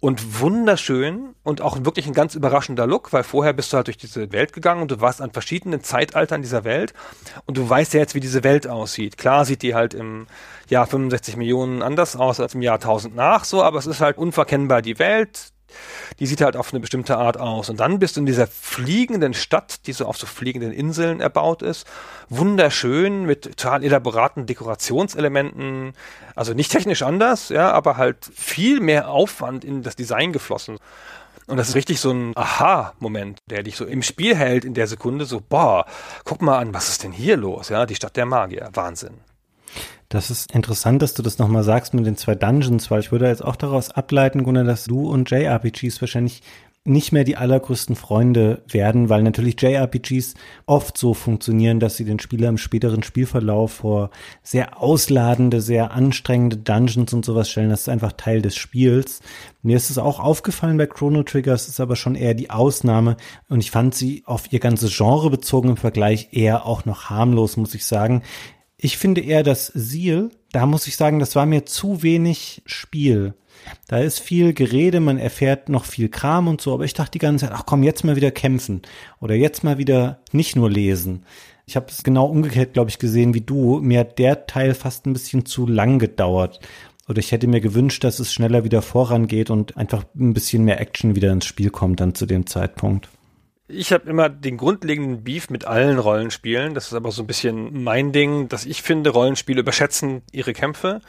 Und 0.00 0.40
wunderschön 0.40 1.34
und 1.42 1.60
auch 1.60 1.84
wirklich 1.84 2.06
ein 2.06 2.12
ganz 2.12 2.34
überraschender 2.34 2.86
Look, 2.86 3.12
weil 3.12 3.22
vorher 3.22 3.52
bist 3.52 3.72
du 3.72 3.76
halt 3.76 3.86
durch 3.86 3.96
diese 3.96 4.32
Welt 4.32 4.52
gegangen 4.52 4.82
und 4.82 4.90
du 4.90 5.00
warst 5.00 5.20
an 5.20 5.30
verschiedenen 5.30 5.82
Zeitaltern 5.82 6.42
dieser 6.42 6.64
Welt. 6.64 6.92
Und 7.46 7.56
du 7.56 7.68
weißt 7.68 7.94
ja 7.94 8.00
jetzt, 8.00 8.14
wie 8.14 8.20
diese 8.20 8.44
Welt 8.44 8.66
aussieht. 8.66 9.16
Klar 9.16 9.44
sieht 9.44 9.62
die 9.62 9.74
halt 9.74 9.94
im 9.94 10.26
Jahr 10.68 10.86
65 10.86 11.36
Millionen 11.36 11.82
anders 11.82 12.16
aus 12.16 12.40
als 12.40 12.54
im 12.54 12.62
Jahr 12.62 12.76
1000 12.76 13.14
nach, 13.14 13.44
so, 13.44 13.62
aber 13.62 13.78
es 13.78 13.86
ist 13.86 14.00
halt 14.00 14.18
unverkennbar 14.18 14.82
die 14.82 14.98
Welt, 14.98 15.52
die 16.18 16.26
sieht 16.26 16.40
halt 16.40 16.56
auf 16.56 16.72
eine 16.72 16.80
bestimmte 16.80 17.16
Art 17.16 17.38
aus. 17.38 17.70
Und 17.70 17.80
dann 17.80 17.98
bist 17.98 18.16
du 18.16 18.20
in 18.20 18.26
dieser 18.26 18.46
fliegenden 18.46 19.34
Stadt, 19.34 19.86
die 19.86 19.92
so 19.92 20.06
auf 20.06 20.16
so 20.16 20.26
fliegenden 20.26 20.72
Inseln 20.72 21.20
erbaut 21.20 21.62
ist. 21.62 21.86
Wunderschön 22.28 23.24
mit 23.24 23.42
total 23.42 23.84
elaboraten 23.84 24.46
Dekorationselementen. 24.46 25.92
Also 26.34 26.54
nicht 26.54 26.72
technisch 26.72 27.02
anders, 27.02 27.48
ja, 27.48 27.72
aber 27.72 27.96
halt 27.96 28.18
viel 28.34 28.80
mehr 28.80 29.10
Aufwand 29.10 29.64
in 29.64 29.82
das 29.82 29.96
Design 29.96 30.32
geflossen. 30.32 30.78
Und 31.46 31.58
das 31.58 31.68
ist 31.68 31.74
richtig 31.76 32.00
so 32.00 32.10
ein 32.10 32.32
Aha-Moment, 32.36 33.38
der 33.48 33.62
dich 33.62 33.76
so 33.76 33.84
im 33.84 34.02
Spiel 34.02 34.34
hält 34.34 34.64
in 34.64 34.74
der 34.74 34.88
Sekunde, 34.88 35.26
so, 35.26 35.40
boah, 35.40 35.86
guck 36.24 36.42
mal 36.42 36.58
an, 36.58 36.74
was 36.74 36.88
ist 36.88 37.04
denn 37.04 37.12
hier 37.12 37.36
los? 37.36 37.68
Ja, 37.68 37.86
die 37.86 37.94
Stadt 37.94 38.16
der 38.16 38.26
Magier. 38.26 38.68
Wahnsinn. 38.72 39.20
Das 40.08 40.30
ist 40.30 40.54
interessant, 40.54 41.02
dass 41.02 41.14
du 41.14 41.22
das 41.22 41.38
nochmal 41.38 41.64
sagst 41.64 41.92
mit 41.92 42.06
den 42.06 42.16
zwei 42.16 42.36
Dungeons, 42.36 42.90
weil 42.90 43.00
ich 43.00 43.10
würde 43.10 43.26
jetzt 43.26 43.44
auch 43.44 43.56
daraus 43.56 43.90
ableiten, 43.90 44.44
Gunnar, 44.44 44.64
dass 44.64 44.84
du 44.84 45.10
und 45.10 45.30
JRPGs 45.30 46.00
wahrscheinlich 46.00 46.42
nicht 46.86 47.12
mehr 47.12 47.24
die 47.24 47.36
allergrößten 47.36 47.96
Freunde 47.96 48.62
werden, 48.68 49.08
weil 49.08 49.22
natürlich 49.22 49.60
JRPGs 49.60 50.34
oft 50.66 50.96
so 50.96 51.14
funktionieren, 51.14 51.80
dass 51.80 51.96
sie 51.96 52.04
den 52.04 52.20
Spieler 52.20 52.48
im 52.48 52.58
späteren 52.58 53.02
Spielverlauf 53.02 53.72
vor 53.72 54.10
sehr 54.42 54.80
ausladende, 54.80 55.60
sehr 55.60 55.90
anstrengende 55.90 56.56
Dungeons 56.56 57.12
und 57.12 57.24
sowas 57.24 57.50
stellen. 57.50 57.70
Das 57.70 57.82
ist 57.82 57.88
einfach 57.88 58.12
Teil 58.12 58.40
des 58.40 58.56
Spiels. 58.56 59.20
Mir 59.62 59.76
ist 59.76 59.90
es 59.90 59.98
auch 59.98 60.20
aufgefallen 60.20 60.76
bei 60.76 60.86
Chrono 60.86 61.24
Trigger, 61.24 61.54
es 61.54 61.68
ist 61.68 61.80
aber 61.80 61.96
schon 61.96 62.14
eher 62.14 62.34
die 62.34 62.50
Ausnahme 62.50 63.16
und 63.48 63.60
ich 63.60 63.72
fand 63.72 63.94
sie 63.94 64.22
auf 64.24 64.52
ihr 64.52 64.60
ganzes 64.60 64.96
Genre 64.96 65.28
bezogen 65.28 65.70
im 65.70 65.76
Vergleich 65.76 66.28
eher 66.30 66.66
auch 66.66 66.84
noch 66.84 67.10
harmlos, 67.10 67.56
muss 67.56 67.74
ich 67.74 67.84
sagen. 67.84 68.22
Ich 68.78 68.98
finde 68.98 69.22
eher 69.22 69.42
das 69.42 69.66
Seal, 69.68 70.30
da 70.52 70.66
muss 70.66 70.86
ich 70.86 70.96
sagen, 70.96 71.18
das 71.18 71.34
war 71.34 71.46
mir 71.46 71.64
zu 71.64 72.02
wenig 72.02 72.62
Spiel. 72.66 73.34
Da 73.88 73.98
ist 73.98 74.20
viel 74.20 74.52
Gerede, 74.52 75.00
man 75.00 75.18
erfährt 75.18 75.68
noch 75.68 75.86
viel 75.86 76.08
Kram 76.08 76.46
und 76.46 76.60
so, 76.60 76.74
aber 76.74 76.84
ich 76.84 76.92
dachte 76.94 77.12
die 77.12 77.18
ganze 77.18 77.46
Zeit, 77.46 77.54
ach 77.56 77.64
komm, 77.66 77.82
jetzt 77.82 78.04
mal 78.04 78.16
wieder 78.16 78.30
kämpfen 78.30 78.82
oder 79.20 79.34
jetzt 79.34 79.64
mal 79.64 79.78
wieder 79.78 80.20
nicht 80.32 80.56
nur 80.56 80.70
lesen. 80.70 81.24
Ich 81.64 81.74
habe 81.74 81.86
es 81.88 82.02
genau 82.02 82.26
umgekehrt, 82.26 82.74
glaube 82.74 82.90
ich, 82.90 82.98
gesehen 82.98 83.34
wie 83.34 83.40
du. 83.40 83.80
Mir 83.80 84.00
hat 84.00 84.18
der 84.18 84.46
Teil 84.46 84.74
fast 84.74 85.06
ein 85.06 85.14
bisschen 85.14 85.46
zu 85.46 85.66
lang 85.66 85.98
gedauert. 85.98 86.60
Oder 87.08 87.18
ich 87.18 87.32
hätte 87.32 87.46
mir 87.46 87.60
gewünscht, 87.60 88.04
dass 88.04 88.18
es 88.18 88.32
schneller 88.32 88.62
wieder 88.62 88.82
vorangeht 88.82 89.50
und 89.50 89.76
einfach 89.76 90.04
ein 90.14 90.34
bisschen 90.34 90.64
mehr 90.64 90.80
Action 90.80 91.16
wieder 91.16 91.32
ins 91.32 91.46
Spiel 91.46 91.70
kommt 91.70 92.00
dann 92.00 92.14
zu 92.14 92.26
dem 92.26 92.46
Zeitpunkt. 92.46 93.08
Ich 93.68 93.92
habe 93.92 94.08
immer 94.08 94.28
den 94.28 94.58
grundlegenden 94.58 95.24
Beef 95.24 95.50
mit 95.50 95.64
allen 95.64 95.98
Rollenspielen. 95.98 96.74
Das 96.74 96.86
ist 96.86 96.92
aber 96.92 97.10
so 97.10 97.24
ein 97.24 97.26
bisschen 97.26 97.82
mein 97.82 98.12
Ding, 98.12 98.48
dass 98.48 98.64
ich 98.64 98.82
finde, 98.82 99.10
Rollenspiele 99.10 99.60
überschätzen 99.60 100.22
ihre 100.30 100.52
Kämpfe. 100.52 101.00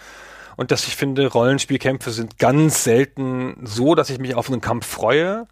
Und 0.55 0.71
dass 0.71 0.87
ich 0.87 0.95
finde, 0.95 1.27
Rollenspielkämpfe 1.27 2.09
sind 2.09 2.39
ganz 2.39 2.83
selten 2.83 3.57
so, 3.63 3.93
dass 3.93 4.09
ich 4.09 4.17
mich 4.17 4.33
auf 4.33 4.49
einen 4.49 4.59
Kampf 4.59 4.87
freue. 4.87 5.47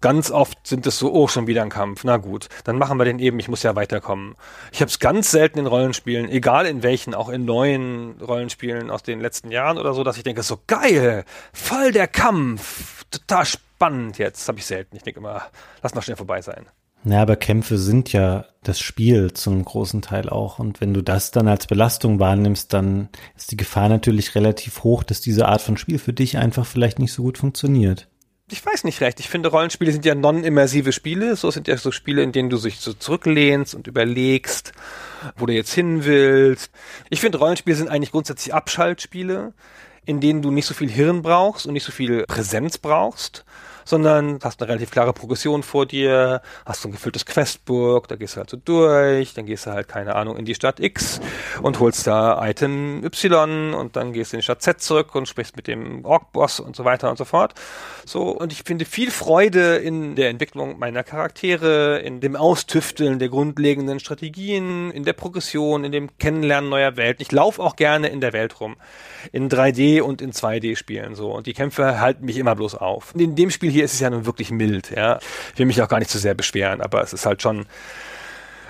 Ganz 0.00 0.32
oft 0.32 0.66
sind 0.66 0.86
es 0.88 0.98
so, 0.98 1.12
oh, 1.12 1.28
schon 1.28 1.46
wieder 1.46 1.62
ein 1.62 1.68
Kampf. 1.68 2.02
Na 2.02 2.16
gut, 2.16 2.48
dann 2.64 2.78
machen 2.78 2.98
wir 2.98 3.04
den 3.04 3.20
eben, 3.20 3.38
ich 3.38 3.48
muss 3.48 3.62
ja 3.62 3.76
weiterkommen. 3.76 4.34
Ich 4.72 4.80
habe 4.80 4.90
es 4.90 4.98
ganz 4.98 5.30
selten 5.30 5.60
in 5.60 5.66
Rollenspielen, 5.66 6.28
egal 6.28 6.66
in 6.66 6.82
welchen, 6.82 7.14
auch 7.14 7.28
in 7.28 7.44
neuen 7.44 8.16
Rollenspielen 8.20 8.90
aus 8.90 9.04
den 9.04 9.20
letzten 9.20 9.52
Jahren 9.52 9.78
oder 9.78 9.94
so, 9.94 10.02
dass 10.02 10.16
ich 10.16 10.24
denke, 10.24 10.42
so 10.42 10.58
geil, 10.66 11.24
voll 11.52 11.92
der 11.92 12.08
Kampf, 12.08 13.04
total 13.12 13.46
spannend 13.46 13.69
jetzt. 14.18 14.42
Das 14.42 14.48
habe 14.48 14.58
ich 14.58 14.66
selten. 14.66 14.96
Ich 14.96 15.02
denke 15.02 15.20
immer, 15.20 15.42
lass 15.82 15.94
mal 15.94 16.02
schnell 16.02 16.16
vorbei 16.16 16.42
sein. 16.42 16.66
Ja, 17.04 17.22
aber 17.22 17.36
Kämpfe 17.36 17.78
sind 17.78 18.12
ja 18.12 18.44
das 18.62 18.78
Spiel 18.78 19.32
zum 19.32 19.64
großen 19.64 20.02
Teil 20.02 20.28
auch. 20.28 20.58
Und 20.58 20.80
wenn 20.80 20.92
du 20.92 21.02
das 21.02 21.30
dann 21.30 21.48
als 21.48 21.66
Belastung 21.66 22.20
wahrnimmst, 22.20 22.72
dann 22.74 23.08
ist 23.36 23.50
die 23.50 23.56
Gefahr 23.56 23.88
natürlich 23.88 24.34
relativ 24.34 24.84
hoch, 24.84 25.02
dass 25.02 25.20
diese 25.20 25.48
Art 25.48 25.62
von 25.62 25.78
Spiel 25.78 25.98
für 25.98 26.12
dich 26.12 26.36
einfach 26.36 26.66
vielleicht 26.66 26.98
nicht 26.98 27.12
so 27.12 27.22
gut 27.22 27.38
funktioniert. 27.38 28.08
Ich 28.50 28.66
weiß 28.66 28.84
nicht 28.84 29.00
recht. 29.00 29.20
Ich 29.20 29.28
finde, 29.28 29.48
Rollenspiele 29.48 29.92
sind 29.92 30.04
ja 30.04 30.14
non-immersive 30.14 30.92
Spiele. 30.92 31.36
So 31.36 31.50
sind 31.50 31.68
ja 31.68 31.76
so 31.78 31.92
Spiele, 31.92 32.22
in 32.22 32.32
denen 32.32 32.50
du 32.50 32.58
dich 32.58 32.80
so 32.80 32.92
zurücklehnst 32.92 33.74
und 33.74 33.86
überlegst, 33.86 34.72
wo 35.36 35.46
du 35.46 35.54
jetzt 35.54 35.72
hin 35.72 36.04
willst. 36.04 36.70
Ich 37.08 37.20
finde, 37.20 37.38
Rollenspiele 37.38 37.76
sind 37.76 37.88
eigentlich 37.88 38.10
grundsätzlich 38.10 38.52
Abschaltspiele, 38.52 39.54
in 40.04 40.20
denen 40.20 40.42
du 40.42 40.50
nicht 40.50 40.66
so 40.66 40.74
viel 40.74 40.90
Hirn 40.90 41.22
brauchst 41.22 41.66
und 41.66 41.72
nicht 41.72 41.84
so 41.84 41.92
viel 41.92 42.24
Präsenz 42.24 42.76
brauchst 42.76 43.44
sondern 43.84 44.38
hast 44.42 44.60
eine 44.60 44.70
relativ 44.70 44.90
klare 44.90 45.12
Progression 45.12 45.62
vor 45.62 45.86
dir, 45.86 46.42
hast 46.64 46.82
so 46.82 46.88
ein 46.88 46.92
gefülltes 46.92 47.26
Questburg, 47.26 48.08
da 48.08 48.16
gehst 48.16 48.34
du 48.34 48.38
halt 48.38 48.50
so 48.50 48.56
durch, 48.56 49.34
dann 49.34 49.46
gehst 49.46 49.66
du 49.66 49.72
halt, 49.72 49.88
keine 49.88 50.14
Ahnung, 50.14 50.36
in 50.36 50.44
die 50.44 50.54
Stadt 50.54 50.80
X 50.80 51.20
und 51.62 51.80
holst 51.80 52.06
da 52.06 52.46
Item 52.46 53.04
Y 53.04 53.74
und 53.74 53.96
dann 53.96 54.12
gehst 54.12 54.32
du 54.32 54.36
in 54.36 54.40
die 54.40 54.44
Stadt 54.44 54.62
Z 54.62 54.80
zurück 54.80 55.14
und 55.14 55.28
sprichst 55.28 55.56
mit 55.56 55.66
dem 55.66 56.04
Ork-Boss 56.04 56.60
und 56.60 56.76
so 56.76 56.84
weiter 56.84 57.10
und 57.10 57.16
so 57.16 57.24
fort. 57.24 57.54
So, 58.04 58.28
und 58.30 58.52
ich 58.52 58.62
finde 58.64 58.84
viel 58.84 59.10
Freude 59.10 59.76
in 59.76 60.16
der 60.16 60.30
Entwicklung 60.30 60.78
meiner 60.78 61.02
Charaktere, 61.02 61.98
in 61.98 62.20
dem 62.20 62.36
Austüfteln 62.36 63.18
der 63.18 63.28
grundlegenden 63.28 64.00
Strategien, 64.00 64.90
in 64.90 65.04
der 65.04 65.12
Progression, 65.12 65.84
in 65.84 65.92
dem 65.92 66.16
Kennenlernen 66.18 66.70
neuer 66.70 66.96
Welten. 66.96 67.22
Ich 67.22 67.32
laufe 67.32 67.62
auch 67.62 67.76
gerne 67.76 68.08
in 68.08 68.20
der 68.20 68.32
Welt 68.32 68.60
rum. 68.60 68.76
In 69.32 69.48
3D 69.48 70.00
und 70.00 70.22
in 70.22 70.32
2D 70.32 70.76
Spielen 70.76 71.14
so. 71.14 71.32
Und 71.32 71.46
die 71.46 71.52
Kämpfe 71.52 72.00
halten 72.00 72.24
mich 72.24 72.36
immer 72.36 72.54
bloß 72.54 72.74
auf. 72.74 73.14
In 73.16 73.36
dem 73.36 73.50
Spiel 73.50 73.69
hier 73.70 73.84
ist 73.84 73.94
es 73.94 74.00
ja 74.00 74.10
nun 74.10 74.26
wirklich 74.26 74.50
mild, 74.50 74.90
ja. 74.90 75.18
Ich 75.52 75.58
will 75.58 75.66
mich 75.66 75.80
auch 75.82 75.88
gar 75.88 75.98
nicht 75.98 76.10
zu 76.10 76.18
sehr 76.18 76.34
beschweren, 76.34 76.80
aber 76.80 77.02
es 77.02 77.12
ist 77.12 77.26
halt 77.26 77.42
schon 77.42 77.66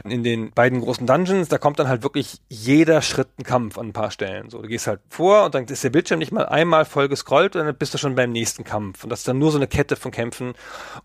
in 0.04 0.24
den 0.24 0.52
beiden 0.52 0.80
großen 0.80 1.06
Dungeons, 1.06 1.48
da 1.48 1.58
kommt 1.58 1.78
dann 1.78 1.88
halt 1.88 2.02
wirklich 2.02 2.40
jeder 2.48 3.02
Schritt 3.02 3.28
ein 3.38 3.44
Kampf 3.44 3.78
an 3.78 3.88
ein 3.88 3.92
paar 3.92 4.10
Stellen. 4.10 4.50
So, 4.50 4.62
du 4.62 4.68
gehst 4.68 4.86
halt 4.86 5.00
vor 5.08 5.44
und 5.44 5.54
dann 5.54 5.64
ist 5.64 5.84
der 5.84 5.90
Bildschirm 5.90 6.18
nicht 6.18 6.32
mal 6.32 6.46
einmal 6.46 6.84
voll 6.84 7.08
gescrollt 7.08 7.56
und 7.56 7.66
dann 7.66 7.74
bist 7.74 7.94
du 7.94 7.98
schon 7.98 8.14
beim 8.14 8.32
nächsten 8.32 8.64
Kampf. 8.64 9.04
Und 9.04 9.10
das 9.10 9.20
ist 9.20 9.28
dann 9.28 9.38
nur 9.38 9.50
so 9.50 9.58
eine 9.58 9.66
Kette 9.66 9.96
von 9.96 10.10
Kämpfen. 10.10 10.54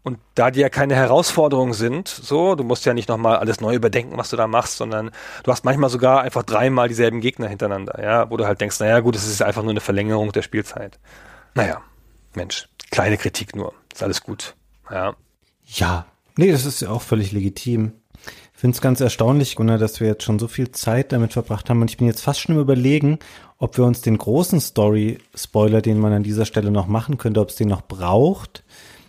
Und 0.03 0.19
da 0.35 0.51
die 0.51 0.61
ja 0.61 0.69
keine 0.69 0.95
Herausforderungen 0.95 1.73
sind, 1.73 2.07
so, 2.07 2.55
du 2.55 2.63
musst 2.63 2.85
ja 2.85 2.93
nicht 2.93 3.09
nochmal 3.09 3.37
alles 3.37 3.59
neu 3.59 3.75
überdenken, 3.75 4.17
was 4.17 4.29
du 4.29 4.37
da 4.37 4.47
machst, 4.47 4.77
sondern 4.77 5.11
du 5.43 5.51
hast 5.51 5.65
manchmal 5.65 5.89
sogar 5.89 6.21
einfach 6.21 6.43
dreimal 6.43 6.87
dieselben 6.87 7.21
Gegner 7.21 7.47
hintereinander, 7.47 8.01
ja, 8.01 8.29
wo 8.29 8.37
du 8.37 8.45
halt 8.45 8.61
denkst, 8.61 8.79
naja, 8.79 8.99
gut, 8.99 9.15
es 9.15 9.27
ist 9.27 9.41
einfach 9.41 9.63
nur 9.63 9.71
eine 9.71 9.81
Verlängerung 9.81 10.31
der 10.31 10.41
Spielzeit. 10.41 10.99
Naja, 11.53 11.81
Mensch, 12.33 12.67
kleine 12.95 13.17
Kritik 13.17 13.55
nur. 13.55 13.73
Ist 13.93 14.03
alles 14.03 14.21
gut. 14.21 14.55
Ja. 14.89 15.15
Ja. 15.65 16.05
Nee, 16.37 16.51
das 16.51 16.65
ist 16.65 16.81
ja 16.81 16.89
auch 16.89 17.01
völlig 17.01 17.33
legitim. 17.33 17.91
Ich 18.53 18.59
finde 18.61 18.75
es 18.75 18.81
ganz 18.81 19.01
erstaunlich, 19.01 19.55
Gunnar, 19.55 19.77
dass 19.77 19.99
wir 19.99 20.07
jetzt 20.07 20.23
schon 20.23 20.39
so 20.39 20.47
viel 20.47 20.71
Zeit 20.71 21.11
damit 21.11 21.33
verbracht 21.33 21.69
haben 21.69 21.81
und 21.81 21.91
ich 21.91 21.97
bin 21.97 22.07
jetzt 22.07 22.21
fast 22.21 22.39
schon 22.39 22.57
überlegen, 22.57 23.19
ob 23.57 23.77
wir 23.77 23.83
uns 23.83 24.01
den 24.01 24.17
großen 24.17 24.61
Story-Spoiler, 24.61 25.81
den 25.81 25.99
man 25.99 26.13
an 26.13 26.23
dieser 26.23 26.45
Stelle 26.45 26.71
noch 26.71 26.87
machen 26.87 27.17
könnte, 27.17 27.41
ob 27.41 27.49
es 27.49 27.55
den 27.55 27.67
noch 27.67 27.81
braucht 27.81 28.63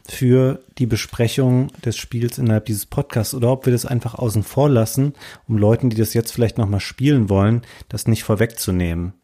für 0.08 0.60
die 0.78 0.86
Besprechung 0.86 1.68
des 1.84 1.96
Spiels 1.96 2.38
innerhalb 2.38 2.64
dieses 2.64 2.86
Podcasts 2.86 3.34
oder 3.34 3.52
ob 3.52 3.66
wir 3.66 3.72
das 3.72 3.86
einfach 3.86 4.14
außen 4.14 4.42
vor 4.42 4.68
lassen, 4.68 5.14
um 5.46 5.58
Leuten, 5.58 5.90
die 5.90 5.96
das 5.96 6.12
jetzt 6.12 6.32
vielleicht 6.32 6.58
nochmal 6.58 6.80
spielen 6.80 7.28
wollen, 7.28 7.62
das 7.88 8.08
nicht 8.08 8.24
vorwegzunehmen. 8.24 9.14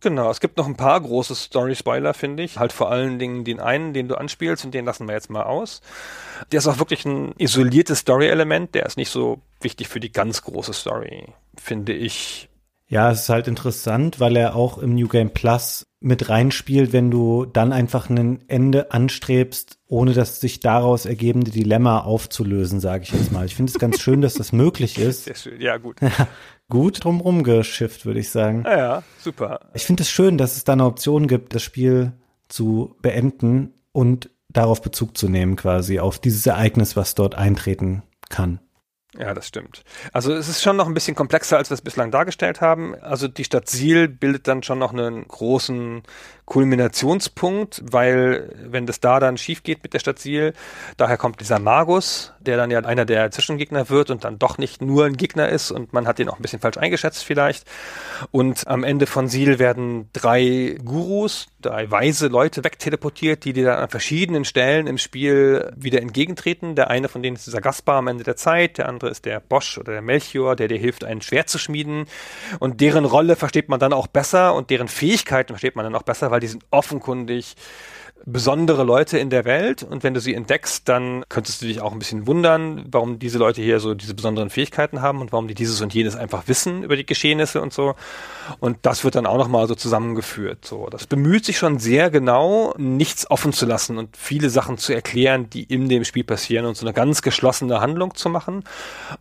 Genau, 0.00 0.30
es 0.30 0.38
gibt 0.40 0.56
noch 0.56 0.66
ein 0.66 0.76
paar 0.76 1.00
große 1.00 1.34
Story-Spoiler, 1.34 2.14
finde 2.14 2.44
ich. 2.44 2.58
Halt 2.58 2.72
vor 2.72 2.90
allen 2.90 3.18
Dingen 3.18 3.44
den 3.44 3.58
einen, 3.58 3.92
den 3.92 4.06
du 4.06 4.16
anspielst 4.16 4.64
und 4.64 4.72
den 4.72 4.84
lassen 4.84 5.08
wir 5.08 5.14
jetzt 5.14 5.30
mal 5.30 5.42
aus. 5.42 5.80
Der 6.52 6.58
ist 6.58 6.68
auch 6.68 6.78
wirklich 6.78 7.04
ein 7.04 7.34
isoliertes 7.38 8.00
Story-Element, 8.00 8.74
der 8.76 8.86
ist 8.86 8.96
nicht 8.96 9.10
so 9.10 9.40
wichtig 9.60 9.88
für 9.88 9.98
die 9.98 10.12
ganz 10.12 10.42
große 10.42 10.72
Story, 10.72 11.26
finde 11.56 11.94
ich. 11.94 12.48
Ja, 12.86 13.10
es 13.10 13.22
ist 13.22 13.28
halt 13.28 13.48
interessant, 13.48 14.18
weil 14.18 14.36
er 14.36 14.54
auch 14.54 14.78
im 14.78 14.94
New 14.94 15.08
Game 15.08 15.30
Plus 15.30 15.86
mit 16.00 16.28
reinspielt, 16.28 16.92
wenn 16.92 17.10
du 17.10 17.44
dann 17.44 17.72
einfach 17.72 18.08
ein 18.08 18.48
Ende 18.48 18.92
anstrebst, 18.92 19.78
ohne 19.88 20.14
das 20.14 20.40
sich 20.40 20.60
daraus 20.60 21.06
ergebende 21.06 21.50
Dilemma 21.50 22.00
aufzulösen, 22.00 22.78
sage 22.78 23.02
ich 23.02 23.12
jetzt 23.12 23.32
mal. 23.32 23.44
Ich 23.44 23.56
finde 23.56 23.72
es 23.72 23.78
ganz 23.78 24.00
schön, 24.00 24.20
dass 24.22 24.34
das 24.34 24.52
möglich 24.52 24.96
ist. 24.98 25.24
Sehr 25.24 25.34
schön, 25.34 25.60
ja 25.60 25.76
gut. 25.76 25.96
gut 26.68 27.04
drumrum 27.04 27.42
geschifft, 27.42 28.06
würde 28.06 28.20
ich 28.20 28.30
sagen. 28.30 28.64
Ja, 28.64 28.76
ja 28.76 29.02
super. 29.18 29.60
Ich 29.74 29.84
finde 29.84 30.02
es 30.02 30.10
schön, 30.10 30.38
dass 30.38 30.56
es 30.56 30.64
da 30.64 30.74
eine 30.74 30.84
Option 30.84 31.26
gibt, 31.26 31.54
das 31.54 31.62
Spiel 31.62 32.12
zu 32.48 32.96
beenden 33.02 33.74
und 33.92 34.30
darauf 34.48 34.82
Bezug 34.82 35.16
zu 35.16 35.28
nehmen, 35.28 35.56
quasi 35.56 35.98
auf 36.00 36.18
dieses 36.18 36.46
Ereignis, 36.46 36.96
was 36.96 37.14
dort 37.14 37.34
eintreten 37.34 38.02
kann. 38.28 38.60
Ja, 39.16 39.32
das 39.32 39.48
stimmt. 39.48 39.84
Also 40.12 40.34
es 40.34 40.48
ist 40.48 40.62
schon 40.62 40.76
noch 40.76 40.86
ein 40.86 40.92
bisschen 40.92 41.14
komplexer, 41.14 41.56
als 41.56 41.70
wir 41.70 41.74
es 41.74 41.80
bislang 41.80 42.10
dargestellt 42.10 42.60
haben. 42.60 42.94
Also 43.00 43.26
die 43.26 43.44
Stadt 43.44 43.66
Siel 43.66 44.06
bildet 44.06 44.46
dann 44.46 44.62
schon 44.62 44.78
noch 44.78 44.92
einen 44.92 45.26
großen 45.26 46.02
Kulminationspunkt, 46.44 47.82
weil 47.90 48.54
wenn 48.62 48.84
das 48.84 49.00
da 49.00 49.18
dann 49.18 49.38
schief 49.38 49.62
geht 49.62 49.82
mit 49.82 49.94
der 49.94 49.98
Stadt 49.98 50.18
Siel, 50.18 50.52
daher 50.98 51.16
kommt 51.16 51.40
dieser 51.40 51.58
Magus, 51.58 52.34
der 52.40 52.58
dann 52.58 52.70
ja 52.70 52.80
einer 52.80 53.06
der 53.06 53.30
Zwischengegner 53.30 53.88
wird 53.88 54.10
und 54.10 54.24
dann 54.24 54.38
doch 54.38 54.58
nicht 54.58 54.82
nur 54.82 55.06
ein 55.06 55.16
Gegner 55.16 55.48
ist 55.48 55.70
und 55.70 55.94
man 55.94 56.06
hat 56.06 56.18
den 56.18 56.28
auch 56.28 56.38
ein 56.38 56.42
bisschen 56.42 56.60
falsch 56.60 56.76
eingeschätzt 56.76 57.24
vielleicht. 57.24 57.64
Und 58.30 58.66
am 58.66 58.84
Ende 58.84 59.06
von 59.06 59.28
Siel 59.28 59.58
werden 59.58 60.10
drei 60.12 60.78
Gurus, 60.84 61.48
drei 61.60 61.90
weise 61.90 62.28
Leute 62.28 62.62
wegteleportiert, 62.62 63.44
die 63.44 63.52
dir 63.52 63.66
dann 63.66 63.78
an 63.80 63.88
verschiedenen 63.88 64.44
Stellen 64.44 64.86
im 64.86 64.98
Spiel 64.98 65.72
wieder 65.76 66.00
entgegentreten. 66.00 66.74
Der 66.76 66.90
eine 66.90 67.08
von 67.08 67.22
denen 67.22 67.36
ist 67.36 67.46
dieser 67.46 67.60
Gaspar 67.60 67.96
am 67.96 68.06
Ende 68.06 68.24
der 68.24 68.36
Zeit, 68.36 68.78
der 68.78 68.88
andere 68.88 69.10
ist 69.10 69.24
der 69.24 69.40
Bosch 69.40 69.78
oder 69.78 69.92
der 69.92 70.02
Melchior, 70.02 70.54
der 70.54 70.68
dir 70.68 70.78
hilft, 70.78 71.04
ein 71.04 71.20
Schwert 71.20 71.48
zu 71.48 71.58
schmieden. 71.58 72.06
Und 72.60 72.80
deren 72.80 73.04
Rolle 73.04 73.34
versteht 73.34 73.68
man 73.68 73.80
dann 73.80 73.92
auch 73.92 74.06
besser 74.06 74.54
und 74.54 74.70
deren 74.70 74.88
Fähigkeiten 74.88 75.52
versteht 75.52 75.74
man 75.74 75.84
dann 75.84 75.96
auch 75.96 76.02
besser, 76.02 76.30
weil 76.30 76.40
die 76.40 76.46
sind 76.46 76.64
offenkundig 76.70 77.56
besondere 78.24 78.84
Leute 78.84 79.18
in 79.18 79.30
der 79.30 79.44
Welt 79.44 79.82
und 79.82 80.02
wenn 80.02 80.14
du 80.14 80.20
sie 80.20 80.34
entdeckst, 80.34 80.88
dann 80.88 81.24
könntest 81.28 81.62
du 81.62 81.66
dich 81.66 81.80
auch 81.80 81.92
ein 81.92 81.98
bisschen 81.98 82.26
wundern, 82.26 82.86
warum 82.90 83.18
diese 83.18 83.38
Leute 83.38 83.62
hier 83.62 83.80
so 83.80 83.94
diese 83.94 84.14
besonderen 84.14 84.50
Fähigkeiten 84.50 85.00
haben 85.00 85.20
und 85.20 85.32
warum 85.32 85.48
die 85.48 85.54
dieses 85.54 85.80
und 85.80 85.94
jenes 85.94 86.16
einfach 86.16 86.46
wissen 86.46 86.82
über 86.82 86.96
die 86.96 87.06
Geschehnisse 87.06 87.60
und 87.62 87.72
so. 87.72 87.94
Und 88.60 88.78
das 88.82 89.04
wird 89.04 89.14
dann 89.14 89.26
auch 89.26 89.38
nochmal 89.38 89.66
so 89.68 89.74
zusammengeführt. 89.74 90.64
So, 90.64 90.88
das 90.90 91.06
bemüht 91.06 91.44
sich 91.44 91.58
schon 91.58 91.78
sehr 91.78 92.10
genau, 92.10 92.74
nichts 92.76 93.30
offen 93.30 93.52
zu 93.52 93.66
lassen 93.66 93.98
und 93.98 94.16
viele 94.16 94.50
Sachen 94.50 94.78
zu 94.78 94.92
erklären, 94.92 95.48
die 95.50 95.62
in 95.62 95.88
dem 95.88 96.04
Spiel 96.04 96.24
passieren 96.24 96.66
und 96.66 96.76
so 96.76 96.84
eine 96.84 96.92
ganz 96.94 97.22
geschlossene 97.22 97.80
Handlung 97.80 98.14
zu 98.14 98.28
machen. 98.28 98.64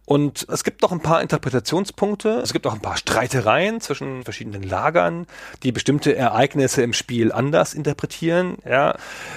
Und 0.05 0.47
es 0.49 0.63
gibt 0.63 0.81
noch 0.81 0.91
ein 0.91 1.01
paar 1.01 1.21
Interpretationspunkte. 1.21 2.41
Es 2.43 2.53
gibt 2.53 2.67
auch 2.67 2.73
ein 2.73 2.81
paar 2.81 2.97
Streitereien 2.97 3.81
zwischen 3.81 4.23
verschiedenen 4.23 4.63
Lagern, 4.63 5.27
die 5.63 5.71
bestimmte 5.71 6.15
Ereignisse 6.15 6.81
im 6.81 6.93
Spiel 6.93 7.31
anders 7.31 7.73
interpretieren. 7.73 8.57
Ja, 8.65 8.86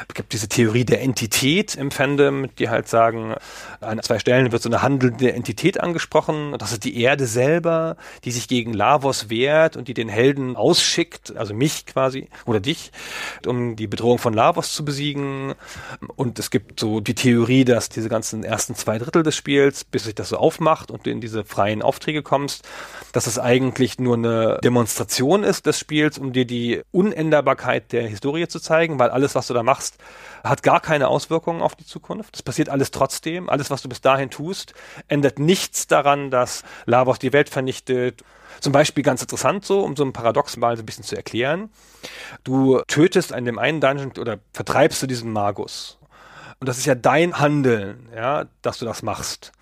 es 0.09 0.15
gibt 0.15 0.33
diese 0.33 0.49
Theorie 0.49 0.85
der 0.85 1.03
Entität 1.03 1.75
im 1.75 1.91
Fandom, 1.91 2.55
die 2.57 2.69
halt 2.69 2.89
sagen, 2.89 3.35
an 3.81 4.03
zwei 4.03 4.19
Stellen 4.19 4.53
wird 4.53 4.63
so 4.63 4.69
eine 4.69 4.83
handelnde 4.83 5.33
Entität 5.33 5.81
angesprochen. 5.81 6.55
Das 6.59 6.73
ist 6.73 6.85
die 6.85 7.01
Erde 7.01 7.27
selber, 7.27 7.97
die 8.25 8.31
sich 8.31 8.49
gegen 8.49 8.73
Lavos 8.73 9.31
wehrt 9.31 9.77
und 9.77 9.89
die 9.89 9.95
den 9.95 10.09
Helden 10.09 10.57
ausschickt, 10.57 11.37
also 11.37 11.55
mich 11.55 11.87
quasi 11.87 12.29
oder 12.47 12.61
dich, 12.61 12.93
um 13.47 13.77
die 13.77 13.87
Bedrohung 13.87 14.19
von 14.19 14.35
Lavos 14.35 14.73
zu 14.73 14.85
besiegen. 14.85 15.55
Und 16.17 16.39
es 16.39 16.51
gibt 16.51 16.81
so 16.81 17.01
die 17.01 17.15
Theorie, 17.15 17.65
dass 17.65 17.89
diese 17.89 18.09
ganzen 18.09 18.45
ersten 18.45 18.75
zwei 18.75 18.99
Drittel 18.99 19.23
des 19.23 19.37
Spiels, 19.37 19.85
bis 19.85 20.05
sich 20.05 20.15
das 20.15 20.29
so 20.29 20.37
aufmacht 20.37 20.91
und 20.91 21.07
du 21.07 21.11
in 21.11 21.21
diese 21.21 21.45
freien 21.45 21.83
Aufträge 21.83 22.23
kommst, 22.23 22.69
dass 23.13 23.27
es 23.27 23.39
eigentlich 23.39 23.99
nur 23.99 24.17
eine 24.17 24.59
Demonstration 24.63 25.45
ist 25.45 25.67
des 25.67 25.79
Spiels, 25.79 26.19
um 26.19 26.33
dir 26.33 26.45
die 26.45 26.83
Unänderbarkeit 26.93 27.93
der 27.93 28.07
Historie 28.07 28.49
zu 28.49 28.61
zeigen, 28.61 28.99
weil 28.99 29.11
alles, 29.11 29.35
was 29.35 29.40
du 29.47 29.55
da 29.55 29.63
machst, 29.63 29.99
hat 30.45 30.63
gar 30.63 30.81
keine 30.81 31.09
Auswirkungen 31.09 31.63
auf 31.63 31.77
die 31.77 31.87
Zukunft. 31.87 32.35
Das 32.35 32.43
passiert 32.43 32.69
alles 32.69 32.91
trotzdem. 32.91 33.49
Alles, 33.49 33.71
was 33.71 33.83
du 33.83 33.89
bis 33.89 34.01
dahin 34.01 34.31
tust, 34.31 34.75
ändert 35.09 35.39
nichts 35.39 35.87
daran, 35.87 36.31
dass 36.31 36.63
Lavos 36.87 37.19
die 37.19 37.33
Welt 37.33 37.49
vernichtet. 37.49 38.25
Zum 38.61 38.73
Beispiel 38.73 39.03
ganz 39.03 39.23
interessant 39.23 39.65
so, 39.65 39.83
um 39.83 39.97
so 39.97 40.05
ein 40.05 40.13
Paradox 40.13 40.57
mal 40.57 40.77
so 40.77 40.83
ein 40.83 40.87
bisschen 40.87 41.05
zu 41.05 41.17
erklären. 41.17 41.71
Du 42.45 42.81
tötest 42.89 43.33
an 43.33 43.45
dem 43.45 43.59
einen 43.59 43.81
Dungeon 43.81 44.13
oder 44.19 44.39
vertreibst 44.53 45.03
du 45.03 45.07
diesen 45.07 45.33
Magus. 45.33 45.99
Und 46.59 46.69
das 46.69 46.77
ist 46.77 46.87
ja 46.87 46.95
dein 46.95 47.39
Handeln, 47.39 48.09
ja, 48.15 48.45
dass 48.61 48.79
du 48.79 48.85
das 48.85 49.03
machst. 49.03 49.53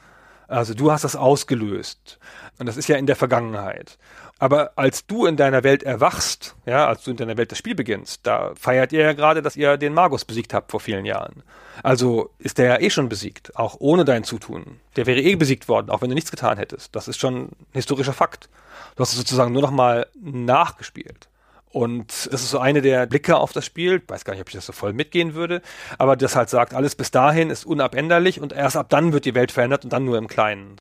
Also 0.49 0.75
du 0.75 0.91
hast 0.91 1.05
das 1.05 1.15
ausgelöst. 1.15 2.19
Und 2.59 2.67
das 2.67 2.77
ist 2.77 2.89
ja 2.89 2.97
in 2.97 3.07
der 3.07 3.17
Vergangenheit. 3.17 3.99
Aber 4.39 4.73
als 4.77 5.07
du 5.07 5.27
in 5.27 5.37
deiner 5.37 5.65
Welt 5.65 5.83
erwachst, 5.83 6.55
ja, 6.65 6.87
als 6.87 7.03
du 7.03 7.11
in 7.11 7.17
deiner 7.17 7.37
Welt 7.37 7.51
das 7.51 7.59
Spiel 7.59 7.75
beginnst, 7.75 8.21
da 8.25 8.53
feiert 8.55 8.93
ihr 8.93 9.01
ja 9.01 9.13
gerade, 9.13 9.43
dass 9.43 9.57
ihr 9.57 9.77
den 9.77 9.95
Magus 9.95 10.25
besiegt 10.25 10.55
habt 10.55 10.71
vor 10.71 10.81
vielen 10.81 11.05
Jahren. 11.05 11.43
Also 11.83 12.31
ist 12.39 12.59
der 12.59 12.67
ja 12.67 12.81
eh 12.81 12.91
schon 12.91 13.09
besiegt, 13.09 13.57
auch 13.57 13.77
ohne 13.81 14.05
dein 14.05 14.25
Zutun. 14.25 14.81
Der 14.97 15.07
wäre 15.07 15.21
eh 15.21 15.35
besiegt 15.35 15.69
worden, 15.69 15.91
auch 15.91 16.03
wenn 16.03 16.09
du 16.09 16.15
nichts 16.15 16.31
getan 16.31 16.57
hättest. 16.57 16.95
Das 16.95 17.09
ist 17.09 17.19
schon 17.19 17.47
ein 17.47 17.57
historischer 17.73 18.13
Fakt. 18.13 18.49
Du 18.95 19.03
hast 19.03 19.13
es 19.13 19.19
sozusagen 19.19 19.53
nur 19.53 19.63
noch 19.63 19.71
mal 19.73 20.07
nachgespielt. 20.21 21.29
Und 21.71 22.11
es 22.11 22.27
ist 22.27 22.51
so 22.51 22.59
eine 22.61 22.81
der 22.81 23.07
Blicke 23.07 23.37
auf 23.37 23.53
das 23.53 23.67
Spiel. 23.67 24.01
Ich 24.03 24.09
weiß 24.09 24.25
gar 24.25 24.33
nicht, 24.33 24.41
ob 24.41 24.49
ich 24.49 24.55
das 24.55 24.67
so 24.67 24.73
voll 24.73 24.93
mitgehen 24.93 25.35
würde, 25.35 25.63
aber 25.99 26.17
das 26.17 26.35
halt 26.35 26.49
sagt, 26.49 26.75
alles 26.75 26.95
bis 26.95 27.11
dahin 27.11 27.51
ist 27.51 27.67
unabänderlich 27.67 28.41
und 28.41 28.53
erst 28.53 28.77
ab 28.77 28.89
dann 28.89 29.13
wird 29.13 29.25
die 29.25 29.35
Welt 29.35 29.53
verändert 29.53 29.85
und 29.85 29.93
dann 29.93 30.05
nur 30.05 30.17
im 30.17 30.29
Kleinen. 30.29 30.77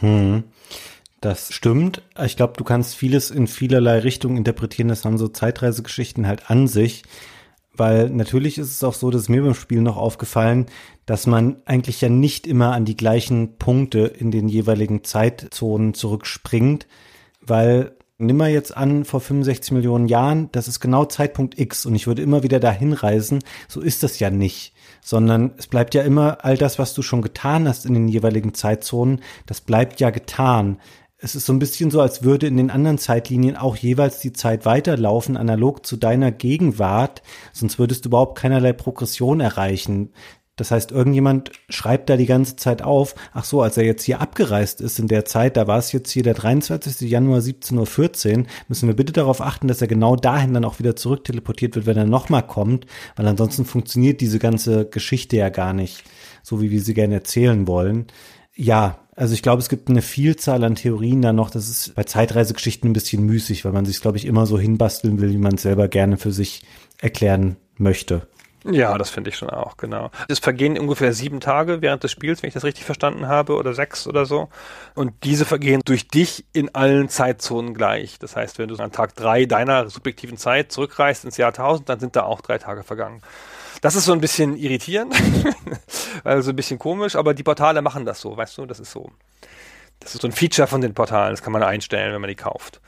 Hm. 0.00 0.44
Das 1.24 1.54
stimmt. 1.54 2.02
Ich 2.22 2.36
glaube, 2.36 2.52
du 2.58 2.64
kannst 2.64 2.96
vieles 2.96 3.30
in 3.30 3.46
vielerlei 3.46 4.00
Richtungen 4.00 4.36
interpretieren. 4.36 4.88
Das 4.88 5.06
haben 5.06 5.16
so 5.16 5.26
Zeitreisegeschichten 5.26 6.26
halt 6.26 6.50
an 6.50 6.68
sich. 6.68 7.02
Weil 7.72 8.10
natürlich 8.10 8.58
ist 8.58 8.70
es 8.70 8.84
auch 8.84 8.92
so, 8.92 9.10
dass 9.10 9.30
mir 9.30 9.42
beim 9.42 9.54
Spiel 9.54 9.80
noch 9.80 9.96
aufgefallen, 9.96 10.66
dass 11.06 11.26
man 11.26 11.56
eigentlich 11.64 12.02
ja 12.02 12.10
nicht 12.10 12.46
immer 12.46 12.72
an 12.72 12.84
die 12.84 12.98
gleichen 12.98 13.56
Punkte 13.56 14.00
in 14.00 14.32
den 14.32 14.48
jeweiligen 14.48 15.02
Zeitzonen 15.02 15.94
zurückspringt, 15.94 16.86
weil 17.40 17.96
nimm 18.18 18.36
mal 18.36 18.50
jetzt 18.50 18.76
an, 18.76 19.06
vor 19.06 19.20
65 19.20 19.72
Millionen 19.72 20.08
Jahren, 20.08 20.50
das 20.52 20.68
ist 20.68 20.78
genau 20.78 21.06
Zeitpunkt 21.06 21.58
X 21.58 21.86
und 21.86 21.94
ich 21.94 22.06
würde 22.06 22.20
immer 22.20 22.42
wieder 22.42 22.60
dahin 22.60 22.92
reisen. 22.92 23.42
So 23.66 23.80
ist 23.80 24.02
das 24.02 24.18
ja 24.18 24.28
nicht, 24.28 24.74
sondern 25.00 25.52
es 25.56 25.68
bleibt 25.68 25.94
ja 25.94 26.02
immer 26.02 26.44
all 26.44 26.58
das, 26.58 26.78
was 26.78 26.92
du 26.92 27.00
schon 27.00 27.22
getan 27.22 27.66
hast 27.66 27.86
in 27.86 27.94
den 27.94 28.08
jeweiligen 28.08 28.52
Zeitzonen, 28.52 29.22
das 29.46 29.62
bleibt 29.62 30.00
ja 30.00 30.10
getan. 30.10 30.78
Es 31.24 31.34
ist 31.34 31.46
so 31.46 31.54
ein 31.54 31.58
bisschen 31.58 31.90
so, 31.90 32.02
als 32.02 32.22
würde 32.22 32.46
in 32.46 32.58
den 32.58 32.70
anderen 32.70 32.98
Zeitlinien 32.98 33.56
auch 33.56 33.76
jeweils 33.76 34.20
die 34.20 34.34
Zeit 34.34 34.66
weiterlaufen, 34.66 35.38
analog 35.38 35.86
zu 35.86 35.96
deiner 35.96 36.30
Gegenwart, 36.30 37.22
sonst 37.54 37.78
würdest 37.78 38.04
du 38.04 38.10
überhaupt 38.10 38.36
keinerlei 38.36 38.74
Progression 38.74 39.40
erreichen. 39.40 40.10
Das 40.56 40.70
heißt, 40.70 40.92
irgendjemand 40.92 41.50
schreibt 41.70 42.10
da 42.10 42.18
die 42.18 42.26
ganze 42.26 42.56
Zeit 42.56 42.82
auf, 42.82 43.14
ach 43.32 43.44
so, 43.44 43.62
als 43.62 43.78
er 43.78 43.84
jetzt 43.84 44.02
hier 44.02 44.20
abgereist 44.20 44.82
ist 44.82 44.98
in 44.98 45.08
der 45.08 45.24
Zeit, 45.24 45.56
da 45.56 45.66
war 45.66 45.78
es 45.78 45.92
jetzt 45.92 46.10
hier 46.10 46.22
der 46.22 46.34
23. 46.34 47.08
Januar 47.08 47.38
17.14 47.38 48.40
Uhr, 48.40 48.44
müssen 48.68 48.86
wir 48.86 48.94
bitte 48.94 49.14
darauf 49.14 49.40
achten, 49.40 49.66
dass 49.66 49.80
er 49.80 49.88
genau 49.88 50.16
dahin 50.16 50.52
dann 50.52 50.66
auch 50.66 50.78
wieder 50.78 50.94
zurück 50.94 51.24
teleportiert 51.24 51.74
wird, 51.74 51.86
wenn 51.86 51.96
er 51.96 52.04
nochmal 52.04 52.46
kommt, 52.46 52.84
weil 53.16 53.26
ansonsten 53.26 53.64
funktioniert 53.64 54.20
diese 54.20 54.38
ganze 54.38 54.84
Geschichte 54.84 55.38
ja 55.38 55.48
gar 55.48 55.72
nicht, 55.72 56.04
so 56.42 56.60
wie 56.60 56.70
wir 56.70 56.82
sie 56.82 56.92
gerne 56.92 57.14
erzählen 57.14 57.66
wollen. 57.66 58.08
Ja, 58.54 58.98
also 59.16 59.34
ich 59.34 59.42
glaube, 59.42 59.60
es 59.62 59.68
gibt 59.68 59.88
eine 59.88 60.02
Vielzahl 60.02 60.64
an 60.64 60.74
Theorien 60.74 61.22
da 61.22 61.32
noch. 61.32 61.50
Das 61.50 61.68
ist 61.68 61.94
bei 61.94 62.04
Zeitreisegeschichten 62.04 62.90
ein 62.90 62.94
bisschen 62.94 63.24
müßig, 63.24 63.64
weil 63.64 63.72
man 63.72 63.84
sich, 63.84 64.00
glaube 64.00 64.16
ich, 64.16 64.24
immer 64.24 64.46
so 64.46 64.58
hinbasteln 64.58 65.20
will, 65.20 65.30
wie 65.30 65.38
man 65.38 65.54
es 65.54 65.62
selber 65.62 65.88
gerne 65.88 66.16
für 66.16 66.32
sich 66.32 66.62
erklären 67.00 67.56
möchte. 67.76 68.26
Ja, 68.66 68.96
das 68.96 69.10
finde 69.10 69.28
ich 69.28 69.36
schon 69.36 69.50
auch, 69.50 69.76
genau. 69.76 70.10
Es 70.26 70.38
vergehen 70.38 70.78
ungefähr 70.78 71.12
sieben 71.12 71.40
Tage 71.40 71.82
während 71.82 72.02
des 72.02 72.10
Spiels, 72.10 72.42
wenn 72.42 72.48
ich 72.48 72.54
das 72.54 72.64
richtig 72.64 72.84
verstanden 72.84 73.28
habe, 73.28 73.56
oder 73.56 73.74
sechs 73.74 74.06
oder 74.06 74.24
so. 74.24 74.48
Und 74.94 75.12
diese 75.22 75.44
vergehen 75.44 75.82
durch 75.84 76.08
dich 76.08 76.46
in 76.54 76.74
allen 76.74 77.10
Zeitzonen 77.10 77.74
gleich. 77.74 78.18
Das 78.18 78.36
heißt, 78.36 78.58
wenn 78.58 78.68
du 78.68 78.76
an 78.76 78.90
Tag 78.90 79.14
drei 79.16 79.44
deiner 79.44 79.90
subjektiven 79.90 80.38
Zeit 80.38 80.72
zurückreist 80.72 81.26
ins 81.26 81.36
Jahr 81.36 81.50
1000, 81.50 81.90
dann 81.90 82.00
sind 82.00 82.16
da 82.16 82.22
auch 82.22 82.40
drei 82.40 82.56
Tage 82.56 82.84
vergangen. 82.84 83.20
Das 83.84 83.96
ist 83.96 84.06
so 84.06 84.14
ein 84.14 84.20
bisschen 84.22 84.56
irritierend, 84.56 85.14
also 86.24 86.52
ein 86.52 86.56
bisschen 86.56 86.78
komisch, 86.78 87.16
aber 87.16 87.34
die 87.34 87.42
Portale 87.42 87.82
machen 87.82 88.06
das 88.06 88.18
so, 88.18 88.34
weißt 88.34 88.56
du, 88.56 88.64
das 88.64 88.80
ist 88.80 88.90
so. 88.90 89.10
Das 90.00 90.14
ist 90.14 90.22
so 90.22 90.26
ein 90.28 90.32
Feature 90.32 90.66
von 90.66 90.80
den 90.80 90.94
Portalen, 90.94 91.34
das 91.34 91.42
kann 91.42 91.52
man 91.52 91.62
einstellen, 91.62 92.14
wenn 92.14 92.20
man 92.22 92.28
die 92.28 92.34
kauft. 92.34 92.80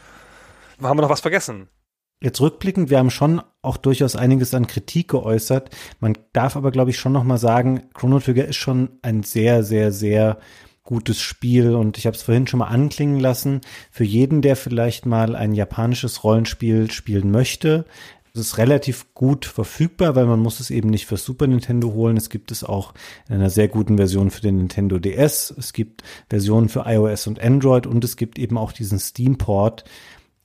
Haben 0.80 0.96
wir 0.96 1.02
noch 1.02 1.10
was 1.10 1.20
vergessen? 1.20 1.68
Jetzt 2.22 2.40
rückblickend, 2.40 2.88
wir 2.88 2.96
haben 2.96 3.10
schon 3.10 3.42
auch 3.60 3.76
durchaus 3.76 4.16
einiges 4.16 4.54
an 4.54 4.66
Kritik 4.66 5.08
geäußert. 5.08 5.68
Man 6.00 6.16
darf 6.32 6.56
aber, 6.56 6.70
glaube 6.70 6.92
ich, 6.92 6.98
schon 6.98 7.12
noch 7.12 7.24
mal 7.24 7.36
sagen, 7.36 7.90
Chrono 7.92 8.18
Trigger 8.18 8.46
ist 8.46 8.56
schon 8.56 8.98
ein 9.02 9.22
sehr, 9.22 9.64
sehr, 9.64 9.92
sehr 9.92 10.38
gutes 10.82 11.20
Spiel 11.20 11.74
und 11.74 11.98
ich 11.98 12.06
habe 12.06 12.16
es 12.16 12.22
vorhin 12.22 12.46
schon 12.46 12.60
mal 12.60 12.68
anklingen 12.68 13.20
lassen. 13.20 13.60
Für 13.90 14.04
jeden, 14.04 14.40
der 14.40 14.56
vielleicht 14.56 15.04
mal 15.04 15.36
ein 15.36 15.52
japanisches 15.52 16.24
Rollenspiel 16.24 16.90
spielen 16.90 17.30
möchte, 17.30 17.84
es 18.36 18.48
ist 18.48 18.58
relativ 18.58 19.14
gut 19.14 19.46
verfügbar, 19.46 20.14
weil 20.14 20.26
man 20.26 20.40
muss 20.40 20.60
es 20.60 20.70
eben 20.70 20.90
nicht 20.90 21.06
für 21.06 21.16
Super 21.16 21.46
Nintendo 21.46 21.92
holen. 21.92 22.16
Es 22.16 22.30
gibt 22.30 22.52
es 22.52 22.64
auch 22.64 22.94
in 23.28 23.36
einer 23.36 23.50
sehr 23.50 23.68
guten 23.68 23.96
Version 23.96 24.30
für 24.30 24.42
den 24.42 24.58
Nintendo 24.58 24.98
DS. 24.98 25.54
Es 25.56 25.72
gibt 25.72 26.02
Versionen 26.28 26.68
für 26.68 26.84
iOS 26.86 27.26
und 27.26 27.40
Android 27.40 27.86
und 27.86 28.04
es 28.04 28.16
gibt 28.16 28.38
eben 28.38 28.58
auch 28.58 28.72
diesen 28.72 28.98
Steam-Port, 28.98 29.84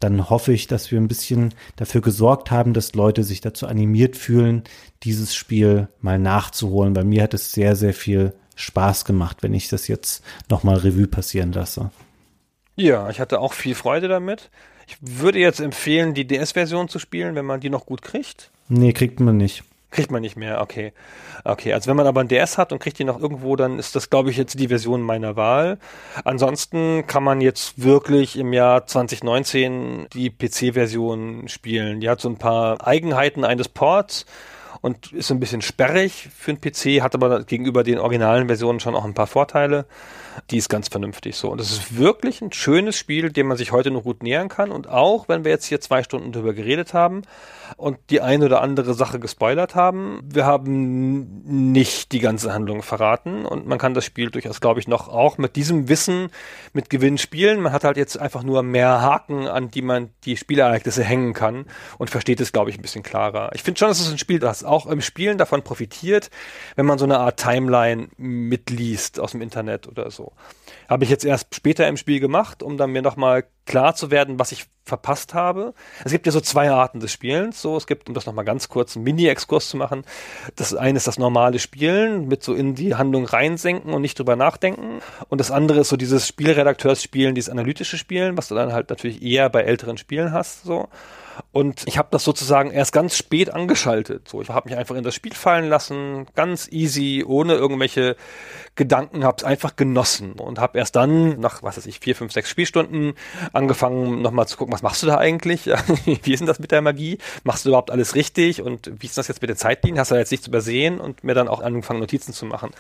dann 0.02 0.30
hoffe 0.30 0.52
ich, 0.52 0.68
dass 0.68 0.92
wir 0.92 1.00
ein 1.00 1.08
bisschen 1.08 1.54
dafür 1.76 2.02
gesorgt 2.02 2.50
haben, 2.50 2.74
dass 2.74 2.96
Leute 2.96 3.24
sich 3.24 3.40
dazu 3.40 3.68
animiert 3.68 4.18
fühlen, 4.18 4.64
dieses 5.04 5.36
Spiel 5.36 5.90
mal 6.00 6.18
nachzuholen. 6.18 6.94
Bei 6.94 7.04
mir 7.04 7.24
hat 7.24 7.36
es 7.36 7.52
sehr, 7.52 7.76
sehr 7.76 7.94
viel 7.94 8.34
Spaß 8.56 9.06
gemacht, 9.06 9.38
wenn 9.42 9.54
ich 9.54 9.70
das 9.70 9.88
jetzt 9.88 10.24
nochmal 10.50 10.78
Revue 10.78 11.08
passieren 11.08 11.52
lasse. 11.52 11.92
Ja, 12.76 13.10
ich 13.10 13.20
hatte 13.20 13.40
auch 13.40 13.54
viel 13.54 13.76
Freude 13.76 14.08
damit. 14.08 14.50
Ich 14.88 14.98
würde 15.02 15.40
jetzt 15.40 15.60
empfehlen, 15.60 16.14
die 16.14 16.26
DS-Version 16.26 16.90
zu 16.90 17.00
spielen, 17.00 17.36
wenn 17.36 17.46
man 17.46 17.60
die 17.60 17.70
noch 17.70 17.86
gut 17.86 18.02
kriegt. 18.02 18.52
Nee, 18.70 18.94
kriegt 18.94 19.20
man 19.20 19.38
nicht. 19.38 19.64
Kriegt 19.92 20.10
man 20.10 20.22
nicht 20.22 20.38
mehr, 20.38 20.62
okay. 20.62 20.94
Okay, 21.44 21.74
also 21.74 21.90
wenn 21.90 21.98
man 21.98 22.08
aber 22.08 22.22
ein 22.22 22.30
DS 22.30 22.58
hat 22.58 22.72
und 22.72 22.80
kriegt 22.80 22.98
die 22.98 23.04
noch 23.04 23.20
irgendwo, 23.20 23.58
dann 23.58 23.78
ist 23.78 23.96
das, 23.96 24.10
glaube 24.10 24.30
ich, 24.30 24.38
jetzt 24.38 24.58
die 24.58 24.70
Version 24.70 25.02
meiner 25.02 25.36
Wahl. 25.36 25.80
Ansonsten 26.24 27.06
kann 27.08 27.24
man 27.24 27.42
jetzt 27.42 27.84
wirklich 27.84 28.38
im 28.38 28.54
Jahr 28.54 28.88
2019 28.88 30.08
die 30.14 30.30
PC-Version 30.30 31.50
spielen. 31.50 32.00
Die 32.00 32.10
hat 32.10 32.22
so 32.22 32.30
ein 32.30 32.38
paar 32.38 32.88
Eigenheiten 32.88 33.44
eines 33.44 33.68
Ports 33.68 34.26
und 34.80 35.12
ist 35.12 35.30
ein 35.32 35.42
bisschen 35.42 35.62
sperrig 35.62 36.30
für 36.36 36.52
einen 36.52 36.62
PC, 36.62 37.02
hat 37.02 37.14
aber 37.14 37.44
gegenüber 37.44 37.84
den 37.84 38.00
originalen 38.00 38.48
Versionen 38.48 38.80
schon 38.80 38.96
auch 38.96 39.06
ein 39.06 39.14
paar 39.14 39.28
Vorteile 39.28 39.86
die 40.50 40.58
ist 40.58 40.70
ganz 40.70 40.88
vernünftig 40.88 41.36
so. 41.36 41.50
Und 41.50 41.62
es 41.62 41.72
ist 41.72 41.98
wirklich 41.98 42.42
ein 42.42 42.52
schönes 42.52 42.98
Spiel, 42.98 43.32
dem 43.32 43.48
man 43.48 43.58
sich 43.58 43.72
heute 43.72 43.92
noch 43.92 44.04
gut 44.04 44.24
nähern 44.24 44.50
kann. 44.50 44.72
Und 44.72 44.88
auch, 44.88 45.28
wenn 45.28 45.44
wir 45.44 45.52
jetzt 45.52 45.66
hier 45.66 45.82
zwei 45.82 46.04
Stunden 46.04 46.32
drüber 46.32 46.54
geredet 46.54 46.94
haben 46.94 47.24
und 47.78 47.98
die 48.10 48.22
eine 48.22 48.46
oder 48.46 48.62
andere 48.62 48.94
Sache 48.94 49.20
gespoilert 49.20 49.76
haben, 49.76 50.22
wir 50.24 50.46
haben 50.46 51.72
nicht 51.72 52.12
die 52.12 52.20
ganze 52.20 52.54
Handlung 52.54 52.82
verraten. 52.82 53.46
Und 53.46 53.68
man 53.68 53.78
kann 53.78 53.94
das 53.94 54.06
Spiel 54.06 54.30
durchaus, 54.30 54.62
glaube 54.62 54.80
ich, 54.80 54.88
noch 54.88 55.08
auch 55.08 55.38
mit 55.38 55.56
diesem 55.56 55.90
Wissen 55.90 56.30
mit 56.74 56.90
Gewinn 56.90 57.18
spielen. 57.18 57.62
Man 57.62 57.74
hat 57.74 57.84
halt 57.84 57.98
jetzt 57.98 58.20
einfach 58.20 58.44
nur 58.44 58.64
mehr 58.64 59.02
Haken, 59.02 59.48
an 59.48 59.72
die 59.72 59.82
man 59.82 60.10
die 60.26 60.38
Spielereignisse 60.38 61.04
hängen 61.04 61.34
kann 61.34 61.66
und 61.98 62.10
versteht 62.10 62.42
es, 62.42 62.52
glaube 62.52 62.70
ich, 62.70 62.78
ein 62.78 62.82
bisschen 62.82 63.04
klarer. 63.04 63.52
Ich 63.54 63.64
finde 63.64 63.80
schon, 63.80 63.90
es 63.90 64.00
ist 64.00 64.12
ein 64.12 64.18
Spiel, 64.18 64.40
das 64.40 64.64
auch 64.64 64.88
im 64.88 65.02
Spielen 65.02 65.38
davon 65.38 65.64
profitiert, 65.64 66.30
wenn 66.76 66.86
man 66.86 66.98
so 66.98 67.06
eine 67.06 67.20
Art 67.20 67.40
Timeline 67.40 68.10
mitliest 68.18 69.20
aus 69.20 69.32
dem 69.32 69.42
Internet 69.42 69.88
oder 69.88 70.12
so 70.12 70.21
so. 70.22 70.32
Habe 70.88 71.06
ich 71.06 71.10
jetzt 71.10 71.24
erst 71.24 71.56
später 71.56 71.88
im 71.88 71.96
Spiel 71.96 72.20
gemacht, 72.20 72.62
um 72.62 72.78
dann 72.78 72.92
mir 72.92 73.02
nochmal 73.02 73.46
klar 73.66 73.96
zu 73.96 74.12
werden, 74.12 74.40
was 74.40 74.52
ich 74.52 74.66
verpasst 74.84 75.34
habe. 75.34 75.74
Es 76.04 76.12
gibt 76.12 76.26
ja 76.26 76.34
so 76.34 76.42
zwei 76.42 76.70
Arten 76.70 77.00
des 77.00 77.14
Spielens. 77.14 77.62
So, 77.62 77.78
es 77.78 77.88
gibt, 77.88 78.10
um 78.10 78.14
das 78.14 78.26
nochmal 78.26 78.44
ganz 78.44 78.68
kurz 78.68 78.96
einen 78.96 79.06
Mini-Exkurs 79.06 79.70
zu 79.70 79.78
machen, 79.78 80.04
das 80.58 80.76
eine 80.76 80.98
ist 80.98 81.08
das 81.08 81.18
normale 81.18 81.60
Spielen, 81.60 82.28
mit 82.28 82.44
so 82.44 82.54
in 82.54 82.76
die 82.76 82.96
Handlung 82.96 83.26
reinsenken 83.26 83.94
und 83.94 84.02
nicht 84.02 84.20
drüber 84.20 84.36
nachdenken. 84.36 85.02
Und 85.30 85.40
das 85.40 85.50
andere 85.50 85.80
ist 85.80 85.90
so 85.90 85.98
dieses 85.98 86.28
Spielredakteursspielen, 86.28 87.36
dieses 87.36 87.50
analytische 87.50 87.98
Spielen, 87.98 88.38
was 88.38 88.50
du 88.50 88.56
dann 88.56 88.74
halt 88.74 88.90
natürlich 88.90 89.22
eher 89.22 89.50
bei 89.50 89.62
älteren 89.62 89.98
Spielen 89.98 90.34
hast. 90.34 90.64
So. 90.64 90.90
Und 91.52 91.84
ich 91.88 91.98
habe 91.98 92.10
das 92.12 92.24
sozusagen 92.24 92.72
erst 92.72 92.94
ganz 92.94 93.16
spät 93.16 93.54
angeschaltet. 93.54 94.28
So, 94.28 94.42
ich 94.42 94.50
habe 94.50 94.70
mich 94.70 94.78
einfach 94.78 94.96
in 94.96 95.04
das 95.04 95.16
Spiel 95.16 95.34
fallen 95.34 95.70
lassen, 95.70 96.28
ganz 96.36 96.68
easy, 96.72 97.24
ohne 97.26 97.54
irgendwelche 97.54 98.16
Gedanken, 98.76 99.24
habe 99.24 99.38
es 99.38 99.44
einfach 99.44 99.76
genossen 99.76 100.34
und 100.34 100.60
habe 100.60 100.78
erst 100.78 100.96
dann 100.96 101.40
nach, 101.40 101.62
was 101.64 101.78
weiß 101.78 101.86
ich, 101.86 102.00
vier, 102.00 102.16
fünf, 102.16 102.32
sechs 102.32 102.50
Spielstunden 102.50 103.14
angefangen, 103.54 104.22
nochmal 104.22 104.48
zu 104.48 104.58
gucken, 104.58 104.74
was 104.74 104.82
machst 104.82 105.04
du 105.04 105.08
da 105.08 105.18
eigentlich? 105.18 105.66
wie 106.06 106.34
ist 106.34 106.40
denn 106.40 106.48
das 106.48 106.60
mit 106.60 106.72
der 106.72 106.82
Magie? 106.82 107.18
Machst 107.44 107.66
du 107.66 107.70
überhaupt 107.70 107.92
alles 107.92 108.16
richtig? 108.16 108.62
Und 108.62 108.92
wie 109.00 109.08
ist 109.08 109.18
das 109.18 109.28
jetzt 109.28 109.42
mit 109.42 109.50
der 109.50 109.58
Zeitlinie? 109.58 110.00
Hast 110.00 110.12
du 110.12 110.16
da 110.16 110.20
jetzt 110.20 110.32
nichts 110.32 110.48
übersehen? 110.48 111.00
Und 111.00 111.24
mir 111.24 111.34
dann 111.34 111.48
auch 111.48 111.62
angefangen, 111.62 112.00
Notizen 112.00 112.34
zu 112.34 112.46
machen. 112.46 112.72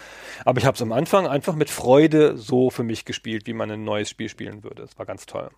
Aber 0.45 0.59
ich 0.59 0.65
habe 0.65 0.75
es 0.75 0.81
am 0.81 0.91
Anfang 0.91 1.27
einfach 1.27 1.55
mit 1.55 1.69
Freude 1.69 2.37
so 2.37 2.69
für 2.69 2.83
mich 2.83 3.05
gespielt, 3.05 3.47
wie 3.47 3.53
man 3.53 3.69
ein 3.71 3.83
neues 3.83 4.09
Spiel 4.09 4.29
spielen 4.29 4.63
würde. 4.63 4.83
Es 4.83 4.97
war 4.97 5.05
ganz 5.05 5.25
toll 5.25 5.49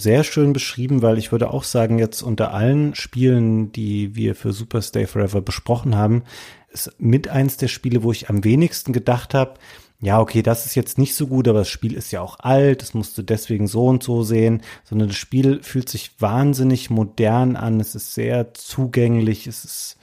sehr 0.00 0.24
schön 0.24 0.52
beschrieben, 0.52 1.02
weil 1.02 1.18
ich 1.18 1.32
würde 1.32 1.50
auch 1.50 1.64
sagen, 1.64 1.98
jetzt 1.98 2.22
unter 2.22 2.54
allen 2.54 2.94
Spielen, 2.94 3.72
die 3.72 4.14
wir 4.14 4.34
für 4.34 4.52
Super 4.52 4.80
Stay 4.82 5.06
Forever 5.06 5.40
besprochen 5.40 5.96
haben, 5.96 6.22
ist 6.70 6.92
mit 6.98 7.28
eins 7.28 7.56
der 7.56 7.68
Spiele, 7.68 8.02
wo 8.02 8.12
ich 8.12 8.30
am 8.30 8.44
wenigsten 8.44 8.92
gedacht 8.92 9.34
habe, 9.34 9.54
ja, 10.00 10.20
okay, 10.20 10.42
das 10.42 10.64
ist 10.64 10.76
jetzt 10.76 10.96
nicht 10.96 11.16
so 11.16 11.26
gut, 11.26 11.48
aber 11.48 11.60
das 11.60 11.68
Spiel 11.68 11.94
ist 11.94 12.12
ja 12.12 12.20
auch 12.20 12.38
alt, 12.38 12.82
das 12.82 12.94
musst 12.94 13.18
du 13.18 13.22
deswegen 13.22 13.66
so 13.66 13.86
und 13.86 14.02
so 14.02 14.22
sehen, 14.22 14.62
sondern 14.84 15.08
das 15.08 15.16
Spiel 15.16 15.60
fühlt 15.62 15.88
sich 15.88 16.12
wahnsinnig 16.20 16.88
modern 16.88 17.56
an, 17.56 17.80
es 17.80 17.96
ist 17.96 18.14
sehr 18.14 18.54
zugänglich, 18.54 19.48
es 19.48 19.64
ist 19.64 19.96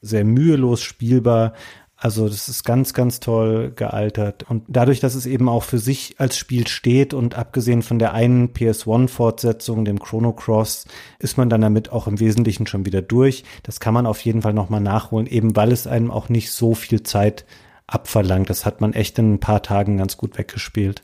sehr 0.00 0.24
mühelos 0.24 0.82
spielbar. 0.82 1.52
Also 1.98 2.28
das 2.28 2.50
ist 2.50 2.64
ganz, 2.64 2.92
ganz 2.92 3.20
toll 3.20 3.72
gealtert. 3.74 4.44
Und 4.50 4.64
dadurch, 4.68 5.00
dass 5.00 5.14
es 5.14 5.24
eben 5.24 5.48
auch 5.48 5.62
für 5.62 5.78
sich 5.78 6.16
als 6.18 6.36
Spiel 6.36 6.66
steht 6.66 7.14
und 7.14 7.36
abgesehen 7.36 7.80
von 7.82 7.98
der 7.98 8.12
einen 8.12 8.52
PS1-Fortsetzung, 8.52 9.86
dem 9.86 9.98
Chrono 9.98 10.32
Cross, 10.32 10.84
ist 11.18 11.38
man 11.38 11.48
dann 11.48 11.62
damit 11.62 11.90
auch 11.92 12.06
im 12.06 12.20
Wesentlichen 12.20 12.66
schon 12.66 12.84
wieder 12.84 13.00
durch. 13.00 13.44
Das 13.62 13.80
kann 13.80 13.94
man 13.94 14.06
auf 14.06 14.20
jeden 14.20 14.42
Fall 14.42 14.52
nochmal 14.52 14.82
nachholen, 14.82 15.26
eben 15.26 15.56
weil 15.56 15.72
es 15.72 15.86
einem 15.86 16.10
auch 16.10 16.28
nicht 16.28 16.52
so 16.52 16.74
viel 16.74 17.02
Zeit 17.02 17.46
abverlangt. 17.86 18.50
Das 18.50 18.66
hat 18.66 18.82
man 18.82 18.92
echt 18.92 19.18
in 19.18 19.34
ein 19.34 19.40
paar 19.40 19.62
Tagen 19.62 19.96
ganz 19.96 20.18
gut 20.18 20.36
weggespielt. 20.36 21.02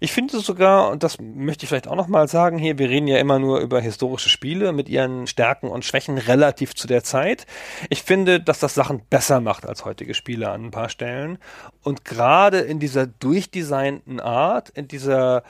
Ich 0.00 0.12
finde 0.12 0.40
sogar, 0.40 0.90
und 0.90 1.02
das 1.02 1.18
möchte 1.20 1.64
ich 1.64 1.68
vielleicht 1.68 1.88
auch 1.88 1.96
nochmal 1.96 2.28
sagen 2.28 2.58
hier, 2.58 2.78
wir 2.78 2.88
reden 2.88 3.06
ja 3.06 3.18
immer 3.18 3.38
nur 3.38 3.60
über 3.60 3.80
historische 3.80 4.28
Spiele 4.28 4.72
mit 4.72 4.88
ihren 4.88 5.26
Stärken 5.26 5.68
und 5.68 5.84
Schwächen 5.84 6.18
relativ 6.18 6.74
zu 6.74 6.86
der 6.86 7.04
Zeit. 7.04 7.46
Ich 7.88 8.02
finde, 8.02 8.40
dass 8.40 8.58
das 8.58 8.74
Sachen 8.74 9.02
besser 9.08 9.40
macht 9.40 9.66
als 9.66 9.84
heutige 9.84 10.14
Spiele 10.14 10.50
an 10.50 10.66
ein 10.66 10.70
paar 10.70 10.88
Stellen. 10.88 11.38
Und 11.82 12.04
gerade 12.04 12.58
in 12.58 12.78
dieser 12.78 13.06
durchdesignten 13.06 14.20
Art, 14.20 14.70
in 14.70 14.88
dieser 14.88 15.42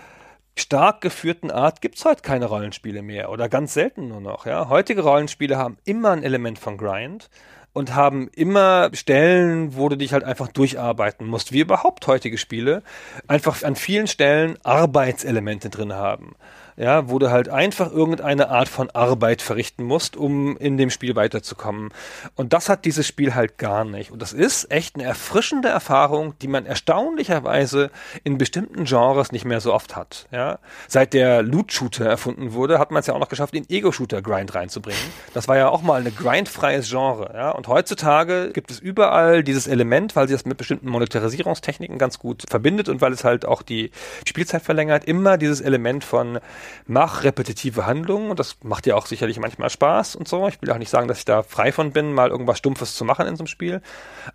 stark 0.56 1.00
geführten 1.00 1.50
Art 1.50 1.80
gibt's 1.80 2.04
heute 2.04 2.22
keine 2.22 2.46
Rollenspiele 2.46 3.02
mehr 3.02 3.30
oder 3.30 3.48
ganz 3.48 3.74
selten 3.74 4.08
nur 4.08 4.20
noch. 4.20 4.46
Ja? 4.46 4.68
Heutige 4.68 5.02
Rollenspiele 5.02 5.56
haben 5.56 5.78
immer 5.84 6.10
ein 6.10 6.22
Element 6.22 6.58
von 6.58 6.76
Grind 6.76 7.30
und 7.72 7.94
haben 7.94 8.28
immer 8.34 8.90
Stellen, 8.94 9.76
wo 9.76 9.88
du 9.88 9.96
dich 9.96 10.12
halt 10.12 10.24
einfach 10.24 10.48
durcharbeiten 10.48 11.26
musst, 11.26 11.52
wie 11.52 11.60
überhaupt 11.60 12.06
heutige 12.06 12.38
Spiele, 12.38 12.82
einfach 13.28 13.62
an 13.62 13.76
vielen 13.76 14.06
Stellen 14.06 14.58
Arbeitselemente 14.64 15.70
drin 15.70 15.92
haben 15.92 16.34
ja, 16.80 17.10
wo 17.10 17.18
du 17.18 17.30
halt 17.30 17.50
einfach 17.50 17.92
irgendeine 17.92 18.48
Art 18.48 18.68
von 18.68 18.88
Arbeit 18.90 19.42
verrichten 19.42 19.84
musst, 19.84 20.16
um 20.16 20.56
in 20.56 20.78
dem 20.78 20.88
Spiel 20.88 21.14
weiterzukommen. 21.14 21.90
Und 22.36 22.54
das 22.54 22.70
hat 22.70 22.86
dieses 22.86 23.06
Spiel 23.06 23.34
halt 23.34 23.58
gar 23.58 23.84
nicht. 23.84 24.10
Und 24.10 24.22
das 24.22 24.32
ist 24.32 24.70
echt 24.70 24.94
eine 24.94 25.04
erfrischende 25.04 25.68
Erfahrung, 25.68 26.38
die 26.38 26.48
man 26.48 26.64
erstaunlicherweise 26.64 27.90
in 28.24 28.38
bestimmten 28.38 28.84
Genres 28.84 29.30
nicht 29.30 29.44
mehr 29.44 29.60
so 29.60 29.74
oft 29.74 29.94
hat. 29.94 30.26
Ja, 30.32 30.58
seit 30.88 31.12
der 31.12 31.42
Loot-Shooter 31.42 32.06
erfunden 32.06 32.54
wurde, 32.54 32.78
hat 32.78 32.90
man 32.90 33.00
es 33.00 33.06
ja 33.06 33.12
auch 33.12 33.18
noch 33.18 33.28
geschafft, 33.28 33.52
den 33.52 33.68
Ego-Shooter-Grind 33.68 34.54
reinzubringen. 34.54 35.02
Das 35.34 35.48
war 35.48 35.58
ja 35.58 35.68
auch 35.68 35.82
mal 35.82 36.00
ein 36.00 36.16
grindfreies 36.16 36.88
Genre. 36.88 37.32
Ja, 37.34 37.50
und 37.50 37.68
heutzutage 37.68 38.52
gibt 38.54 38.70
es 38.70 38.78
überall 38.78 39.44
dieses 39.44 39.66
Element, 39.66 40.16
weil 40.16 40.28
sie 40.28 40.34
das 40.34 40.46
mit 40.46 40.56
bestimmten 40.56 40.88
Monetarisierungstechniken 40.88 41.98
ganz 41.98 42.18
gut 42.18 42.44
verbindet 42.48 42.88
und 42.88 43.02
weil 43.02 43.12
es 43.12 43.22
halt 43.22 43.44
auch 43.44 43.60
die 43.60 43.90
Spielzeit 44.26 44.62
verlängert, 44.62 45.04
immer 45.04 45.36
dieses 45.36 45.60
Element 45.60 46.04
von 46.04 46.40
mach 46.86 47.24
repetitive 47.24 47.86
Handlungen 47.86 48.30
und 48.30 48.38
das 48.38 48.58
macht 48.62 48.86
ja 48.86 48.96
auch 48.96 49.06
sicherlich 49.06 49.38
manchmal 49.38 49.70
Spaß 49.70 50.16
und 50.16 50.28
so. 50.28 50.48
Ich 50.48 50.60
will 50.60 50.70
auch 50.70 50.78
nicht 50.78 50.90
sagen, 50.90 51.08
dass 51.08 51.18
ich 51.18 51.24
da 51.24 51.42
frei 51.42 51.72
von 51.72 51.92
bin, 51.92 52.12
mal 52.12 52.30
irgendwas 52.30 52.58
Stumpfes 52.58 52.94
zu 52.94 53.04
machen 53.04 53.26
in 53.26 53.36
so 53.36 53.42
einem 53.42 53.48
Spiel. 53.48 53.80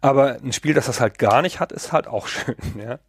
Aber 0.01 0.37
ein 0.43 0.53
Spiel, 0.53 0.73
das 0.73 0.85
das 0.85 0.99
halt 0.99 1.19
gar 1.19 1.41
nicht 1.41 1.59
hat, 1.59 1.71
ist 1.71 1.91
halt 1.91 2.07
auch 2.07 2.27
schön, 2.27 2.55
ja. 2.77 2.99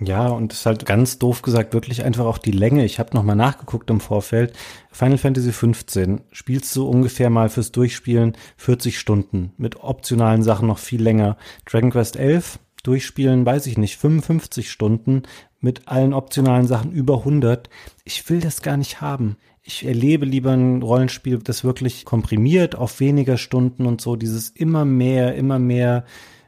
Ja, 0.00 0.28
und 0.28 0.52
ist 0.52 0.64
halt 0.64 0.86
ganz 0.86 1.18
doof 1.18 1.42
gesagt 1.42 1.74
wirklich 1.74 2.04
einfach 2.04 2.24
auch 2.24 2.38
die 2.38 2.52
Länge. 2.52 2.84
Ich 2.84 3.00
habe 3.00 3.16
nochmal 3.16 3.34
nachgeguckt 3.34 3.90
im 3.90 4.00
Vorfeld. 4.00 4.56
Final 4.92 5.18
Fantasy 5.18 5.50
15 5.52 6.20
spielst 6.30 6.74
du 6.76 6.88
ungefähr 6.88 7.30
mal 7.30 7.48
fürs 7.48 7.72
Durchspielen 7.72 8.36
40 8.58 8.96
Stunden. 8.96 9.52
Mit 9.56 9.82
optionalen 9.82 10.44
Sachen 10.44 10.68
noch 10.68 10.78
viel 10.78 11.02
länger. 11.02 11.36
Dragon 11.64 11.90
Quest 11.90 12.16
11 12.16 12.60
durchspielen, 12.84 13.44
weiß 13.44 13.66
ich 13.66 13.76
nicht, 13.76 13.96
55 13.96 14.70
Stunden 14.70 15.24
mit 15.60 15.88
allen 15.88 16.14
optionalen 16.14 16.66
Sachen 16.66 16.92
über 16.92 17.18
100. 17.18 17.68
Ich 18.04 18.28
will 18.28 18.40
das 18.40 18.62
gar 18.62 18.76
nicht 18.76 19.00
haben. 19.00 19.36
Ich 19.62 19.84
erlebe 19.84 20.24
lieber 20.24 20.52
ein 20.52 20.82
Rollenspiel, 20.82 21.38
das 21.38 21.64
wirklich 21.64 22.04
komprimiert 22.04 22.74
auf 22.74 23.00
weniger 23.00 23.36
Stunden 23.36 23.86
und 23.86 24.00
so, 24.00 24.16
dieses 24.16 24.48
immer 24.48 24.84
mehr, 24.84 25.34
immer 25.34 25.58
mehr 25.58 26.04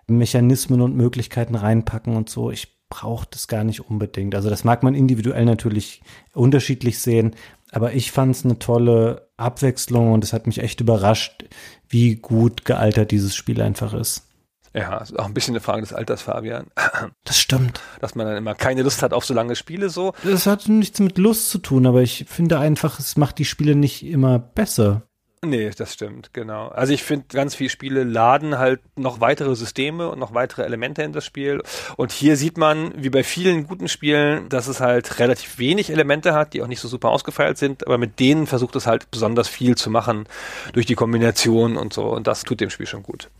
Mechanismen 0.07 0.81
und 0.81 0.97
Möglichkeiten 0.97 1.55
reinpacken 1.55 2.17
und 2.17 2.31
so. 2.31 2.51
Ich 2.51 2.81
brauche 2.89 3.27
das 3.31 3.47
gar 3.47 3.65
nicht 3.65 3.89
unbedingt. 3.89 4.35
Also 4.35 4.51
das 4.51 4.65
mag 4.65 4.83
man 4.83 4.95
individuell 4.95 5.45
natürlich 5.45 6.03
unterschiedlich 6.33 6.99
sehen, 6.99 7.37
aber 7.71 7.93
ich 7.93 8.11
fand 8.11 8.35
es 8.35 8.45
eine 8.45 8.59
tolle 8.59 9.29
Abwechslung 9.37 10.13
und 10.13 10.25
es 10.25 10.33
hat 10.33 10.47
mich 10.47 10.59
echt 10.59 10.81
überrascht, 10.81 11.45
wie 11.89 12.17
gut 12.17 12.65
gealtert 12.65 13.11
dieses 13.13 13.37
Spiel 13.37 13.63
einfach 13.63 13.95
ist. 13.95 14.30
Ja, 14.73 14.99
ist 14.99 15.19
auch 15.19 15.27
ein 15.27 15.35
bisschen 15.35 15.55
eine 15.55 15.61
Frage 15.61 15.81
des 15.83 15.93
Alters, 15.93 16.23
Fabian. 16.23 16.67
Das 17.25 17.39
stimmt. 17.39 17.81
Dass 18.01 18.15
man 18.15 18.27
dann 18.27 18.37
immer 18.37 18.55
keine 18.55 18.83
Lust 18.83 19.03
hat 19.03 19.13
auf 19.13 19.25
so 19.25 19.35
lange 19.35 19.55
Spiele 19.55 19.89
so. 19.89 20.15
Das 20.25 20.47
hat 20.47 20.69
nichts 20.69 20.99
mit 21.01 21.19
Lust 21.19 21.51
zu 21.51 21.59
tun, 21.59 21.87
aber 21.87 22.03
ich 22.03 22.25
finde 22.29 22.59
einfach, 22.59 22.99
es 22.99 23.17
macht 23.17 23.39
die 23.39 23.45
Spiele 23.45 23.77
nicht 23.77 24.05
immer 24.05 24.39
besser. 24.39 25.03
Nee, 25.43 25.71
das 25.75 25.95
stimmt, 25.95 26.35
genau. 26.35 26.69
Also 26.69 26.93
ich 26.93 27.03
finde, 27.03 27.25
ganz 27.29 27.55
viele 27.55 27.71
Spiele 27.71 28.05
laden 28.05 28.59
halt 28.59 28.81
noch 28.99 29.21
weitere 29.21 29.57
Systeme 29.57 30.11
und 30.11 30.19
noch 30.19 30.35
weitere 30.35 30.65
Elemente 30.65 31.03
in 31.03 31.15
das 31.15 31.25
Spiel. 31.25 31.63
Und 31.97 32.13
hier 32.13 32.37
sieht 32.37 32.59
man, 32.59 32.93
wie 32.95 33.09
bei 33.09 33.25
vielen 33.25 33.67
guten 33.67 33.89
Spielen, 33.89 34.51
dass 34.51 34.67
es 34.67 34.81
halt 34.81 35.19
relativ 35.19 35.59
wenig 35.59 35.89
Elemente 35.89 36.35
hat, 36.35 36.53
die 36.53 36.61
auch 36.61 36.67
nicht 36.67 36.81
so 36.81 36.89
super 36.89 37.09
ausgefeilt 37.09 37.57
sind, 37.57 37.87
aber 37.87 37.97
mit 37.97 38.21
denen 38.21 38.47
versucht 38.47 38.77
es 38.77 38.87
halt 38.87 39.11
besonders 39.11 39.49
viel 39.49 39.77
zu 39.77 39.89
machen 39.89 40.27
durch 40.75 40.85
die 40.85 40.95
Kombination 40.95 41.79
und 41.79 41.95
so. 41.95 42.05
Und 42.11 42.27
das 42.27 42.45
tut 42.45 42.61
dem 42.61 42.69
Spiel 42.69 42.87
schon 42.87 43.03
gut. 43.03 43.31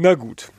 Na 0.00 0.14
gut. 0.14 0.52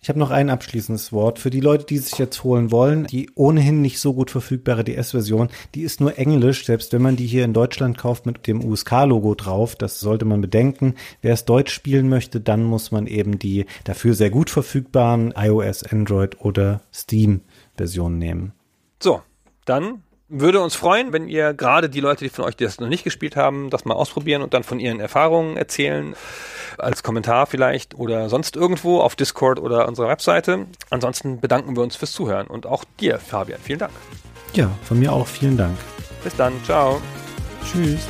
Ich 0.00 0.08
habe 0.08 0.18
noch 0.18 0.32
ein 0.32 0.50
abschließendes 0.50 1.12
Wort. 1.12 1.38
Für 1.38 1.50
die 1.50 1.60
Leute, 1.60 1.84
die 1.84 1.98
sich 1.98 2.18
jetzt 2.18 2.42
holen 2.42 2.72
wollen, 2.72 3.06
die 3.06 3.30
ohnehin 3.36 3.80
nicht 3.80 4.00
so 4.00 4.12
gut 4.14 4.32
verfügbare 4.32 4.82
DS-Version, 4.82 5.48
die 5.76 5.82
ist 5.82 6.00
nur 6.00 6.18
Englisch, 6.18 6.66
selbst 6.66 6.92
wenn 6.92 7.02
man 7.02 7.14
die 7.14 7.28
hier 7.28 7.44
in 7.44 7.54
Deutschland 7.54 7.96
kauft 7.96 8.26
mit 8.26 8.48
dem 8.48 8.64
USK-Logo 8.64 9.36
drauf. 9.36 9.76
Das 9.76 10.00
sollte 10.00 10.24
man 10.24 10.40
bedenken. 10.40 10.96
Wer 11.20 11.34
es 11.34 11.44
Deutsch 11.44 11.72
spielen 11.72 12.08
möchte, 12.08 12.40
dann 12.40 12.64
muss 12.64 12.90
man 12.90 13.06
eben 13.06 13.38
die 13.38 13.66
dafür 13.84 14.14
sehr 14.14 14.30
gut 14.30 14.50
verfügbaren 14.50 15.32
iOS, 15.36 15.84
Android 15.84 16.40
oder 16.40 16.80
Steam-Versionen 16.92 18.18
nehmen. 18.18 18.52
So, 19.00 19.22
dann 19.64 20.02
würde 20.32 20.60
uns 20.60 20.74
freuen, 20.74 21.12
wenn 21.12 21.28
ihr 21.28 21.52
gerade 21.52 21.88
die 21.88 22.00
Leute, 22.00 22.24
die 22.24 22.30
von 22.30 22.44
euch, 22.44 22.56
die 22.56 22.64
das 22.64 22.80
noch 22.80 22.88
nicht 22.88 23.04
gespielt 23.04 23.36
haben, 23.36 23.70
das 23.70 23.84
mal 23.84 23.94
ausprobieren 23.94 24.42
und 24.42 24.54
dann 24.54 24.64
von 24.64 24.80
ihren 24.80 24.98
Erfahrungen 24.98 25.56
erzählen. 25.56 26.14
Als 26.78 27.02
Kommentar 27.02 27.46
vielleicht 27.46 27.94
oder 27.94 28.30
sonst 28.30 28.56
irgendwo 28.56 29.00
auf 29.00 29.14
Discord 29.14 29.60
oder 29.60 29.86
unserer 29.86 30.08
Webseite. 30.08 30.66
Ansonsten 30.88 31.38
bedanken 31.38 31.76
wir 31.76 31.82
uns 31.82 31.96
fürs 31.96 32.12
Zuhören 32.12 32.46
und 32.46 32.66
auch 32.66 32.84
dir, 32.98 33.18
Fabian. 33.18 33.60
Vielen 33.62 33.80
Dank. 33.80 33.92
Ja, 34.54 34.70
von 34.82 34.98
mir 34.98 35.12
auch 35.12 35.26
vielen 35.26 35.58
Dank. 35.58 35.76
Bis 36.24 36.34
dann. 36.34 36.52
Ciao. 36.64 37.00
Tschüss. 37.70 38.08